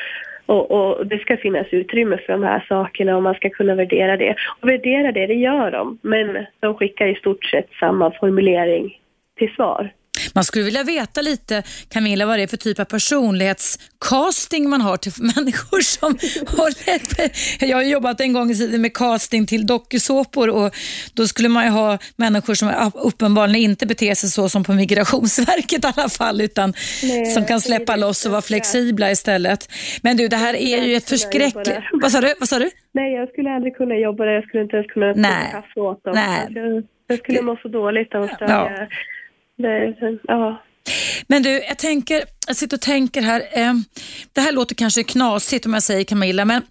och, 0.46 0.72
och 0.72 1.08
det 1.08 1.20
ska 1.20 1.38
finnas 1.38 1.68
utrymme 1.72 2.18
för 2.26 2.34
de 2.34 2.44
här 2.44 2.66
sakerna 2.68 3.16
och 3.18 3.24
man 3.24 3.36
ska 3.36 3.50
kunna 3.50 3.76
värdera 3.76 4.18
det. 4.18 4.36
Och 4.62 4.70
värdera 4.70 5.12
det, 5.12 5.28
det 5.28 5.34
gör 5.34 5.72
de. 5.72 6.00
Men 6.02 6.46
de 6.60 6.76
skickar 6.76 7.08
i 7.08 7.16
stort 7.16 7.46
sett 7.46 7.68
samma 7.80 8.12
formulering 8.12 8.98
till 9.38 9.52
svar. 9.56 9.92
Man 10.34 10.44
skulle 10.44 10.66
vilja 10.66 10.84
veta 10.84 11.22
lite, 11.22 11.64
Camilla, 11.90 12.26
vad 12.26 12.40
det 12.40 12.44
är 12.44 12.48
för 12.48 12.58
typ 12.58 12.80
av 12.80 12.86
personlighetscasting 12.86 14.70
man 14.70 14.82
har 14.82 14.98
till 14.98 15.12
människor 15.36 15.82
som 15.82 16.18
håller... 16.58 17.66
Jag 17.66 17.78
har 17.78 17.84
jobbat 17.84 18.22
en 18.22 18.34
gång 18.34 18.52
i 18.52 18.56
tiden 18.56 18.82
med 18.82 18.94
casting 18.94 19.46
till 19.46 19.68
dokusåpor 19.68 20.50
och 20.50 20.76
då 21.14 21.28
skulle 21.28 21.50
man 21.50 21.66
ju 21.66 21.70
ha 21.70 21.98
människor 22.16 22.54
som 22.54 22.92
uppenbarligen 22.94 23.70
inte 23.70 23.86
beter 23.86 24.16
sig 24.16 24.30
så 24.30 24.50
som 24.50 24.64
på 24.64 24.74
Migrationsverket 24.74 25.86
i 25.86 25.88
alla 25.96 26.10
fall, 26.10 26.42
utan 26.42 26.74
Nej, 27.04 27.26
som 27.26 27.46
kan 27.46 27.62
släppa 27.62 27.96
loss 27.96 28.26
och 28.26 28.32
vara 28.32 28.42
flexibla 28.42 29.12
istället. 29.12 29.70
Men 30.02 30.18
du, 30.18 30.28
det 30.28 30.36
här 30.36 30.54
är 30.54 30.84
ju 30.84 30.96
ett 30.96 31.10
förskräckligt... 31.10 31.80
Vad 31.92 32.12
sa 32.12 32.22
du? 32.22 32.34
Vad 32.40 32.50
sa 32.50 32.60
du? 32.60 32.70
Nej, 32.92 33.14
jag 33.14 33.30
skulle 33.30 33.50
aldrig 33.52 33.76
kunna 33.76 33.96
jobba 33.96 34.26
där. 34.26 34.32
Jag 34.32 34.44
skulle 34.44 34.64
inte 34.64 34.76
ens 34.76 34.92
kunna 34.92 35.14
Nej. 35.16 35.50
kaffe 35.52 35.80
åt 35.80 36.04
dem. 36.04 36.14
Nej. 36.16 36.48
Jag, 36.50 36.84
jag 37.08 37.20
skulle 37.20 37.42
må 37.42 37.56
så 37.62 37.68
dåligt 37.68 38.16
av 38.16 38.24
att 38.24 38.36
stödja 38.36 38.88
det, 39.64 40.20
ja. 40.24 40.62
Men 41.28 41.44
du, 41.44 41.50
jag, 41.50 41.78
tänker, 41.78 42.24
jag 42.48 42.56
sitter 42.56 42.78
och 42.78 42.82
tänker 42.82 43.22
här. 43.22 43.44
Eh, 43.52 43.74
det 44.34 44.42
här 44.42 44.52
låter 44.52 44.76
kanske 44.76 45.04
knasigt 45.04 45.66
om 45.66 45.74
jag 45.74 45.84
säger 45.84 46.04
Camilla, 46.04 46.46
men 46.46 46.62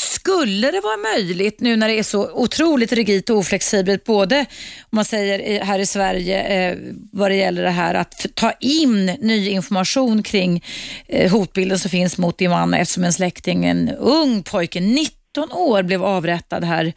skulle 0.00 0.70
det 0.70 0.80
vara 0.80 0.96
möjligt 0.96 1.60
nu 1.60 1.76
när 1.76 1.88
det 1.88 1.98
är 1.98 2.02
så 2.02 2.30
otroligt 2.32 2.92
rigitt 2.92 3.30
och 3.30 3.36
oflexibelt, 3.36 4.04
både 4.04 4.40
om 4.80 4.96
man 4.96 5.04
säger 5.04 5.64
här 5.64 5.78
i 5.78 5.86
Sverige 5.86 6.42
eh, 6.42 6.78
vad 7.12 7.30
det 7.30 7.34
gäller 7.34 7.62
det 7.62 7.70
här 7.70 7.94
att 7.94 8.26
ta 8.34 8.52
in 8.52 9.06
ny 9.06 9.48
information 9.48 10.22
kring 10.22 10.64
eh, 11.06 11.32
hotbilden 11.32 11.78
som 11.78 11.90
finns 11.90 12.18
mot 12.18 12.38
din 12.38 12.50
man 12.50 12.74
eftersom 12.74 13.04
en 13.04 13.12
släkting, 13.12 13.64
en 13.64 13.90
ung 13.90 14.42
pojke, 14.42 14.80
19 14.80 15.52
år, 15.52 15.82
blev 15.82 16.04
avrättad 16.04 16.64
här 16.64 16.92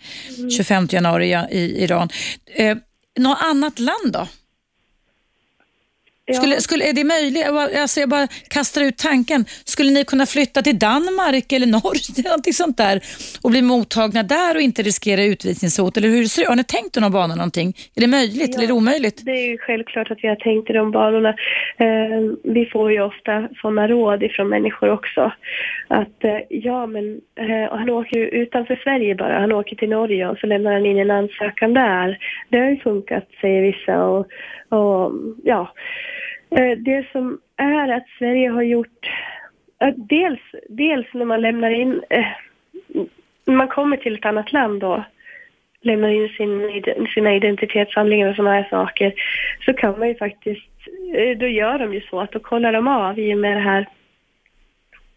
25 0.57 0.77
mm. 0.77 0.87
januari 0.91 1.47
i 1.51 1.83
Iran. 1.83 2.09
Eh, 2.55 2.77
något 3.19 3.37
annat 3.41 3.79
land 3.79 4.11
då? 4.13 4.27
Skulle, 6.33 6.61
skulle, 6.61 6.89
är 6.89 6.93
det 6.93 7.03
möjligt? 7.03 7.45
Alltså 7.81 7.99
jag 7.99 8.09
bara 8.09 8.27
kastar 8.49 8.81
ut 8.81 8.97
tanken. 8.97 9.45
Skulle 9.65 9.91
ni 9.91 10.03
kunna 10.03 10.25
flytta 10.25 10.61
till 10.61 10.79
Danmark 10.79 11.51
eller 11.51 11.67
Norge 11.83 12.23
någonting 12.23 12.53
sånt 12.53 12.77
där 12.77 13.01
och 13.41 13.51
bli 13.51 13.61
mottagna 13.61 14.23
där 14.23 14.55
och 14.55 14.61
inte 14.61 14.81
riskera 14.81 15.23
utvisningshot? 15.23 15.97
Eller 15.97 16.09
hur 16.09 16.25
ser 16.25 16.41
det 16.41 16.47
Har 16.47 16.55
ni 16.55 16.63
tänkt 16.63 16.97
i 16.97 16.99
de 16.99 17.11
banorna 17.11 17.35
någonting? 17.35 17.73
Är 17.95 18.01
det 18.01 18.07
möjligt 18.07 18.49
ja, 18.49 18.55
eller 18.55 18.63
är 18.63 18.67
det 18.67 18.73
omöjligt? 18.73 19.25
Det 19.25 19.31
är 19.31 19.47
ju 19.49 19.57
självklart 19.57 20.11
att 20.11 20.17
vi 20.21 20.27
har 20.27 20.35
tänkt 20.35 20.69
i 20.69 20.73
de 20.73 20.91
banorna. 20.91 21.29
Eh, 21.77 22.21
vi 22.43 22.65
får 22.65 22.91
ju 22.91 23.01
ofta 23.01 23.47
sådana 23.61 23.87
råd 23.87 24.23
ifrån 24.23 24.49
människor 24.49 24.89
också. 24.89 25.31
Att 25.87 26.23
eh, 26.23 26.39
ja, 26.49 26.85
men 26.85 27.21
eh, 27.35 27.77
han 27.77 27.89
åker 27.89 28.17
ju 28.17 28.27
utanför 28.27 28.79
Sverige 28.83 29.15
bara. 29.15 29.39
Han 29.39 29.51
åker 29.51 29.75
till 29.75 29.89
Norge 29.89 30.27
och 30.29 30.37
så 30.37 30.47
lämnar 30.47 30.73
han 30.73 30.85
in 30.85 30.99
en 30.99 31.11
ansökan 31.11 31.73
där. 31.73 32.17
Det 32.49 32.57
har 32.57 32.69
ju 32.69 32.79
funkat, 32.79 33.27
säger 33.41 33.61
vissa. 33.61 34.05
Och, 34.05 34.27
och 34.69 35.11
ja... 35.43 35.73
Eh, 36.49 36.77
det 36.77 37.05
som 37.11 37.39
är 37.57 37.89
att 37.89 38.05
Sverige 38.17 38.49
har 38.49 38.61
gjort, 38.61 39.09
eh, 39.81 39.93
dels, 39.95 40.39
dels 40.69 41.07
när 41.13 41.25
man 41.25 41.41
lämnar 41.41 41.69
in, 41.69 42.01
när 43.45 43.55
man 43.55 43.67
kommer 43.67 43.97
till 43.97 44.15
ett 44.15 44.25
annat 44.25 44.53
land 44.53 44.81
då, 44.81 45.03
lämnar 45.81 46.09
in 46.09 46.29
sin, 46.29 47.07
sina 47.13 47.35
identitetshandlingar 47.35 48.29
och 48.29 48.35
sådana 48.35 48.55
här 48.55 48.67
saker, 48.69 49.13
så 49.65 49.73
kan 49.73 49.99
man 49.99 50.07
ju 50.07 50.15
faktiskt, 50.15 50.69
då 51.37 51.47
gör 51.47 51.79
de 51.79 51.93
ju 51.93 52.01
så 52.01 52.19
att 52.19 52.31
då 52.31 52.39
kollar 52.39 52.73
de 52.73 52.87
av 52.87 53.19
i 53.19 53.33
och 53.33 53.37
med 53.37 53.57
det 53.57 53.61
här 53.61 53.87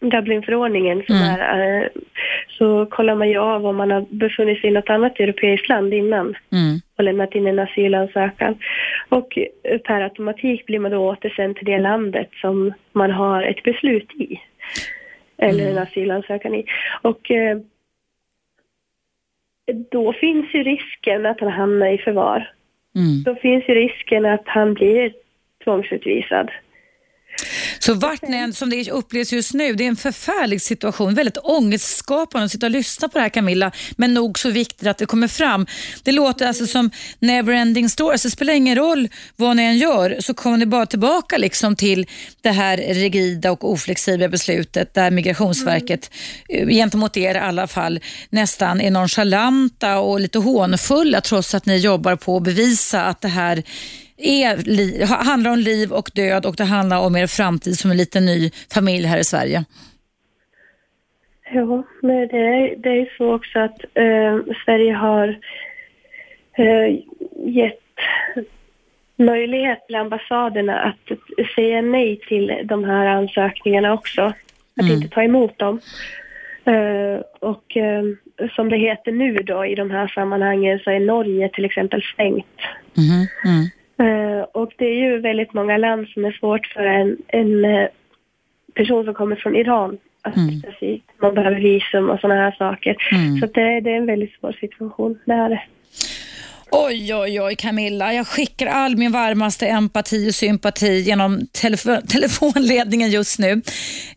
Dublinförordningen 0.00 1.02
som 1.06 1.16
mm. 1.16 1.40
är, 1.40 1.90
så 2.48 2.86
kollar 2.86 3.14
man 3.14 3.28
ju 3.28 3.38
av 3.38 3.66
om 3.66 3.76
man 3.76 3.90
har 3.90 4.06
befunnit 4.10 4.60
sig 4.60 4.70
i 4.70 4.72
något 4.72 4.90
annat 4.90 5.20
europeiskt 5.20 5.68
land 5.68 5.94
innan 5.94 6.36
mm. 6.52 6.80
och 6.96 7.04
lämnat 7.04 7.34
in 7.34 7.46
en 7.46 7.58
asylansökan. 7.58 8.58
Och 9.08 9.38
per 9.84 10.00
automatik 10.00 10.66
blir 10.66 10.78
man 10.78 10.90
då 10.90 10.98
återsänd 10.98 11.56
till 11.56 11.66
det 11.66 11.78
landet 11.78 12.28
som 12.40 12.72
man 12.92 13.10
har 13.10 13.42
ett 13.42 13.62
beslut 13.62 14.12
i. 14.14 14.40
Eller 15.38 15.64
mm. 15.64 15.76
en 15.76 15.82
asylansökan 15.82 16.54
i. 16.54 16.64
Och 17.02 17.30
eh, 17.30 17.58
då 19.90 20.12
finns 20.12 20.54
ju 20.54 20.62
risken 20.62 21.26
att 21.26 21.40
han 21.40 21.52
hamnar 21.52 21.86
i 21.86 21.98
förvar. 21.98 22.50
Mm. 22.94 23.22
Då 23.22 23.34
finns 23.34 23.68
ju 23.68 23.74
risken 23.74 24.26
att 24.26 24.44
han 24.48 24.74
blir 24.74 25.12
tvångsutvisad. 25.64 26.50
Så 27.82 27.94
vart 27.94 28.22
ni 28.22 28.52
som 28.52 28.70
det 28.70 28.90
upplevs 28.90 29.32
just 29.32 29.54
nu, 29.54 29.74
det 29.74 29.84
är 29.84 29.88
en 29.88 29.96
förfärlig 29.96 30.62
situation, 30.62 31.14
väldigt 31.14 31.38
ångestskapande 31.38 32.44
att 32.44 32.52
sitta 32.52 32.66
och 32.66 32.70
lyssna 32.70 33.08
på 33.08 33.18
det 33.18 33.22
här 33.22 33.28
Camilla, 33.28 33.72
men 33.96 34.14
nog 34.14 34.38
så 34.38 34.50
viktigt 34.50 34.88
att 34.88 34.98
det 34.98 35.06
kommer 35.06 35.28
fram. 35.28 35.66
Det 36.02 36.12
låter 36.12 36.46
alltså 36.46 36.66
som 36.66 36.90
neverending 37.18 37.88
story, 37.88 38.12
alltså 38.12 38.28
det 38.28 38.32
spelar 38.32 38.52
ingen 38.52 38.76
roll 38.76 39.08
vad 39.36 39.56
ni 39.56 39.62
än 39.62 39.78
gör 39.78 40.16
så 40.20 40.34
kommer 40.34 40.56
ni 40.56 40.66
bara 40.66 40.86
tillbaka 40.86 41.38
liksom 41.38 41.76
till 41.76 42.06
det 42.40 42.50
här 42.50 42.76
rigida 42.76 43.52
och 43.52 43.70
oflexibla 43.72 44.28
beslutet 44.28 44.94
där 44.94 45.10
Migrationsverket 45.10 46.10
mm. 46.48 46.68
gentemot 46.68 47.16
er 47.16 47.34
i 47.34 47.38
alla 47.38 47.66
fall 47.66 48.00
nästan 48.30 48.80
är 48.80 48.90
nonchalanta 48.90 49.98
och 49.98 50.20
lite 50.20 50.38
hånfulla 50.38 51.20
trots 51.20 51.54
att 51.54 51.66
ni 51.66 51.76
jobbar 51.76 52.16
på 52.16 52.36
att 52.36 52.42
bevisa 52.42 53.04
att 53.04 53.20
det 53.20 53.28
här 53.28 53.62
är, 54.20 55.06
handlar 55.06 55.50
om 55.50 55.58
liv 55.58 55.92
och 55.92 56.10
död 56.14 56.46
och 56.46 56.56
det 56.56 56.64
handlar 56.64 57.00
om 57.00 57.16
er 57.16 57.26
framtid 57.26 57.78
som 57.78 57.90
en 57.90 57.96
liten 57.96 58.24
ny 58.24 58.50
familj 58.74 59.06
här 59.06 59.18
i 59.18 59.24
Sverige. 59.24 59.64
Ja, 61.52 61.84
men 62.02 62.28
det 62.28 62.38
är, 62.38 62.76
det 62.76 62.88
är 62.88 63.16
så 63.16 63.34
också 63.34 63.58
att 63.58 63.84
eh, 63.94 64.54
Sverige 64.64 64.92
har 64.92 65.28
eh, 66.52 66.98
gett 67.46 67.80
möjlighet 69.16 69.86
till 69.86 69.96
ambassaderna 69.96 70.78
att 70.80 71.18
säga 71.54 71.82
nej 71.82 72.20
till 72.28 72.60
de 72.64 72.84
här 72.84 73.06
ansökningarna 73.06 73.92
också. 73.94 74.22
Att 74.76 74.82
mm. 74.82 74.92
inte 74.92 75.08
ta 75.08 75.22
emot 75.22 75.58
dem. 75.58 75.80
Uh, 76.68 77.20
och 77.40 77.76
uh, 77.76 78.48
som 78.56 78.68
det 78.68 78.76
heter 78.76 79.12
nu 79.12 79.34
då 79.34 79.66
i 79.66 79.74
de 79.74 79.90
här 79.90 80.08
sammanhangen 80.08 80.78
så 80.78 80.90
är 80.90 81.00
Norge 81.00 81.48
till 81.48 81.64
exempel 81.64 82.02
stängt. 82.02 82.60
Mm. 82.96 83.26
Mm. 83.44 83.66
Uh, 84.00 84.42
och 84.42 84.72
det 84.76 84.86
är 84.86 84.94
ju 84.94 85.18
väldigt 85.18 85.54
många 85.54 85.76
land 85.76 86.08
som 86.08 86.24
är 86.24 86.32
svårt 86.32 86.66
för 86.66 86.84
en, 86.84 87.16
en 87.28 87.88
person 88.74 89.04
som 89.04 89.14
kommer 89.14 89.36
från 89.36 89.56
Iran 89.56 89.98
att 90.22 90.36
mm. 90.36 91.00
Man 91.18 91.34
behöver 91.34 91.60
visum 91.60 92.10
och 92.10 92.20
sådana 92.20 92.40
här 92.40 92.56
saker. 92.58 92.96
Mm. 93.12 93.40
Så 93.40 93.46
det, 93.46 93.80
det, 93.80 93.90
är 93.90 93.96
en 93.96 94.06
väldigt 94.06 94.32
svår 94.32 94.52
situation, 94.52 95.18
det 95.24 95.32
är 95.32 95.48
det. 95.48 95.62
Oj, 96.72 97.14
oj, 97.14 97.40
oj 97.40 97.56
Camilla. 97.56 98.14
Jag 98.14 98.26
skickar 98.26 98.66
all 98.66 98.96
min 98.96 99.12
varmaste 99.12 99.66
empati 99.66 100.30
och 100.30 100.34
sympati 100.34 101.00
genom 101.00 101.46
telef 101.52 101.86
telefonledningen 102.08 103.10
just 103.10 103.38
nu. 103.38 103.52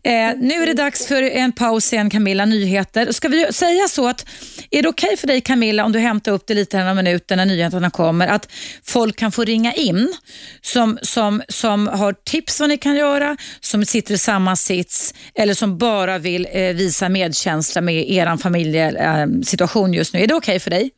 Eh, 0.02 0.30
nu 0.38 0.62
är 0.62 0.66
det 0.66 0.74
dags 0.74 1.06
för 1.06 1.22
en 1.22 1.52
paus 1.52 1.92
igen 1.92 2.10
Camilla, 2.10 2.44
nyheter. 2.44 3.12
Ska 3.12 3.28
vi 3.28 3.52
säga 3.52 3.88
så 3.88 4.08
att, 4.08 4.26
är 4.70 4.82
det 4.82 4.88
okej 4.88 5.06
okay 5.06 5.16
för 5.16 5.26
dig 5.26 5.40
Camilla 5.40 5.84
om 5.84 5.92
du 5.92 5.98
hämtar 5.98 6.32
upp 6.32 6.46
det 6.46 6.54
lite 6.54 6.78
några 6.78 6.94
minuter 6.94 7.36
när 7.36 7.46
nyheterna 7.46 7.90
kommer, 7.90 8.28
att 8.28 8.52
folk 8.84 9.16
kan 9.16 9.32
få 9.32 9.44
ringa 9.44 9.72
in 9.72 10.14
som, 10.60 10.98
som, 11.02 11.42
som 11.48 11.86
har 11.86 12.12
tips 12.12 12.60
vad 12.60 12.68
ni 12.68 12.78
kan 12.78 12.96
göra, 12.96 13.36
som 13.60 13.84
sitter 13.84 14.14
i 14.14 14.18
samma 14.18 14.56
sits 14.56 15.14
eller 15.34 15.54
som 15.54 15.78
bara 15.78 16.18
vill 16.18 16.48
eh, 16.52 16.62
visa 16.62 17.08
medkänsla 17.08 17.80
med 17.80 18.10
er 18.10 18.36
familjesituation 18.36 19.90
eh, 19.90 19.96
just 19.96 20.14
nu. 20.14 20.20
Är 20.20 20.26
det 20.26 20.34
okej 20.34 20.52
okay 20.52 20.60
för 20.60 20.70
dig? 20.70 20.90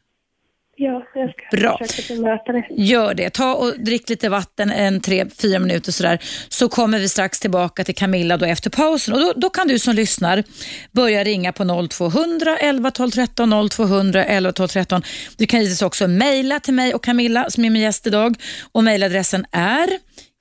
Ja, 0.79 1.07
jag 1.15 1.31
ska 1.31 1.57
Bra. 1.57 1.79
försöka 1.87 2.15
bemöta 2.15 2.53
det. 2.53 2.67
Gör 2.71 3.15
det. 3.15 3.31
Ta 3.31 3.55
och 3.55 3.81
drick 3.81 4.09
lite 4.09 4.29
vatten 4.29 4.71
en 4.71 5.01
tre, 5.01 5.27
fyra 5.43 5.59
minuter 5.59 5.93
sådär. 5.93 6.19
Så 6.49 6.69
kommer 6.69 6.99
vi 6.99 7.09
strax 7.09 7.41
tillbaka 7.41 7.85
till 7.85 7.95
Camilla 7.95 8.37
då 8.37 8.47
efter 8.47 8.71
pausen. 8.71 9.15
Och 9.15 9.21
då, 9.21 9.33
då 9.37 9.51
kan 9.51 9.69
du 9.69 9.79
som 9.79 9.95
lyssnar 9.95 10.45
börja 10.93 11.25
ringa 11.25 11.53
på 11.53 11.89
0200 11.91 12.57
11 12.57 12.91
12 12.91 13.11
13 13.11 13.69
0200 13.71 14.25
11 14.25 14.53
12 14.53 14.69
13. 14.69 15.03
Du 15.37 15.47
kan 15.47 15.61
givetvis 15.61 15.83
också 15.83 16.09
mejla 16.09 16.61
till 16.61 16.75
mig 16.75 16.95
och 16.95 17.05
Camilla 17.05 17.51
som 17.51 17.65
är 17.65 17.71
min 17.71 17.83
gäst 17.83 18.07
idag. 18.07 18.37
Och 18.73 18.85
mejladressen 18.85 19.47
är 19.53 19.89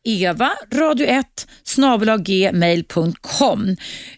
eva 0.06 0.52
radio1 0.72 1.24
snabelaggmail.com. 1.64 3.76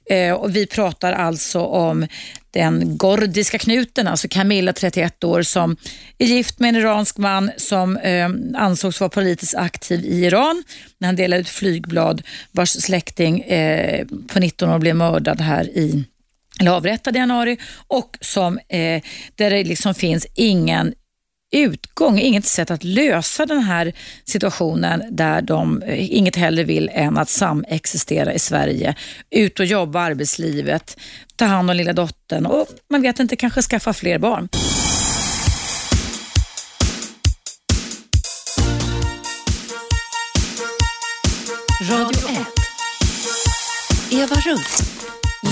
Eh, 0.09 0.33
och 0.33 0.55
vi 0.55 0.67
pratar 0.67 1.13
alltså 1.13 1.59
om 1.59 2.07
den 2.51 2.97
gordiska 2.97 3.57
knuten, 3.57 4.07
alltså 4.07 4.27
Camilla 4.27 4.73
31 4.73 5.23
år 5.23 5.41
som 5.41 5.77
är 6.17 6.25
gift 6.25 6.59
med 6.59 6.69
en 6.69 6.75
iransk 6.75 7.17
man 7.17 7.51
som 7.57 7.97
eh, 7.97 8.29
ansågs 8.55 8.99
vara 8.99 9.09
politiskt 9.09 9.55
aktiv 9.55 10.05
i 10.05 10.25
Iran 10.25 10.63
när 10.97 11.07
han 11.07 11.15
delade 11.15 11.41
ut 11.41 11.49
flygblad 11.49 12.21
vars 12.51 12.69
släkting 12.69 13.41
eh, 13.41 14.05
på 14.27 14.39
19 14.39 14.69
år 14.69 14.79
blev 14.79 14.95
mördad 14.95 15.41
här 15.41 15.63
i 15.63 16.05
eller 16.59 16.71
avrättad 16.71 17.15
i 17.15 17.19
januari 17.19 17.57
och 17.88 18.17
som, 18.21 18.57
eh, 18.57 19.01
där 19.35 19.49
det 19.49 19.63
liksom 19.63 19.93
finns 19.93 20.27
ingen 20.35 20.93
utgång, 21.59 22.19
inget 22.19 22.45
sätt 22.45 22.71
att 22.71 22.83
lösa 22.83 23.45
den 23.45 23.59
här 23.59 23.93
situationen 24.25 25.03
där 25.11 25.41
de 25.41 25.81
eh, 25.81 26.15
inget 26.17 26.35
hellre 26.35 26.63
vill 26.63 26.89
än 26.93 27.17
att 27.17 27.29
samexistera 27.29 28.33
i 28.33 28.39
Sverige. 28.39 28.95
Ut 29.29 29.59
och 29.59 29.65
jobba 29.65 29.99
arbetslivet, 30.01 30.97
ta 31.35 31.45
hand 31.45 31.69
om 31.69 31.75
lilla 31.75 31.93
dottern 31.93 32.45
och 32.45 32.67
man 32.89 33.01
vet 33.01 33.19
inte, 33.19 33.35
kanske 33.35 33.61
skaffa 33.61 33.93
fler 33.93 34.19
barn. 34.19 34.49
Radio 41.89 42.29
1. 42.29 42.47
Eva 44.11 44.35
Russ. 44.35 44.96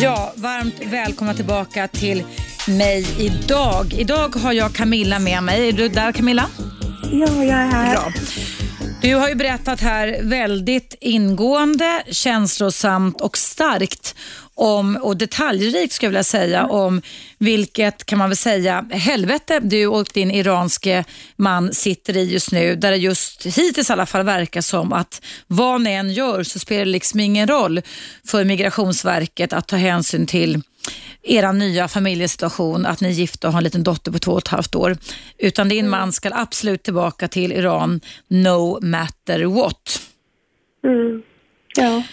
Ja, 0.01 0.33
varmt 0.35 0.75
välkomna 0.85 1.33
tillbaka 1.33 1.87
till 1.87 2.23
mig 2.67 3.05
idag. 3.19 3.93
Idag 3.93 4.35
har 4.35 4.53
jag 4.53 4.73
Camilla 4.73 5.19
med 5.19 5.43
mig. 5.43 5.69
Är 5.69 5.71
du 5.73 5.87
där 5.87 6.11
Camilla? 6.11 6.49
Ja, 7.11 7.27
jag 7.27 7.49
är 7.49 7.71
här. 7.71 7.91
Bra. 7.91 8.13
Du 9.01 9.15
har 9.15 9.29
ju 9.29 9.35
berättat 9.35 9.81
här 9.81 10.17
väldigt 10.21 10.95
ingående, 11.01 12.03
känslosamt 12.11 13.21
och 13.21 13.37
starkt 13.37 14.15
om, 14.55 14.95
och 15.01 15.17
detaljrikt 15.17 15.93
skulle 15.93 16.07
jag 16.07 16.11
vilja 16.11 16.23
säga, 16.23 16.65
om 16.65 17.01
vilket 17.37 18.05
kan 18.05 18.17
man 18.17 18.29
väl 18.29 18.37
säga 18.37 18.85
helvete 18.91 19.59
du 19.59 19.87
och 19.87 20.07
din 20.13 20.31
iranske 20.31 21.03
man 21.35 21.73
sitter 21.73 22.17
i 22.17 22.23
just 22.23 22.51
nu. 22.51 22.75
Där 22.75 22.91
det 22.91 22.97
just 22.97 23.45
hittills 23.45 23.89
i 23.89 23.93
alla 23.93 24.05
fall 24.05 24.25
verkar 24.25 24.61
som 24.61 24.93
att 24.93 25.21
vad 25.47 25.81
ni 25.81 25.91
än 25.91 26.13
gör 26.13 26.43
så 26.43 26.59
spelar 26.59 26.85
det 26.85 26.91
liksom 26.91 27.19
ingen 27.19 27.47
roll 27.47 27.81
för 28.27 28.43
Migrationsverket 28.43 29.53
att 29.53 29.67
ta 29.67 29.75
hänsyn 29.75 30.27
till 30.27 30.61
er 31.27 31.53
nya 31.53 31.87
familjesituation, 31.87 32.85
att 32.85 33.01
ni 33.01 33.07
är 33.07 33.11
gifta 33.11 33.47
och 33.47 33.53
har 33.53 33.59
en 33.59 33.63
liten 33.63 33.83
dotter 33.83 34.11
på 34.11 34.19
två 34.19 34.31
och 34.31 34.37
ett 34.37 34.47
halvt 34.47 34.75
år. 34.75 34.95
Utan 35.37 35.69
din 35.69 35.89
man 35.89 36.11
ska 36.11 36.29
absolut 36.33 36.83
tillbaka 36.83 37.27
till 37.27 37.51
Iran 37.51 38.01
no 38.27 38.79
matter 38.81 39.43
what. 39.45 40.01
Mm. 40.83 41.21
Ja. 41.77 42.03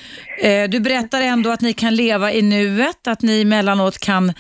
Eh, 0.49 0.71
Du 0.71 0.81
berättar 0.81 1.23
ändå 1.23 1.51
att 1.51 1.61
ni 1.61 1.73
kan 1.73 1.95
leva 1.97 2.33
i 2.33 2.43
nuet, 2.43 3.07
att 3.07 3.23
ni 3.23 3.43
emellanåt 3.43 3.99
kan 3.99 4.33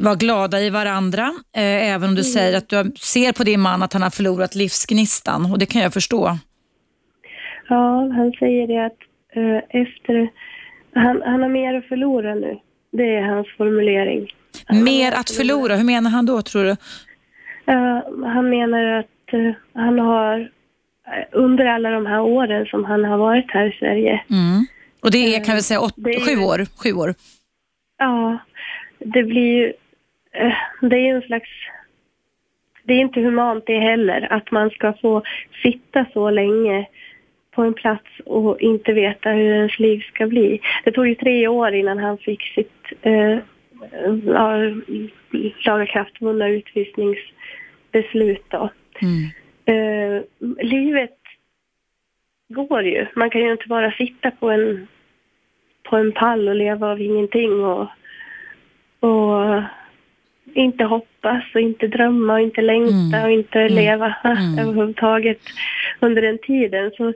vara 0.00 0.14
glada 0.14 0.60
i 0.60 0.70
varandra, 0.70 1.34
eh, 1.56 1.92
även 1.94 2.08
om 2.08 2.14
du 2.14 2.24
säger 2.24 2.58
att 2.58 2.68
du 2.68 2.92
ser 3.00 3.32
på 3.32 3.44
din 3.44 3.60
man 3.60 3.82
att 3.82 3.92
han 3.92 4.02
har 4.02 4.10
förlorat 4.10 4.54
livsgnistan 4.54 5.52
och 5.52 5.58
det 5.58 5.66
kan 5.66 5.82
jag 5.82 5.92
förstå. 5.92 6.38
ja, 7.68 8.10
han 8.16 8.32
säger 8.38 8.66
det 8.66 8.86
att 8.86 8.98
eh, 9.36 9.80
efter... 9.82 10.30
Han, 10.94 11.22
han 11.22 11.42
har 11.42 11.48
mer 11.48 11.74
att 11.74 11.88
förlora 11.88 12.34
nu. 12.34 12.58
Det 12.92 13.16
är 13.16 13.22
hans 13.22 13.48
formulering. 13.56 14.28
Han 14.66 14.84
Mer 14.84 15.12
att 15.12 15.30
förlora, 15.30 15.76
hur 15.76 15.84
menar 15.84 16.10
han 16.10 16.26
då 16.26 16.42
tror 16.42 16.64
du? 16.64 16.76
Ja, 17.64 18.04
han 18.24 18.50
menar 18.50 18.84
att 18.84 19.32
eh, 19.32 19.52
han 19.74 19.98
har 19.98 20.40
eh, 21.06 21.24
under 21.32 21.66
alla 21.66 21.90
de 21.90 22.06
här 22.06 22.20
åren 22.20 22.66
som 22.66 22.84
han 22.84 23.04
har 23.04 23.18
varit 23.18 23.50
här 23.50 23.66
i 23.66 23.72
Sverige. 23.78 24.24
Mm. 24.30 24.66
Och 25.02 25.10
det 25.10 25.36
är 25.36 25.44
kan 25.44 25.54
vi 25.56 25.62
säga 25.62 25.80
åt, 25.80 25.98
är 25.98 26.08
ju- 26.10 26.20
sju 26.26 26.42
år? 26.44 26.66
Sju 26.82 26.92
år. 26.92 27.14
Ja, 27.98 28.38
det 28.98 29.22
blir 29.22 29.56
ju... 29.58 29.72
Det 30.80 30.96
är 30.96 31.14
en 31.14 31.22
slags... 31.22 31.48
Det 32.84 32.94
är 32.94 33.00
inte 33.00 33.20
humant 33.20 33.64
det 33.66 33.78
heller 33.78 34.32
att 34.32 34.50
man 34.50 34.70
ska 34.70 34.92
få 34.92 35.22
sitta 35.62 36.06
så 36.12 36.30
länge 36.30 36.86
på 37.60 37.64
en 37.64 37.74
plats 37.74 38.08
och 38.24 38.60
inte 38.60 38.92
veta 38.92 39.30
hur 39.30 39.54
ens 39.54 39.78
liv 39.78 40.00
ska 40.14 40.26
bli. 40.26 40.60
Det 40.84 40.92
tog 40.92 41.08
ju 41.08 41.14
tre 41.14 41.48
år 41.48 41.74
innan 41.74 41.98
han 41.98 42.18
fick 42.18 42.42
sitt 42.42 42.82
eh, 43.02 43.38
lagakraftvunna 45.66 46.48
utvisningsbeslut. 46.48 48.44
Då. 48.48 48.70
Mm. 49.02 49.28
Eh, 49.64 50.22
livet 50.64 51.18
går 52.48 52.82
ju. 52.82 53.06
Man 53.14 53.30
kan 53.30 53.40
ju 53.40 53.52
inte 53.52 53.68
bara 53.68 53.92
sitta 53.92 54.30
på 54.30 54.50
en, 54.50 54.86
på 55.82 55.96
en 55.96 56.12
pall 56.12 56.48
och 56.48 56.54
leva 56.54 56.90
av 56.90 57.00
ingenting 57.00 57.64
och, 57.64 57.88
och 59.00 59.62
inte 60.54 60.84
hoppas 60.84 61.44
och 61.54 61.60
inte 61.60 61.86
drömma 61.86 62.32
och 62.32 62.40
inte 62.40 62.62
längta 62.62 63.16
Mm. 63.16 63.24
och 63.24 63.30
inte 63.30 63.60
Mm. 63.60 63.74
leva 63.74 64.14
Mm. 64.24 64.58
överhuvudtaget 64.58 65.40
under 66.00 66.22
den 66.22 66.38
tiden. 66.38 66.90
Så 66.96 67.12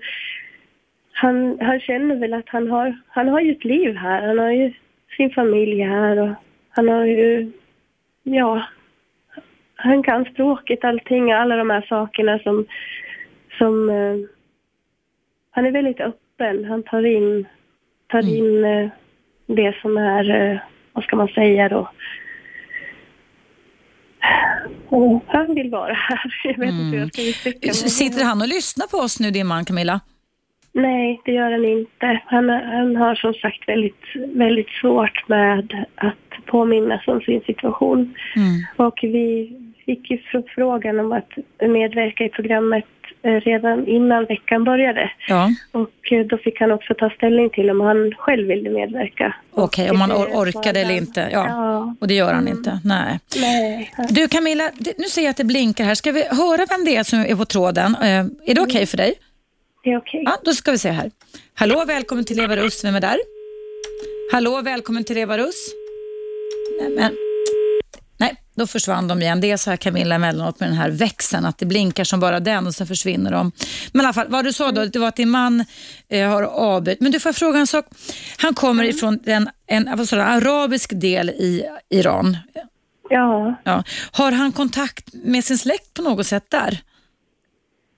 han, 1.15 1.59
han 1.61 1.81
känner 1.81 2.17
väl 2.17 2.35
att 2.35 2.49
han 2.49 2.71
har, 2.71 2.97
han 3.09 3.29
har 3.29 3.41
ju 3.41 3.53
ett 3.53 3.65
liv 3.65 3.97
här. 3.97 4.27
Han 4.27 4.39
har 4.39 4.51
ju 4.51 4.73
sin 5.17 5.31
familj 5.31 5.83
här 5.83 6.17
och 6.19 6.35
han 6.71 6.89
har 6.89 7.05
ju, 7.05 7.53
ja, 8.23 8.65
han 9.77 10.03
kan 10.03 10.25
språket, 10.25 10.85
allting, 10.85 11.33
alla 11.33 11.57
de 11.57 11.71
här 11.71 11.87
sakerna 11.89 12.39
som, 12.39 12.67
som 13.59 13.91
eh, 13.91 14.17
han 15.51 15.67
är 15.67 15.71
väldigt 15.71 16.01
öppen. 16.01 16.65
Han 16.65 16.83
tar 16.83 17.07
in, 17.07 17.47
tar 18.09 18.19
Mm. 18.23 18.35
in 18.35 18.65
eh, 18.65 18.89
det 19.47 19.77
som 19.83 19.97
är, 19.97 20.51
eh, 20.53 20.59
vad 20.93 21.05
ska 21.05 21.17
man 21.17 21.29
säga 21.29 21.69
då? 21.69 21.91
Och 24.89 25.25
han 25.27 25.55
vill 25.55 25.71
vara 25.71 25.93
här. 25.93 26.41
Jag 26.45 26.59
vet 26.59 26.69
inte 26.69 26.85
hur 26.85 26.99
jag 26.99 27.12
ska 27.12 27.23
uttrycka 27.23 27.67
mig. 27.67 27.75
Sitter 27.75 28.25
han 28.25 28.41
och 28.43 28.49
lyssnar 28.49 28.87
på 28.87 28.97
oss 28.97 29.21
nu, 29.21 29.31
din 29.31 29.47
man 29.47 29.65
Camilla? 29.65 30.01
Nej, 30.75 31.20
det 31.25 31.33
gör 31.33 31.51
han 31.53 31.64
inte. 31.64 32.20
Han, 32.27 32.49
han 32.51 32.97
har 32.97 33.14
som 33.14 33.35
sagt 33.35 33.68
väldigt, 33.68 34.05
väldigt 34.35 34.68
svårt 34.81 35.29
med 35.29 35.85
att 35.95 36.47
påminnas 36.47 37.09
om 37.09 37.20
sin 37.20 37.41
situation. 37.41 38.14
Mm. 38.37 38.64
Och 38.89 38.99
vi 39.03 39.53
fick 39.87 40.11
ju 40.11 40.18
förfrågan 40.18 41.01
om 41.01 41.12
att 41.12 41.31
medverka 41.68 42.25
i 42.25 42.29
programmet 42.29 42.85
eh, 43.22 43.33
redan 43.41 43.87
innan 43.87 44.25
veckan 44.25 44.64
började. 44.64 45.11
Ja, 45.29 45.51
Och 45.72 46.12
eh, 46.12 46.27
då 46.27 46.39
fick 46.39 46.61
han 46.61 46.70
också 46.72 46.95
ta 46.95 47.11
ställning 47.11 47.51
till 47.51 47.70
om 47.70 47.81
han 47.81 48.12
själv 48.18 48.49
ville 48.49 48.70
medverka. 48.70 49.35
okej, 49.51 49.91
om 49.91 49.91
Och 49.91 49.99
man 49.99 50.09
det 50.09 50.14
or- 50.14 50.37
orkade 50.43 50.81
eller 50.81 50.95
han. 50.95 50.99
inte. 50.99 51.29
Ja. 51.33 51.47
Ja. 51.49 51.95
Och 52.01 52.09
det 52.09 52.14
gör 52.14 52.33
han 52.33 52.49
inte. 52.49 52.81
Nej. 52.85 53.20
Nej. 53.41 53.91
Du 54.11 54.29
Camilla, 54.29 54.70
nu 54.99 55.05
ser 55.05 55.22
jag 55.22 55.31
att 55.31 55.37
det 55.37 55.45
blinkar 55.45 55.85
här. 55.85 55.95
Ska 55.95 56.12
vi 56.12 56.22
höra 56.22 56.66
vem 56.70 56.85
det 56.85 56.97
är 56.97 57.03
som 57.03 57.18
är 57.20 57.35
på 57.37 57.45
tråden? 57.45 57.95
Eh, 58.03 58.18
är 58.51 58.55
det 58.55 58.61
okej 58.61 58.87
för 58.87 58.97
dig? 58.97 59.14
Det 59.85 59.91
är 59.91 59.99
okej. 59.99 60.22
Ja, 60.24 60.39
då 60.45 60.53
ska 60.53 60.70
vi 60.70 60.78
se 60.78 60.91
här. 60.91 61.11
Hallå, 61.55 61.85
välkommen 61.87 62.24
till 62.24 62.41
Eva 62.41 62.57
Russ. 62.57 62.85
Vem 62.85 62.95
är 62.95 63.01
där? 63.01 63.16
Hallå, 64.32 64.61
välkommen 64.62 65.05
till 65.05 65.18
Eva 65.18 65.39
Russ. 65.39 65.70
Nej, 66.80 66.91
men... 66.97 67.12
Nej, 68.16 68.35
då 68.55 68.66
försvann 68.66 69.09
de 69.09 69.22
igen. 69.22 69.41
Det 69.41 69.51
är 69.51 69.57
så 69.57 69.70
här 69.70 69.76
Camilla 69.76 70.14
emellanåt 70.14 70.61
med 70.61 70.68
den 70.68 70.76
här 70.76 70.91
växeln, 70.91 71.45
att 71.45 71.59
det 71.59 71.66
blinkar 71.66 72.05
som 72.05 72.20
bara 72.20 72.41
den 72.41 72.66
och 72.66 72.74
sen 72.74 72.87
försvinner 72.87 73.32
de. 73.32 73.53
Men 73.93 74.03
i 74.03 74.05
alla 74.05 74.12
fall, 74.12 74.26
vad 74.28 74.45
du 74.45 74.53
sa 74.53 74.72
då, 74.72 74.85
det 74.85 74.99
var 74.99 75.09
att 75.09 75.16
din 75.16 75.30
man 75.30 75.64
eh, 76.09 76.28
har 76.28 76.43
avbytt. 76.43 77.01
Men 77.01 77.12
du 77.12 77.20
får 77.20 77.28
jag 77.28 77.37
fråga 77.37 77.59
en 77.59 77.66
sak. 77.66 77.87
Han 78.39 78.55
kommer 78.55 78.85
ifrån 78.85 79.18
den, 79.22 79.49
en 79.66 79.97
vad 79.97 80.09
sa 80.09 80.16
du, 80.16 80.22
arabisk 80.22 80.91
del 80.95 81.30
i 81.30 81.64
Iran. 81.91 82.37
Ja. 83.09 83.55
Ja. 83.64 83.85
Har 84.12 84.32
han 84.32 84.53
kontakt 84.53 85.14
med 85.14 85.45
sin 85.45 85.59
släkt 85.59 85.95
på 85.95 86.03
något 86.03 86.26
sätt 86.26 86.51
där? 86.51 86.78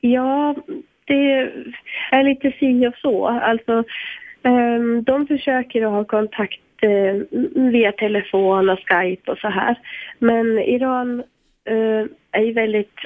Ja, 0.01 0.55
det 1.07 1.53
är 2.11 2.23
lite 2.23 2.53
si 2.59 2.87
och 2.87 2.97
så. 2.97 3.27
Alltså, 3.27 3.85
ehm, 4.43 5.05
de 5.05 5.27
försöker 5.27 5.87
att 5.87 5.93
ha 5.93 6.05
kontakt 6.05 6.61
eh, 6.83 7.17
via 7.55 7.93
telefon 7.93 8.71
och 8.71 8.79
Skype 8.87 9.31
och 9.31 9.39
så 9.39 9.49
här. 9.49 9.77
Men 10.19 10.59
Iran 10.59 11.23
eh, 11.65 12.05
är 12.31 12.43
ju 12.43 12.53
väldigt 12.53 12.99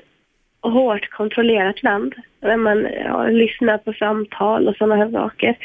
hårt 0.62 1.10
kontrollerat 1.10 1.82
land 1.82 2.14
när 2.40 2.56
man 2.56 2.86
ja, 3.04 3.24
lyssnar 3.24 3.78
på 3.78 3.92
samtal 3.92 4.68
och 4.68 4.76
sådana 4.76 4.96
här 4.96 5.10
saker. 5.10 5.56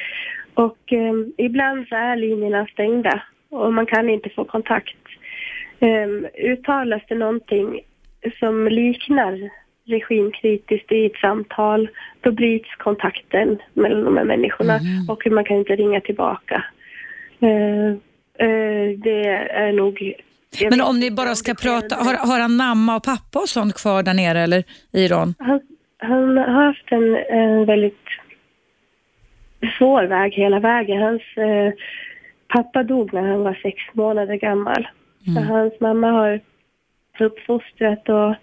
Och 0.53 0.93
ehm, 0.93 1.33
ibland 1.37 1.87
så 1.87 1.95
är 1.95 2.15
linjerna 2.15 2.67
stängda 2.67 3.21
och 3.49 3.73
man 3.73 3.85
kan 3.85 4.09
inte 4.09 4.29
få 4.29 4.43
kontakt. 4.45 4.95
Um, 5.79 6.27
uttalas 6.37 7.01
det 7.07 7.15
någonting 7.15 7.81
som 8.39 8.67
liknar 8.67 9.49
regimkritiskt 9.85 10.91
i 10.91 11.05
ett 11.05 11.15
samtal, 11.21 11.89
då 12.21 12.31
bryts 12.31 12.75
kontakten 12.77 13.57
mellan 13.73 14.03
de 14.03 14.17
här 14.17 14.23
människorna 14.25 14.77
Mhm. 14.77 15.09
och 15.09 15.27
man 15.31 15.43
kan 15.45 15.57
inte 15.57 15.75
ringa 15.75 16.01
tillbaka. 16.01 16.63
Eh, 17.39 17.89
eh, 18.47 18.89
det 18.97 19.25
är 19.49 19.71
nog... 19.71 20.13
Men 20.69 20.81
om 20.81 20.99
ni 20.99 21.11
bara 21.11 21.35
ska 21.35 21.53
prata, 21.53 21.95
har, 21.95 22.13
har 22.27 22.39
han 22.39 22.55
mamma 22.55 22.95
och 22.95 23.03
pappa 23.03 23.39
och 23.39 23.49
sånt 23.49 23.73
kvar 23.73 24.03
där 24.03 24.13
nere 24.13 24.39
eller 24.39 24.63
i 24.91 25.03
Iran? 25.05 25.35
Han, 25.39 25.59
han 25.97 26.37
har 26.37 26.65
haft 26.65 26.91
en, 26.91 27.15
en 27.15 27.65
väldigt 27.65 28.07
svår 29.77 30.03
väg 30.03 30.33
hela 30.33 30.59
vägen. 30.59 31.01
Hans 31.01 31.21
eh, 31.37 31.73
pappa 32.47 32.83
dog 32.83 33.13
när 33.13 33.21
han 33.21 33.39
var 33.43 33.59
sex 33.63 33.77
månader 33.93 34.35
gammal. 34.35 34.87
Så 35.35 35.41
hans 35.41 35.73
mamma 35.79 36.11
har 36.11 36.39
uppfostrat 37.19 38.09
och 38.09 38.35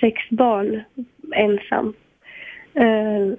sex 0.00 0.22
barn 0.30 0.82
ensam. 1.34 1.94
Eh, 2.74 3.32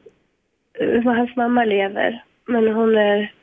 och 1.05 1.15
hans 1.15 1.35
mamma 1.35 1.65
lever, 1.65 2.23
men 2.47 2.67
hon 2.67 2.97
är... 2.97 3.33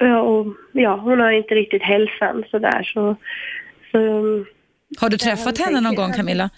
Ja, 0.00 0.20
och, 0.20 0.46
ja, 0.72 0.96
hon 0.96 1.20
har 1.20 1.30
inte 1.32 1.54
riktigt 1.54 1.82
hälsan 1.82 2.44
sådär 2.50 2.82
så... 2.82 3.16
så 3.92 3.98
Har 5.00 5.08
du 5.10 5.14
Ja, 5.14 5.18
träffat 5.18 5.58
henne 5.58 5.80
någon 5.80 5.94
gång 5.94 6.12
Camilla? 6.12 6.50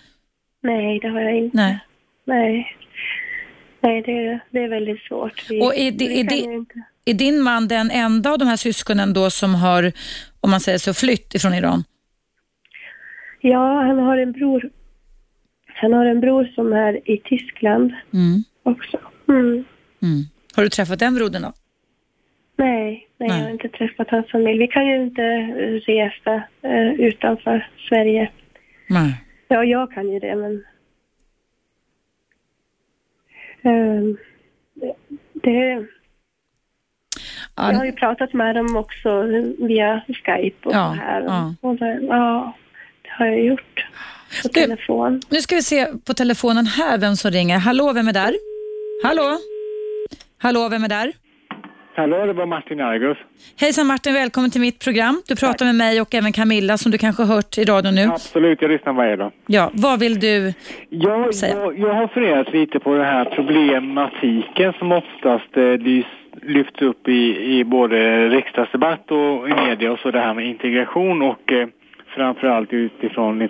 nej, 0.63 0.99
det 1.01 1.09
har 1.09 1.21
jag 1.21 1.37
inte. 1.37 1.57
Nej. 1.57 1.79
Nej. 2.25 2.77
Nej, 3.81 4.03
det, 4.03 4.13
är- 4.13 4.41
det 4.51 4.59
är 4.63 4.69
väldigt 4.69 5.01
svårt. 5.03 5.47
Vi, 5.51 5.61
Och 5.63 5.75
är 5.77 5.91
det- 5.93 6.21
är 6.21 6.25
det-. 6.25 6.65
Är 7.05 7.15
din 7.15 7.41
man 7.43 7.69
den 7.69 7.91
enda 7.91 8.31
av 8.33 8.39
de 8.39 8.45
här 8.49 8.57
syskonen 8.57 9.13
då 9.13 9.31
som 9.31 9.55
har, 9.55 9.93
om 10.41 10.51
man 10.51 10.61
säger 10.61 10.79
så, 10.79 10.95
flytt 10.95 11.35
ifrån 11.35 11.55
Iran? 11.55 11.85
Ja, 13.41 13.83
han 13.83 13.99
har 13.99 14.19
en 14.19 14.33
bror. 14.33 14.71
Han 15.81 15.93
har 15.93 16.07
en 16.07 16.21
bror 16.21 16.45
som 16.55 16.73
är 16.73 17.11
i 17.11 17.17
Tyskland 17.19 17.93
Mm. 18.13 18.45
också. 18.63 18.99
Mm. 19.29 19.65
Mm. 20.03 20.23
Har 20.57 20.63
du 20.63 20.69
träffat 20.69 20.99
den 20.99 21.15
brodern 21.15 21.43
då? 21.43 21.53
Nej, 22.57 23.09
nej, 23.19 23.29
jag 23.29 23.37
har 23.37 23.43
Nej. 23.43 23.53
inte 23.53 23.69
träffat 23.69 24.11
hans 24.11 24.31
familj. 24.31 24.59
Vi 24.59 24.67
kan 24.69 24.87
ju 24.87 24.97
inte 25.03 25.23
eh, 25.25 25.93
resa 25.93 26.43
eh, 26.63 26.91
utanför 26.93 27.69
Sverige. 27.89 28.31
Nej. 28.89 29.25
Ja, 29.49 29.65
jag 29.65 29.93
kan 29.93 30.09
ju 30.13 30.19
det, 30.19 30.37
men... 30.37 30.65
Ehm, 33.63 34.17
det, 35.33 35.87
jag 37.57 37.75
har 37.75 37.85
ju 37.85 37.93
pratat 37.93 38.33
med 38.33 38.55
dem 38.57 38.77
också 38.77 39.23
via 39.59 40.01
Skype 40.09 40.69
och 40.69 40.75
Ja, 40.75 40.95
så 40.97 41.03
här. 41.03 41.23
ja. 41.23 41.55
Och 41.61 41.77
det, 41.77 41.99
ja, 42.03 42.53
det 43.03 43.09
har 43.11 43.27
jag 43.27 43.45
gjort. 43.45 43.87
På 44.43 44.49
Du- 44.55 44.61
telefon. 44.61 45.21
nu 45.31 45.39
ska 45.39 45.55
vi 45.55 45.63
se 45.63 45.87
på 46.07 46.15
telefonen 46.15 46.67
här 46.67 46.99
vem 46.99 47.17
som 47.17 47.31
ringer. 47.31 47.59
Hallå, 47.59 47.93
vem 47.93 48.09
är 48.09 48.13
där? 48.13 48.35
Hallå? 49.05 49.37
Hallå, 50.39 50.69
vem 50.69 50.85
är 50.85 50.89
där? 50.89 51.13
Hallå, 51.95 52.27
det 52.27 52.33
var 52.33 52.47
Martin 52.47 52.81
Argus. 52.81 53.19
Hejsan 53.61 53.87
Martin, 53.87 54.15
välkommen 54.15 54.51
till 54.51 54.61
mitt 54.61 54.79
program. 54.79 55.23
Du 55.29 55.37
pratar 55.37 55.67
med 55.67 55.75
mig 55.75 56.01
och 56.01 56.15
även 56.15 56.33
Camilla 56.33 56.79
som 56.79 56.93
du 56.93 56.99
kanske 56.99 57.23
har 57.23 57.35
hört 57.35 57.59
i 57.59 57.65
radion 57.65 57.95
nu. 57.95 58.03
Absolut, 58.05 58.63
jag 58.63 58.71
lyssnar 58.71 58.93
varje 58.93 59.17
dag. 59.17 59.33
Ja, 59.47 59.71
vad 59.73 60.01
vill 60.01 60.21
du? 60.21 60.53
Jag, 60.89 61.35
Säg. 61.35 61.51
jag, 61.51 61.79
jag 61.79 61.95
har 61.95 62.09
funderat 62.09 62.53
lite 62.53 62.79
på 62.79 62.95
den 62.95 63.05
här 63.07 63.25
problematiken 63.25 64.73
som 64.79 64.93
oftast 64.93 65.57
eh, 65.57 65.75
lyfts 66.43 66.83
upp 66.83 67.09
i, 67.09 67.37
i 67.59 67.65
både 67.65 68.29
riksdagsdebatt 68.29 69.11
och 69.11 69.49
i 69.49 69.55
media 69.55 69.93
och 69.93 69.99
så 69.99 70.11
det 70.11 70.21
här 70.21 70.35
med 70.35 70.47
integration 70.47 71.23
och 71.23 71.53
eh, 71.53 71.69
framförallt 72.11 72.73
utifrån 72.73 73.43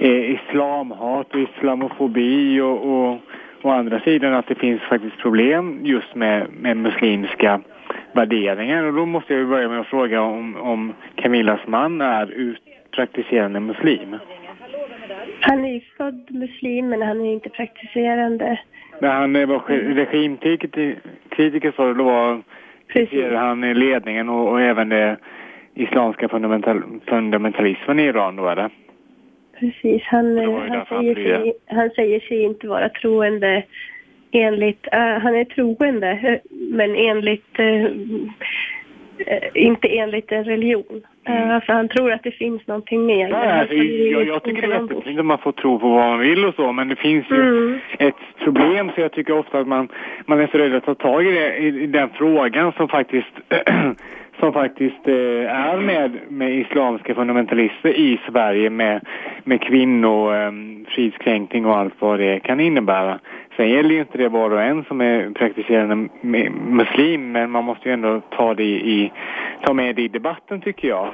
eh, 0.00 0.30
islamhat 0.30 1.34
och 1.34 1.40
islamofobi 1.40 2.60
och, 2.60 2.86
och 2.86 3.18
å 3.62 3.70
andra 3.70 4.00
sidan 4.00 4.34
att 4.34 4.46
det 4.46 4.54
finns 4.54 4.80
faktiskt 4.82 5.18
problem 5.18 5.80
just 5.82 6.14
med, 6.14 6.46
med 6.60 6.76
muslimska 6.76 7.60
värderingar 8.12 8.84
och 8.84 8.94
då 8.94 9.06
måste 9.06 9.34
jag 9.34 9.48
börja 9.48 9.68
med 9.68 9.80
att 9.80 9.86
fråga 9.86 10.22
om, 10.22 10.56
om 10.56 10.92
Camillas 11.14 11.60
man 11.66 12.00
är 12.00 12.26
ut, 12.26 12.62
praktiserande 12.90 13.60
muslim. 13.60 14.16
Han 15.40 15.64
är 15.64 15.72
ju 15.74 15.80
född 15.96 16.26
muslim, 16.30 16.88
men 16.88 17.02
han 17.02 17.20
är 17.20 17.32
inte 17.32 17.48
praktiserande. 17.48 18.58
När 19.00 19.10
han 19.12 19.36
eh, 19.36 19.46
var 19.46 19.58
sk- 19.58 19.94
regimkritiker 19.94 20.96
kritiker 21.28 21.72
så 21.76 21.92
då 21.92 22.04
var 22.04 22.42
Precis. 22.88 23.32
han 23.32 23.64
i 23.64 23.74
ledningen 23.74 24.28
och, 24.28 24.48
och 24.48 24.60
även 24.60 24.88
det 24.88 25.16
islamska 25.74 26.28
fundamental, 26.28 26.82
fundamentalismen 27.06 28.00
i 28.00 28.02
Iran 28.02 28.36
då 28.36 28.48
eller? 28.48 28.70
Precis, 29.60 30.02
han, 30.02 30.38
han, 30.68 30.86
säger 30.88 31.14
sig, 31.14 31.52
han 31.66 31.90
säger 31.90 32.20
sig 32.20 32.42
inte 32.42 32.68
vara 32.68 32.88
troende 32.88 33.62
enligt, 34.32 34.86
äh, 34.92 34.98
han 35.00 35.34
är 35.34 35.44
troende, 35.44 36.10
eh, 36.10 36.38
men 36.50 36.94
enligt, 36.96 37.58
eh, 37.58 37.86
inte 39.54 39.88
enligt 39.98 40.32
en 40.32 40.44
religion. 40.44 41.02
Mm. 41.26 41.42
Eh, 41.42 41.54
Alltså 41.54 41.72
han 41.72 41.88
tror 41.88 42.12
att 42.12 42.22
det 42.22 42.30
finns 42.30 42.66
någonting 42.66 43.06
mer. 43.06 43.30
Han 43.30 43.48
alltså, 43.48 43.74
jag, 43.74 44.26
jag 44.26 44.42
tycker 44.42 44.68
det 44.68 44.74
är 44.74 44.80
jättefint 44.80 45.18
att 45.18 45.26
man 45.26 45.38
får 45.38 45.52
tro 45.52 45.78
på 45.78 45.88
vad 45.88 46.08
man 46.08 46.18
vill 46.20 46.44
och 46.44 46.54
så 46.54 46.72
men 46.72 46.88
det 46.88 46.96
finns 46.96 47.30
ju 47.30 47.40
Mm. 47.42 47.78
ett 47.98 48.14
problem 48.44 48.90
så 48.94 49.00
jag 49.00 49.12
tycker 49.12 49.38
ofta 49.38 49.58
att 49.58 49.68
man, 49.68 49.88
man 50.26 50.40
är 50.40 50.46
så 50.46 50.58
rädd 50.58 50.74
att 50.74 50.84
ta 50.84 50.94
tag 50.94 51.26
i, 51.26 51.32
det, 51.32 51.56
i, 51.56 51.66
i 51.66 51.86
den 51.86 52.08
frågan 52.14 52.72
som 52.72 52.88
faktiskt 52.88 53.32
som 54.40 54.52
faktiskt 54.52 55.08
eh, 55.08 55.14
är 55.66 55.76
med, 55.80 56.18
med 56.28 56.54
islamska 56.54 57.14
fundamentalister 57.14 57.88
i 57.88 58.20
Sverige 58.30 58.70
med, 58.70 59.00
med 59.44 59.60
kvinnofridskränkning 59.60 61.66
och 61.66 61.76
allt 61.76 61.94
vad 61.98 62.18
det 62.18 62.40
kan 62.40 62.60
innebära. 62.60 63.18
Sen 63.56 63.70
gäller 63.70 63.90
ju 63.90 63.98
inte 64.00 64.18
det 64.18 64.28
var 64.28 64.50
och 64.50 64.62
en 64.62 64.84
som 64.84 65.00
är 65.00 65.30
praktiserande 65.30 65.94
mu- 66.22 66.70
muslim 66.70 67.32
men 67.32 67.50
man 67.50 67.64
måste 67.64 67.88
ju 67.88 67.92
ändå 67.92 68.20
ta 68.30 68.54
det 68.54 68.62
i, 68.64 69.12
ta 69.62 69.72
med 69.72 69.96
det 69.96 70.02
i 70.02 70.08
debatten 70.08 70.60
tycker 70.60 70.88
jag. 70.88 71.08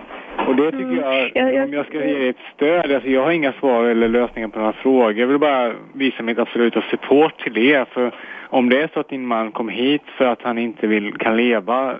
Och 0.48 0.56
det 0.56 0.70
tycker 0.70 1.00
jag, 1.02 1.30
Ja, 1.34 1.50
jag- 1.50 1.64
om 1.64 1.72
jag 1.72 1.86
ska 1.86 2.04
ge 2.06 2.28
ett 2.28 2.36
stöd, 2.54 2.92
alltså 2.92 3.08
jag 3.10 3.22
har 3.24 3.30
inga 3.30 3.52
svar 3.52 3.84
eller 3.84 4.08
lösningar 4.08 4.48
på 4.48 4.58
några 4.58 4.72
frågor. 4.72 5.12
Jag 5.18 5.26
vill 5.26 5.38
bara 5.38 5.72
visa 5.92 6.22
mitt 6.22 6.38
absoluta 6.38 6.82
support 6.90 7.38
till 7.42 7.52
det. 7.54 7.88
För 7.88 8.10
om 8.48 8.68
det 8.68 8.82
är 8.82 8.88
så 8.94 9.00
att 9.00 9.08
din 9.08 9.26
man 9.26 9.52
kom 9.52 9.68
hit 9.68 10.02
för 10.16 10.24
att 10.26 10.42
han 10.42 10.58
inte 10.58 10.86
vill, 10.86 11.12
kan 11.14 11.36
leva 11.36 11.94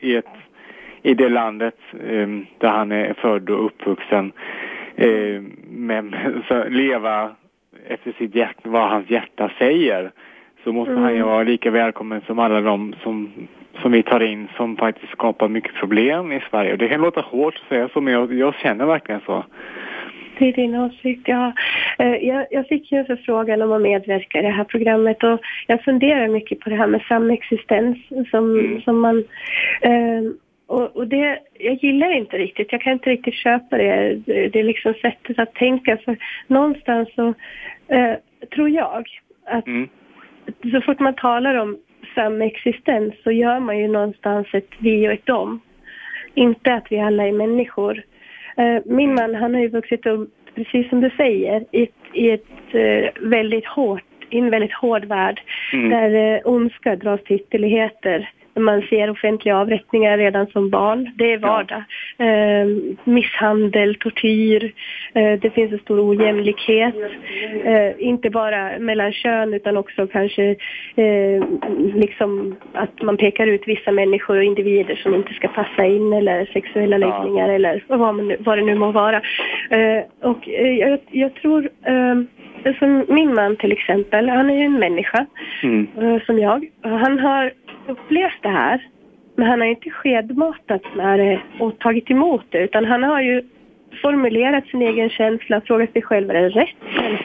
i 0.00 0.16
ett 0.16 0.26
i 1.02 1.14
det 1.14 1.28
landet 1.28 1.76
eh, 1.92 2.28
där 2.58 2.68
han 2.68 2.92
är 2.92 3.14
född 3.14 3.50
och 3.50 3.66
uppvuxen 3.66 4.32
eh, 4.96 5.42
med, 5.68 6.14
så 6.48 6.64
leva 6.68 7.30
efter 7.86 8.12
sitt 8.18 8.34
hjärta, 8.34 8.60
vad 8.64 8.90
hans 8.90 9.10
hjärta 9.10 9.50
säger 9.58 10.10
så 10.64 10.72
måste 10.72 10.94
han 10.94 11.14
ju 11.14 11.22
vara 11.22 11.42
lika 11.42 11.70
välkommen 11.70 12.20
som 12.26 12.38
alla 12.38 12.60
de 12.60 12.94
som, 13.02 13.32
som 13.82 13.92
vi 13.92 14.02
tar 14.02 14.20
in 14.22 14.48
som 14.56 14.76
faktiskt 14.76 15.12
skapar 15.12 15.48
mycket 15.48 15.74
problem 15.74 16.32
i 16.32 16.40
Sverige. 16.50 16.72
Och 16.72 16.78
det 16.78 16.88
kan 16.88 17.00
låta 17.00 17.20
hårt 17.20 17.54
att 17.54 17.68
säga 17.68 17.88
så 17.92 18.00
men 18.00 18.12
jag, 18.12 18.32
jag 18.34 18.54
känner 18.54 18.86
verkligen 18.86 19.20
så. 19.26 19.44
Det 20.38 20.48
är 20.48 20.52
din 20.52 20.76
åsikt, 20.76 21.28
ja. 21.28 21.52
Eh, 21.98 22.14
Jag, 22.14 22.46
jag 22.50 22.66
fick 22.66 22.92
ju 22.92 22.98
en 22.98 23.06
förfrågan 23.06 23.62
om 23.62 23.72
att 23.72 23.82
medverka 23.82 24.38
i 24.38 24.42
det 24.42 24.48
här 24.48 24.64
programmet 24.64 25.24
och 25.24 25.40
jag 25.66 25.84
funderar 25.84 26.28
mycket 26.28 26.60
på 26.60 26.70
det 26.70 26.76
här 26.76 26.86
med 26.86 27.02
samexistens 27.08 27.98
som, 28.30 28.58
Mm. 28.58 28.80
som 28.82 29.00
man... 29.00 29.24
Eh, 29.80 30.22
och, 30.66 30.96
och 30.96 31.06
det, 31.08 31.38
jag 31.58 31.74
gillar 31.74 32.12
inte 32.12 32.38
riktigt, 32.38 32.72
jag 32.72 32.80
kan 32.80 32.92
inte 32.92 33.10
riktigt 33.10 33.34
köpa 33.34 33.76
det, 33.78 34.14
det, 34.26 34.56
är 34.60 34.64
liksom 34.64 34.94
sättet 34.94 35.38
att 35.38 35.54
tänka 35.54 35.96
för 35.96 36.16
någonstans 36.46 37.08
så 37.14 37.34
eh, 37.88 38.14
tror 38.54 38.68
jag 38.70 39.04
att 39.44 39.66
Mm. 39.66 39.88
så 40.72 40.80
fort 40.80 41.00
man 41.00 41.14
talar 41.14 41.54
om 41.54 41.78
samexistens 42.14 43.14
så 43.24 43.30
gör 43.32 43.60
man 43.60 43.78
ju 43.78 43.88
någonstans 43.88 44.46
ett 44.52 44.70
vi 44.78 45.08
och 45.08 45.12
ett 45.12 45.26
dom. 45.26 45.60
Inte 46.34 46.74
att 46.74 46.86
vi 46.92 46.98
alla 47.00 47.26
är 47.26 47.32
människor. 47.32 48.02
Eh, 48.56 48.82
Min 48.84 49.14
man 49.14 49.34
han 49.34 49.54
har 49.54 49.60
ju 49.60 49.68
vuxit 49.68 50.06
upp, 50.06 50.30
precis 50.54 50.88
som 50.88 51.00
du 51.00 51.10
säger, 51.10 51.64
i 51.70 51.82
ett, 51.82 51.94
i 52.12 52.30
ett 52.30 52.74
eh, 52.74 53.28
väldigt 53.28 53.66
hårt, 53.66 54.04
i 54.30 54.38
en 54.38 54.50
väldigt 54.50 54.72
hård 54.74 55.04
värld 55.04 55.40
Mm. 55.72 55.90
där 55.90 56.34
eh, 56.34 56.40
ondska 56.44 56.96
dras 56.96 57.22
till 57.24 57.36
ytterligheter. 57.36 58.30
Man 58.54 58.82
ser 58.82 59.10
offentliga 59.10 59.56
avrättningar 59.58 60.18
redan 60.18 60.46
som 60.46 60.70
barn. 60.70 61.10
Det 61.16 61.32
är 61.32 61.38
vardag. 61.38 61.82
Eh, 62.18 62.66
misshandel, 63.04 63.94
tortyr. 63.94 64.72
Eh, 65.14 65.32
det 65.40 65.50
finns 65.54 65.72
en 65.72 65.78
stor 65.78 66.08
ojämlikhet. 66.10 66.94
Eh, 67.64 67.92
inte 68.08 68.30
bara 68.30 68.78
mellan 68.78 69.12
kön 69.12 69.54
utan 69.54 69.76
också 69.76 70.06
kanske 70.06 70.44
eh, 70.96 71.44
liksom 71.94 72.56
att 72.72 73.02
man 73.02 73.16
pekar 73.16 73.46
ut 73.46 73.62
vissa 73.68 73.92
människor 73.92 74.36
och 74.36 74.44
individer 74.44 74.94
som 74.94 75.14
inte 75.14 75.34
ska 75.34 75.48
passa 75.48 75.84
in 75.86 76.12
eller 76.12 76.44
sexuella 76.52 76.98
Ja. 76.98 77.06
läggningar 77.18 77.48
eller 77.48 77.84
vad, 77.86 77.98
man, 78.00 78.36
vad 78.40 78.58
det 78.58 78.64
nu 78.64 78.74
må 78.74 78.90
vara. 78.92 79.16
Eh, 79.70 80.02
och 80.22 80.48
eh, 80.48 80.72
jag, 80.78 80.98
jag 81.10 81.34
tror 81.34 81.68
eh, 81.84 82.14
som 82.78 83.04
min 83.08 83.34
man 83.34 83.56
till 83.56 83.72
exempel, 83.72 84.28
han 84.28 84.50
är 84.50 84.54
ju 84.54 84.64
en 84.64 84.78
människa 84.78 85.26
Mm. 85.62 86.20
som 86.26 86.38
jag. 86.38 86.66
Han 86.82 87.18
har 87.18 87.52
upplevt 87.88 88.42
det 88.42 88.48
här, 88.48 88.86
men 89.36 89.46
han 89.46 89.60
har 89.60 89.66
inte 89.66 89.90
skedmatat 89.90 90.82
med 90.96 91.18
det 91.18 91.42
och 91.60 91.78
tagit 91.78 92.10
emot 92.10 92.44
det, 92.50 92.58
utan 92.58 92.84
han 92.84 93.02
har 93.02 93.20
ju 93.20 93.42
formulerat 94.02 94.66
sin 94.66 94.82
egen 94.82 95.10
känsla, 95.10 95.60
frågat 95.60 95.92
sig 95.92 96.02
själv, 96.02 96.30
är 96.30 96.34
det 96.34 96.48
rätt 96.48 96.68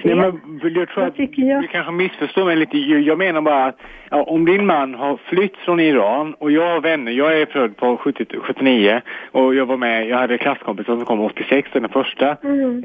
Nej, 0.04 0.16
men 0.16 0.42
jag 0.76 0.90
tror 0.90 1.04
att 1.04 1.14
jag? 1.18 1.62
du 1.62 1.68
kanske 1.68 1.92
missförstår 1.92 2.46
mig 2.46 2.56
lite. 2.56 2.78
Jag 2.78 3.18
menar 3.18 3.42
bara 3.42 3.66
att 3.66 3.78
ja, 4.10 4.24
om 4.24 4.46
din 4.46 4.66
man 4.66 4.96
har 4.96 5.18
flytt 5.18 5.58
från 5.58 5.80
Iran 5.80 6.34
och 6.34 6.52
jag 6.52 6.68
har 6.74 6.82
vänner, 6.82 7.12
jag 7.12 7.42
är 7.42 7.46
född 7.46 7.78
på 7.78 7.98
70, 7.98 8.26
79 8.42 9.02
och 9.32 9.56
jag 9.56 9.66
var 9.66 9.78
med, 9.78 10.08
jag 10.08 10.18
hade 10.18 10.38
klasskompisar 10.38 10.96
som 10.96 11.06
kom 11.06 11.20
86, 11.22 11.70
den 11.74 11.90
första 11.90 12.38
Mm. 12.44 12.84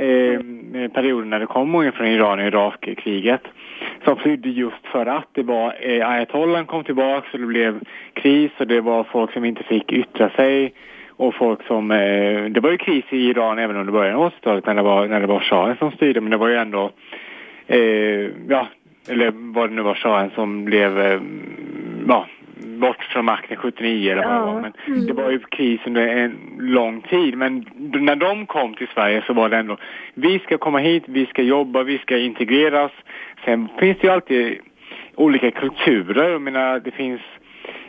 eh, 0.74 0.90
perioden 0.90 1.30
när 1.30 1.40
det 1.40 1.46
kom 1.46 1.70
många 1.70 1.92
från 1.92 2.06
Iran 2.06 2.38
och 2.40 2.46
Irakkriget 2.46 3.42
som 4.04 4.16
flydde 4.16 4.48
just 4.48 4.86
för 4.92 5.06
att 5.06 5.28
det 5.32 5.42
var 5.42 5.74
eh, 5.80 6.08
ayatollan 6.10 6.66
kom 6.66 6.84
tillbaka 6.84 7.26
och 7.32 7.38
det 7.38 7.46
blev 7.46 7.80
kris 8.14 8.50
och 8.58 8.66
det 8.66 8.80
var 8.80 9.04
folk 9.04 9.32
som 9.32 9.44
inte 9.44 9.62
fick 9.62 9.92
yttra 9.92 10.30
sig 10.30 10.72
och 11.16 11.34
folk 11.34 11.66
som, 11.66 11.90
eh, 11.90 12.44
det 12.44 12.60
var 12.60 12.70
ju 12.70 12.76
kris 12.76 13.04
i 13.10 13.16
Iran 13.16 13.58
även 13.58 13.76
under 13.76 13.92
början 13.92 14.14
av 14.16 14.22
80-talet 14.32 14.66
när 14.66 14.74
det 14.74 14.82
var, 14.82 15.08
när 15.08 15.20
det 15.20 15.26
var 15.26 15.40
shahen 15.40 15.76
som 15.76 15.90
styrde 15.92 16.20
men 16.20 16.30
det 16.30 16.36
var 16.36 16.48
ju 16.48 16.56
ändå, 16.56 16.90
eh, 17.66 17.78
ja, 18.48 18.66
eller 19.08 19.32
vad 19.34 19.70
det 19.70 19.74
nu 19.74 19.82
var 19.82 19.94
shahen 19.94 20.30
som 20.34 20.64
blev, 20.64 21.00
eh, 21.00 21.20
ja, 22.08 22.26
bort 22.64 23.02
från 23.04 23.24
makten 23.24 23.56
79 23.56 24.12
eller 24.12 24.22
vad 24.22 24.32
det 24.32 24.36
Ja. 24.38 24.52
var. 24.52 24.60
Men 24.60 25.06
det 25.06 25.12
var 25.12 25.30
ju 25.30 25.38
kris 25.38 25.80
under 25.86 26.08
en 26.08 26.36
lång 26.58 27.00
tid. 27.00 27.36
Men 27.38 27.64
när 27.78 28.16
de 28.16 28.46
kom 28.46 28.74
till 28.74 28.88
Sverige 28.94 29.22
så 29.26 29.32
var 29.32 29.48
det 29.48 29.56
ändå, 29.56 29.76
vi 30.14 30.38
ska 30.38 30.58
komma 30.58 30.78
hit, 30.78 31.02
vi 31.06 31.26
ska 31.26 31.42
jobba, 31.42 31.82
vi 31.82 31.98
ska 31.98 32.18
integreras. 32.18 32.92
Sen 33.44 33.68
finns 33.78 33.98
det 33.98 34.06
ju 34.06 34.12
alltid 34.12 34.58
olika 35.14 35.50
kulturer. 35.50 36.30
Jag 36.30 36.42
menar, 36.42 36.80
det 36.80 36.90
finns 36.90 37.20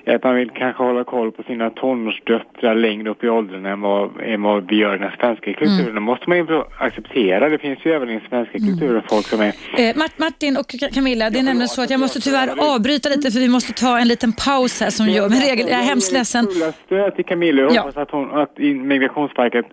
är 0.05 0.15
att 0.15 0.23
man 0.23 0.35
vill 0.35 0.49
kanske 0.49 0.83
hålla 0.83 1.03
koll 1.03 1.31
på 1.31 1.43
sina 1.43 1.69
tonårsdöttrar 1.69 2.75
längre 2.75 3.09
upp 3.09 3.23
i 3.23 3.29
åldern 3.29 3.65
än 3.65 3.81
vad, 3.81 4.21
än 4.21 4.41
vad 4.41 4.69
vi 4.69 4.75
gör 4.75 4.95
i 4.95 4.97
den 4.97 5.11
svenska 5.19 5.53
kulturen. 5.53 5.79
Mm. 5.79 5.95
Det 5.95 6.01
måste 6.01 6.29
man 6.29 6.37
ju 6.37 6.63
acceptera. 6.79 7.49
Det 7.49 7.57
finns 7.57 7.79
ju 7.85 7.91
även 7.91 8.09
i 8.09 8.11
den 8.11 8.21
svenska 8.29 8.57
mm. 8.57 8.69
kulturen 8.69 9.03
folk 9.09 9.25
som 9.25 9.41
är... 9.41 9.53
Eh, 9.77 9.95
Martin 10.17 10.57
och 10.57 10.93
Camilla, 10.93 11.29
det 11.29 11.39
är 11.39 11.43
nämligen 11.43 11.67
så 11.67 11.81
att 11.81 11.89
jag 11.89 11.99
måste 11.99 12.19
tyvärr 12.19 12.75
avbryta 12.75 13.09
lite 13.09 13.31
för 13.31 13.39
vi 13.39 13.49
måste 13.49 13.73
ta 13.73 13.99
en 13.99 14.07
liten 14.07 14.33
paus 14.33 14.81
här 14.81 14.89
som 14.89 15.09
gör 15.09 15.29
med 15.29 15.39
regel. 15.39 15.67
Jag 15.69 15.79
är 15.79 15.83
hemskt 15.83 16.13
ledsen. 16.13 16.45
stöd 16.85 17.15
till 17.15 17.25
Camilla. 17.25 17.61
Jag 17.61 17.81
hoppas 17.81 17.97
att, 17.97 18.11
hon, 18.11 18.31
att 18.31 18.57
Migrationsverket 18.57 19.65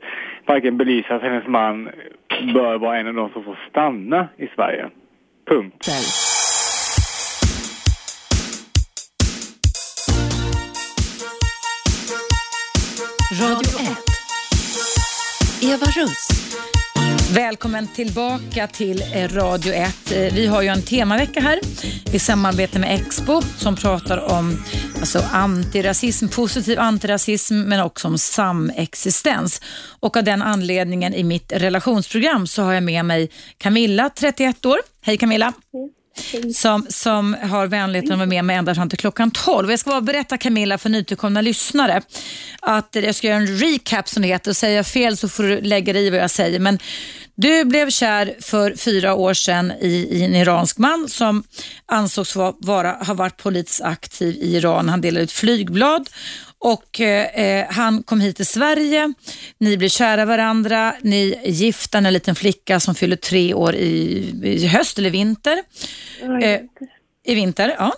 verkligen 0.47 0.77
belyser 0.77 1.15
att 1.15 1.23
hennes 1.23 1.47
man 1.47 1.89
bör 2.55 2.79
vara 2.79 2.99
en 2.99 3.07
av 3.07 3.15
de 3.15 3.31
som 3.31 3.45
får 3.45 3.59
stanna 3.71 4.29
i 4.37 4.47
Sverige. 4.47 4.91
Punkt. 5.49 5.89
Radio 13.41 13.81
1. 13.81 13.89
Eva 15.63 15.87
Russ. 15.87 16.29
Välkommen 17.35 17.89
tillbaka 17.89 18.67
till 18.67 19.03
Radio 19.31 19.73
1. 19.73 20.13
Eh, 20.13 20.35
vi 20.35 20.47
har 20.47 20.63
ju 20.63 20.69
en 20.69 20.83
temavecka 20.83 21.41
här 21.41 21.61
i 22.13 22.19
samarbete 22.19 22.79
med 22.79 22.95
Expo 22.95 23.43
som 23.43 23.77
pratar 23.77 24.19
om 24.19 24.63
alltså 24.99 25.23
antirasism, 25.33 26.29
positiv 26.29 26.81
antirasism 26.81 27.61
men 27.61 27.81
också 27.81 28.09
om 28.09 28.19
samexistens. 28.19 29.61
Och 30.01 30.17
av 30.17 30.25
den 30.25 30.43
anledningen 30.43 31.15
i 31.15 31.25
mitt 31.25 31.53
relationsprogram 31.53 32.47
så 32.47 32.63
har 32.63 32.73
jag 32.73 32.83
med 32.83 33.05
mig 33.05 33.31
Camilla, 33.59 34.11
31 34.11 34.67
år. 34.67 34.79
Hej 35.03 35.19
Camilla! 35.19 35.53
Mm 35.75 36.00
som, 36.55 36.87
som 36.89 37.37
har 37.43 37.67
vänligheten 37.67 38.13
att 38.13 38.19
vara 38.19 38.27
med 38.27 38.45
mig 38.45 38.57
ända 38.57 38.75
fram 38.75 38.89
till 38.89 38.99
klockan 38.99 39.31
12. 39.31 39.71
Jag 39.71 39.79
ska 39.79 39.91
bara 39.91 40.01
berätta 40.01 40.39
Camilla 40.39 40.79
för 40.79 40.89
nytillkomna 40.89 41.41
lyssnare 41.41 42.03
att 42.61 42.89
jag 42.93 43.15
ska 43.15 43.27
göra 43.27 43.37
en 43.37 43.59
recap 43.59 44.09
som 44.09 44.23
det 44.23 44.29
heter 44.29 44.53
säger 44.53 44.77
jag 44.77 44.87
fel 44.87 45.17
så 45.17 45.29
får 45.29 45.43
du 45.43 45.61
lägga 45.61 45.93
dig 45.93 46.07
i 46.07 46.11
vad 46.11 46.21
jag 46.21 46.31
säger. 46.31 46.59
Men 46.59 46.79
du 47.35 47.65
blev 47.65 47.91
kär 47.91 48.35
för 48.41 48.75
fyra 48.77 49.15
år 49.15 49.35
sedan 49.35 49.73
i, 49.81 49.87
i 49.87 50.25
en 50.25 50.35
iransk 50.35 50.79
man 50.79 51.09
som 51.09 51.45
ansågs 51.87 52.37
vara, 52.59 52.93
ha 52.93 53.15
varit 53.15 53.37
politiskt 53.37 53.83
aktiv 53.83 54.37
i 54.37 54.57
Iran. 54.57 54.89
Han 54.89 55.01
delade 55.01 55.25
ut 55.25 55.33
flygblad 55.33 56.09
och 56.61 57.01
eh, 57.01 57.67
han 57.71 58.03
kom 58.03 58.21
hit 58.21 58.37
till 58.37 58.47
Sverige, 58.47 59.13
ni 59.59 59.77
blev 59.77 59.89
kära 59.89 60.25
varandra, 60.25 60.95
ni 61.03 61.41
är 61.45 61.51
gifta, 61.51 61.99
en 61.99 62.13
liten 62.13 62.35
flicka 62.35 62.81
som 62.81 62.95
fyller 62.95 63.17
tre 63.17 63.55
år 63.55 63.75
i, 63.75 64.35
i 64.45 64.67
höst 64.67 64.99
eller 64.99 65.11
vinter. 65.11 65.63
Eh, 66.43 66.61
I 67.25 67.35
vinter, 67.35 67.75
ja. 67.79 67.95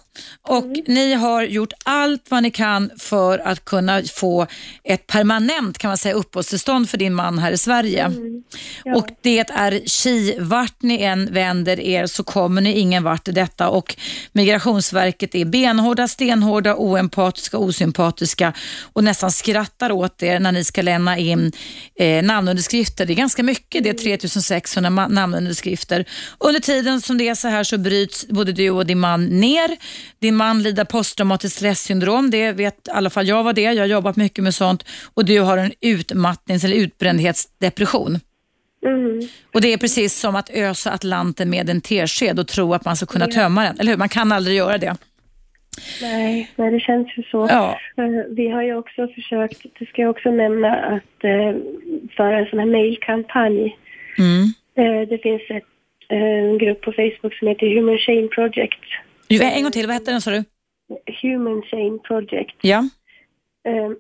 Och 0.49 0.65
mm. 0.65 0.85
ni 0.87 1.15
har 1.15 1.43
gjort 1.43 1.73
allt 1.85 2.27
vad 2.29 2.43
ni 2.43 2.51
kan 2.51 2.91
för 2.99 3.39
att 3.39 3.65
kunna 3.65 4.03
få 4.03 4.47
ett 4.85 5.07
permanent 5.07 5.79
kan 5.79 5.89
man 5.89 5.99
säga 5.99 6.15
uppehållstillstånd 6.15 6.91
för 6.91 6.99
din 6.99 7.15
man 7.15 7.39
här 7.39 7.53
i 7.53 7.59
Sverige. 7.59 8.05
Mm. 8.05 8.43
Ja. 8.85 8.97
Och 8.97 9.09
det 9.23 9.51
är 9.51 9.89
chi, 9.89 10.37
vart 10.39 10.83
ni 10.83 11.03
än 11.03 11.33
vänder 11.33 11.81
er 11.81 12.07
så 12.07 12.25
kommer 12.25 12.61
ni 12.61 12.79
ingen 12.79 13.05
vart 13.05 13.29
i 13.29 13.33
detta 13.33 13.69
och 13.69 13.97
Migrationsverket 14.33 15.35
är 15.35 15.45
benhårda, 15.45 16.09
stenhårda, 16.09 16.77
oempatiska, 16.77 17.59
osympatiska 17.59 18.53
och 18.93 19.05
nästan 19.05 19.33
skrattar 19.33 19.93
åt 19.93 20.23
er 20.23 20.41
när 20.41 20.53
ni 20.53 20.65
ska 20.65 20.83
lämna 20.83 21.19
in 21.19 21.53
eh, 21.99 22.25
namnunderskrifter. 22.25 23.07
Det 23.07 23.13
är 23.13 23.15
ganska 23.15 23.43
mycket, 23.43 23.85
det 23.85 23.91
är 23.91 23.95
3600 23.95 25.09
namnunderskrifter. 25.09 26.05
Under 26.39 26.61
tiden 26.61 27.01
som 27.01 27.19
det 27.19 27.29
är 27.29 27.35
så 27.35 27.49
här 27.49 27.65
så 27.65 27.79
bryts 27.79 28.29
både 28.29 28.53
du 28.53 28.71
och 28.71 28.87
din 28.87 28.99
man 28.99 29.12
ner 29.17 29.77
din 30.19 30.37
man 30.37 30.63
lider 30.63 30.85
posttraumatiskt 30.85 31.57
stresssyndrom, 31.57 32.31
det 32.31 32.53
vet 32.53 32.89
i 32.89 32.91
alla 32.91 33.11
fall 33.11 33.29
jag 33.29 33.43
var 33.43 33.53
det. 33.53 33.63
Jag 33.63 33.83
har 33.83 33.87
jobbat 33.87 34.17
mycket 34.17 34.45
med 34.45 34.55
sånt. 34.55 34.85
Och 35.15 35.25
du 35.25 35.41
har 35.41 35.59
en 35.59 35.73
utmattnings 35.81 36.65
eller 36.65 36.77
utbrändhetsdepression. 36.77 38.21
Mm. 38.87 39.21
Och 39.55 39.61
Det 39.61 39.73
är 39.73 39.77
precis 39.77 40.21
som 40.21 40.37
att 40.37 40.51
ösa 40.51 40.93
Atlanten 40.93 41.51
med 41.51 41.71
en 41.71 41.81
tesked 41.81 42.39
och 42.39 42.49
tro 42.49 42.75
att 42.75 42.85
man 42.85 42.97
ska 42.97 43.07
kunna 43.07 43.27
tömma 43.27 43.63
den, 43.63 43.81
eller 43.81 43.91
hur? 43.91 43.99
Man 43.99 44.09
kan 44.09 44.33
aldrig 44.33 44.57
göra 44.57 44.79
det. 44.79 44.97
Nej, 46.03 46.51
nej 46.57 46.71
det 46.71 46.81
känns 46.81 47.19
ju 47.19 47.23
så. 47.23 47.47
Ja. 47.51 47.79
Eh, 47.97 48.35
vi 48.37 48.49
har 48.49 48.63
ju 48.63 48.75
också 48.77 49.09
försökt, 49.09 49.67
det 49.79 49.87
ska 49.87 50.03
jag 50.03 50.11
också 50.11 50.31
nämna, 50.31 50.75
att 50.77 51.25
eh, 51.25 51.55
föra 52.17 52.39
en 52.39 52.47
sån 52.47 52.59
här 52.59 52.67
mailkampanj. 52.67 53.77
Mm. 54.19 54.53
Eh, 54.75 55.09
det 55.09 55.19
finns 55.19 55.43
ett, 55.49 55.65
en 56.13 56.59
grupp 56.59 56.81
på 56.81 56.93
Facebook 56.93 57.35
som 57.39 57.49
heter 57.49 57.67
Human 57.67 57.99
Shame 57.99 58.29
Project 58.29 58.85
en 59.41 59.63
gång 59.63 59.73
till, 59.73 59.87
vad 59.87 59.95
hette 59.95 60.11
den 60.11 60.21
sa 60.21 60.31
du? 60.31 60.45
Human 61.23 61.63
Chain 61.63 61.99
Project. 61.99 62.57
Ja. 62.61 62.85
Um, 63.69 63.97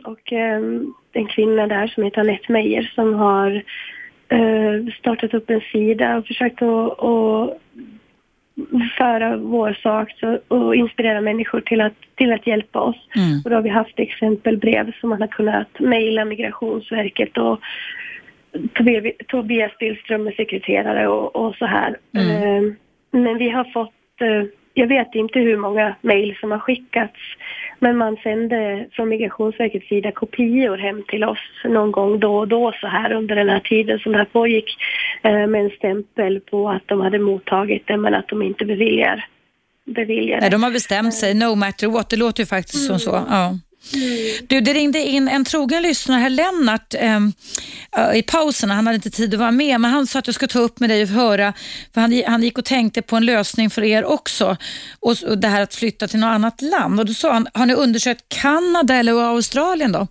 och 0.04 0.32
um, 0.32 0.94
en 1.12 1.26
kvinna 1.26 1.66
där 1.66 1.86
som 1.86 2.04
heter 2.04 2.20
Anette 2.20 2.52
Meijer 2.52 2.92
som 2.94 3.14
har 3.14 3.62
startat 4.98 5.34
upp 5.34 5.50
en 5.50 5.60
sida 5.60 6.16
och 6.16 6.26
försökt 6.26 6.62
att, 6.62 6.98
att 6.98 7.58
föra 8.98 9.36
vår 9.36 9.78
sak 9.82 10.08
och 10.48 10.74
inspirera 10.74 11.20
människor 11.20 11.60
till 11.60 11.80
att, 11.80 11.92
till 12.14 12.32
att 12.32 12.46
hjälpa 12.46 12.80
oss. 12.80 13.08
Mm. 13.16 13.40
Och 13.44 13.50
då 13.50 13.56
har 13.56 13.62
vi 13.62 13.68
haft 13.68 13.98
exempelbrev 13.98 14.92
som 15.00 15.08
man 15.08 15.20
har 15.20 15.28
kunnat 15.28 15.80
mejla 15.80 16.24
Migrationsverket 16.24 17.38
och 17.38 17.60
Tobias 19.28 19.78
Billström 19.78 20.26
är 20.26 20.32
sekreterare 20.32 21.08
och, 21.08 21.36
och 21.36 21.54
så 21.54 21.66
här. 21.66 21.96
Mm. 22.16 22.64
Um, 22.64 22.76
men 23.10 23.38
vi 23.38 23.50
har 23.50 23.64
fått 23.64 24.22
uh, 24.22 24.44
jag 24.74 24.86
vet 24.86 25.14
inte 25.14 25.38
hur 25.38 25.56
många 25.56 25.94
mejl 26.00 26.36
som 26.40 26.50
har 26.50 26.58
skickats 26.58 27.18
men 27.78 27.96
man 27.96 28.16
sände 28.22 28.86
från 28.92 29.08
Migrationsverkets 29.08 29.88
sida 29.88 30.12
kopior 30.12 30.76
hem 30.76 31.04
till 31.08 31.24
oss 31.24 31.38
någon 31.64 31.92
gång 31.92 32.20
då 32.20 32.36
och 32.36 32.48
då 32.48 32.72
så 32.80 32.86
här 32.86 33.12
under 33.12 33.36
den 33.36 33.48
här 33.48 33.60
tiden 33.60 33.98
som 33.98 34.12
det 34.12 34.18
här 34.18 34.24
pågick 34.24 34.76
eh, 35.22 35.46
med 35.46 35.64
en 35.64 35.70
stämpel 35.70 36.40
på 36.40 36.70
att 36.70 36.82
de 36.86 37.00
hade 37.00 37.18
mottagit 37.18 37.82
det 37.86 37.96
men 37.96 38.14
att 38.14 38.28
de 38.28 38.42
inte 38.42 38.64
beviljar, 38.64 39.26
beviljar 39.84 40.40
Nej, 40.40 40.50
de 40.50 40.62
har 40.62 40.70
bestämt 40.70 41.14
sig, 41.14 41.34
no 41.34 41.54
matter 41.54 41.86
what. 41.86 42.10
Det 42.10 42.16
låter 42.16 42.42
ju 42.42 42.46
faktiskt 42.46 42.88
mm. 42.88 42.98
som 42.98 43.12
så. 43.12 43.26
Ja. 43.30 43.58
Mm. 43.92 44.46
Du, 44.48 44.60
det 44.60 44.72
ringde 44.72 44.98
in 44.98 45.28
en 45.28 45.44
trogen 45.44 45.82
lyssnare, 45.82 46.20
här 46.20 46.30
Lennart, 46.30 46.94
ehm, 46.98 47.32
eh, 47.96 48.18
i 48.18 48.22
pausen. 48.22 48.70
Han 48.70 48.86
hade 48.86 48.94
inte 48.94 49.10
tid 49.10 49.34
att 49.34 49.40
vara 49.40 49.50
med, 49.50 49.80
men 49.80 49.90
han 49.90 50.06
sa 50.06 50.18
att 50.18 50.26
jag 50.26 50.34
skulle 50.34 50.48
ta 50.48 50.58
upp 50.58 50.80
med 50.80 50.90
dig 50.90 51.02
och 51.02 51.08
höra, 51.08 51.52
för 51.94 52.00
han, 52.00 52.22
han 52.26 52.42
gick 52.42 52.58
och 52.58 52.64
tänkte 52.64 53.02
på 53.02 53.16
en 53.16 53.26
lösning 53.26 53.70
för 53.70 53.82
er 53.84 54.04
också. 54.04 54.56
Och, 55.00 55.14
och 55.28 55.38
det 55.38 55.48
här 55.48 55.62
att 55.62 55.74
flytta 55.74 56.08
till 56.08 56.20
något 56.20 56.34
annat 56.34 56.62
land. 56.62 57.00
Och 57.00 57.06
då 57.06 57.12
sa 57.12 57.32
han, 57.32 57.46
har 57.54 57.66
ni 57.66 57.74
undersökt 57.74 58.24
Kanada 58.28 58.94
eller 58.94 59.12
Australien 59.12 59.92
då? 59.92 60.06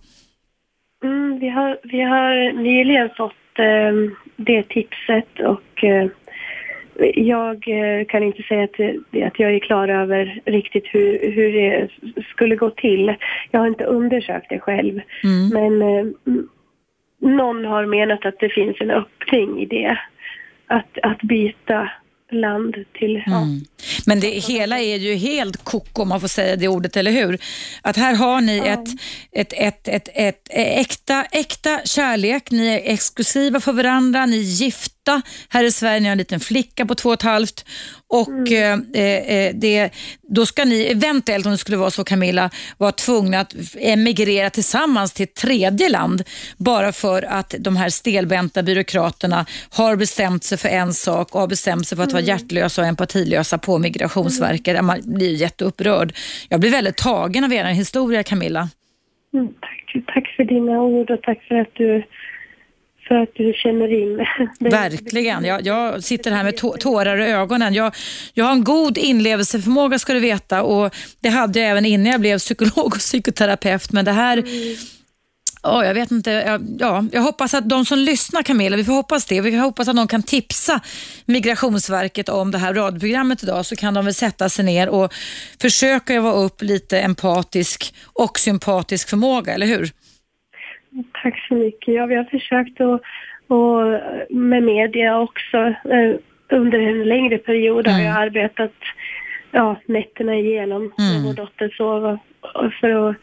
Mm, 1.04 1.38
vi, 1.38 1.48
har, 1.48 1.78
vi 1.82 2.00
har 2.00 2.62
nyligen 2.62 3.10
fått 3.16 3.58
eh, 3.58 3.92
det 4.36 4.62
tipset 4.62 5.40
och 5.40 5.84
eh, 5.84 6.08
jag 7.14 7.68
eh, 7.68 8.06
kan 8.06 8.22
inte 8.22 8.42
säga 8.42 8.64
att, 8.64 8.80
att 9.26 9.38
jag 9.38 9.54
är 9.54 9.58
klar 9.58 9.88
över 9.88 10.42
riktigt 10.44 10.84
hur, 10.92 11.32
hur 11.32 11.52
det 11.52 11.88
skulle 12.30 12.56
gå 12.56 12.70
till. 12.70 13.14
Jag 13.50 13.60
har 13.60 13.66
inte 13.66 13.84
undersökt 13.84 14.46
det 14.48 14.58
själv. 14.58 15.00
Mm. 15.24 15.48
Men 15.48 15.82
eh, 15.82 16.06
någon 17.20 17.64
har 17.64 17.86
menat 17.86 18.26
att 18.26 18.40
det 18.40 18.48
finns 18.48 18.76
en 18.80 18.90
öppning 18.90 19.60
i 19.60 19.66
det. 19.66 19.98
Att, 20.66 20.98
att 21.02 21.22
byta 21.22 21.90
land 22.34 22.74
till... 22.98 23.22
Ja. 23.26 23.42
Mm. 23.42 23.60
Men 24.06 24.20
det 24.20 24.28
hela 24.28 24.80
är 24.80 24.96
ju 24.96 25.14
helt 25.14 25.64
koko 25.64 26.02
om 26.02 26.08
man 26.08 26.20
får 26.20 26.28
säga 26.28 26.56
det 26.56 26.68
ordet, 26.68 26.96
eller 26.96 27.10
hur? 27.10 27.38
Att 27.82 27.96
här 27.96 28.14
har 28.14 28.40
ni 28.40 28.58
ja. 28.58 28.64
ett, 28.64 28.88
ett, 29.32 29.52
ett, 29.52 29.88
ett, 29.88 30.08
ett, 30.14 30.48
äkta, 30.80 31.24
äkta 31.24 31.80
kärlek, 31.84 32.50
ni 32.50 32.68
är 32.68 32.92
exklusiva 32.92 33.60
för 33.60 33.72
varandra, 33.72 34.26
ni 34.26 34.38
är 34.38 34.42
gifta 34.42 35.03
här 35.48 35.64
i 35.64 35.70
Sverige, 35.70 36.00
ni 36.00 36.06
har 36.06 36.12
en 36.12 36.18
liten 36.18 36.40
flicka 36.40 36.86
på 36.86 36.94
två 36.94 37.08
och 37.08 37.14
ett 37.14 37.22
halvt 37.22 37.64
och 38.08 38.48
mm. 38.48 38.86
eh, 38.94 39.36
eh, 39.36 39.54
det, 39.54 39.90
då 40.22 40.46
ska 40.46 40.64
ni 40.64 40.82
eventuellt, 40.82 41.46
om 41.46 41.52
det 41.52 41.58
skulle 41.58 41.76
vara 41.76 41.90
så 41.90 42.04
Camilla, 42.04 42.50
vara 42.78 42.92
tvungna 42.92 43.40
att 43.40 43.54
emigrera 43.78 44.50
tillsammans 44.50 45.12
till 45.12 45.24
ett 45.24 45.34
tredje 45.34 45.88
land 45.88 46.22
bara 46.56 46.92
för 46.92 47.22
att 47.22 47.54
de 47.58 47.76
här 47.76 47.88
stelbenta 47.88 48.62
byråkraterna 48.62 49.46
har 49.70 49.96
bestämt 49.96 50.44
sig 50.44 50.58
för 50.58 50.68
en 50.68 50.94
sak 50.94 51.34
och 51.34 51.40
har 51.40 51.48
bestämt 51.48 51.86
sig 51.88 51.96
för 51.96 52.02
att 52.02 52.12
mm. 52.12 52.24
vara 52.24 52.36
hjärtlösa 52.36 52.82
och 52.82 52.88
empatilösa 52.88 53.58
på 53.58 53.78
Migrationsverket. 53.78 54.68
Mm. 54.68 54.86
Man 54.86 55.00
blir 55.04 55.34
jätteupprörd. 55.34 56.12
Jag 56.48 56.60
blir 56.60 56.70
väldigt 56.70 56.96
tagen 56.96 57.44
av 57.44 57.52
er 57.52 57.64
historia 57.64 58.22
Camilla. 58.22 58.68
Mm, 59.34 59.48
tack, 59.60 60.04
tack 60.06 60.34
för 60.36 60.44
dina 60.44 60.82
ord 60.82 61.10
och 61.10 61.22
tack 61.22 61.42
för 61.42 61.54
att 61.54 61.74
du 61.74 62.02
för 63.08 63.14
att 63.14 63.34
du 63.34 63.52
känner 63.56 64.02
in 64.02 64.16
det. 64.16 64.70
Verkligen. 64.70 65.44
Jag, 65.44 65.66
jag 65.66 66.04
sitter 66.04 66.30
här 66.30 66.44
med 66.44 66.80
tårar 66.80 67.20
i 67.20 67.30
ögonen. 67.30 67.74
Jag, 67.74 67.94
jag 68.34 68.44
har 68.44 68.52
en 68.52 68.64
god 68.64 68.98
inlevelseförmåga 68.98 69.98
ska 69.98 70.12
du 70.12 70.20
veta 70.20 70.62
och 70.62 70.94
det 71.20 71.28
hade 71.28 71.60
jag 71.60 71.70
även 71.70 71.86
innan 71.86 72.12
jag 72.12 72.20
blev 72.20 72.38
psykolog 72.38 72.86
och 72.86 72.98
psykoterapeut. 72.98 73.92
Men 73.92 74.04
det 74.04 74.12
här, 74.12 74.38
mm. 74.38 74.76
Ja, 75.64 75.84
jag 75.84 75.94
vet 75.94 76.10
inte. 76.10 76.30
Jag, 76.30 76.66
ja, 76.78 77.04
jag 77.12 77.22
hoppas 77.22 77.54
att 77.54 77.68
de 77.68 77.84
som 77.84 77.98
lyssnar 77.98 78.42
Camilla, 78.42 78.76
vi 78.76 78.84
får 78.84 78.92
hoppas 78.92 79.26
det. 79.26 79.40
Vi 79.40 79.56
hoppas 79.56 79.88
att 79.88 79.96
de 79.96 80.08
kan 80.08 80.22
tipsa 80.22 80.80
Migrationsverket 81.24 82.28
om 82.28 82.50
det 82.50 82.58
här 82.58 82.74
radioprogrammet 82.74 83.42
idag 83.42 83.66
så 83.66 83.76
kan 83.76 83.94
de 83.94 84.04
väl 84.04 84.14
sätta 84.14 84.48
sig 84.48 84.64
ner 84.64 84.88
och 84.88 85.14
försöka 85.60 86.20
vara 86.20 86.34
upp 86.34 86.62
lite 86.62 87.00
empatisk 87.00 87.94
och 88.04 88.38
sympatisk 88.38 89.08
förmåga, 89.08 89.54
eller 89.54 89.66
hur? 89.66 89.90
Tack 91.22 91.46
så 91.48 91.54
mycket. 91.54 91.94
Ja, 91.94 92.06
vi 92.06 92.14
har 92.14 92.24
försökt 92.24 92.80
att, 92.80 93.00
och 93.46 93.80
med 94.30 94.62
media 94.62 95.20
också. 95.20 95.56
Eh, 95.66 96.14
under 96.48 96.78
en 96.80 97.04
längre 97.04 97.38
period 97.38 97.86
har 97.86 98.00
jag 98.00 98.16
arbetat 98.16 98.72
ja, 99.50 99.76
nätterna 99.86 100.34
igenom 100.34 100.82
Mm. 100.82 100.92
när 100.98 101.22
vår 101.26 101.34
dotter 101.34 101.68
sov 101.68 102.18
för 102.80 103.08
att, 103.10 103.16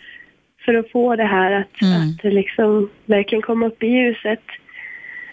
för 0.66 0.74
att 0.74 0.92
få 0.92 1.16
det 1.16 1.24
här 1.24 1.52
att, 1.52 1.82
Mm. 1.82 2.10
att 2.10 2.24
liksom 2.34 2.90
verkligen 3.06 3.42
komma 3.42 3.68
upp 3.68 3.84
i 3.84 3.88
ljuset. 3.88 4.44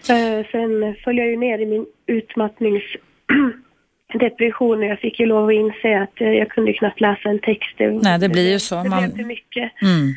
Eh, 0.09 0.45
sen 0.51 0.95
föll 1.03 1.17
jag 1.17 1.27
ju 1.27 1.37
ner 1.37 1.59
i 1.59 1.65
min 1.65 1.85
utmattningsdepression 2.07 4.77
och 4.79 4.85
jag 4.85 4.99
fick 4.99 5.19
ju 5.19 5.25
lov 5.25 5.47
att 5.47 5.53
inse 5.53 6.01
att 6.01 6.13
jag 6.21 6.49
kunde 6.49 6.73
knappt 6.73 7.01
läsa 7.01 7.29
en 7.29 7.39
text. 7.39 7.75
Nej, 7.79 8.19
det 8.19 8.29
blir 8.29 8.51
ju 8.51 8.59
så. 8.59 8.83
Det 8.83 8.89
Man- 8.89 9.03
blev 9.03 9.15
för 9.17 9.23
mycket. 9.27 9.71
Mm. 9.81 10.15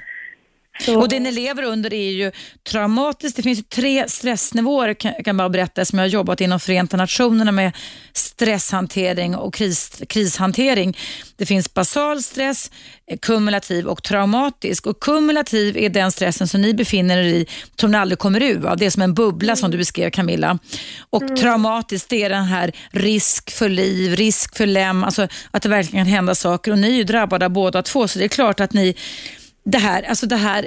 Så, 0.81 1.01
Och 1.01 1.09
det 1.09 1.20
ni 1.20 1.33
lever 1.33 1.62
under 1.62 1.95
är 1.95 2.11
ju 2.11 2.33
traumatiskt. 2.70 3.37
Det 3.37 3.43
finns 3.43 3.59
ju 3.59 3.62
tre 3.62 4.09
stressnivåer 4.09 4.95
kan 4.95 5.14
jag 5.25 5.37
bara 5.37 5.49
berätta 5.49 5.85
som 5.85 5.99
jag 5.99 6.07
har 6.07 6.11
jobbat 6.11 6.41
inom 6.41 6.61
Förenta 6.61 6.97
Nationerna 6.97 7.53
med 7.53 7.73
stresshantering 8.12 9.37
och 9.37 9.55
kris, 9.55 10.03
krishantering. 10.09 10.97
Det 11.37 11.47
finns 11.47 11.75
basal 11.75 12.23
stress, 12.23 12.70
eh, 13.07 13.18
kumulativ 13.18 13.87
och 13.87 14.03
traumatisk. 14.03 14.87
Och 14.87 15.01
kumulativ 15.01 15.77
är 15.77 15.89
den 15.89 16.12
stressen 16.12 16.49
som 16.49 16.61
ni 16.61 16.75
befinner 16.75 17.18
er 17.18 17.23
i 17.23 17.47
som 17.81 17.91
ni 17.91 17.99
aldrig 17.99 18.18
kommer 18.18 18.43
ur 18.43 18.66
av. 18.66 18.77
Det 18.77 18.87
är 18.87 18.91
som 18.91 19.03
en 19.03 19.14
bubbla 19.14 19.57
som 19.57 19.70
du 19.70 19.79
beskrev 19.79 20.11
Camilla. 20.11 20.59
Och 21.11 21.37
traumatisk 21.37 22.09
det 22.09 22.23
är 22.23 22.29
den 22.29 22.45
här 22.45 22.73
risk 22.91 23.51
för 23.51 23.68
liv, 23.68 24.16
risk 24.16 24.57
för 24.57 24.66
lem, 24.66 25.05
alltså 25.05 25.29
att 25.51 25.62
det 25.62 25.68
verkligen 25.68 26.05
kan 26.05 26.12
hända 26.12 26.35
saker. 26.35 26.73
Och 26.73 26.79
ni 26.79 26.89
är 26.89 26.97
ju 26.97 27.05
drabbade 27.05 27.45
av 27.45 27.51
båda 27.51 27.83
två 27.83 28.09
så 28.09 28.18
det 28.18 28.25
är 28.25 28.29
klart 28.29 28.61
att 28.61 28.73
ni 28.73 28.97
det 29.65 29.79
här, 29.79 30.03
alltså 30.03 30.27
det 30.27 30.37
här 30.37 30.67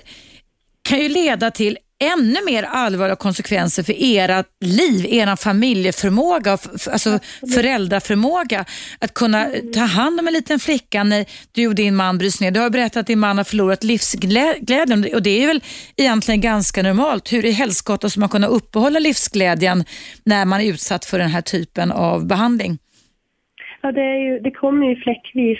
kan 0.82 1.00
ju 1.00 1.10
leda 1.10 1.52
till 1.52 1.78
ännu 2.00 2.46
mer 2.46 2.64
allvarliga 2.64 3.16
konsekvenser 3.16 3.84
för 3.84 3.94
era 3.94 4.44
liv, 4.66 5.06
era 5.06 5.38
familjeförmåga, 5.38 6.58
alltså 6.92 7.20
föräldraförmåga. 7.54 8.66
Att 9.00 9.14
kunna 9.14 9.50
ta 9.74 9.80
hand 9.80 10.20
om 10.20 10.28
en 10.28 10.34
liten 10.34 10.60
flicka 10.60 11.04
när 11.04 11.26
du 11.52 11.68
och 11.68 11.76
din 11.76 11.96
man 11.96 12.18
bryts 12.18 12.42
ner. 12.42 12.52
Du 12.52 12.60
har 12.60 12.70
berättat 12.70 12.98
att 12.98 13.08
din 13.08 13.20
man 13.20 13.38
har 13.38 13.44
förlorat 13.44 13.84
livsglädjen 13.84 15.06
och 15.14 15.22
det 15.22 15.44
är 15.44 15.48
väl 15.48 15.64
egentligen 15.98 16.42
ganska 16.42 16.84
normalt. 16.84 17.34
Hur 17.34 17.46
i 17.46 17.52
helskotta 17.52 18.10
ska 18.10 18.20
man 18.20 18.30
kunna 18.30 18.48
uppehålla 18.48 19.00
livsglädjen 19.00 19.86
när 20.24 20.46
man 20.46 20.62
är 20.62 20.66
utsatt 20.66 21.06
för 21.06 21.20
den 21.20 21.30
här 21.30 21.42
typen 21.42 21.92
av 21.92 22.28
behandling? 22.28 22.78
Ja, 23.86 23.92
det, 23.92 24.02
är 24.02 24.18
ju, 24.20 24.40
det 24.40 24.52
kommer 24.52 24.88
ju 24.88 24.96
fläckvis. 24.96 25.60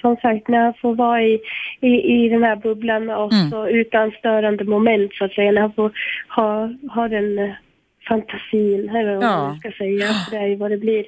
Som 0.00 0.16
sagt, 0.16 0.48
när 0.48 0.64
jag 0.64 0.78
får 0.78 0.94
vara 0.94 1.22
i, 1.22 1.40
i, 1.80 2.14
i 2.24 2.28
den 2.28 2.42
här 2.42 2.56
bubblan 2.56 3.10
och 3.10 3.32
Mm. 3.32 3.50
så 3.50 3.68
utan 3.68 4.10
störande 4.10 4.64
moment 4.64 5.14
så 5.14 5.24
att 5.24 5.32
säga. 5.32 5.52
När 5.52 5.60
jag 5.62 5.74
får 5.74 5.90
ha, 6.28 6.70
ha 6.94 7.08
den 7.08 7.38
eh, 7.38 7.50
fantasin, 8.08 8.88
eller 8.96 9.14
vad 9.14 9.24
Ja. 9.24 9.36
man 9.36 9.58
ska 9.58 9.70
säga. 9.70 10.06
för 10.06 10.30
Det 10.30 10.36
är 10.36 10.46
ju 10.46 10.56
vad 10.56 10.70
det 10.70 10.76
blir. 10.78 11.04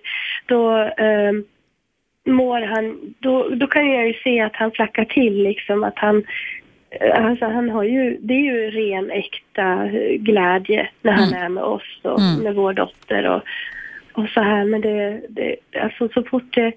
Då 0.46 0.78
eh, 0.80 1.32
mår 2.26 2.60
han, 2.60 3.14
då, 3.18 3.48
då 3.48 3.66
kan 3.66 3.90
jag 3.90 4.06
ju 4.06 4.14
se 4.14 4.40
att 4.40 4.56
han 4.56 4.70
flackar 4.70 5.04
till 5.04 5.42
liksom. 5.42 5.84
Att 5.84 5.98
han, 5.98 6.24
eh, 6.90 7.24
alltså 7.26 7.44
han 7.46 7.70
har 7.70 7.82
ju, 7.84 8.18
det 8.20 8.34
är 8.34 8.40
ju 8.44 8.70
ren 8.70 9.10
äkta 9.10 9.84
eh, 9.84 10.16
glädje 10.18 10.88
när 11.02 11.12
han 11.12 11.28
Mm. 11.28 11.42
är 11.42 11.48
med 11.48 11.64
oss 11.64 11.98
och 12.02 12.20
Mm. 12.20 12.42
med 12.44 12.54
vår 12.54 12.72
dotter 12.72 13.26
och, 13.30 13.42
och 14.14 14.28
så 14.28 14.40
här. 14.40 14.64
Men 14.64 14.80
det, 14.80 15.22
det, 15.28 15.56
alltså 15.82 16.08
så 16.08 16.22
fort 16.22 16.54
det 16.54 16.72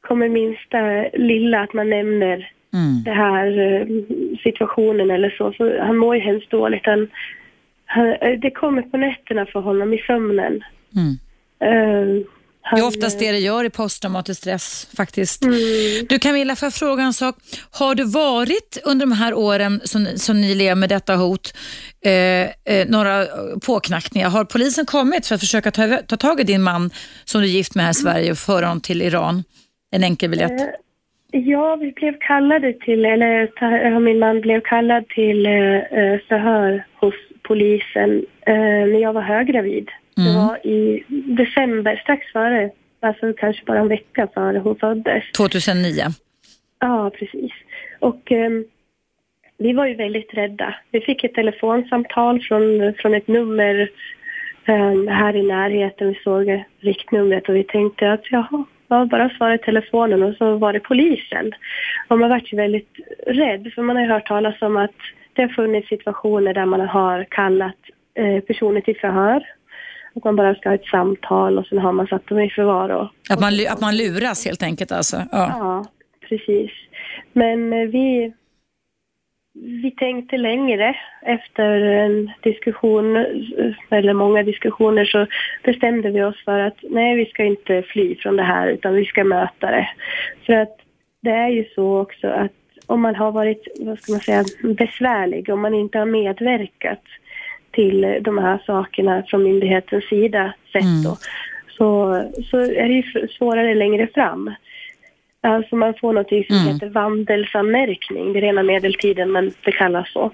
kommer 0.00 0.28
minsta 0.28 1.08
lilla 1.12 1.60
att 1.60 1.72
man 1.72 1.90
nämner 1.90 2.50
Mm. 2.76 3.02
det 3.04 3.10
här 3.10 3.58
eh, 3.58 3.86
situationen 4.42 5.10
eller 5.10 5.30
så, 5.30 5.52
så 5.52 5.80
han 5.80 5.96
mår 5.96 6.16
ju 6.16 6.22
hemskt 6.22 6.50
dåligt. 6.50 6.86
Han, 6.86 7.08
han, 7.84 8.12
eh, 8.12 8.38
det 8.38 8.50
kommer 8.50 8.82
på 8.82 8.96
nätterna 8.96 9.46
för 9.46 9.60
honom 9.60 9.94
i 9.94 9.98
sömnen. 9.98 10.64
Mm. 10.96 11.16
Han, 11.60 12.24
Det 12.70 12.80
är 12.80 12.86
oftast 12.86 13.18
det 13.18 13.32
det 13.32 13.38
gör 13.38 13.64
i 13.64 13.70
posttraumatisk 13.70 14.40
stress 14.40 14.88
faktiskt. 14.96 15.44
Mm. 15.44 15.56
Du 16.08 16.18
Camilla, 16.18 16.56
får 16.56 16.66
jag 16.66 16.74
fråga 16.74 17.02
en 17.02 17.12
sak? 17.12 17.36
Har 17.70 17.94
du 17.94 18.04
varit 18.04 18.78
under 18.84 19.06
de 19.06 19.12
här 19.12 19.34
åren 19.34 19.80
som, 19.84 20.06
som 20.16 20.40
ni 20.40 20.54
lever 20.54 20.74
med 20.74 20.88
detta 20.88 21.16
hot, 21.16 21.54
eh, 22.04 22.12
eh, 22.12 22.88
några 22.88 23.26
påknackningar? 23.66 24.28
Har 24.30 24.44
polisen 24.44 24.86
kommit 24.86 25.26
för 25.26 25.34
att 25.34 25.40
försöka 25.40 25.70
ta, 25.70 25.96
ta 25.96 26.16
tag 26.16 26.40
i 26.40 26.44
din 26.44 26.62
man 26.62 26.90
som 27.24 27.40
du 27.40 27.46
är 27.46 27.50
gift 27.50 27.74
med 27.74 27.84
här 27.84 27.90
i 27.90 27.94
Sverige 27.94 28.30
och 28.30 28.38
föra 28.38 28.66
honom 28.66 28.80
till 28.80 29.02
Iran? 29.02 29.44
En 29.92 30.04
enkel 30.04 30.30
biljett. 30.30 30.60
Eh, 30.60 30.66
Ja, 31.30 31.76
vi 31.76 31.92
blev 31.92 32.18
kallade 32.20 32.72
till, 32.72 33.04
eller 33.04 34.00
min 34.00 34.18
man 34.18 34.40
blev 34.40 34.60
kallad 34.60 35.08
till 35.08 35.46
eh, 35.46 35.76
eh, 35.76 36.20
förhör 36.28 36.84
hos 37.00 37.14
polisen 37.42 38.26
eh, 38.46 38.54
när 38.90 39.00
jag 39.00 39.12
var 39.12 39.22
höggravid. 39.22 39.88
Det 40.16 40.22
Mm. 40.22 40.34
var 40.34 40.66
i 40.66 41.04
december, 41.36 41.96
strax 41.96 42.32
före, 42.32 42.70
alltså 43.00 43.32
kanske 43.32 43.64
bara 43.64 43.78
en 43.78 43.88
vecka 43.88 44.28
före 44.34 44.58
hon 44.58 44.76
föddes. 44.76 45.24
2009. 45.32 46.02
Ja, 46.80 47.10
precis. 47.18 47.52
Och 48.00 48.32
ehm, 48.32 48.64
vi 49.58 49.72
var 49.72 49.86
ju 49.86 49.94
väldigt 49.94 50.34
rädda. 50.34 50.74
Vi 50.90 51.00
fick 51.00 51.24
ett 51.24 51.34
telefonsamtal 51.34 52.40
från, 52.40 52.94
från 52.98 53.14
ett 53.14 53.28
nummer 53.28 53.90
ehm, 54.64 55.08
här 55.08 55.36
i 55.36 55.42
närheten. 55.42 56.08
Vi 56.08 56.14
såg 56.24 56.64
riktnumret 56.80 57.48
och 57.48 57.56
vi 57.56 57.64
tänkte 57.64 58.12
att 58.12 58.30
jaha, 58.30 58.64
ja, 58.88 59.04
bara 59.04 59.30
svara 59.30 59.54
i 59.54 59.58
telefonen 59.58 60.22
och 60.22 60.34
så 60.34 60.56
var 60.56 60.72
det 60.72 60.80
polisen. 60.80 61.52
Och 62.08 62.18
man 62.18 62.30
vart 62.30 62.52
ju 62.52 62.56
väldigt 62.56 62.96
rädd 63.26 63.72
för 63.74 63.82
man 63.82 63.96
har 63.96 64.02
ju 64.02 64.10
hört 64.10 64.26
talas 64.28 64.62
om 64.62 64.76
att 64.76 64.94
det 65.32 65.42
har 65.42 65.48
funnits 65.48 65.88
situationer 65.88 66.54
där 66.54 66.66
man 66.66 66.80
har 66.80 67.24
kallat 67.24 67.76
eh, 68.14 68.40
personer 68.40 68.80
till 68.80 68.96
förhör. 68.96 69.42
Att 70.16 70.24
man 70.24 70.36
bara 70.36 70.54
ska 70.54 70.68
ha 70.68 70.74
ett 70.74 70.86
samtal 70.86 71.58
och 71.58 71.66
sen 71.66 71.78
har 71.78 71.92
man 71.92 72.06
satt 72.06 72.26
dem 72.26 72.38
i 72.38 72.50
förvar 72.50 72.88
och 72.88 73.08
Att 73.30 73.40
man, 73.40 73.52
att 73.70 73.80
man 73.80 73.96
luras 73.96 74.46
helt 74.46 74.62
enkelt 74.62 74.92
alltså. 74.92 75.16
Ja. 75.32 75.52
Ja, 75.58 75.84
precis. 76.28 76.70
Men 77.32 77.72
eh, 77.72 77.88
vi, 77.88 78.32
vi 79.54 79.90
tänkte 79.90 80.36
längre 80.36 80.96
efter 81.22 81.80
en 81.80 82.30
diskussion, 82.42 83.16
eh, 83.16 83.74
eller 83.90 84.12
många 84.12 84.42
diskussioner, 84.42 85.04
så 85.04 85.26
bestämde 85.64 86.10
vi 86.10 86.22
oss 86.22 86.44
för 86.44 86.58
att 86.58 86.78
nej, 86.82 87.16
vi 87.16 87.26
ska 87.26 87.44
inte 87.44 87.82
fly 87.82 88.16
från 88.16 88.36
det 88.36 88.42
här 88.42 88.68
utan 88.68 88.94
vi 88.94 89.04
ska 89.04 89.24
möta 89.24 89.70
det. 89.70 89.88
För 90.46 90.52
att 90.52 90.76
det 91.22 91.30
är 91.30 91.48
ju 91.48 91.64
så 91.74 92.00
också 92.00 92.28
att 92.28 92.52
om 92.86 93.02
man 93.02 93.14
har 93.14 93.32
varit, 93.32 93.68
vad 93.80 93.98
ska 93.98 94.12
man 94.12 94.20
säga, 94.20 94.44
besvärlig, 94.62 95.50
om 95.50 95.60
man 95.60 95.74
inte 95.74 95.98
har 95.98 96.06
medverkat 96.06 97.02
till 97.76 98.18
de 98.20 98.38
här 98.38 98.62
sakerna 98.66 99.22
från 99.26 99.42
myndighetens 99.42 100.04
sida 100.08 100.52
sett 100.72 100.82
Mm. 100.82 101.02
då, 101.02 101.16
så, 101.76 102.22
så 102.50 102.58
är 102.58 102.88
det 102.88 102.94
ju 102.94 103.28
svårare 103.28 103.74
längre 103.74 104.06
fram. 104.14 104.54
Alltså 105.40 105.76
man 105.76 105.94
får 106.00 106.12
något 106.12 106.28
som 106.28 106.56
Mm. 106.56 106.66
heter 106.74 106.88
vandelsanmärkning. 106.88 108.32
Det 108.32 108.38
är 108.38 108.40
rena 108.42 108.62
medeltiden 108.62 109.32
men 109.32 109.52
det 109.64 109.72
kallas 109.72 110.12
så. 110.12 110.30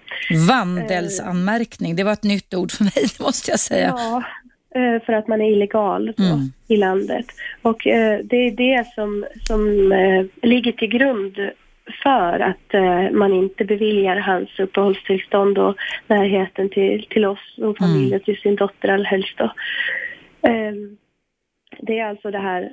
Vandelsanmärkning, 0.48 1.96
det 1.96 2.04
var 2.04 2.12
ett 2.12 2.22
nytt 2.22 2.54
ord 2.54 2.70
för 2.72 2.84
mig 2.84 3.04
måste 3.20 3.50
jag 3.50 3.60
säga. 3.60 3.94
Ja, 3.96 4.22
eh, 4.80 5.02
för 5.02 5.12
att 5.12 5.28
man 5.28 5.40
är 5.42 5.50
illegal 5.52 6.12
då, 6.16 6.24
Mm. 6.24 6.52
i 6.68 6.76
landet. 6.76 7.26
Och 7.62 7.86
eh, 7.86 8.20
det 8.24 8.36
är 8.36 8.50
det 8.50 8.86
som, 8.94 9.24
som 9.48 9.92
eh, 9.92 10.24
ligger 10.48 10.72
till 10.72 10.88
grund 10.88 11.36
för 12.02 12.40
att 12.40 12.74
eh, 12.74 13.10
man 13.10 13.32
inte 13.32 13.64
beviljar 13.64 14.16
hans 14.16 14.60
uppehållstillstånd 14.60 15.58
och 15.58 15.76
närheten 16.06 16.68
till, 16.68 17.06
till 17.10 17.24
oss 17.24 17.58
och 17.58 17.78
familjen, 17.78 18.20
till 18.20 18.40
sin 18.40 18.56
dotter 18.56 18.88
allhelst. 18.88 19.40
Eh, 19.40 20.72
det 21.80 21.98
är 21.98 22.06
alltså 22.06 22.30
det 22.30 22.38
här, 22.38 22.70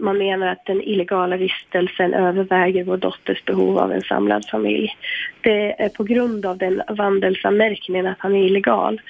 man 0.00 0.18
menar 0.18 0.46
att 0.46 0.64
den 0.66 0.82
illegala 0.82 1.36
vistelsen 1.36 2.14
överväger 2.14 2.84
vår 2.84 2.96
dotters 2.96 3.44
behov 3.44 3.78
av 3.78 3.92
en 3.92 4.02
samlad 4.02 4.44
familj. 4.50 4.96
Det 5.40 5.82
är 5.82 5.88
på 5.88 6.04
grund 6.04 6.46
av 6.46 6.58
den 6.58 6.82
vandelsanmärkningen 6.88 8.06
att 8.06 8.16
han 8.18 8.34
är 8.34 8.44
illegal. 8.46 9.00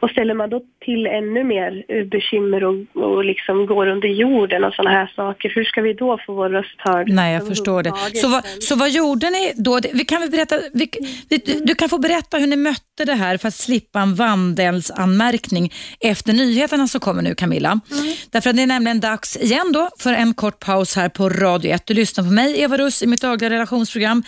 Och 0.00 0.10
ställer 0.10 0.34
man 0.34 0.50
då 0.50 0.60
till 0.84 1.06
ännu 1.06 1.44
mer 1.44 1.84
eh, 1.88 2.04
bekymmer 2.04 2.64
och, 2.64 2.74
och 2.94 3.24
liksom 3.24 3.66
går 3.66 3.86
under 3.86 4.08
jorden 4.08 4.64
och 4.64 4.74
sådana 4.74 4.90
här 4.90 5.12
saker, 5.16 5.52
hur 5.54 5.64
ska 5.64 5.80
vi 5.82 5.92
då 5.92 6.18
få 6.26 6.32
vår 6.32 6.48
röst 6.48 6.74
hörd? 6.78 7.08
Nej, 7.08 7.34
jag 7.34 7.46
förstår 7.46 7.82
det. 7.82 7.92
Så 8.14 8.28
vad, 8.28 8.44
så 8.46 8.76
vad 8.76 8.90
gjorde 8.90 9.30
ni 9.30 9.52
då? 9.56 9.78
Vi 9.92 10.04
kan 10.04 10.20
väl 10.20 10.30
berätta, 10.30 10.56
vi, 10.74 10.88
du- 11.28 11.60
du 11.64 11.74
kan 11.74 11.88
få 11.88 11.98
berätta 11.98 12.38
hur 12.38 12.46
ni 12.46 12.56
mötte 12.56 13.04
det 13.06 13.14
här 13.14 13.36
för 13.36 13.48
att 13.48 13.54
slippa 13.54 14.00
en 14.00 14.14
vandelsanmärkning 14.14 15.72
efter 16.00 16.32
nyheterna 16.32 16.86
som 16.86 17.00
kommer 17.00 17.22
nu 17.22 17.34
Camilla. 17.34 17.80
Därför 18.30 18.50
att 18.50 18.56
det 18.56 18.62
är 18.62 18.66
nämligen 18.66 19.00
dags 19.00 19.36
igen 19.36 19.72
då 19.72 19.88
för 19.98 20.07
för 20.08 20.14
en 20.14 20.34
kort 20.34 20.60
paus 20.60 20.96
här 20.96 21.08
på 21.08 21.28
Radio 21.28 21.74
1. 21.74 21.86
Du 21.86 21.94
lyssnar 21.94 22.24
på 22.24 22.30
mig, 22.30 22.60
Eva 22.60 22.76
Russ, 22.76 23.02
i 23.02 23.06
mitt 23.06 23.20
dagliga 23.20 23.50
relationsprogram. 23.50 24.22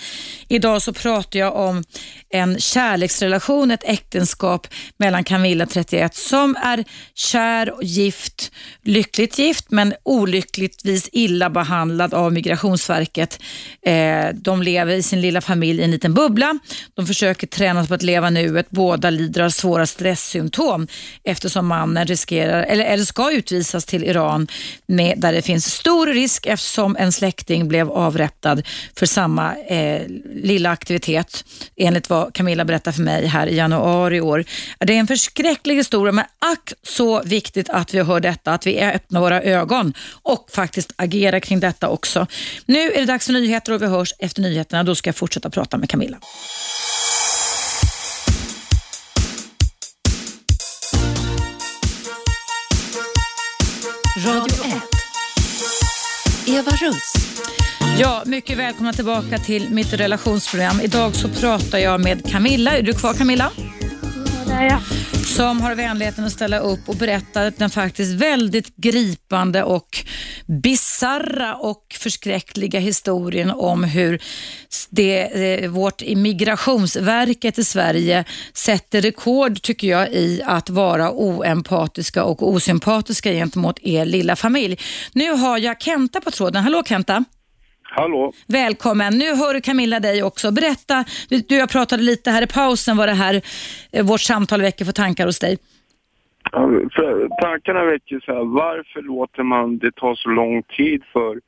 Idag 0.49 0.83
så 0.83 0.93
pratar 0.93 1.39
jag 1.39 1.57
om 1.57 1.85
en 2.31 2.59
kärleksrelation, 2.59 3.71
ett 3.71 3.85
äktenskap 3.85 4.67
mellan 4.97 5.25
Camilla, 5.25 5.67
31, 5.67 6.15
som 6.15 6.57
är 6.57 6.85
kär 7.15 7.71
och 7.71 7.85
gift, 7.85 8.53
lyckligt 8.85 9.39
gift, 9.39 9.71
men 9.71 9.95
olyckligtvis 10.03 11.09
illa 11.13 11.51
behandlad 11.51 12.15
av 12.15 12.33
Migrationsverket. 12.33 13.41
Eh, 13.83 14.29
de 14.35 14.63
lever 14.63 14.95
i 14.95 15.03
sin 15.03 15.21
lilla 15.21 15.41
familj 15.41 15.81
i 15.81 15.85
en 15.85 15.91
liten 15.91 16.15
bubbla. 16.15 16.59
De 16.95 17.07
försöker 17.07 17.47
träna 17.47 17.87
på 17.87 17.95
att 17.95 18.03
leva 18.03 18.31
nuet. 18.31 18.71
Båda 18.71 19.11
lider 19.11 19.43
av 19.43 19.51
svåra 19.51 19.87
stresssymptom 19.87 20.87
eftersom 21.25 21.67
mannen 21.67 22.07
riskerar, 22.07 22.63
eller, 22.63 22.85
eller 22.85 23.05
ska 23.05 23.33
utvisas 23.33 23.85
till 23.85 24.05
Iran 24.05 24.47
med, 24.87 25.19
där 25.19 25.33
det 25.33 25.43
finns 25.43 25.60
stor 25.61 26.07
risk 26.07 26.47
eftersom 26.47 26.97
en 26.97 27.13
släkting 27.13 27.69
blev 27.69 27.91
avrättad 27.91 28.63
för 28.97 29.07
samma 29.07 29.57
eh, 29.57 30.07
lilla 30.35 30.71
aktivitet 30.71 31.45
enligt 31.77 32.11
vad 32.11 32.35
Camilla 32.35 32.65
berättade 32.65 32.97
för 32.97 33.03
mig 33.03 33.27
här 33.27 33.47
i 33.47 33.57
januari 33.57 34.17
i 34.17 34.21
år. 34.21 34.45
Det 34.79 34.93
är 34.93 34.99
en 34.99 35.07
förskräcklig 35.07 35.75
historia 35.75 36.13
men 36.13 36.25
ack 36.39 36.73
så 36.83 37.23
viktigt 37.23 37.69
att 37.71 37.95
vi 37.95 38.03
hör 38.03 38.21
detta, 38.21 38.53
att 38.53 38.67
vi 38.67 38.81
öppnar 38.81 39.21
våra 39.21 39.43
ögon 39.43 39.95
och 40.23 40.49
faktiskt 40.51 40.93
agerar 40.97 41.41
kring 41.41 41.61
detta 41.61 41.89
också. 41.89 42.27
Nu 42.67 42.93
är 42.93 43.01
det 43.01 43.05
dags 43.05 43.27
för 43.27 43.33
nyheter 43.33 43.73
och 43.73 43.83
vi 43.83 43.87
hörs 43.87 44.15
efter 44.19 44.43
nyheterna. 44.43 44.83
Då 44.83 44.95
ska 44.95 45.09
jag 45.09 45.17
fortsätta 45.17 45.51
prata 45.51 45.79
med 45.79 45.91
Camilla. 45.91 46.17
Radio 54.27 54.65
1. 54.65 55.00
Eva 56.51 56.71
Russ. 56.71 57.13
Ja, 58.01 58.23
mycket 58.27 58.59
välkomna 58.59 58.93
tillbaka 58.93 59.39
till 59.39 59.71
mitt 59.71 59.93
relationsprogram. 59.93 60.81
Idag 60.81 61.17
så 61.17 61.29
pratar 61.29 61.79
jag 61.79 62.01
med 62.01 62.31
Camilla. 62.31 62.77
Är 62.77 62.83
du 62.83 62.93
kvar 62.93 63.15
Camilla? 63.15 63.51
Ja. 64.69 64.81
Som 65.25 65.61
har 65.61 65.75
vänligheten 65.75 66.25
att 66.25 66.33
ställa 66.33 66.59
upp 66.59 66.89
och 66.89 66.97
berätta 66.97 67.51
den 67.51 67.71
faktiskt 67.71 68.13
väldigt 68.13 68.77
gripande 68.77 69.63
och 69.63 70.05
bizarra 70.47 71.55
och 71.55 71.97
förskräckliga 71.99 72.81
historien 72.81 73.51
om 73.51 73.85
hur 73.85 74.23
det, 74.91 75.21
eh, 75.23 75.71
vårt 75.71 76.03
immigrationsverket 76.03 77.59
i 77.59 77.65
Sverige 77.65 78.25
sätter 78.55 79.03
rekord 79.03 79.63
tycker 79.63 79.89
jag 79.89 80.13
i 80.13 80.43
att 80.45 80.71
vara 80.71 81.11
oempatiska 81.11 82.25
och 82.25 82.49
osympatiska 82.49 83.33
gentemot 83.33 83.79
er 83.83 84.05
lilla 84.05 84.37
familj. 84.37 84.79
Nu 85.13 85.33
har 85.33 85.59
jag 85.59 85.81
Kenta 85.83 86.21
på 86.21 86.31
tråden. 86.31 86.63
Hallå 86.63 86.83
Kenta! 86.87 87.25
Hallå. 87.93 88.33
Välkommen. 88.49 89.13
Nu 89.19 89.25
hör 89.25 89.61
Camilla 89.61 90.01
dig 90.01 90.23
också. 90.23 90.53
Berätta, 90.53 91.05
du, 91.49 91.57
jag 91.57 91.71
pratade 91.71 92.03
lite 92.03 92.31
här 92.31 92.43
i 92.43 92.47
pausen 92.47 92.97
vad 92.97 93.09
det 93.09 93.15
här, 93.15 93.41
eh, 93.93 94.07
vårt 94.07 94.21
samtal 94.21 94.61
väcker 94.61 94.85
för 94.85 94.93
tankar 94.93 95.27
hos 95.27 95.39
dig. 95.39 95.59
För 96.97 97.29
tankarna 97.43 97.85
väcker 97.85 98.21
så 98.25 98.35
här, 98.35 98.45
varför 98.45 99.03
låter 99.03 99.43
man 99.43 99.79
det 99.79 99.93
ta 99.95 100.17
så 100.17 100.29
lång 100.29 100.63
tid 100.63 101.03
för, 101.13 101.41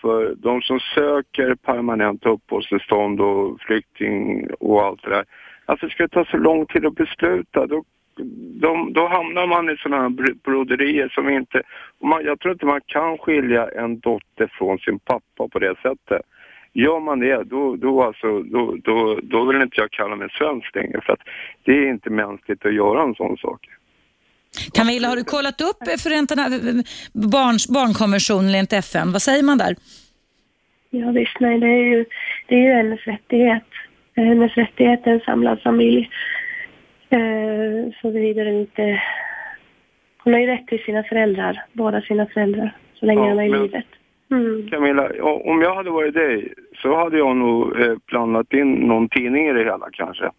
för 0.00 0.34
de 0.34 0.62
som 0.62 0.80
söker 0.94 1.54
permanent 1.54 2.26
uppehållstillstånd 2.26 3.20
och 3.20 3.60
flykting 3.60 4.46
och 4.60 4.82
allt 4.82 5.02
det 5.02 5.10
där? 5.10 5.24
Varför 5.66 5.88
ska 5.88 6.02
det 6.02 6.08
ta 6.08 6.24
så 6.24 6.36
lång 6.36 6.66
tid 6.66 6.86
att 6.86 6.94
besluta? 6.94 7.66
Då, 7.66 7.84
de, 8.60 8.92
då 8.92 9.08
hamnar 9.08 9.46
man 9.46 9.70
i 9.70 9.76
sådana 9.76 10.02
här 10.02 10.08
br- 10.08 10.38
broderier 10.44 11.08
som 11.08 11.28
inte... 11.28 11.62
Man, 12.02 12.24
jag 12.24 12.40
tror 12.40 12.52
inte 12.52 12.66
man 12.66 12.80
kan 12.86 13.18
skilja 13.18 13.68
en 13.68 13.98
dotter 13.98 14.50
från 14.58 14.78
sin 14.78 14.98
pappa 14.98 15.48
på 15.48 15.58
det 15.58 15.74
sättet. 15.82 16.22
Gör 16.72 17.00
man 17.00 17.20
det, 17.20 17.42
då, 17.44 17.76
då, 17.76 18.02
alltså, 18.02 18.42
då, 18.42 18.76
då, 18.84 19.20
då 19.22 19.44
vill 19.44 19.62
inte 19.62 19.80
jag 19.80 19.90
kalla 19.90 20.16
mig 20.16 20.28
svensk 20.30 20.74
längre 20.74 21.00
för 21.00 21.12
att 21.12 21.22
det 21.64 21.72
är 21.72 21.88
inte 21.88 22.10
mänskligt 22.10 22.66
att 22.66 22.74
göra 22.74 23.02
en 23.02 23.14
sån 23.14 23.36
sak. 23.36 23.60
Camilla, 24.74 25.08
har 25.08 25.16
du 25.16 25.24
kollat 25.24 25.60
upp 25.60 26.00
Förenta 26.00 26.34
barns, 27.12 27.68
barnkonventionen 27.68 28.54
enligt 28.54 28.72
FN? 28.72 29.12
Vad 29.12 29.22
säger 29.22 29.42
man 29.42 29.58
där? 29.58 29.76
Ja, 30.90 31.10
visst, 31.10 31.40
nej, 31.40 31.58
det 31.58 31.66
är 31.66 31.84
ju, 31.84 32.04
det 32.46 32.54
är 32.54 32.58
ju 32.58 32.72
hennes 32.72 33.00
rättighet. 33.06 33.64
Hennes 34.16 34.54
rättighet 34.54 35.06
är 35.06 35.10
en 35.10 35.20
samlad 35.20 35.60
familj. 35.62 36.10
Eh, 37.10 37.92
såvida 38.02 38.44
den 38.44 38.54
inte... 38.60 39.02
Hon 40.24 40.32
har 40.32 40.40
ju 40.40 40.46
rätt 40.46 40.66
till 40.66 40.82
sina 40.84 41.02
föräldrar, 41.02 41.62
båda 41.72 42.00
sina 42.00 42.26
föräldrar, 42.26 42.76
så 42.94 43.06
länge 43.06 43.20
Ja, 43.20 43.28
han 43.28 43.38
är 43.38 43.44
i 43.44 43.48
men- 43.50 43.62
livet. 43.62 43.84
Mm. 44.30 44.68
Camilla, 44.70 45.10
om 45.22 45.62
jag 45.62 45.74
hade 45.74 45.90
varit 45.90 46.14
dig 46.14 46.52
så 46.82 46.96
hade 46.96 47.18
jag 47.18 47.36
nog 47.36 47.80
eh, 47.80 47.94
blandat 48.06 48.52
in 48.52 48.72
någon 48.72 49.08
tidning 49.08 49.48
i 49.48 49.52
det 49.52 49.64
hela 49.64 49.88
kanske. 49.92 50.30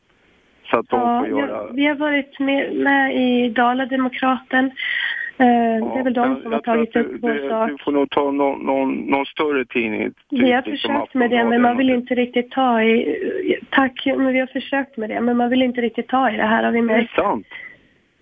Så 0.71 0.79
att 0.79 0.89
de 0.89 0.99
Ja, 0.99 1.19
får 1.19 1.39
göra... 1.39 1.71
vi 1.71 1.85
har 1.85 1.95
varit 1.95 2.39
med, 2.39 2.75
med 2.75 3.15
i 3.15 3.49
Dala-Demokraten. 3.49 4.65
Eh, 4.65 4.71
det 5.37 5.99
är 5.99 6.03
väl 6.03 6.13
de 6.13 6.41
som 6.41 6.53
har 6.53 6.59
tagit 6.59 6.95
upp 6.95 7.11
vår 7.21 7.49
sak. 7.49 7.69
Du 7.69 7.77
får 7.83 7.91
nog 7.91 8.09
ta 8.09 8.31
någon, 8.31 8.65
någon, 8.65 8.95
någon 8.95 9.25
större 9.25 9.65
tidning. 9.65 10.03
typ 10.03 10.15
Vi 10.29 10.51
har 10.51 10.61
som 10.61 10.71
försökt 10.71 11.13
med 11.13 11.29
det, 11.29 11.43
men 11.43 11.61
man 11.61 11.77
vill 11.77 11.89
inte 11.89 12.15
riktigt 12.15 12.51
ta 12.51 12.83
i... 12.83 13.59
Tack, 13.69 14.05
men 14.05 14.33
vi 14.33 14.39
har 14.39 14.47
försökt 14.47 14.97
med 14.97 15.09
det, 15.09 15.21
men 15.21 15.37
man 15.37 15.49
vill 15.49 15.61
inte 15.61 15.81
riktigt 15.81 16.07
ta 16.07 16.31
i 16.31 16.37
det 16.37 16.43
här 16.43 16.63
har 16.63 16.71
vi 16.71 16.81
något. 16.81 16.87
Det 16.87 16.93
är 16.93 16.97
märkt. 16.97 17.15
sant. 17.15 17.47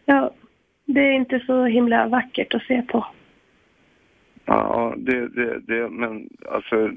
Ja, 0.05 0.31
det 0.85 1.01
är 1.01 1.11
inte 1.11 1.39
så 1.39 1.65
himla 1.65 2.07
vackert 2.07 2.53
att 2.53 2.63
se 2.63 2.81
på. 2.81 3.05
Ja, 4.45 4.93
det, 4.97 5.27
det, 5.27 5.59
det, 5.59 5.89
men 5.89 6.29
alltså, 6.51 6.89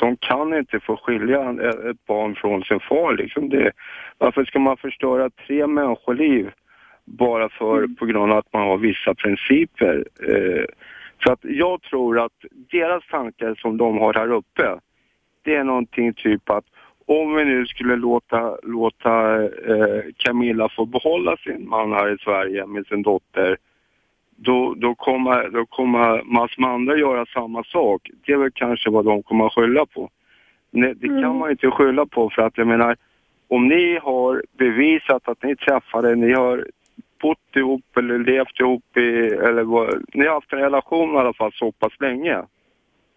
de 0.00 0.16
kan 0.16 0.54
inte 0.54 0.80
få 0.80 0.96
skilja 0.96 1.50
ett 1.90 2.06
barn 2.06 2.34
från 2.34 2.62
sin 2.62 2.80
far 2.80 3.16
liksom. 3.16 3.48
Det, 3.48 3.72
varför 4.18 4.44
ska 4.44 4.58
man 4.58 4.76
förstöra 4.76 5.30
tre 5.30 5.66
människoliv 5.66 6.50
bara 7.08 7.48
för, 7.48 7.86
på 7.98 8.06
grund 8.06 8.32
av 8.32 8.38
att 8.38 8.52
man 8.52 8.62
har 8.62 8.76
vissa 8.76 9.14
principer? 9.14 10.04
Eh, 10.28 10.64
så 11.24 11.32
att 11.32 11.40
jag 11.42 11.82
tror 11.82 12.20
att 12.24 12.32
deras 12.70 13.06
tankar 13.06 13.54
som 13.54 13.76
de 13.76 13.98
har 13.98 14.14
här 14.14 14.32
uppe, 14.32 14.78
det 15.42 15.54
är 15.54 15.64
någonting 15.64 16.12
typ 16.12 16.50
att 16.50 16.64
om 17.06 17.34
vi 17.34 17.44
nu 17.44 17.66
skulle 17.66 17.96
låta, 17.96 18.56
låta 18.62 19.42
eh, 19.44 20.02
Camilla 20.16 20.68
få 20.68 20.86
behålla 20.86 21.36
sin 21.36 21.68
man 21.68 21.92
här 21.92 22.14
i 22.14 22.18
Sverige 22.18 22.66
med 22.66 22.86
sin 22.86 23.02
dotter 23.02 23.56
då, 24.36 24.74
då, 24.76 24.94
kommer, 24.94 25.48
då 25.48 25.66
kommer 25.66 26.22
massor 26.22 26.62
med 26.62 26.70
andra 26.70 26.96
göra 26.96 27.26
samma 27.26 27.64
sak. 27.64 28.10
Det 28.26 28.32
är 28.32 28.36
väl 28.36 28.50
kanske 28.54 28.90
vad 28.90 29.04
de 29.04 29.22
kommer 29.22 29.46
att 29.46 29.52
skylla 29.52 29.86
på. 29.86 30.10
Nej, 30.70 30.94
det 30.96 31.06
kan 31.06 31.18
Mm. 31.18 31.36
man 31.36 31.50
inte 31.50 31.70
skylla 31.70 32.06
på 32.06 32.30
för 32.30 32.42
att 32.42 32.58
jag 32.58 32.66
menar, 32.66 32.96
om 33.48 33.68
ni 33.68 33.98
har 34.02 34.42
bevisat 34.58 35.28
att 35.28 35.42
ni 35.42 35.56
träffade, 35.56 36.14
ni 36.14 36.32
har 36.32 36.66
bott 37.20 37.56
ihop 37.56 37.96
eller 37.96 38.18
levt 38.18 38.60
ihop 38.60 38.96
i, 38.96 39.26
eller 39.26 39.62
vad, 39.62 40.02
ni 40.14 40.26
har 40.26 40.34
haft 40.34 40.52
en 40.52 40.58
relation 40.58 41.14
i 41.14 41.18
alla 41.18 41.32
fall 41.32 41.52
så 41.54 41.72
pass 41.72 41.92
länge. 42.00 42.42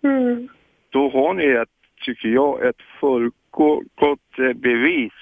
Mm. 0.03 0.47
Då 0.89 1.09
har 1.09 1.33
ni 1.33 1.45
ett, 1.45 1.69
tycker 2.05 2.29
jag, 2.29 2.65
ett 2.65 2.81
fullgott 2.99 4.39
eh, 4.39 4.53
bevis 4.53 5.13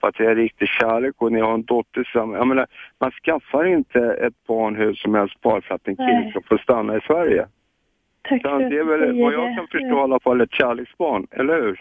på 0.00 0.06
att 0.06 0.14
det 0.14 0.26
är 0.26 0.34
riktig 0.34 0.68
kärlek 0.68 1.14
och 1.18 1.32
ni 1.32 1.40
har 1.40 1.54
en 1.54 1.64
dotter 1.64 2.04
som, 2.12 2.32
jag 2.32 2.46
menar, 2.46 2.66
man 2.98 3.10
skaffar 3.10 3.64
inte 3.64 4.00
ett 4.00 4.46
barn 4.46 4.76
hur 4.76 4.94
som 4.94 5.14
helst 5.14 5.40
bara 5.40 5.60
för 5.60 5.74
att 5.74 5.88
en 5.88 5.96
kille 5.96 6.30
ska 6.30 6.40
få 6.40 6.58
stanna 6.58 6.96
i 6.96 7.00
Sverige. 7.00 7.46
Tack 8.22 8.40
Utan 8.40 8.60
för 8.60 8.70
det 8.70 8.78
är 8.78 8.84
väl 8.84 9.22
vad 9.22 9.32
jag 9.32 9.56
kan 9.56 9.66
förstå 9.66 9.98
i 9.98 10.00
alla 10.00 10.20
fall 10.20 10.40
ett 10.40 10.52
kärleksbarn, 10.52 11.26
eller 11.30 11.62
hur? 11.62 11.80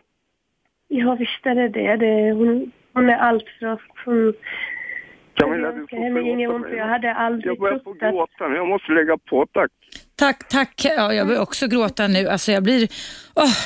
Ja, 0.88 1.16
visst 1.16 1.46
är 1.46 1.56
det 1.56 1.68
det. 1.68 1.96
det 1.96 2.32
hon, 2.32 2.72
hon 2.94 3.10
är 3.10 3.18
allt 3.18 3.50
för 3.60 3.74
oss. 3.74 3.82
Hon, 4.06 4.34
Camilla, 5.34 5.68
jag 5.68 5.76
du 5.76 5.82
får 5.82 5.88
förlåta 5.88 6.60
mig. 6.70 6.78
jag 6.78 6.88
hade 6.88 7.14
aldrig 7.14 7.52
Jag 7.52 7.60
börjar 7.60 7.76
att... 7.76 8.00
gråta 8.00 8.48
nu, 8.48 8.56
jag 8.56 8.68
måste 8.68 8.92
lägga 8.92 9.18
på, 9.18 9.46
tack. 9.54 9.72
Tack, 10.16 10.48
tack. 10.48 10.86
Ja, 10.98 11.14
jag 11.14 11.28
börjar 11.28 11.42
också 11.42 11.68
gråta 11.68 12.08
nu. 12.08 12.28
Alltså 12.28 12.52
jag 12.52 12.64
blir... 12.64 12.88
åh. 13.36 13.58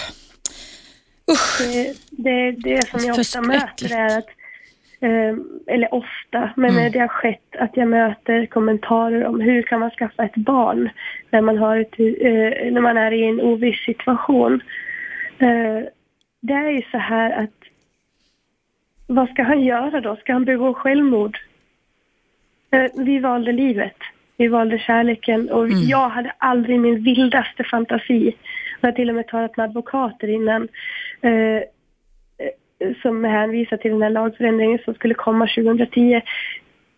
Usch. 1.32 1.62
Det, 1.62 1.94
det, 2.12 2.52
det 2.52 2.88
som 2.88 3.00
jag 3.06 3.20
ofta 3.20 3.42
möter 3.42 3.96
är 3.96 4.18
att, 4.18 4.28
eh, 5.02 5.36
eller 5.76 5.94
ofta, 5.94 6.50
men 6.56 6.70
Mm. 6.70 6.84
när 6.84 6.90
det 6.90 7.00
har 7.00 7.08
skett 7.08 7.56
att 7.60 7.78
jag 7.78 7.88
möter 7.88 8.46
kommentarer 8.46 9.26
om 9.26 9.42
hur 9.42 9.62
kan 9.62 9.80
man 9.80 9.92
skaffa 9.92 10.24
ett 10.26 10.36
barn 10.36 10.90
när 11.30 11.42
man, 11.42 11.58
har 11.58 11.78
ett, 11.78 12.00
eh, 12.00 12.72
när 12.74 12.82
man 12.82 12.98
är 12.98 13.12
i 13.12 13.24
en 13.24 13.42
oviss 13.42 13.80
situation. 13.86 14.62
Eh, 15.40 15.80
det 16.42 16.54
är 16.54 16.70
ju 16.70 16.82
så 16.92 16.98
här 16.98 17.44
att 17.44 17.50
vad 19.08 19.30
ska 19.30 19.44
han 19.44 19.64
göra 19.64 20.02
då? 20.02 20.16
Ska 20.16 20.34
han 20.34 20.46
begå 20.46 20.74
självmord? 20.74 21.38
Eh, 22.72 22.92
vi 23.06 23.20
valde 23.20 23.52
livet. 23.52 23.96
Vi 24.38 24.48
valde 24.48 24.80
kärleken 24.80 25.50
och 25.50 25.66
Mm. 25.66 25.84
jag 25.84 26.10
hade 26.10 26.32
aldrig 26.38 26.80
min 26.80 27.04
vildaste 27.04 27.64
fantasi. 27.64 28.36
Jag 28.82 28.88
har 28.88 28.94
till 28.94 29.10
och 29.10 29.16
med 29.16 29.28
talat 29.28 29.58
med 29.58 29.64
advokater 29.64 30.28
innan 30.28 30.68
eh, 31.22 31.32
eh, 31.32 31.64
som 33.02 33.24
hänvisar 33.24 33.78
till 33.78 33.92
den 33.92 34.02
här 34.02 34.10
lagförändringen 34.10 34.80
som 34.86 34.94
skulle 34.94 35.14
komma 35.14 35.48
2010. 35.48 36.22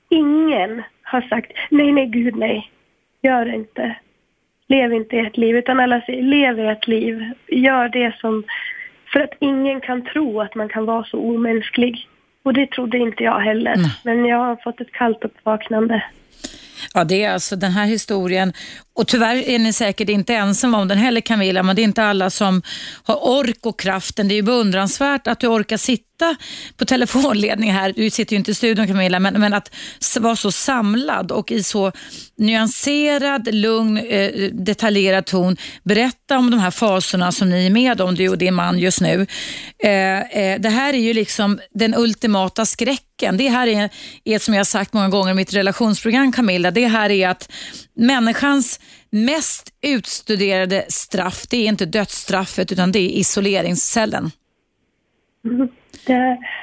Ingen 0.10 0.84
har 1.02 1.22
sagt 1.22 1.52
nej, 1.70 1.92
nej, 1.92 2.06
gud 2.06 2.36
nej, 2.36 2.72
gör 3.22 3.46
det 3.46 3.56
inte. 3.56 3.96
Lev 4.68 4.94
inte 4.94 5.18
ert 5.18 5.38
liv, 5.38 5.56
utan 5.58 5.80
alla 5.80 6.02
säger 6.02 6.22
lev 6.24 6.60
ert 6.60 6.88
liv. 6.88 7.34
Gör 7.48 7.90
det 7.90 8.16
som... 8.20 8.44
För 9.14 9.20
att 9.20 9.34
ingen 9.40 9.82
kan 9.82 10.02
tro 10.06 10.42
att 10.42 10.56
man 10.56 10.70
kan 10.70 10.86
vara 10.86 11.04
så 11.04 11.20
omänsklig. 11.20 12.09
Och 12.44 12.54
det 12.54 12.72
trodde 12.72 12.98
inte 12.98 13.24
jag 13.24 13.40
heller. 13.40 13.76
Nej. 13.76 13.92
Men 14.04 14.26
jag 14.26 14.38
har 14.38 14.56
fått 14.64 14.82
ett 14.82 14.92
kallt 14.92 15.24
uppvaknande. 15.24 16.04
Ja, 16.94 17.04
det 17.04 17.24
är 17.24 17.34
alltså 17.34 17.56
den 17.56 17.72
här 17.72 17.86
historien. 17.86 18.54
Och 19.00 19.08
tyvärr 19.08 19.36
är 19.36 19.60
ni 19.60 19.74
säkert 19.74 20.10
inte 20.10 20.34
ensamma 20.34 20.78
om 20.78 20.88
den 20.88 20.98
heller 20.98 21.22
Camilla, 21.22 21.64
men 21.64 21.76
det 21.76 21.82
är 21.82 21.84
inte 21.84 22.04
alla 22.04 22.30
som 22.30 22.62
har 23.04 23.28
ork 23.28 23.66
och 23.66 23.80
kraften. 23.80 24.28
Det 24.28 24.34
är 24.34 24.36
ju 24.36 24.42
beundransvärt 24.42 25.28
att 25.28 25.40
du 25.40 25.48
orkar 25.48 25.78
sitta 25.78 26.36
på 26.78 26.86
telefonledning 26.86 27.74
här. 27.74 27.94
Du 27.96 28.10
sitter 28.10 28.34
ju 28.34 28.38
inte 28.38 28.52
i 28.52 28.54
studion 28.54 28.88
Camilla, 28.88 29.20
men, 29.20 29.42
men 29.42 29.54
att 29.54 29.76
vara 30.20 30.36
så 30.36 30.52
samlad 30.52 31.32
och 31.32 31.52
i 31.52 31.64
så 31.64 31.92
nyanserad, 32.38 33.54
lugn, 33.54 33.98
eh, 33.98 34.50
detaljerad 34.52 35.26
ton 35.26 35.58
berätta 35.84 36.38
om 36.38 36.52
de 36.52 36.60
här 36.60 36.72
faserna 36.72 37.32
som 37.32 37.50
ni 37.50 37.66
är 37.66 37.70
med 37.70 38.02
om, 38.02 38.16
du 38.16 38.30
och 38.30 38.38
din 38.38 38.54
man 38.54 38.80
just 38.80 39.02
nu. 39.02 39.28
Eh, 39.84 40.20
eh, 40.20 40.60
det 40.60 40.70
här 40.70 40.94
är 40.94 40.98
ju 40.98 41.14
liksom 41.14 41.60
den 41.74 41.96
ultimata 41.96 42.66
skräcken. 42.66 43.38
Det 43.38 43.50
här 43.50 43.68
är, 43.68 43.90
är 44.24 44.40
som 44.40 44.54
jag 44.54 44.60
har 44.60 44.66
sagt 44.66 44.94
många 44.94 45.10
gånger 45.10 45.32
i 45.32 45.34
mitt 45.34 45.54
relationsprogram 45.54 46.32
Camilla, 46.32 46.72
det 46.72 46.88
här 46.88 47.10
är 47.10 47.30
att 47.30 47.52
människans 47.96 48.80
mest 49.10 49.74
utstuderade 49.82 50.86
straff, 50.90 51.48
det 51.50 51.58
är 51.58 51.68
inte 51.68 51.86
dödsstraffet 51.86 52.72
utan 52.72 52.92
det 52.92 53.00
är 53.00 53.20
isoleringscellen. 53.20 54.32
Mm. 55.46 55.68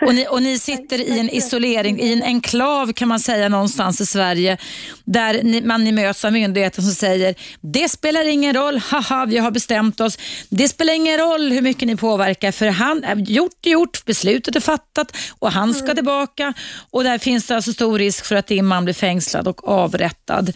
Och 0.01 0.15
ni, 0.15 0.27
och 0.31 0.43
ni 0.43 0.59
sitter 0.59 1.01
i 1.01 1.21
en 1.21 1.31
isolering, 1.31 2.01
i 2.01 2.13
en 2.13 2.23
enklav 2.23 2.93
kan 2.93 3.09
man 3.09 3.21
säga 3.21 3.49
någonstans 3.49 4.01
i 4.01 4.07
Sverige 4.07 4.57
där 5.05 5.43
ni, 5.43 5.61
man 5.61 5.85
ni 5.85 5.93
möts 5.93 6.25
av 6.25 6.33
myndigheten 6.33 6.85
som 6.85 6.95
säger 6.95 7.35
det 7.61 7.89
spelar 7.89 8.29
ingen 8.29 8.55
roll, 8.55 8.79
haha 8.79 9.27
vi 9.27 9.39
har 9.39 9.51
bestämt 9.51 10.01
oss. 10.01 10.19
Det 10.51 10.69
spelar 10.69 10.95
ingen 10.95 11.19
roll 11.19 11.53
hur 11.53 11.63
mycket 11.63 11.89
ni 11.89 11.97
påverkar 11.97 12.53
för 12.53 12.67
han, 12.67 13.05
gjort 13.27 13.67
är 13.67 13.71
gjort, 13.71 14.05
beslutet 14.05 14.57
är 14.57 14.61
fattat 14.61 15.17
och 15.39 15.53
han 15.53 15.75
ska 15.75 15.95
tillbaka 15.95 16.53
och 16.91 17.05
där 17.05 17.19
finns 17.19 17.47
det 17.47 17.55
alltså 17.55 17.73
stor 17.73 17.99
risk 17.99 18.25
för 18.25 18.37
att 18.37 18.47
din 18.47 18.67
man 18.67 18.85
blir 18.85 18.95
fängslad 18.95 19.49
och 19.49 19.69
avrättad. 19.69 20.53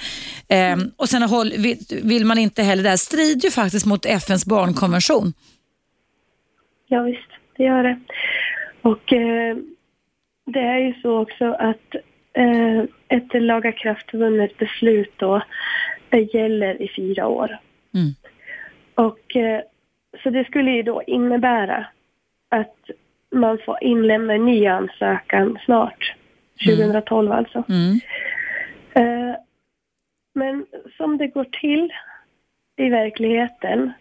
Ehm, 0.48 0.90
och 0.97 1.09
sen 1.09 1.23
håll, 1.23 1.52
vill, 1.57 1.78
vill 2.02 2.24
man 2.24 2.39
inte 2.39 2.62
heller, 2.62 2.82
det 2.82 2.89
här 2.89 2.97
strider 2.97 3.44
ju 3.44 3.51
faktiskt 3.51 3.86
mot 3.86 4.07
FNs 4.07 4.47
barnkonvention. 4.47 5.32
ja, 6.89 7.02
visst, 7.02 7.31
det 7.57 7.65
gör 7.65 7.82
det. 7.82 7.98
Och 8.82 9.12
eh, 9.12 9.57
det 10.47 10.61
är 10.61 10.78
ju 10.78 10.94
så 11.02 11.19
också 11.19 11.52
att 11.52 11.94
eh, 12.32 12.81
ett 13.09 13.43
lagakraftvunnet 13.43 14.59
beslut 14.59 15.12
då, 15.16 15.43
gäller 16.32 16.82
i 16.82 16.89
fyra 16.97 17.27
år. 17.27 17.59
Mm. 17.94 18.15
Och 18.94 19.36
eh, 19.36 19.61
så 20.23 20.31
det 20.31 20.44
skulle 20.44 20.70
ju 20.70 20.82
då 20.82 21.02
innebära 21.07 21.86
att 22.48 22.90
man 23.31 23.59
får 23.59 23.78
inlämna 23.81 24.35
en 24.35 24.44
ny 24.44 24.66
ansökan 24.66 25.59
snart, 25.65 26.15
2012 26.66 27.32
alltså. 27.32 27.65
Mm. 27.69 28.01
Eh, 28.94 29.36
men 30.35 30.66
som 30.97 31.19
det 31.19 31.27
går 31.27 31.44
till 31.44 31.93
i 32.77 32.89
verkligheten 32.89 33.93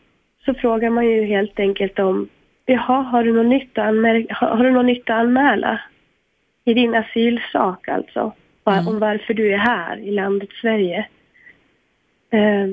så 0.46 0.54
frågar 0.54 0.90
man 0.90 1.06
ju 1.06 1.24
helt 1.26 1.60
enkelt 1.60 2.00
om 2.00 2.30
Jaha, 2.74 3.02
har 3.02 3.24
du 3.24 3.34
något 3.34 3.46
nytt 3.46 3.78
att, 3.78 3.86
anmär- 3.86 4.28
har, 4.34 4.64
du 4.64 4.72
något 4.72 4.86
nytt 4.86 5.10
anmäla? 5.10 5.80
I 6.66 6.74
din 6.74 6.96
asylsak 6.96 7.88
alltså. 7.88 8.34
Va- 8.64 8.86
Om 8.88 9.00
varför 9.00 9.34
du 9.34 9.54
är 9.54 9.58
här 9.58 9.98
i 9.98 10.12
landet 10.12 10.50
Sverige. 10.62 11.08
Eh, 12.32 12.68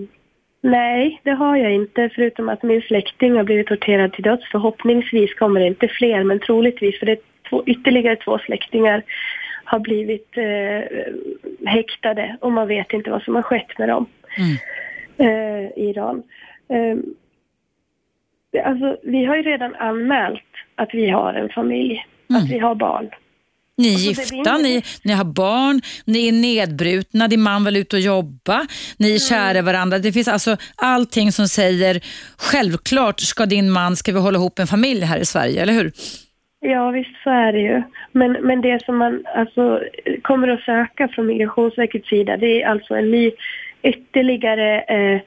nej, 0.60 1.20
det 1.22 1.30
har 1.30 1.56
jag 1.56 1.72
inte. 1.72 2.08
Förutom 2.14 2.48
att 2.48 2.62
min 2.62 2.82
släkting 2.82 3.36
har 3.36 3.44
blivit 3.44 3.66
torterad 3.66 4.12
till 4.12 4.24
döds. 4.24 4.50
Förhoppningsvis 4.50 5.34
kommer 5.34 5.60
det 5.60 5.66
inte 5.66 5.88
fler, 5.88 6.24
men 6.24 6.38
troligtvis. 6.40 6.98
För 6.98 7.06
det 7.06 7.12
är 7.12 7.18
två, 7.50 7.62
ytterligare 7.66 8.16
två 8.16 8.38
släktingar 8.38 9.02
har 9.64 9.78
blivit 9.78 10.36
eh, 10.38 11.02
häktade 11.68 12.36
och 12.40 12.52
man 12.52 12.68
vet 12.68 12.92
inte 12.92 13.10
vad 13.10 13.22
som 13.22 13.34
har 13.34 13.42
skett 13.42 13.78
med 13.78 13.88
dem 13.88 14.06
Mm. 14.38 14.56
eh, 15.18 15.70
i 15.76 15.88
Iran. 15.90 16.22
Eh, 16.68 16.96
det- 18.56 18.64
alltså, 18.64 18.96
vi 19.02 19.24
har 19.24 19.36
ju 19.36 19.42
redan 19.42 19.74
anmält 19.74 20.42
att 20.76 20.88
vi 20.92 21.08
har 21.10 21.34
en 21.34 21.48
familj, 21.48 22.06
att 22.34 22.50
vi 22.50 22.58
har 22.58 22.74
barn. 22.74 23.08
Ni 23.78 23.88
är 23.88 23.94
Och 23.94 24.00
så 24.00 24.06
det 24.32 24.36
gifta, 24.36 24.56
ni, 24.58 24.82
ni 25.04 25.12
har 25.12 25.24
barn, 25.24 25.80
ni 26.04 26.28
är 26.28 26.32
nedbrutna, 26.32 27.28
din 27.28 27.42
man 27.42 27.64
vill 27.64 27.76
ut 27.76 27.92
och 27.92 28.00
jobba, 28.00 28.66
ni 28.98 29.14
är 29.14 29.18
kära 29.18 29.58
i 29.58 29.62
varandra. 29.62 29.98
Det 29.98 30.12
finns 30.12 30.28
alltså 30.28 30.56
allting 30.76 31.32
som 31.32 31.48
säger 31.48 32.00
självklart 32.38 33.20
ska 33.20 33.46
din 33.46 33.70
man, 33.70 33.96
ska 33.96 34.12
vi 34.12 34.18
hålla 34.20 34.38
ihop 34.38 34.58
en 34.58 34.66
familj 34.66 35.00
här 35.04 35.18
i 35.18 35.24
Sverige, 35.24 35.62
eller 35.62 35.72
hur? 35.72 35.92
Ja, 36.60 36.90
visst 36.90 37.22
så 37.24 37.30
är 37.30 37.52
det 37.52 37.58
ju. 37.60 37.82
Men, 38.12 38.32
men 38.32 38.60
det 38.60 38.84
som 38.84 38.96
man 38.96 39.24
alltså 39.36 39.80
kommer 40.22 40.48
att 40.48 40.60
söka 40.60 41.08
från 41.08 41.26
Migrationsverkets 41.26 42.08
sida, 42.08 42.36
det 42.36 42.62
är 42.62 42.68
alltså 42.68 42.94
en 42.94 43.10
ny 43.10 43.30
ytterligare 43.82 44.80
eh, 44.80 45.20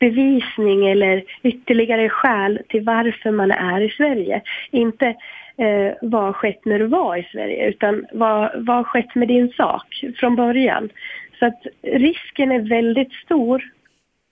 bevisning 0.00 0.86
eller 0.86 1.24
ytterligare 1.42 2.08
skäl 2.08 2.58
till 2.68 2.84
varför 2.84 3.30
man 3.30 3.50
är 3.50 3.80
i 3.80 3.88
Sverige. 3.88 4.42
Inte 4.70 5.06
eh, 5.56 5.92
vad 6.02 6.22
har 6.22 6.32
skett 6.32 6.64
när 6.64 6.78
du 6.78 6.86
var 6.86 7.16
i 7.16 7.28
Sverige, 7.32 7.68
utan 7.68 8.06
vad, 8.12 8.50
vad 8.54 8.76
har 8.76 8.84
skett 8.84 9.14
med 9.14 9.28
din 9.28 9.48
sak 9.48 10.04
från 10.16 10.36
början. 10.36 10.88
Så 11.38 11.46
att 11.46 11.66
risken 11.82 12.52
är 12.52 12.60
väldigt 12.60 13.12
stor 13.12 13.62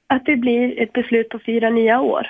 att 0.06 0.24
det 0.24 0.36
blir 0.36 0.82
ett 0.82 0.92
beslut 0.92 1.28
på 1.28 1.38
fyra 1.38 1.70
nya 1.70 2.00
år. 2.00 2.26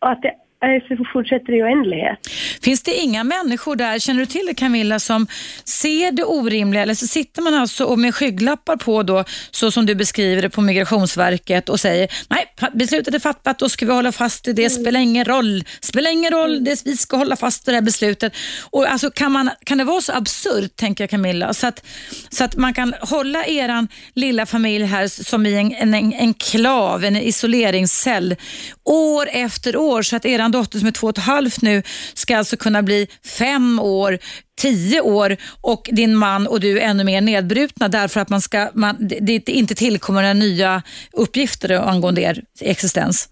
Och 0.00 0.10
att 0.10 0.22
det 0.22 0.34
eh, 0.66 0.98
fortsätter 1.12 1.52
i 1.52 1.62
oändlighet. 1.62 2.18
Finns 2.62 2.82
det 2.82 2.94
inga 2.94 3.24
människor 3.24 3.76
där, 3.76 3.98
känner 3.98 4.20
du 4.20 4.26
till 4.26 4.46
det 4.46 4.54
Camilla, 4.54 4.98
som 4.98 5.26
ser 5.64 6.12
det 6.12 6.24
orimliga? 6.24 6.82
Eller 6.82 6.94
så 6.94 7.06
sitter 7.06 7.42
man 7.42 7.54
alltså 7.54 7.84
och 7.84 7.98
med 7.98 8.14
skygglappar 8.14 8.76
på 8.76 9.02
då, 9.02 9.24
så 9.50 9.70
som 9.70 9.86
du 9.86 9.94
beskriver 9.94 10.42
det 10.42 10.50
på 10.50 10.60
Migrationsverket 10.60 11.68
och 11.68 11.80
säger 11.80 12.12
nej, 12.28 12.46
beslutet 12.72 13.14
är 13.14 13.18
fattat, 13.18 13.58
då 13.58 13.68
ska 13.68 13.86
vi 13.86 13.92
hålla 13.92 14.12
fast 14.12 14.48
vid 14.48 14.56
det, 14.56 14.70
spelar 14.70 15.00
ingen 15.00 15.24
roll, 15.24 15.64
spelar 15.80 16.10
ingen 16.10 16.30
roll, 16.30 16.64
det, 16.64 16.82
vi 16.84 16.96
ska 16.96 17.16
hålla 17.16 17.36
fast 17.36 17.68
vid 17.68 17.72
det 17.72 17.76
här 17.76 17.82
beslutet. 17.82 18.32
Och 18.60 18.86
alltså, 18.86 19.10
kan, 19.10 19.32
man, 19.32 19.50
kan 19.64 19.78
det 19.78 19.84
vara 19.84 20.00
så 20.00 20.12
absurt, 20.12 20.76
tänker 20.76 21.04
jag 21.04 21.10
Camilla, 21.10 21.54
så 21.54 21.66
att, 21.66 21.86
så 22.30 22.44
att 22.44 22.56
man 22.56 22.74
kan 22.74 22.94
hålla 23.00 23.46
eran 23.46 23.88
lilla 24.14 24.46
familj 24.46 24.84
här 24.84 25.08
som 25.08 25.46
i 25.46 25.54
en, 25.54 25.74
en, 25.74 25.94
en 25.94 26.12
enklav, 26.12 27.04
en 27.04 27.16
isoleringscell, 27.16 28.36
år 28.84 29.28
efter 29.32 29.76
år, 29.76 30.02
så 30.02 30.16
att 30.16 30.24
eran 30.24 30.52
dotter 30.52 30.78
som 30.78 30.88
är 30.88 30.92
två 30.92 31.06
och 31.06 31.18
ett 31.18 31.24
halvt 31.24 31.62
nu 31.62 31.82
ska 32.14 32.36
alltså 32.36 32.51
kunna 32.56 32.82
bli 32.82 33.06
fem 33.38 33.80
år, 33.80 34.18
tio 34.60 35.00
år 35.00 35.36
och 35.60 35.88
din 35.92 36.16
man 36.16 36.46
och 36.46 36.60
du 36.60 36.80
ännu 36.80 37.04
mer 37.04 37.20
nedbrutna 37.20 37.88
därför 37.88 38.20
att 38.20 38.28
man 38.28 38.40
ska, 38.40 38.70
man, 38.74 38.96
det, 39.20 39.48
inte 39.48 39.74
tillkommer 39.74 40.22
några 40.22 40.34
nya 40.34 40.82
uppgifter 41.12 41.88
angående 41.88 42.20
er 42.20 42.42
existens. 42.60 43.28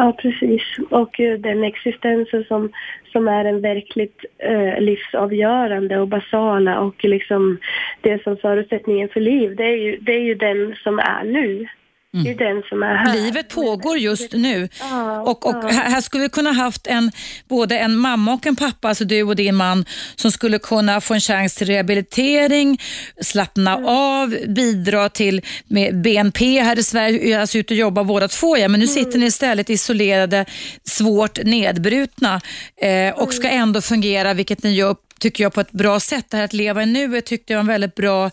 Ja, 0.00 0.12
precis. 0.12 0.62
Och 0.90 1.20
eh, 1.20 1.38
den 1.38 1.64
existensen 1.64 2.44
som, 2.44 2.72
som 3.12 3.28
är 3.28 3.44
en 3.44 3.60
verkligt 3.60 4.24
eh, 4.38 4.80
livsavgörande 4.80 5.98
och 5.98 6.08
basala 6.08 6.80
och 6.80 7.04
liksom 7.04 7.58
det 8.00 8.22
som 8.22 8.36
förutsättningen 8.36 9.08
för 9.08 9.20
liv, 9.20 9.56
det 9.56 9.64
är 9.64 9.76
ju, 9.76 9.96
det 9.96 10.12
är 10.12 10.20
ju 10.20 10.34
den 10.34 10.74
som 10.84 10.98
är 10.98 11.24
nu. 11.24 11.68
Det 12.12 12.30
är 12.30 12.34
den 12.54 12.62
som 12.68 12.82
är 12.82 12.94
här. 12.96 13.14
Livet 13.14 13.48
pågår 13.48 13.98
just 13.98 14.32
nu 14.32 14.68
Ja, 14.80 15.20
och, 15.20 15.46
och 15.46 15.64
ja. 15.64 15.68
här, 15.68 16.00
skulle 16.00 16.22
vi 16.22 16.28
kunna 16.28 16.52
haft 16.52 16.86
en, 16.86 17.10
både 17.48 17.78
en 17.78 17.96
mamma 17.96 18.32
och 18.34 18.46
en 18.46 18.56
pappa, 18.56 18.88
alltså 18.88 19.04
du 19.04 19.22
och 19.22 19.36
din 19.36 19.54
man, 19.56 19.84
som 20.16 20.30
skulle 20.32 20.58
kunna 20.58 21.00
få 21.00 21.14
en 21.14 21.20
chans 21.20 21.54
till 21.54 21.66
rehabilitering, 21.66 22.80
slappna 23.22 23.70
Mm. 23.76 23.86
av, 23.86 24.36
bidra 24.48 25.08
till 25.08 25.42
med 25.68 26.00
BNP 26.02 26.60
här 26.60 26.78
i 26.78 26.82
Sverige, 26.82 27.40
alltså 27.40 27.58
ut 27.58 27.70
och 27.70 27.76
jobba 27.76 28.04
båda 28.04 28.28
två. 28.28 28.56
Ja. 28.58 28.68
Men 28.68 28.80
nu 28.80 28.86
sitter 28.86 29.10
Mm. 29.10 29.20
ni 29.20 29.26
istället 29.26 29.70
isolerade, 29.70 30.44
svårt 30.84 31.44
nedbrutna 31.44 32.40
eh, 32.82 33.14
och 33.14 33.34
ska 33.34 33.48
Mm. 33.48 33.62
ändå 33.62 33.80
fungera, 33.80 34.34
vilket 34.34 34.62
ni 34.62 34.74
gör 34.74 34.96
tycker 35.20 35.44
jag 35.44 35.52
på 35.54 35.60
ett 35.60 35.72
bra 35.72 36.00
sätt. 36.00 36.26
Det 36.30 36.36
här 36.36 36.44
att 36.44 36.52
leva 36.52 36.82
i 36.82 36.86
nuet 36.86 37.26
tyckte 37.26 37.52
jag 37.52 37.58
var 37.58 37.60
en 37.60 37.66
väldigt 37.66 37.94
bra, 37.94 38.30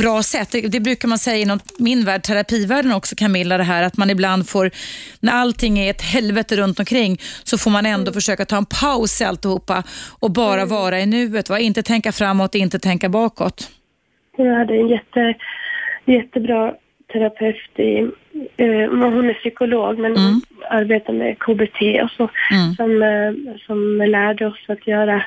bra 0.00 0.22
sätt. 0.22 0.48
Det, 0.52 0.60
det 0.60 0.80
brukar 0.80 1.08
man 1.08 1.18
säga 1.18 1.36
inom 1.36 1.58
min 1.78 2.04
värld, 2.04 2.22
terapivärlden 2.22 2.92
också 2.92 3.14
Camilla, 3.16 3.58
det 3.58 3.64
här 3.64 3.82
att 3.82 3.96
man 3.96 4.10
ibland 4.10 4.48
får, 4.48 4.70
när 5.20 5.32
allting 5.32 5.78
är 5.78 5.90
ett 5.90 6.02
helvete 6.02 6.56
runt 6.56 6.78
omkring, 6.78 7.18
så 7.44 7.58
får 7.58 7.70
man 7.70 7.86
ändå 7.86 8.12
försöka 8.12 8.44
ta 8.44 8.56
en 8.56 8.66
paus 8.66 9.20
i 9.20 9.24
alltihopa 9.24 9.82
och 10.20 10.30
bara 10.30 10.64
vara 10.64 11.00
i 11.00 11.06
nuet. 11.06 11.48
Va? 11.50 11.58
Inte 11.58 11.82
tänka 11.82 12.12
framåt, 12.12 12.54
inte 12.54 12.78
tänka 12.78 13.08
bakåt. 13.08 13.70
Jag 14.36 14.54
hade 14.54 14.74
en 14.74 14.88
jätte, 14.88 15.34
jättebra 16.04 16.74
terapeut 17.12 17.78
i, 17.78 17.98
eh, 18.56 18.90
hon 18.90 19.30
är 19.30 19.34
psykolog 19.34 19.98
men 19.98 20.10
Mm. 20.16 20.22
hon 20.22 20.42
arbetar 20.70 21.12
med 21.12 21.38
KBT 21.38 22.02
och 22.02 22.10
så, 22.10 22.30
Mm. 22.50 22.74
som, 22.74 23.02
eh, 23.02 23.56
som 23.66 23.96
lärde 24.10 24.46
oss 24.46 24.64
att 24.68 24.86
göra 24.86 25.22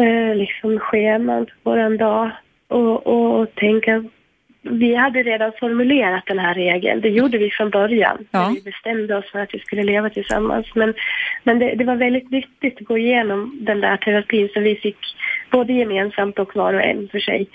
eh, 0.00 0.36
liksom 0.36 0.78
scheman 0.78 1.46
för 1.46 1.70
våran 1.70 1.96
dag 1.96 2.30
och, 2.68 3.06
och, 3.06 3.40
och 3.40 3.54
tänka 3.54 4.04
vi 4.62 4.94
hade 4.94 5.22
redan 5.22 5.52
formulerat 5.60 6.26
den 6.26 6.38
här 6.38 6.54
regeln. 6.54 7.00
Det 7.00 7.08
gjorde 7.08 7.38
vi 7.38 7.50
från 7.50 7.70
början. 7.70 8.26
Ja. 8.30 8.52
Vi 8.54 8.62
bestämde 8.62 9.16
oss 9.16 9.30
för 9.30 9.38
att 9.38 9.54
vi 9.54 9.58
skulle 9.58 9.82
leva 9.82 10.10
tillsammans. 10.10 10.66
Men, 10.74 10.94
men 11.44 11.58
det, 11.58 11.74
det 11.74 11.84
var 11.84 11.96
väldigt 11.96 12.30
nyttigt 12.30 12.80
att 12.80 12.86
gå 12.86 12.98
igenom 12.98 13.58
den 13.60 13.80
där 13.80 13.96
terapin 13.96 14.48
som 14.48 14.62
vi 14.62 14.76
fick 14.76 14.98
både 15.50 15.72
gemensamt 15.72 16.38
och 16.38 16.56
var 16.56 16.74
och 16.74 16.82
en 16.82 17.08
för 17.08 17.18
sig. 17.18 17.48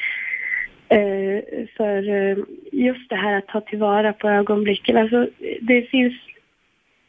Eh, 0.90 1.66
för 1.78 2.10
eh, 2.10 2.38
just 2.72 3.10
det 3.10 3.16
här 3.16 3.38
att 3.38 3.48
ta 3.48 3.62
tillvara 3.62 4.14
på 4.14 4.30
ögonblicken. 4.30 4.98
Alltså, 4.98 5.28
det 5.62 5.82
finns 5.82 6.14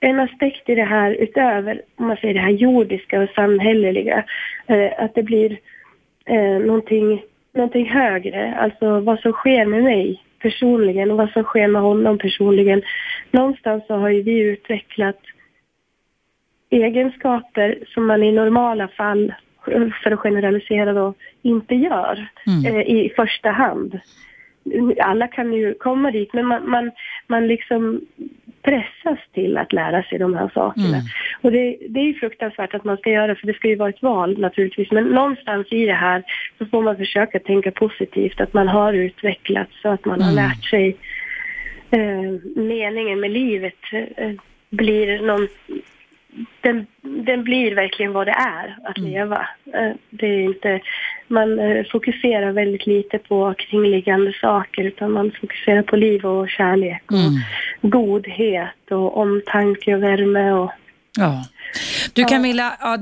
en 0.00 0.20
aspekt 0.20 0.68
i 0.68 0.74
det 0.74 0.84
här 0.84 1.10
utöver 1.10 1.82
om 1.96 2.06
man 2.06 2.16
säger 2.16 2.34
det 2.34 2.40
här 2.40 2.50
jordiska 2.50 3.20
och 3.20 3.30
samhälleliga. 3.30 4.24
Eh, 4.66 4.90
att 4.98 5.14
det 5.14 5.22
blir 5.22 5.58
eh, 6.24 6.58
någonting, 6.58 7.22
någonting 7.54 7.90
högre. 7.90 8.54
Alltså 8.54 9.00
vad 9.00 9.20
som 9.20 9.32
sker 9.32 9.66
med 9.66 9.84
mig 9.84 10.22
personligen 10.38 11.10
och 11.10 11.16
vad 11.16 11.30
som 11.30 11.42
sker 11.42 11.68
med 11.68 11.82
honom 11.82 12.18
personligen. 12.18 12.82
Någonstans 13.30 13.86
så 13.86 13.94
har 13.94 14.08
ju 14.08 14.22
vi 14.22 14.38
utvecklat 14.40 15.20
egenskaper 16.70 17.78
som 17.86 18.06
man 18.06 18.22
i 18.22 18.32
normala 18.32 18.88
fall, 18.88 19.34
för 20.02 20.10
att 20.10 20.18
generalisera 20.18 20.92
då, 20.92 21.14
inte 21.42 21.74
gör 21.74 22.28
Mm. 22.46 22.76
eh, 22.76 22.80
i 22.80 23.12
första 23.16 23.50
hand. 23.50 24.00
Alla 25.00 25.28
kan 25.28 25.52
ju 25.52 25.74
komma 25.74 26.10
dit, 26.10 26.32
men 26.32 26.46
man, 26.46 26.70
man, 26.70 26.90
man 27.26 27.46
liksom 27.46 28.00
pressas 28.66 29.18
till 29.32 29.56
att 29.56 29.72
lära 29.72 30.02
sig 30.02 30.18
de 30.18 30.34
här 30.34 30.50
sakerna. 30.54 30.98
Mm. 30.98 31.06
Och 31.42 31.52
det, 31.52 31.76
det 31.88 32.00
är 32.00 32.12
fruktansvärt 32.14 32.74
att 32.74 32.84
man 32.84 32.96
ska 32.96 33.10
göra 33.10 33.34
för 33.34 33.46
det 33.46 33.54
ska 33.54 33.68
ju 33.68 33.76
vara 33.76 33.88
ett 33.88 34.02
val 34.02 34.38
naturligtvis. 34.38 34.90
Men 34.90 35.04
någonstans 35.04 35.66
i 35.70 35.86
det 35.86 35.92
här 36.08 36.22
så 36.58 36.66
får 36.66 36.82
man 36.82 36.96
försöka 36.96 37.38
tänka 37.38 37.70
positivt 37.70 38.40
att 38.40 38.52
man 38.54 38.68
har 38.68 38.92
utvecklats 38.92 39.72
så 39.82 39.88
att 39.88 40.04
man 40.04 40.20
har 40.20 40.32
Mm. 40.32 40.44
lärt 40.44 40.64
sig 40.64 40.96
eh, 41.90 42.30
meningen 42.56 43.20
med 43.20 43.30
livet 43.30 43.82
eh, 44.16 44.30
blir 44.70 45.20
någon 45.22 45.48
den, 46.60 46.86
den 47.02 47.44
blir 47.44 47.74
verkligen 47.74 48.12
vad 48.12 48.26
det 48.26 48.32
är 48.32 48.78
att 48.84 48.98
Mm. 48.98 49.10
leva. 49.10 49.48
Eh, 49.74 49.92
Det 50.10 50.26
är 50.26 50.40
inte, 50.40 50.80
man 51.28 51.58
eh, 51.58 51.84
fokuserar 51.92 52.52
väldigt 52.52 52.86
lite 52.86 53.18
på 53.18 53.54
kringliggande 53.58 54.32
saker 54.40 54.82
utan 54.84 55.12
man 55.12 55.32
fokuserar 55.40 55.82
på 55.82 55.96
liv 55.96 56.26
och 56.26 56.48
kärlek 56.50 57.02
och 57.06 57.18
Mm. 57.18 57.34
godhet 57.82 58.90
och 58.90 59.16
omtanke 59.16 59.94
och 59.94 60.02
värme 60.02 60.52
och 60.52 60.70
Ja. 61.18 61.44
Du 62.12 62.24
Camilla, 62.24 62.76
ja, 62.80 62.98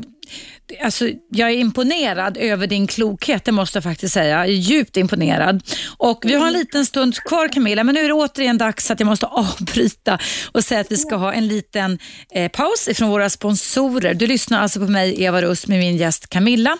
alltså, 0.82 1.08
jag 1.30 1.50
är 1.50 1.54
imponerad 1.54 2.36
över 2.36 2.66
din 2.66 2.86
klokhet, 2.86 3.44
det 3.44 3.52
måste 3.52 3.76
jag 3.76 3.84
faktiskt 3.84 4.14
säga. 4.14 4.36
Jag 4.36 4.44
är 4.44 4.52
djupt 4.52 4.96
imponerad. 4.96 5.62
Och 5.96 6.22
Vi 6.24 6.34
har 6.34 6.46
en 6.46 6.52
liten 6.52 6.86
stund 6.86 7.16
kvar 7.16 7.48
Camilla, 7.48 7.84
men 7.84 7.94
nu 7.94 8.00
är 8.00 8.08
det 8.08 8.14
återigen 8.14 8.58
dags 8.58 8.90
att 8.90 9.00
jag 9.00 9.06
måste 9.06 9.26
avbryta 9.30 10.18
och 10.52 10.64
säga 10.64 10.80
att 10.80 10.92
vi 10.92 10.96
ska 10.96 11.16
ha 11.16 11.32
en 11.32 11.48
liten 11.48 11.98
eh, 12.30 12.50
paus 12.50 12.88
ifrån 12.88 13.10
våra 13.10 13.30
sponsorer. 13.30 14.14
Du 14.14 14.26
lyssnar 14.26 14.62
alltså 14.62 14.80
på 14.80 14.86
mig, 14.86 15.22
Eva 15.22 15.42
Rust, 15.42 15.66
med 15.66 15.78
min 15.78 15.96
gäst 15.96 16.28
Camilla, 16.28 16.76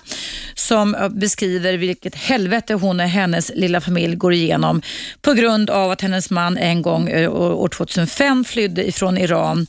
som 0.55 0.95
eh, 0.95 1.09
beskriver 1.09 1.73
vilket 1.73 2.15
helvete 2.15 2.75
hon 2.75 3.01
och 3.01 3.07
hennes 3.07 3.53
lilla 3.55 3.81
familj 3.81 4.17
går 4.17 4.33
igenom 4.33 4.83
på 5.23 5.33
grund 5.33 5.71
av 5.71 5.91
att 5.91 6.01
hennes 6.01 6.31
man 6.31 6.57
en 6.57 6.83
gång 6.83 7.09
eh, 7.09 7.33
år 7.33 7.69
2005 7.69 8.45
flydde 8.45 8.89
ifrån 8.89 9.19
Iran 9.19 9.67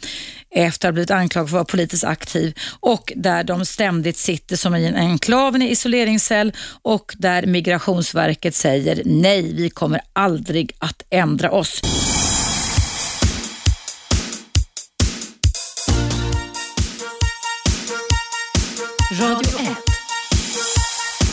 efter 0.51 0.87
att 0.87 0.91
ha 0.91 0.93
blivit 0.93 1.11
anklagad 1.11 1.49
för 1.49 1.57
att 1.57 1.59
vara 1.59 1.65
politiskt 1.65 2.03
aktiv 2.03 2.53
och 2.79 3.13
där 3.15 3.43
de 3.43 3.65
ständigt 3.65 4.17
sitter 4.17 4.55
som 4.55 4.75
i 4.75 4.85
en 4.85 4.95
enklav, 4.95 5.55
en 5.55 5.61
isoleringscell 5.61 6.53
och 6.81 7.13
där 7.17 7.45
Migrationsverket 7.45 8.55
säger 8.55 9.01
nej, 9.05 9.53
vi 9.53 9.69
kommer 9.69 10.01
aldrig 10.13 10.71
att 10.79 11.03
ändra 11.09 11.51
oss. 11.51 11.81
Radio 19.21 19.59
1. 19.59 19.77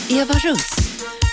Eva 0.09 0.33
Russ. 0.33 0.71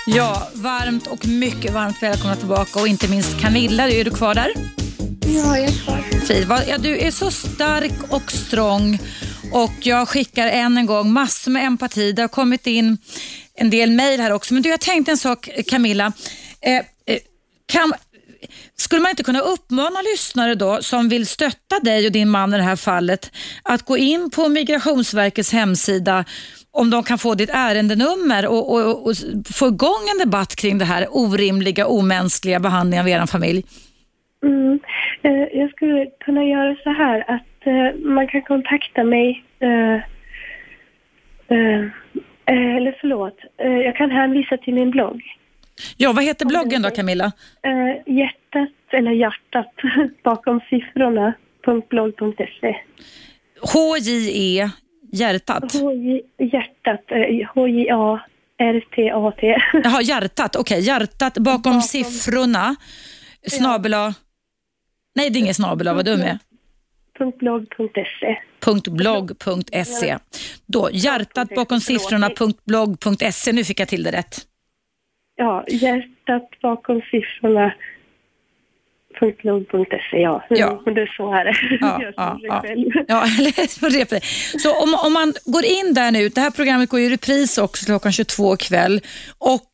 Ja, 0.05 0.49
varmt 0.53 1.07
och 1.07 1.27
mycket 1.27 1.73
varmt 1.73 2.03
välkomna 2.03 2.35
tillbaka 2.35 2.79
och 2.79 2.87
inte 2.87 3.07
minst 3.07 3.39
Camilla, 3.39 3.89
är 3.89 4.03
du 4.03 4.11
kvar 4.11 4.35
där? 4.35 4.53
Ja, 5.35 5.57
jag 5.57 5.67
är 5.67 6.45
kvar. 6.45 6.63
Ja, 6.67 6.77
du 6.77 6.97
är 6.97 7.11
så 7.11 7.31
stark 7.31 7.91
och 8.09 8.31
strong 8.31 8.99
och 9.51 9.71
jag 9.79 10.09
skickar 10.09 10.47
än 10.47 10.77
en 10.77 10.85
gång 10.85 11.13
massor 11.13 11.51
med 11.51 11.65
empati. 11.65 12.11
Det 12.11 12.21
har 12.21 12.29
kommit 12.29 12.67
in 12.67 12.97
en 13.55 13.69
del 13.69 13.91
mejl 13.91 14.19
här 14.19 14.31
också. 14.31 14.53
Men 14.53 14.63
du, 14.63 14.69
jag 14.69 14.79
tänkte 14.79 15.11
en 15.11 15.17
sak 15.17 15.49
Camilla. 15.67 16.13
Eh, 16.61 16.75
eh, 16.75 16.81
kan, 17.65 17.93
skulle 18.77 19.01
man 19.01 19.09
inte 19.09 19.23
kunna 19.23 19.39
uppmana 19.39 20.01
lyssnare 20.01 20.55
då 20.55 20.81
som 20.81 21.09
vill 21.09 21.27
stötta 21.27 21.79
dig 21.79 22.05
och 22.05 22.11
din 22.11 22.29
man 22.29 22.53
i 22.53 22.57
det 22.57 22.63
här 22.63 22.75
fallet 22.75 23.31
att 23.63 23.85
gå 23.85 23.97
in 23.97 24.29
på 24.29 24.49
Migrationsverkets 24.49 25.51
hemsida 25.51 26.25
om 26.71 26.89
de 26.89 27.03
kan 27.03 27.17
få 27.17 27.35
ditt 27.35 27.49
ärendenummer 27.53 28.45
och, 28.45 28.73
och, 28.73 29.07
och 29.07 29.15
få 29.53 29.67
igång 29.67 30.09
en 30.11 30.17
debatt 30.17 30.55
kring 30.55 30.77
det 30.77 30.85
här 30.85 31.07
orimliga, 31.11 31.87
omänskliga 31.87 32.59
behandlingen 32.59 33.05
av 33.05 33.09
er 33.09 33.25
familj? 33.25 33.63
Mm. 34.43 34.79
Eh, 35.21 35.57
jag 35.59 35.71
skulle 35.71 36.05
kunna 36.19 36.43
göra 36.43 36.75
så 36.83 36.89
här 36.89 37.23
att 37.27 37.67
eh, 37.67 37.99
man 37.99 38.27
kan 38.27 38.41
kontakta 38.41 39.03
mig 39.03 39.43
eh, 39.59 39.99
eller 42.45 42.97
förlåt, 43.01 43.37
jag 43.57 43.95
kan 43.95 44.11
hänvisa 44.11 44.57
till 44.57 44.73
min 44.73 44.91
blogg. 44.91 45.21
Ja, 45.97 46.13
vad 46.13 46.23
heter 46.23 46.45
bloggen 46.45 46.81
då 46.81 46.89
Camilla? 46.89 47.31
Hjärtat, 48.05 48.69
eller 48.91 49.11
hjärtat, 49.11 49.73
bakom 50.23 50.59
siffrorna, 50.69 51.33
.blogg.se. 51.89 52.75
H-J-E, 53.61 54.69
hjärtat. 55.11 55.73
HJ, 55.73 56.21
hjärtat, 56.37 57.11
eh, 57.11 57.47
H-J-A-R-T-A-T. 57.55 59.57
Jaha, 59.83 60.01
hjärtat. 60.01 60.55
Okej, 60.55 60.81
hjärtat 60.81 61.37
bakom, 61.37 61.61
Bakom. 61.61 61.81
siffrorna. 61.81 62.75
Snabel 63.47 63.93
A. 63.93 64.13
Nej, 65.15 65.29
det 65.29 65.37
är 65.37 65.41
ingen 65.41 65.53
snabel 65.53 65.95
vad 65.95 66.05
dum 66.05 66.19
jag 66.19 66.29
är. 66.29 66.39
.blogg.se. 67.31 68.37
.blogg.se. 68.91 70.17
Då, 70.65 70.89
hjärtat 70.93 71.55
bakom 71.55 71.79
siffrorna 71.79 72.29
.blogg.se. 72.65 73.51
Nu 73.51 73.63
fick 73.63 73.79
jag 73.79 73.87
till 73.87 74.03
det 74.03 74.11
rätt. 74.11 74.47
Ja, 75.35 75.63
hjärtat 75.67 76.49
bakom 76.61 77.01
siffrorna. 77.11 77.73
.blogg.se, 79.41 80.21
ja. 80.21 80.43
Ja. 80.49 80.83
Det 80.85 81.01
är 81.01 81.13
så 81.17 81.33
är 81.33 81.45
det. 81.45 81.77
Ja, 81.81 82.01
ja, 82.15 82.39
ja. 82.43 82.63
Ja, 83.07 83.23
eller. 83.23 84.57
Så 84.59 84.83
om, 84.83 84.95
om 85.05 85.13
man 85.13 85.33
går 85.45 85.65
in 85.65 85.93
där 85.93 86.11
nu, 86.11 86.29
det 86.29 86.41
här 86.41 86.51
programmet 86.51 86.89
går 86.89 86.99
i 86.99 87.09
repris 87.09 87.57
också 87.57 87.85
klockan 87.85 88.11
22 88.11 88.53
ikväll 88.53 89.01
och 89.37 89.71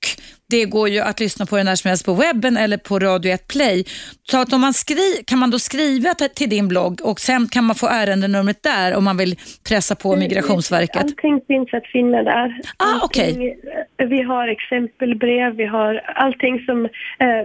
det 0.49 0.65
går 0.65 0.90
ju 0.90 0.99
att 0.99 1.19
lyssna 1.19 1.45
på 1.45 1.57
det 1.57 1.64
när 1.64 1.76
som 1.76 1.88
helst 1.90 2.06
på 2.06 2.14
webben 2.14 2.57
eller 2.57 2.78
på 2.78 2.99
Radio 2.99 3.32
1 3.34 3.48
Play. 3.48 3.86
Så 4.32 4.38
att 4.41 4.53
om 4.53 4.61
man 4.61 4.74
skri, 4.74 5.24
kan 5.28 5.40
man 5.40 5.52
då 5.52 5.60
skriva 5.60 6.14
till- 6.14 6.49
din 6.49 6.68
blogg 6.68 6.99
och 7.03 7.19
sen 7.19 7.48
kan 7.48 7.64
man 7.64 7.76
få 7.76 7.88
ärendenumret 7.88 8.64
där 8.64 8.95
om 8.95 9.03
man 9.03 9.18
vill 9.18 9.36
pressa 9.68 9.95
på 9.95 10.15
Migrationsverket. 10.15 10.98
Allting 11.03 11.41
finns 11.48 11.74
att 11.74 11.88
finna 11.88 12.24
där. 12.24 12.61
Ah, 12.78 13.22
eh, 13.22 14.07
Vi 14.07 14.22
har 14.22 14.48
exempelbrev, 14.48 15.53
vi 15.56 15.65
har 15.65 15.95
allting 16.15 16.60
som 16.65 16.86
eh, 16.86 17.44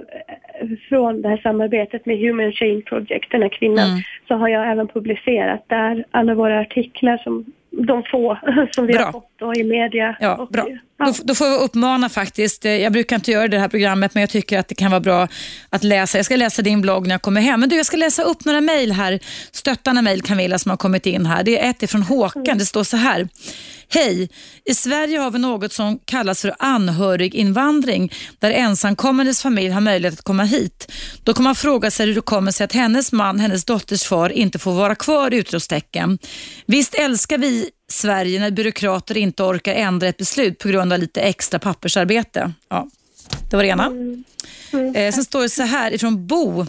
från 0.88 1.22
det 1.22 1.28
här 1.28 1.36
samarbetet 1.42 2.06
med 2.06 2.18
Human 2.18 2.52
Chain 2.52 2.82
Project, 2.82 3.30
den 3.30 3.42
här 3.42 3.48
kvinnan, 3.48 3.88
Mm. 3.90 4.00
så 4.28 4.34
har 4.34 4.48
jag 4.48 4.70
även 4.72 4.88
publicerat 4.88 5.64
där 5.68 6.04
alla 6.10 6.34
våra 6.34 6.60
artiklar 6.60 7.18
som 7.18 7.44
de 7.70 8.02
få 8.10 8.38
som 8.72 8.86
vi 8.86 8.92
Bra. 8.92 9.04
har 9.04 9.12
fått 9.12 9.30
då 9.36 9.54
i 9.54 9.64
media. 9.64 10.16
Ja, 10.20 10.36
Och, 10.36 10.48
bra. 10.48 10.66
Då, 11.06 11.14
då 11.24 11.34
får 11.34 11.46
jag 11.46 11.60
uppmana 11.60 12.08
faktiskt. 12.08 12.64
Eh, 12.64 12.72
jag 12.72 12.92
brukar 12.92 13.16
inte 13.16 13.30
göra 13.30 13.48
det 13.48 13.58
här 13.58 13.68
programmet 13.68 14.14
men 14.14 14.20
jag 14.20 14.30
tycker 14.30 14.58
att 14.58 14.68
det 14.68 14.74
kan 14.74 14.90
vara 14.90 15.00
bra 15.00 15.28
att 15.70 15.84
läsa. 15.84 16.18
Jag 16.18 16.24
ska 16.24 16.36
läsa 16.36 16.62
din 16.62 16.80
blogg 16.80 17.06
när 17.06 17.14
jag 17.14 17.22
kommer 17.22 17.40
hem. 17.40 17.60
Men 17.60 17.68
du, 17.68 17.76
jag 17.76 17.86
ska 17.86 17.96
läsa 17.96 18.22
upp 18.22 18.44
några 18.44 18.60
mejl 18.60 18.92
här. 18.92 19.20
Stöttande 19.52 20.02
mejl 20.02 20.22
Camilla 20.22 20.58
som 20.58 20.70
har 20.70 20.76
kommit 20.76 21.06
in 21.06 21.26
här. 21.26 21.42
Det 21.42 21.58
är 21.58 21.70
ett 21.70 21.82
ifrån 21.82 22.02
Håkan. 22.02 22.58
Det 22.58 22.66
står 22.66 22.84
så 22.84 22.96
här. 22.96 23.28
Hej! 23.88 24.28
I 24.64 24.74
Sverige 24.74 25.18
har 25.18 25.30
vi 25.30 25.38
något 25.38 25.72
som 25.72 25.98
kallas 26.04 26.42
för 26.42 26.54
anhöriginvandring 26.58 28.12
där 28.38 28.50
ensamkommandes 28.50 29.42
familj 29.42 29.68
har 29.68 29.80
möjlighet 29.80 30.18
att 30.18 30.24
komma 30.24 30.44
hit. 30.44 30.92
Då 31.24 31.34
kan 31.34 31.44
man 31.44 31.54
fråga 31.54 31.90
sig 31.90 32.06
hur 32.06 32.14
det 32.14 32.20
kommer 32.20 32.52
sig 32.52 32.64
att 32.64 32.72
hennes 32.72 33.12
man, 33.12 33.40
hennes 33.40 33.64
dotters 33.64 34.04
far 34.04 34.30
inte 34.30 34.58
får 34.58 34.72
vara 34.72 34.94
kvar 34.94 35.34
utropstecken. 35.34 36.18
Visst 36.66 36.94
älskar 36.94 37.38
vi 37.38 37.70
Sverige 37.88 38.40
när 38.40 38.50
byråkrater 38.50 39.16
inte 39.16 39.42
orkar 39.42 39.74
ändra 39.74 40.08
ett 40.08 40.16
beslut 40.16 40.58
på 40.58 40.68
grund 40.68 40.92
av 40.92 40.98
lite 40.98 41.20
extra 41.20 41.58
pappersarbete. 41.58 42.52
Ja, 42.68 42.88
det 43.50 43.56
var 43.56 43.62
det 43.62 43.68
ena. 43.68 43.92
Eh, 44.94 45.12
sen 45.12 45.24
står 45.24 45.42
det 45.42 45.48
så 45.48 45.62
här 45.62 45.94
ifrån 45.94 46.26
Bo. 46.26 46.66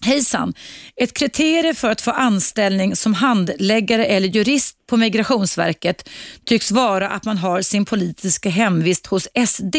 Hejsan! 0.00 0.54
Ett 0.96 1.12
kriterie 1.12 1.74
för 1.74 1.90
att 1.90 2.00
få 2.00 2.10
anställning 2.10 2.96
som 2.96 3.14
handläggare 3.14 4.04
eller 4.06 4.28
jurist 4.28 4.76
på 4.92 4.96
Migrationsverket 4.96 6.08
tycks 6.44 6.70
vara 6.70 7.08
att 7.08 7.24
man 7.24 7.38
har 7.38 7.62
sin 7.62 7.84
politiska 7.84 8.48
hemvist 8.48 9.06
hos 9.06 9.28
SD. 9.46 9.76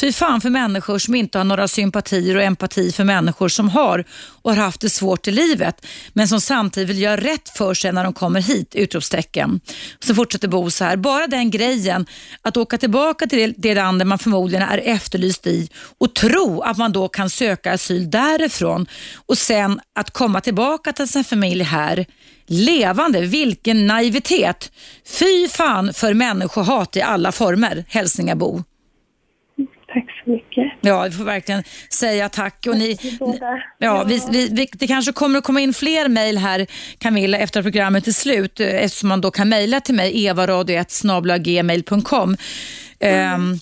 Fy 0.00 0.12
fan 0.12 0.40
för 0.40 0.50
människor 0.50 0.98
som 0.98 1.14
inte 1.14 1.38
har 1.38 1.44
några 1.44 1.68
sympatier 1.68 2.36
och 2.36 2.42
empati 2.42 2.92
för 2.92 3.04
människor 3.04 3.48
som 3.48 3.68
har 3.68 4.04
och 4.42 4.50
har 4.50 4.62
haft 4.62 4.80
det 4.80 4.90
svårt 4.90 5.28
i 5.28 5.30
livet 5.30 5.86
men 6.12 6.28
som 6.28 6.40
samtidigt 6.40 6.88
vill 6.88 7.02
göra 7.02 7.16
rätt 7.16 7.48
för 7.48 7.74
sig 7.74 7.92
när 7.92 8.04
de 8.04 8.12
kommer 8.12 8.40
hit! 8.40 8.74
Utropstecken. 8.74 9.60
Så 10.00 10.14
fortsätter 10.14 10.48
Bo 10.48 10.70
så 10.70 10.84
här. 10.84 10.96
Bara 10.96 11.26
den 11.26 11.50
grejen 11.50 12.06
att 12.42 12.56
åka 12.56 12.78
tillbaka 12.78 13.26
till 13.26 13.54
det 13.56 13.74
land 13.74 14.06
man 14.06 14.18
förmodligen 14.18 14.68
är 14.68 14.78
efterlyst 14.78 15.46
i 15.46 15.68
och 15.98 16.14
tro 16.14 16.60
att 16.60 16.76
man 16.76 16.92
då 16.92 17.08
kan 17.08 17.30
söka 17.30 17.72
asyl 17.72 18.10
därifrån 18.10 18.86
och 19.26 19.38
sen 19.38 19.80
att 19.94 20.10
komma 20.10 20.40
tillbaka 20.40 20.92
till 20.92 21.08
sin 21.08 21.24
familj 21.24 21.62
här 21.62 22.06
levande. 22.46 23.20
Vilken 23.20 23.86
naivitet. 23.86 24.72
Fy 25.18 25.48
fan 25.48 25.94
för 25.94 26.14
människohat 26.14 26.96
i 26.96 27.02
alla 27.02 27.32
former. 27.32 27.84
Hälsningar 27.88 28.34
Bo. 28.34 28.62
Tack 29.94 30.22
så 30.24 30.30
mycket. 30.30 30.72
Ja, 30.80 31.02
vi 31.02 31.10
får 31.10 31.24
verkligen 31.24 31.62
säga 31.90 32.28
tack. 32.28 32.66
Och 32.68 32.76
ni, 32.76 32.98
ja, 33.78 34.04
vi, 34.04 34.20
vi, 34.30 34.68
det 34.72 34.86
kanske 34.86 35.12
kommer 35.12 35.38
att 35.38 35.44
komma 35.44 35.60
in 35.60 35.74
fler 35.74 36.08
mejl 36.08 36.38
här, 36.38 36.66
Camilla, 36.98 37.38
efter 37.38 37.62
programmet 37.62 38.06
är 38.06 38.12
slut, 38.12 38.60
eh, 38.60 38.84
eftersom 38.84 39.08
man 39.08 39.20
då 39.20 39.30
kan 39.30 39.48
mejla 39.48 39.80
till 39.80 39.94
mig, 39.94 40.28
evaradio1 40.28 40.86
Mm. 43.02 43.58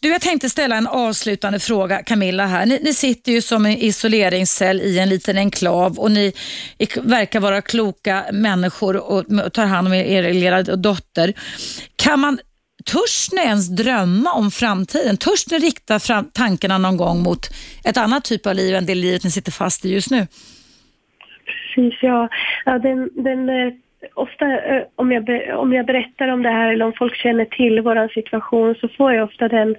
Du, 0.00 0.08
jag 0.08 0.20
tänkte 0.20 0.50
ställa 0.50 0.76
en 0.76 0.86
avslutande 0.86 1.58
fråga, 1.58 2.02
Camilla. 2.02 2.46
här. 2.46 2.66
Ni, 2.66 2.80
ni, 2.82 2.94
sitter 2.94 3.32
ju 3.32 3.42
som 3.42 3.66
en 3.66 3.72
isoleringscell 3.72 4.80
i 4.80 4.98
en 4.98 5.08
liten 5.08 5.38
enklav 5.38 5.98
och 5.98 6.10
ni 6.10 6.32
verkar 7.02 7.40
vara 7.40 7.62
kloka 7.62 8.24
människor 8.32 8.96
och, 8.96 9.52
tar 9.52 9.66
hand 9.66 9.86
om 9.86 9.94
er, 9.94 10.04
er 10.04 10.32
lilla 10.32 10.62
dotter. 10.62 11.34
Kan 11.96 12.20
man 12.20 12.38
Törs 12.84 13.32
ni 13.32 13.40
ens 13.40 13.68
drömma 13.68 14.32
om 14.32 14.50
framtiden? 14.50 15.16
Törs 15.16 15.50
ni 15.50 15.58
rikta 15.58 15.98
fram 15.98 16.30
tankarna 16.32 16.78
någon 16.78 16.96
gång 16.96 17.22
mot 17.22 17.50
ett 17.84 17.96
annat 17.96 18.24
typ 18.24 18.46
av 18.46 18.54
liv 18.54 18.74
än 18.74 18.86
det 18.86 18.94
livet 18.94 19.24
ni 19.24 19.30
sitter 19.30 19.52
fast 19.52 19.84
i 19.84 19.92
just 19.92 20.10
nu? 20.10 20.26
Precis, 21.74 21.98
ja. 22.02 22.28
ja 22.64 22.78
den, 22.78 23.08
den, 23.24 23.48
eh, 23.48 23.72
ofta 24.14 24.60
eh, 24.60 24.82
om 24.96 25.12
jag, 25.12 25.28
om 25.58 25.72
jag 25.72 25.86
berättar 25.86 26.28
om 26.28 26.42
det 26.42 26.50
här 26.50 26.72
eller 26.72 26.84
om 26.84 26.92
folk 26.92 27.16
känner 27.16 27.44
till 27.44 27.80
vår 27.80 28.08
situation 28.08 28.74
så 28.74 28.88
får 28.88 29.12
jag 29.12 29.24
ofta 29.24 29.48
den 29.48 29.76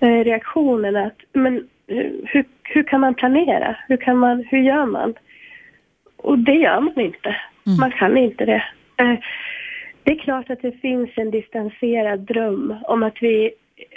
eh, 0.00 0.24
reaktionen 0.24 0.96
att 0.96 1.16
men 1.32 1.68
hur, 2.24 2.44
hur 2.62 2.82
kan 2.82 3.00
man 3.00 3.14
planera? 3.14 3.76
Hur, 3.88 3.96
kan 3.96 4.18
man, 4.18 4.44
hur 4.50 4.58
gör 4.58 4.86
man? 4.86 5.14
Och 6.16 6.38
det 6.38 6.54
gör 6.54 6.80
man 6.80 7.00
inte. 7.00 7.36
Mm. 7.66 7.78
Man 7.80 7.90
kan 7.90 8.16
inte 8.16 8.44
det. 8.44 8.64
Det 10.02 10.12
är 10.12 10.18
klart 10.18 10.50
att 10.50 10.62
det 10.62 10.72
finns 10.72 11.10
en 11.16 11.30
distanserad 11.30 12.20
dröm 12.20 12.74
om 12.82 13.02
att 13.02 13.22
vi 13.22 13.50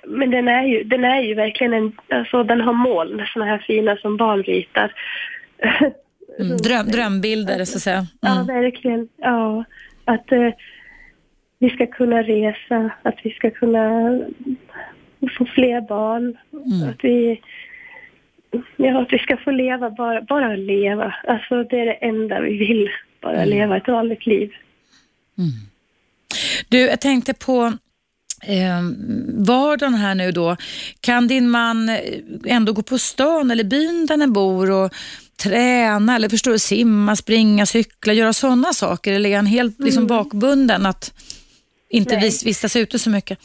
men 0.04 0.32
den 0.32 0.48
är 0.48 0.64
ju, 0.64 0.84
den 0.84 1.04
är 1.04 1.22
ju 1.22 1.34
verkligen 1.34 1.74
en, 1.74 1.92
alltså 2.10 2.44
den 2.44 2.62
har 2.62 2.74
moln, 2.74 3.26
såna 3.34 3.46
här 3.46 3.58
fina 3.58 3.98
som 3.98 4.18
barn 4.18 4.44
ritar. 4.44 4.94
Mm, 6.40 6.58
dröm, 6.58 6.88
drömbilder 6.88 7.66
så 7.66 7.78
att 7.78 7.82
säga. 7.82 7.98
Mm. 7.98 8.08
Ja, 8.22 8.44
verkligen. 8.44 9.08
Ja, 9.18 9.64
att 10.06 10.32
eh, 10.32 10.50
vi 11.60 11.70
ska 11.70 11.88
kunna 11.88 12.24
resa, 12.24 12.92
att 13.04 13.16
vi 13.24 13.32
ska 13.32 13.52
kunna 13.52 14.20
få 15.38 15.46
fler 15.46 15.82
barn, 15.82 16.38
mm. 16.54 16.90
att 16.90 17.04
vi 17.04 17.42
Ja, 18.78 19.02
att 19.02 19.14
vi 19.14 19.20
ska 19.20 19.38
få 19.38 19.52
leva, 19.52 19.90
bara, 19.90 20.22
bara 20.22 20.56
leva. 20.56 21.16
Alltså 21.28 21.64
det 21.64 21.80
är 21.80 21.86
det 21.86 21.94
enda 21.94 22.42
vi 22.42 22.58
vill, 22.58 22.90
bara 23.22 23.36
mm. 23.36 23.50
leva 23.50 23.78
ett 23.78 23.88
vanligt 23.88 24.26
liv. 24.26 24.52
Mm. 25.38 25.50
Du, 26.70 26.80
jag 26.80 27.02
tänkte 27.02 27.34
på 27.34 27.74
eh, 28.44 28.82
vardagen 29.38 29.94
här 29.94 30.16
nu 30.16 30.32
då. 30.32 30.56
Kan 31.02 31.28
din 31.28 31.50
man 31.50 31.98
ändå 32.46 32.74
gå 32.74 32.82
på 32.82 32.98
stan 32.98 33.52
eller 33.52 33.64
byn 33.64 34.06
där 34.06 34.18
ni 34.18 34.28
bor 34.28 34.72
och 34.72 34.94
träna 35.40 36.16
eller 36.16 36.30
förstår 36.30 36.52
du, 36.52 36.60
simma, 36.60 37.16
springa, 37.16 37.66
cykla, 37.66 38.14
göra 38.14 38.34
sådana 38.34 38.74
saker? 38.74 39.14
Eller 39.14 39.30
är 39.30 39.36
han 39.36 39.46
helt 39.46 39.80
liksom, 39.80 40.04
mm. 40.04 40.08
bakbunden 40.08 40.86
att 40.86 41.14
inte 41.90 42.16
vis, 42.16 42.46
vistas 42.46 42.76
ute 42.76 43.00
så 43.00 43.10
mycket? 43.10 43.40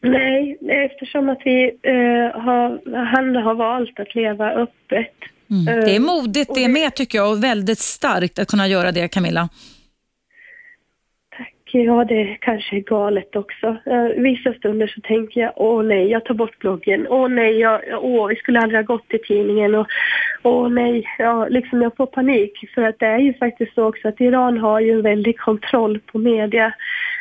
Nej, 0.00 0.58
eftersom 0.68 1.28
att 1.28 1.40
vi, 1.44 1.64
uh, 1.64 2.40
har, 2.40 2.96
han 3.04 3.36
har 3.36 3.54
valt 3.54 4.00
att 4.00 4.14
leva 4.14 4.50
öppet. 4.50 5.14
Mm. 5.50 5.64
Det 5.64 5.96
är 5.96 6.00
modigt 6.00 6.54
det 6.54 6.68
med 6.68 6.94
tycker 6.94 7.18
jag 7.18 7.30
och 7.30 7.44
väldigt 7.44 7.78
starkt 7.78 8.38
att 8.38 8.48
kunna 8.48 8.68
göra 8.68 8.92
det 8.92 9.08
Camilla 9.08 9.48
ja, 11.74 12.04
det 12.04 12.36
kanske 12.40 12.76
är 12.76 12.80
galet 12.80 13.36
också. 13.36 13.66
Uh, 13.66 14.22
vissa 14.22 14.52
stunder 14.52 14.86
så 14.86 15.00
tänker 15.00 15.40
jag, 15.40 15.52
åh 15.56 15.82
nej, 15.82 16.10
jag 16.10 16.24
tar 16.24 16.34
bort 16.34 16.58
bloggen. 16.58 17.06
Åh 17.08 17.28
nej, 17.28 17.58
jag, 17.58 17.80
åh, 18.02 18.30
jag 18.30 18.38
skulle 18.38 18.60
aldrig 18.60 18.78
ha 18.78 18.94
gått 18.94 19.08
till 19.08 19.22
tidningen. 19.22 19.74
Och, 19.74 19.86
åh 20.42 20.68
nej, 20.68 21.04
ja, 21.18 21.48
liksom 21.48 21.82
jag 21.82 21.96
får 21.96 22.06
panik. 22.06 22.70
För 22.74 22.82
att 22.82 22.98
det 22.98 23.06
är 23.06 23.18
ju 23.18 23.34
faktiskt 23.34 23.74
så 23.74 23.88
också 23.88 24.08
att 24.08 24.20
Iran 24.20 24.58
har 24.58 24.80
ju 24.80 24.90
en 24.90 25.02
väldig 25.02 25.38
kontroll 25.38 26.00
på 26.00 26.18
media. 26.18 26.74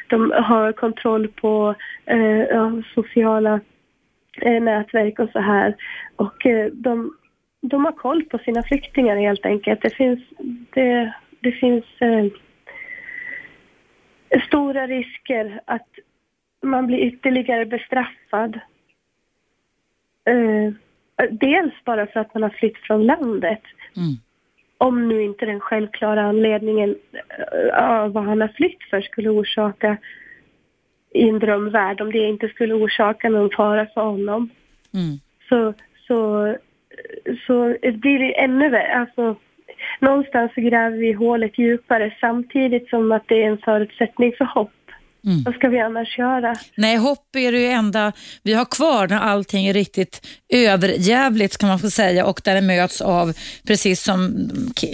De 0.07 0.31
har 0.31 0.71
kontroll 0.71 1.27
på 1.27 1.75
uh, 2.11 2.43
ja, 2.43 2.71
sociala 2.95 3.59
uh, 4.45 4.61
nätverk 4.61 5.19
och 5.19 5.29
så 5.29 5.39
här. 5.39 5.75
Och 6.15 6.47
de, 6.71 7.13
de 7.61 7.85
har 7.85 7.91
koll 7.91 8.23
på 8.23 8.37
sina 8.37 8.63
flyktingar 8.63 9.17
helt 9.17 9.45
enkelt. 9.45 9.81
Det 9.81 9.95
finns, 9.95 10.19
det, 10.73 11.13
det 11.39 11.51
finns 11.51 11.85
stora 14.47 14.87
risker 14.87 15.61
att 15.65 15.87
man 16.61 16.87
blir 16.87 16.97
ytterligare 16.97 17.65
bestraffad. 17.65 18.59
Uh, 20.29 20.73
dels 21.31 21.73
bara 21.85 22.07
för 22.07 22.19
att 22.19 22.33
man 22.33 22.43
har 22.43 22.49
flytt 22.49 22.77
från 22.77 23.05
landet. 23.05 23.61
Mm. 23.95 24.15
Om 24.77 25.07
nu 25.07 25.23
inte 25.23 25.45
den 25.45 25.59
självklara 25.59 26.21
anledningen 26.21 26.89
uh, 26.89 27.83
av 27.83 28.13
vad 28.13 28.23
han 28.23 28.41
har 28.41 28.47
flytt 28.47 28.83
för 28.89 29.01
skulle 29.01 29.29
orsaka 29.29 29.97
i 31.13 31.29
en 31.29 31.39
drömvärld, 31.39 32.01
om 32.01 32.11
det 32.11 32.17
inte 32.17 32.47
skulle 32.47 32.73
orsaka 32.73 33.29
någon 33.29 33.49
fara 33.49 33.85
för 33.85 34.01
honom. 34.01 34.49
Mm. 34.93 35.19
Så, 35.49 35.73
så, 36.07 36.55
så 37.47 37.75
blir 37.81 38.19
det 38.19 38.39
ännu 38.39 38.69
värre. 38.69 38.95
Alltså, 38.95 39.35
någonstans 39.99 40.51
så 40.55 40.61
gräver 40.61 40.97
vi 40.97 41.13
hålet 41.13 41.57
djupare 41.57 42.13
samtidigt 42.19 42.89
som 42.89 43.11
att 43.11 43.23
det 43.27 43.43
är 43.43 43.47
en 43.47 43.57
förutsättning 43.57 44.33
för 44.37 44.45
hopp. 44.45 44.71
Mm. 45.25 45.43
Vad 45.43 45.55
ska 45.55 45.69
vi 45.69 45.79
annars 45.79 46.17
göra? 46.17 46.55
Nej, 46.75 46.97
hopp 46.97 47.35
är 47.35 47.51
det 47.51 47.71
enda 47.71 48.11
vi 48.43 48.53
har 48.53 48.65
kvar 48.65 49.07
när 49.07 49.19
allting 49.19 49.67
är 49.67 49.73
riktigt 49.73 50.27
överjävligt 50.53 51.57
kan 51.57 51.69
man 51.69 51.79
få 51.79 51.89
säga 51.89 52.25
och 52.25 52.41
där 52.43 52.55
det 52.55 52.61
möts 52.61 53.01
av, 53.01 53.33
precis 53.67 54.03
som 54.03 54.49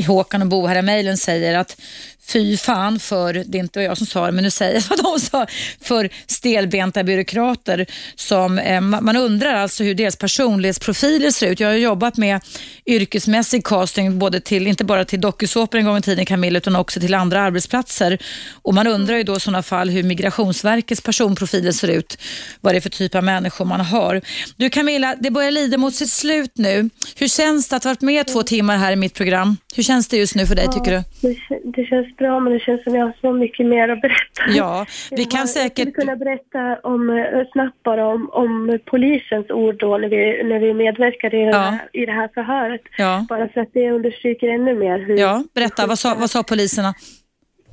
Håkan 0.07 0.41
och 0.41 0.47
Bo 0.47 0.67
här 0.67 0.79
i 0.79 0.81
mejlen 0.81 1.17
säger, 1.17 1.59
att 1.59 1.81
fy 2.27 2.57
fan 2.57 2.99
för, 2.99 3.33
det 3.33 3.57
är 3.57 3.59
inte 3.59 3.81
jag 3.81 3.97
som 3.97 4.07
sa 4.07 4.25
det, 4.25 4.31
men 4.31 4.43
nu 4.43 4.51
säger 4.51 4.73
jag 4.73 4.83
vad 4.89 5.03
de 5.03 5.19
sa, 5.19 5.47
för 5.81 6.09
stelbenta 6.27 7.03
byråkrater 7.03 7.85
som, 8.15 8.59
eh, 8.59 8.81
man 8.81 9.15
undrar 9.15 9.53
alltså 9.53 9.83
hur 9.83 9.95
deras 9.95 10.15
personlighetsprofiler 10.15 11.31
ser 11.31 11.51
ut. 11.51 11.59
Jag 11.59 11.67
har 11.67 11.75
jobbat 11.75 12.17
med 12.17 12.41
yrkesmässig 12.85 13.65
casting, 13.65 14.19
både 14.19 14.39
till, 14.39 14.67
inte 14.67 14.85
bara 14.85 15.05
till 15.05 15.21
dokusåpor 15.21 15.77
en 15.77 15.85
gång 15.85 15.97
i 15.97 16.01
tiden 16.01 16.25
Camilla, 16.25 16.57
utan 16.57 16.75
också 16.75 16.99
till 16.99 17.13
andra 17.13 17.41
arbetsplatser. 17.41 18.17
Och 18.61 18.73
man 18.73 18.87
undrar 18.87 19.17
ju 19.17 19.23
då 19.23 19.37
i 19.37 19.39
sådana 19.39 19.63
fall 19.63 19.89
hur 19.89 20.03
Migrationsverkets 20.03 21.01
personprofiler 21.01 21.71
ser 21.71 21.87
ut, 21.87 22.17
vad 22.61 22.73
det 22.73 22.77
är 22.77 22.81
för 22.81 22.89
typ 22.89 23.15
av 23.15 23.23
människor 23.23 23.65
man 23.65 23.81
har. 23.81 24.21
Du 24.57 24.69
Camilla, 24.69 25.15
det 25.19 25.31
börjar 25.31 25.51
lida 25.51 25.77
mot 25.77 25.95
sitt 25.95 26.09
slut 26.09 26.51
nu. 26.55 26.89
Hur 27.15 27.27
känns 27.27 27.69
det 27.69 27.75
att 27.75 27.83
ha 27.83 27.91
varit 27.91 28.01
med 28.01 28.27
två 28.27 28.43
timmar 28.43 28.77
här 28.77 28.91
i 28.91 28.95
mitt 28.95 29.13
program? 29.13 29.57
Hur 29.75 29.83
känns 29.83 30.07
det 30.07 30.17
just 30.17 30.35
nu 30.35 30.47
för 30.47 30.55
dig 30.55 30.67
tycker 30.67 30.91
du? 30.91 31.03
Det, 31.21 31.37
det 31.75 31.85
känns 31.85 32.12
bra 32.17 32.39
men 32.39 32.53
det 32.53 32.59
känns 32.59 32.83
som 32.83 32.95
jag 32.95 33.05
har 33.05 33.13
så 33.21 33.33
mycket 33.33 33.65
mer 33.65 33.89
att 33.89 34.01
berätta. 34.01 34.43
Ja, 34.47 34.85
vi 35.11 35.25
kan 35.25 35.39
jag 35.39 35.49
säkert... 35.49 35.85
Jag 35.85 35.95
kunna 35.95 36.15
berätta 36.15 36.79
om, 36.83 37.09
eh, 37.09 37.47
snabbt 37.51 37.83
bara 37.83 38.07
om, 38.07 38.29
om 38.29 38.79
polisens 38.85 39.49
ord 39.49 39.75
då 39.79 39.97
när 39.97 40.09
vi, 40.09 40.43
när 40.43 40.59
vi 40.59 40.73
medverkade 40.73 41.37
i, 41.37 41.43
ja. 41.43 41.51
det 41.51 41.57
här, 41.57 41.89
i 41.93 42.05
det 42.05 42.11
här 42.11 42.29
förhöret. 42.33 42.81
Ja. 42.97 43.25
Bara 43.29 43.47
för 43.47 43.61
att 43.61 43.73
det 43.73 43.91
understryker 43.91 44.47
ännu 44.47 44.75
mer 44.75 44.99
hur... 44.99 45.17
Ja, 45.17 45.43
berätta. 45.53 45.87
Vad 45.87 45.99
sa, 45.99 46.15
vad 46.19 46.29
sa 46.29 46.43
poliserna? 46.43 46.93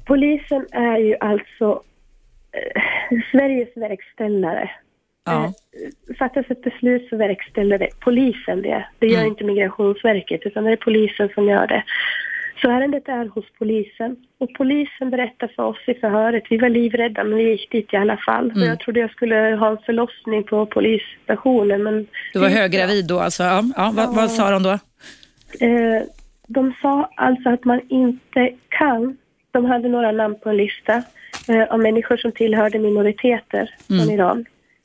Polisen 0.07 0.67
är 0.71 0.99
ju 0.99 1.17
alltså 1.21 1.83
eh, 2.53 2.83
Sveriges 3.33 3.77
verkställare. 3.77 4.71
Ja. 5.25 5.45
Eh, 5.45 6.17
fattas 6.19 6.47
ett 6.49 6.63
beslut 6.63 7.09
så 7.09 7.17
verkställer 7.17 7.79
det 7.79 7.89
polisen 8.01 8.63
det. 8.63 8.87
Det 8.99 9.07
gör 9.07 9.19
mm. 9.19 9.29
inte 9.29 9.45
Migrationsverket 9.45 10.41
utan 10.45 10.65
det 10.65 10.73
är 10.73 10.77
polisen 10.77 11.29
som 11.35 11.49
gör 11.49 11.67
det. 11.67 11.85
Så 12.63 12.71
ärendet 12.71 13.09
är 13.09 13.27
hos 13.29 13.45
polisen. 13.59 14.17
Och 14.39 14.51
polisen 14.55 15.11
berättar 15.11 15.49
för 15.57 15.63
oss 15.63 15.79
i 15.87 15.95
förhöret, 15.95 16.43
vi 16.51 16.57
var 16.57 16.69
livrädda 16.69 17.25
men 17.25 17.39
vi 17.39 17.51
gick 17.51 17.71
dit 17.71 17.93
i 17.93 17.97
alla 17.97 18.17
fall. 18.17 18.51
Mm. 18.51 18.69
jag 18.69 18.81
trodde 18.81 19.01
jag 19.01 19.11
skulle 19.11 19.35
ha 19.35 19.71
en 19.71 19.79
förlossning 19.87 20.43
på 20.45 20.67
polisstationen 20.67 21.83
men... 21.83 22.07
Du 22.33 22.39
var 22.39 22.49
höggravid 22.49 23.07
då 23.07 23.19
alltså? 23.21 23.43
Ja. 23.43 23.63
ja, 23.77 23.93
vad, 23.95 24.15
vad 24.15 24.31
sa 24.31 24.51
de 24.51 24.63
då? 24.63 24.71
Eh, 25.67 26.03
de 26.47 26.75
sa 26.83 27.11
alltså 27.17 27.49
att 27.49 27.65
man 27.65 27.81
inte 27.89 28.53
kan, 28.69 29.17
de 29.51 29.65
hade 29.65 29.89
några 29.89 30.13
namn 30.13 30.35
på 30.43 30.49
en 30.49 30.57
lista, 30.57 31.03
eh, 31.49 31.63
av 31.71 31.79
människor 31.81 32.17
som 32.17 32.33
tillhörde 32.33 32.79
minoriteter 32.79 33.75
Mm. 33.91 34.05
från 34.05 34.15
Iran. 34.15 34.45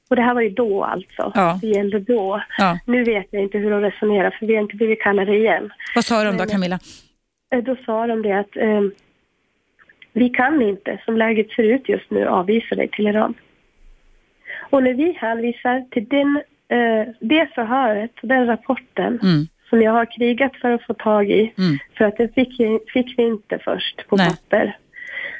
Och 0.09 0.15
det 0.15 0.21
här 0.21 0.33
var 0.33 0.41
ju 0.41 0.49
då 0.49 0.83
alltså. 0.83 1.31
Ja. 1.35 1.59
Det 1.61 1.67
gällde 1.67 1.99
då. 1.99 2.43
Ja. 2.57 2.79
Nu 2.85 3.03
vet 3.03 3.27
jag 3.31 3.43
inte 3.43 3.57
hur 3.57 3.71
de 3.71 3.81
resonerar 3.81 4.35
för 4.39 4.45
vi 4.45 4.55
har 4.55 4.61
inte 4.61 4.75
blivit 4.75 5.01
kallade 5.01 5.35
igen. 5.37 5.69
Vad 5.95 6.05
sa 6.05 6.23
de 6.23 6.37
då 6.37 6.45
Camilla? 6.45 6.79
Eh, 7.53 7.63
Då 7.63 7.75
sa 7.85 8.07
de 8.07 8.21
det 8.21 8.31
att 8.39 8.57
eh, 8.57 8.81
vi 10.13 10.29
kan 10.29 10.61
inte, 10.61 11.01
som 11.05 11.17
läget 11.17 11.51
ser 11.51 11.63
ut 11.63 11.89
just 11.89 12.11
nu, 12.11 12.27
avvisa 12.27 12.75
dig 12.75 12.87
till 12.87 13.07
Iran. 13.07 13.33
Och 14.69 14.83
när 14.83 14.93
vi 14.93 15.11
hänvisar 15.11 15.85
till 15.91 16.05
den, 16.07 16.37
eh, 16.67 17.07
det 17.19 17.49
förhöret, 17.55 18.11
den 18.21 18.45
rapporten, 18.45 19.19
Mm. 19.23 19.47
som 19.69 19.81
jag 19.81 19.91
har 19.91 20.05
krigat 20.17 20.55
för 20.55 20.71
att 20.71 20.83
få 20.83 20.93
tag 20.93 21.31
i, 21.31 21.53
Mm. 21.57 21.77
för 21.97 22.05
att 22.05 22.17
det 22.17 22.33
fick, 22.35 22.59
vi- 22.59 22.79
fick 22.93 23.19
vi 23.19 23.23
inte 23.23 23.59
först 23.59 24.07
på 24.07 24.15
Nej. 24.15 24.29
papper. 24.29 24.77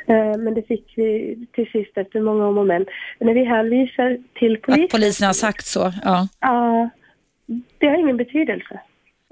Eh, 0.07 0.37
men 0.37 0.53
det 0.53 0.67
fick 0.67 0.93
vi 0.95 1.37
till 1.51 1.71
sist 1.71 1.97
efter 1.97 2.19
många 2.21 2.47
om 2.47 2.57
och 2.57 2.65
men. 2.65 2.85
När 3.19 3.33
vi 3.33 3.43
hänvisar 3.43 4.17
till 4.33 4.57
polisen, 4.57 4.83
Att 4.83 4.91
polisen 4.91 5.25
har 5.27 5.33
sagt 5.33 5.65
så. 5.65 5.91
Ja. 6.03 6.27
ja, 6.39 6.89
det 7.77 7.87
har 7.87 7.97
ingen 7.97 8.17
betydelse. 8.17 8.79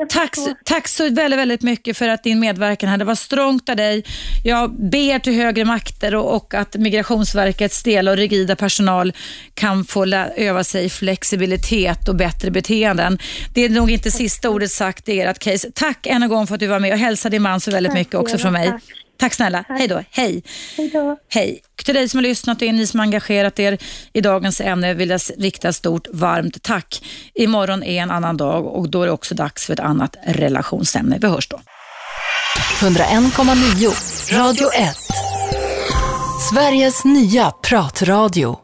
Tack, 0.09 0.35
tack 0.65 0.87
så 0.87 1.09
väldigt, 1.09 1.39
väldigt 1.39 1.61
mycket 1.61 1.97
för 1.97 2.09
att 2.09 2.23
din 2.23 2.39
medverkan 2.39 2.89
här. 2.89 2.97
Det 2.97 3.05
var 3.05 3.15
strångt 3.15 3.69
av 3.69 3.75
dig. 3.75 4.03
Jag 4.43 4.89
ber 4.89 5.19
till 5.19 5.33
högre 5.33 5.65
makter 5.65 6.15
och, 6.15 6.35
och 6.35 6.53
att 6.53 6.75
Migrationsverkets 6.75 7.77
stela 7.77 8.11
och 8.11 8.17
rigida 8.17 8.55
personal 8.55 9.13
kan 9.53 9.85
få 9.85 10.05
öva 10.35 10.63
sig 10.63 10.85
i 10.85 10.89
flexibilitet 10.89 12.09
och 12.09 12.15
bättre 12.15 12.51
beteenden. 12.51 13.19
Det 13.53 13.65
är 13.65 13.69
nog 13.69 13.91
inte 13.91 14.11
sista 14.11 14.49
ordet 14.49 14.71
sagt 14.71 15.09
i 15.09 15.19
ert 15.19 15.39
case. 15.39 15.71
Tack 15.75 16.07
än 16.07 16.23
en 16.23 16.29
gång 16.29 16.47
för 16.47 16.53
att 16.53 16.59
du 16.59 16.67
var 16.67 16.79
med 16.79 16.93
och 16.93 16.99
hälsa 16.99 17.29
din 17.29 17.41
man 17.41 17.59
så 17.59 17.71
väldigt 17.71 17.91
Tack, 17.91 17.99
mycket 17.99 18.15
också 18.15 18.37
från 18.37 18.53
mig. 18.53 18.67
tack. 18.69 18.83
Tack 19.17 19.33
snälla. 19.33 19.63
Hej 19.67 19.87
då. 19.87 20.03
Hej. 20.11 20.43
Hej 20.77 20.89
då. 20.93 21.17
Hej. 21.29 21.61
Till 21.83 21.95
dig 21.95 22.09
som 22.09 22.17
har 22.17 22.23
lyssnat 22.23 22.61
och 22.61 22.67
ni 22.67 22.87
som 22.87 22.99
har 22.99 23.05
engagerat 23.05 23.59
er 23.59 23.77
i 24.13 24.21
dagens 24.21 24.61
ämne 24.61 24.93
vill 24.93 25.09
jag 25.09 25.21
rikta 25.37 25.73
stort 25.73 26.07
varmt 26.13 26.63
tack. 26.63 27.05
Imorgon 27.33 27.83
är 27.83 28.01
en 28.01 28.11
annan 28.11 28.37
dag 28.37 28.65
och 28.65 28.89
då 28.89 29.01
är 29.01 29.05
det 29.05 29.11
också 29.11 29.35
dags 29.35 29.65
för 29.65 29.73
ett 29.73 29.79
annat 29.79 30.15
relationsämne. 30.25 31.17
Vi 31.21 31.27
hörs 31.27 31.47
då. 31.47 31.59
101,9 32.79 34.37
Radio 34.37 34.67
1. 34.73 34.97
Sveriges 36.51 37.05
nya 37.05 37.51
pratradio. 37.51 38.62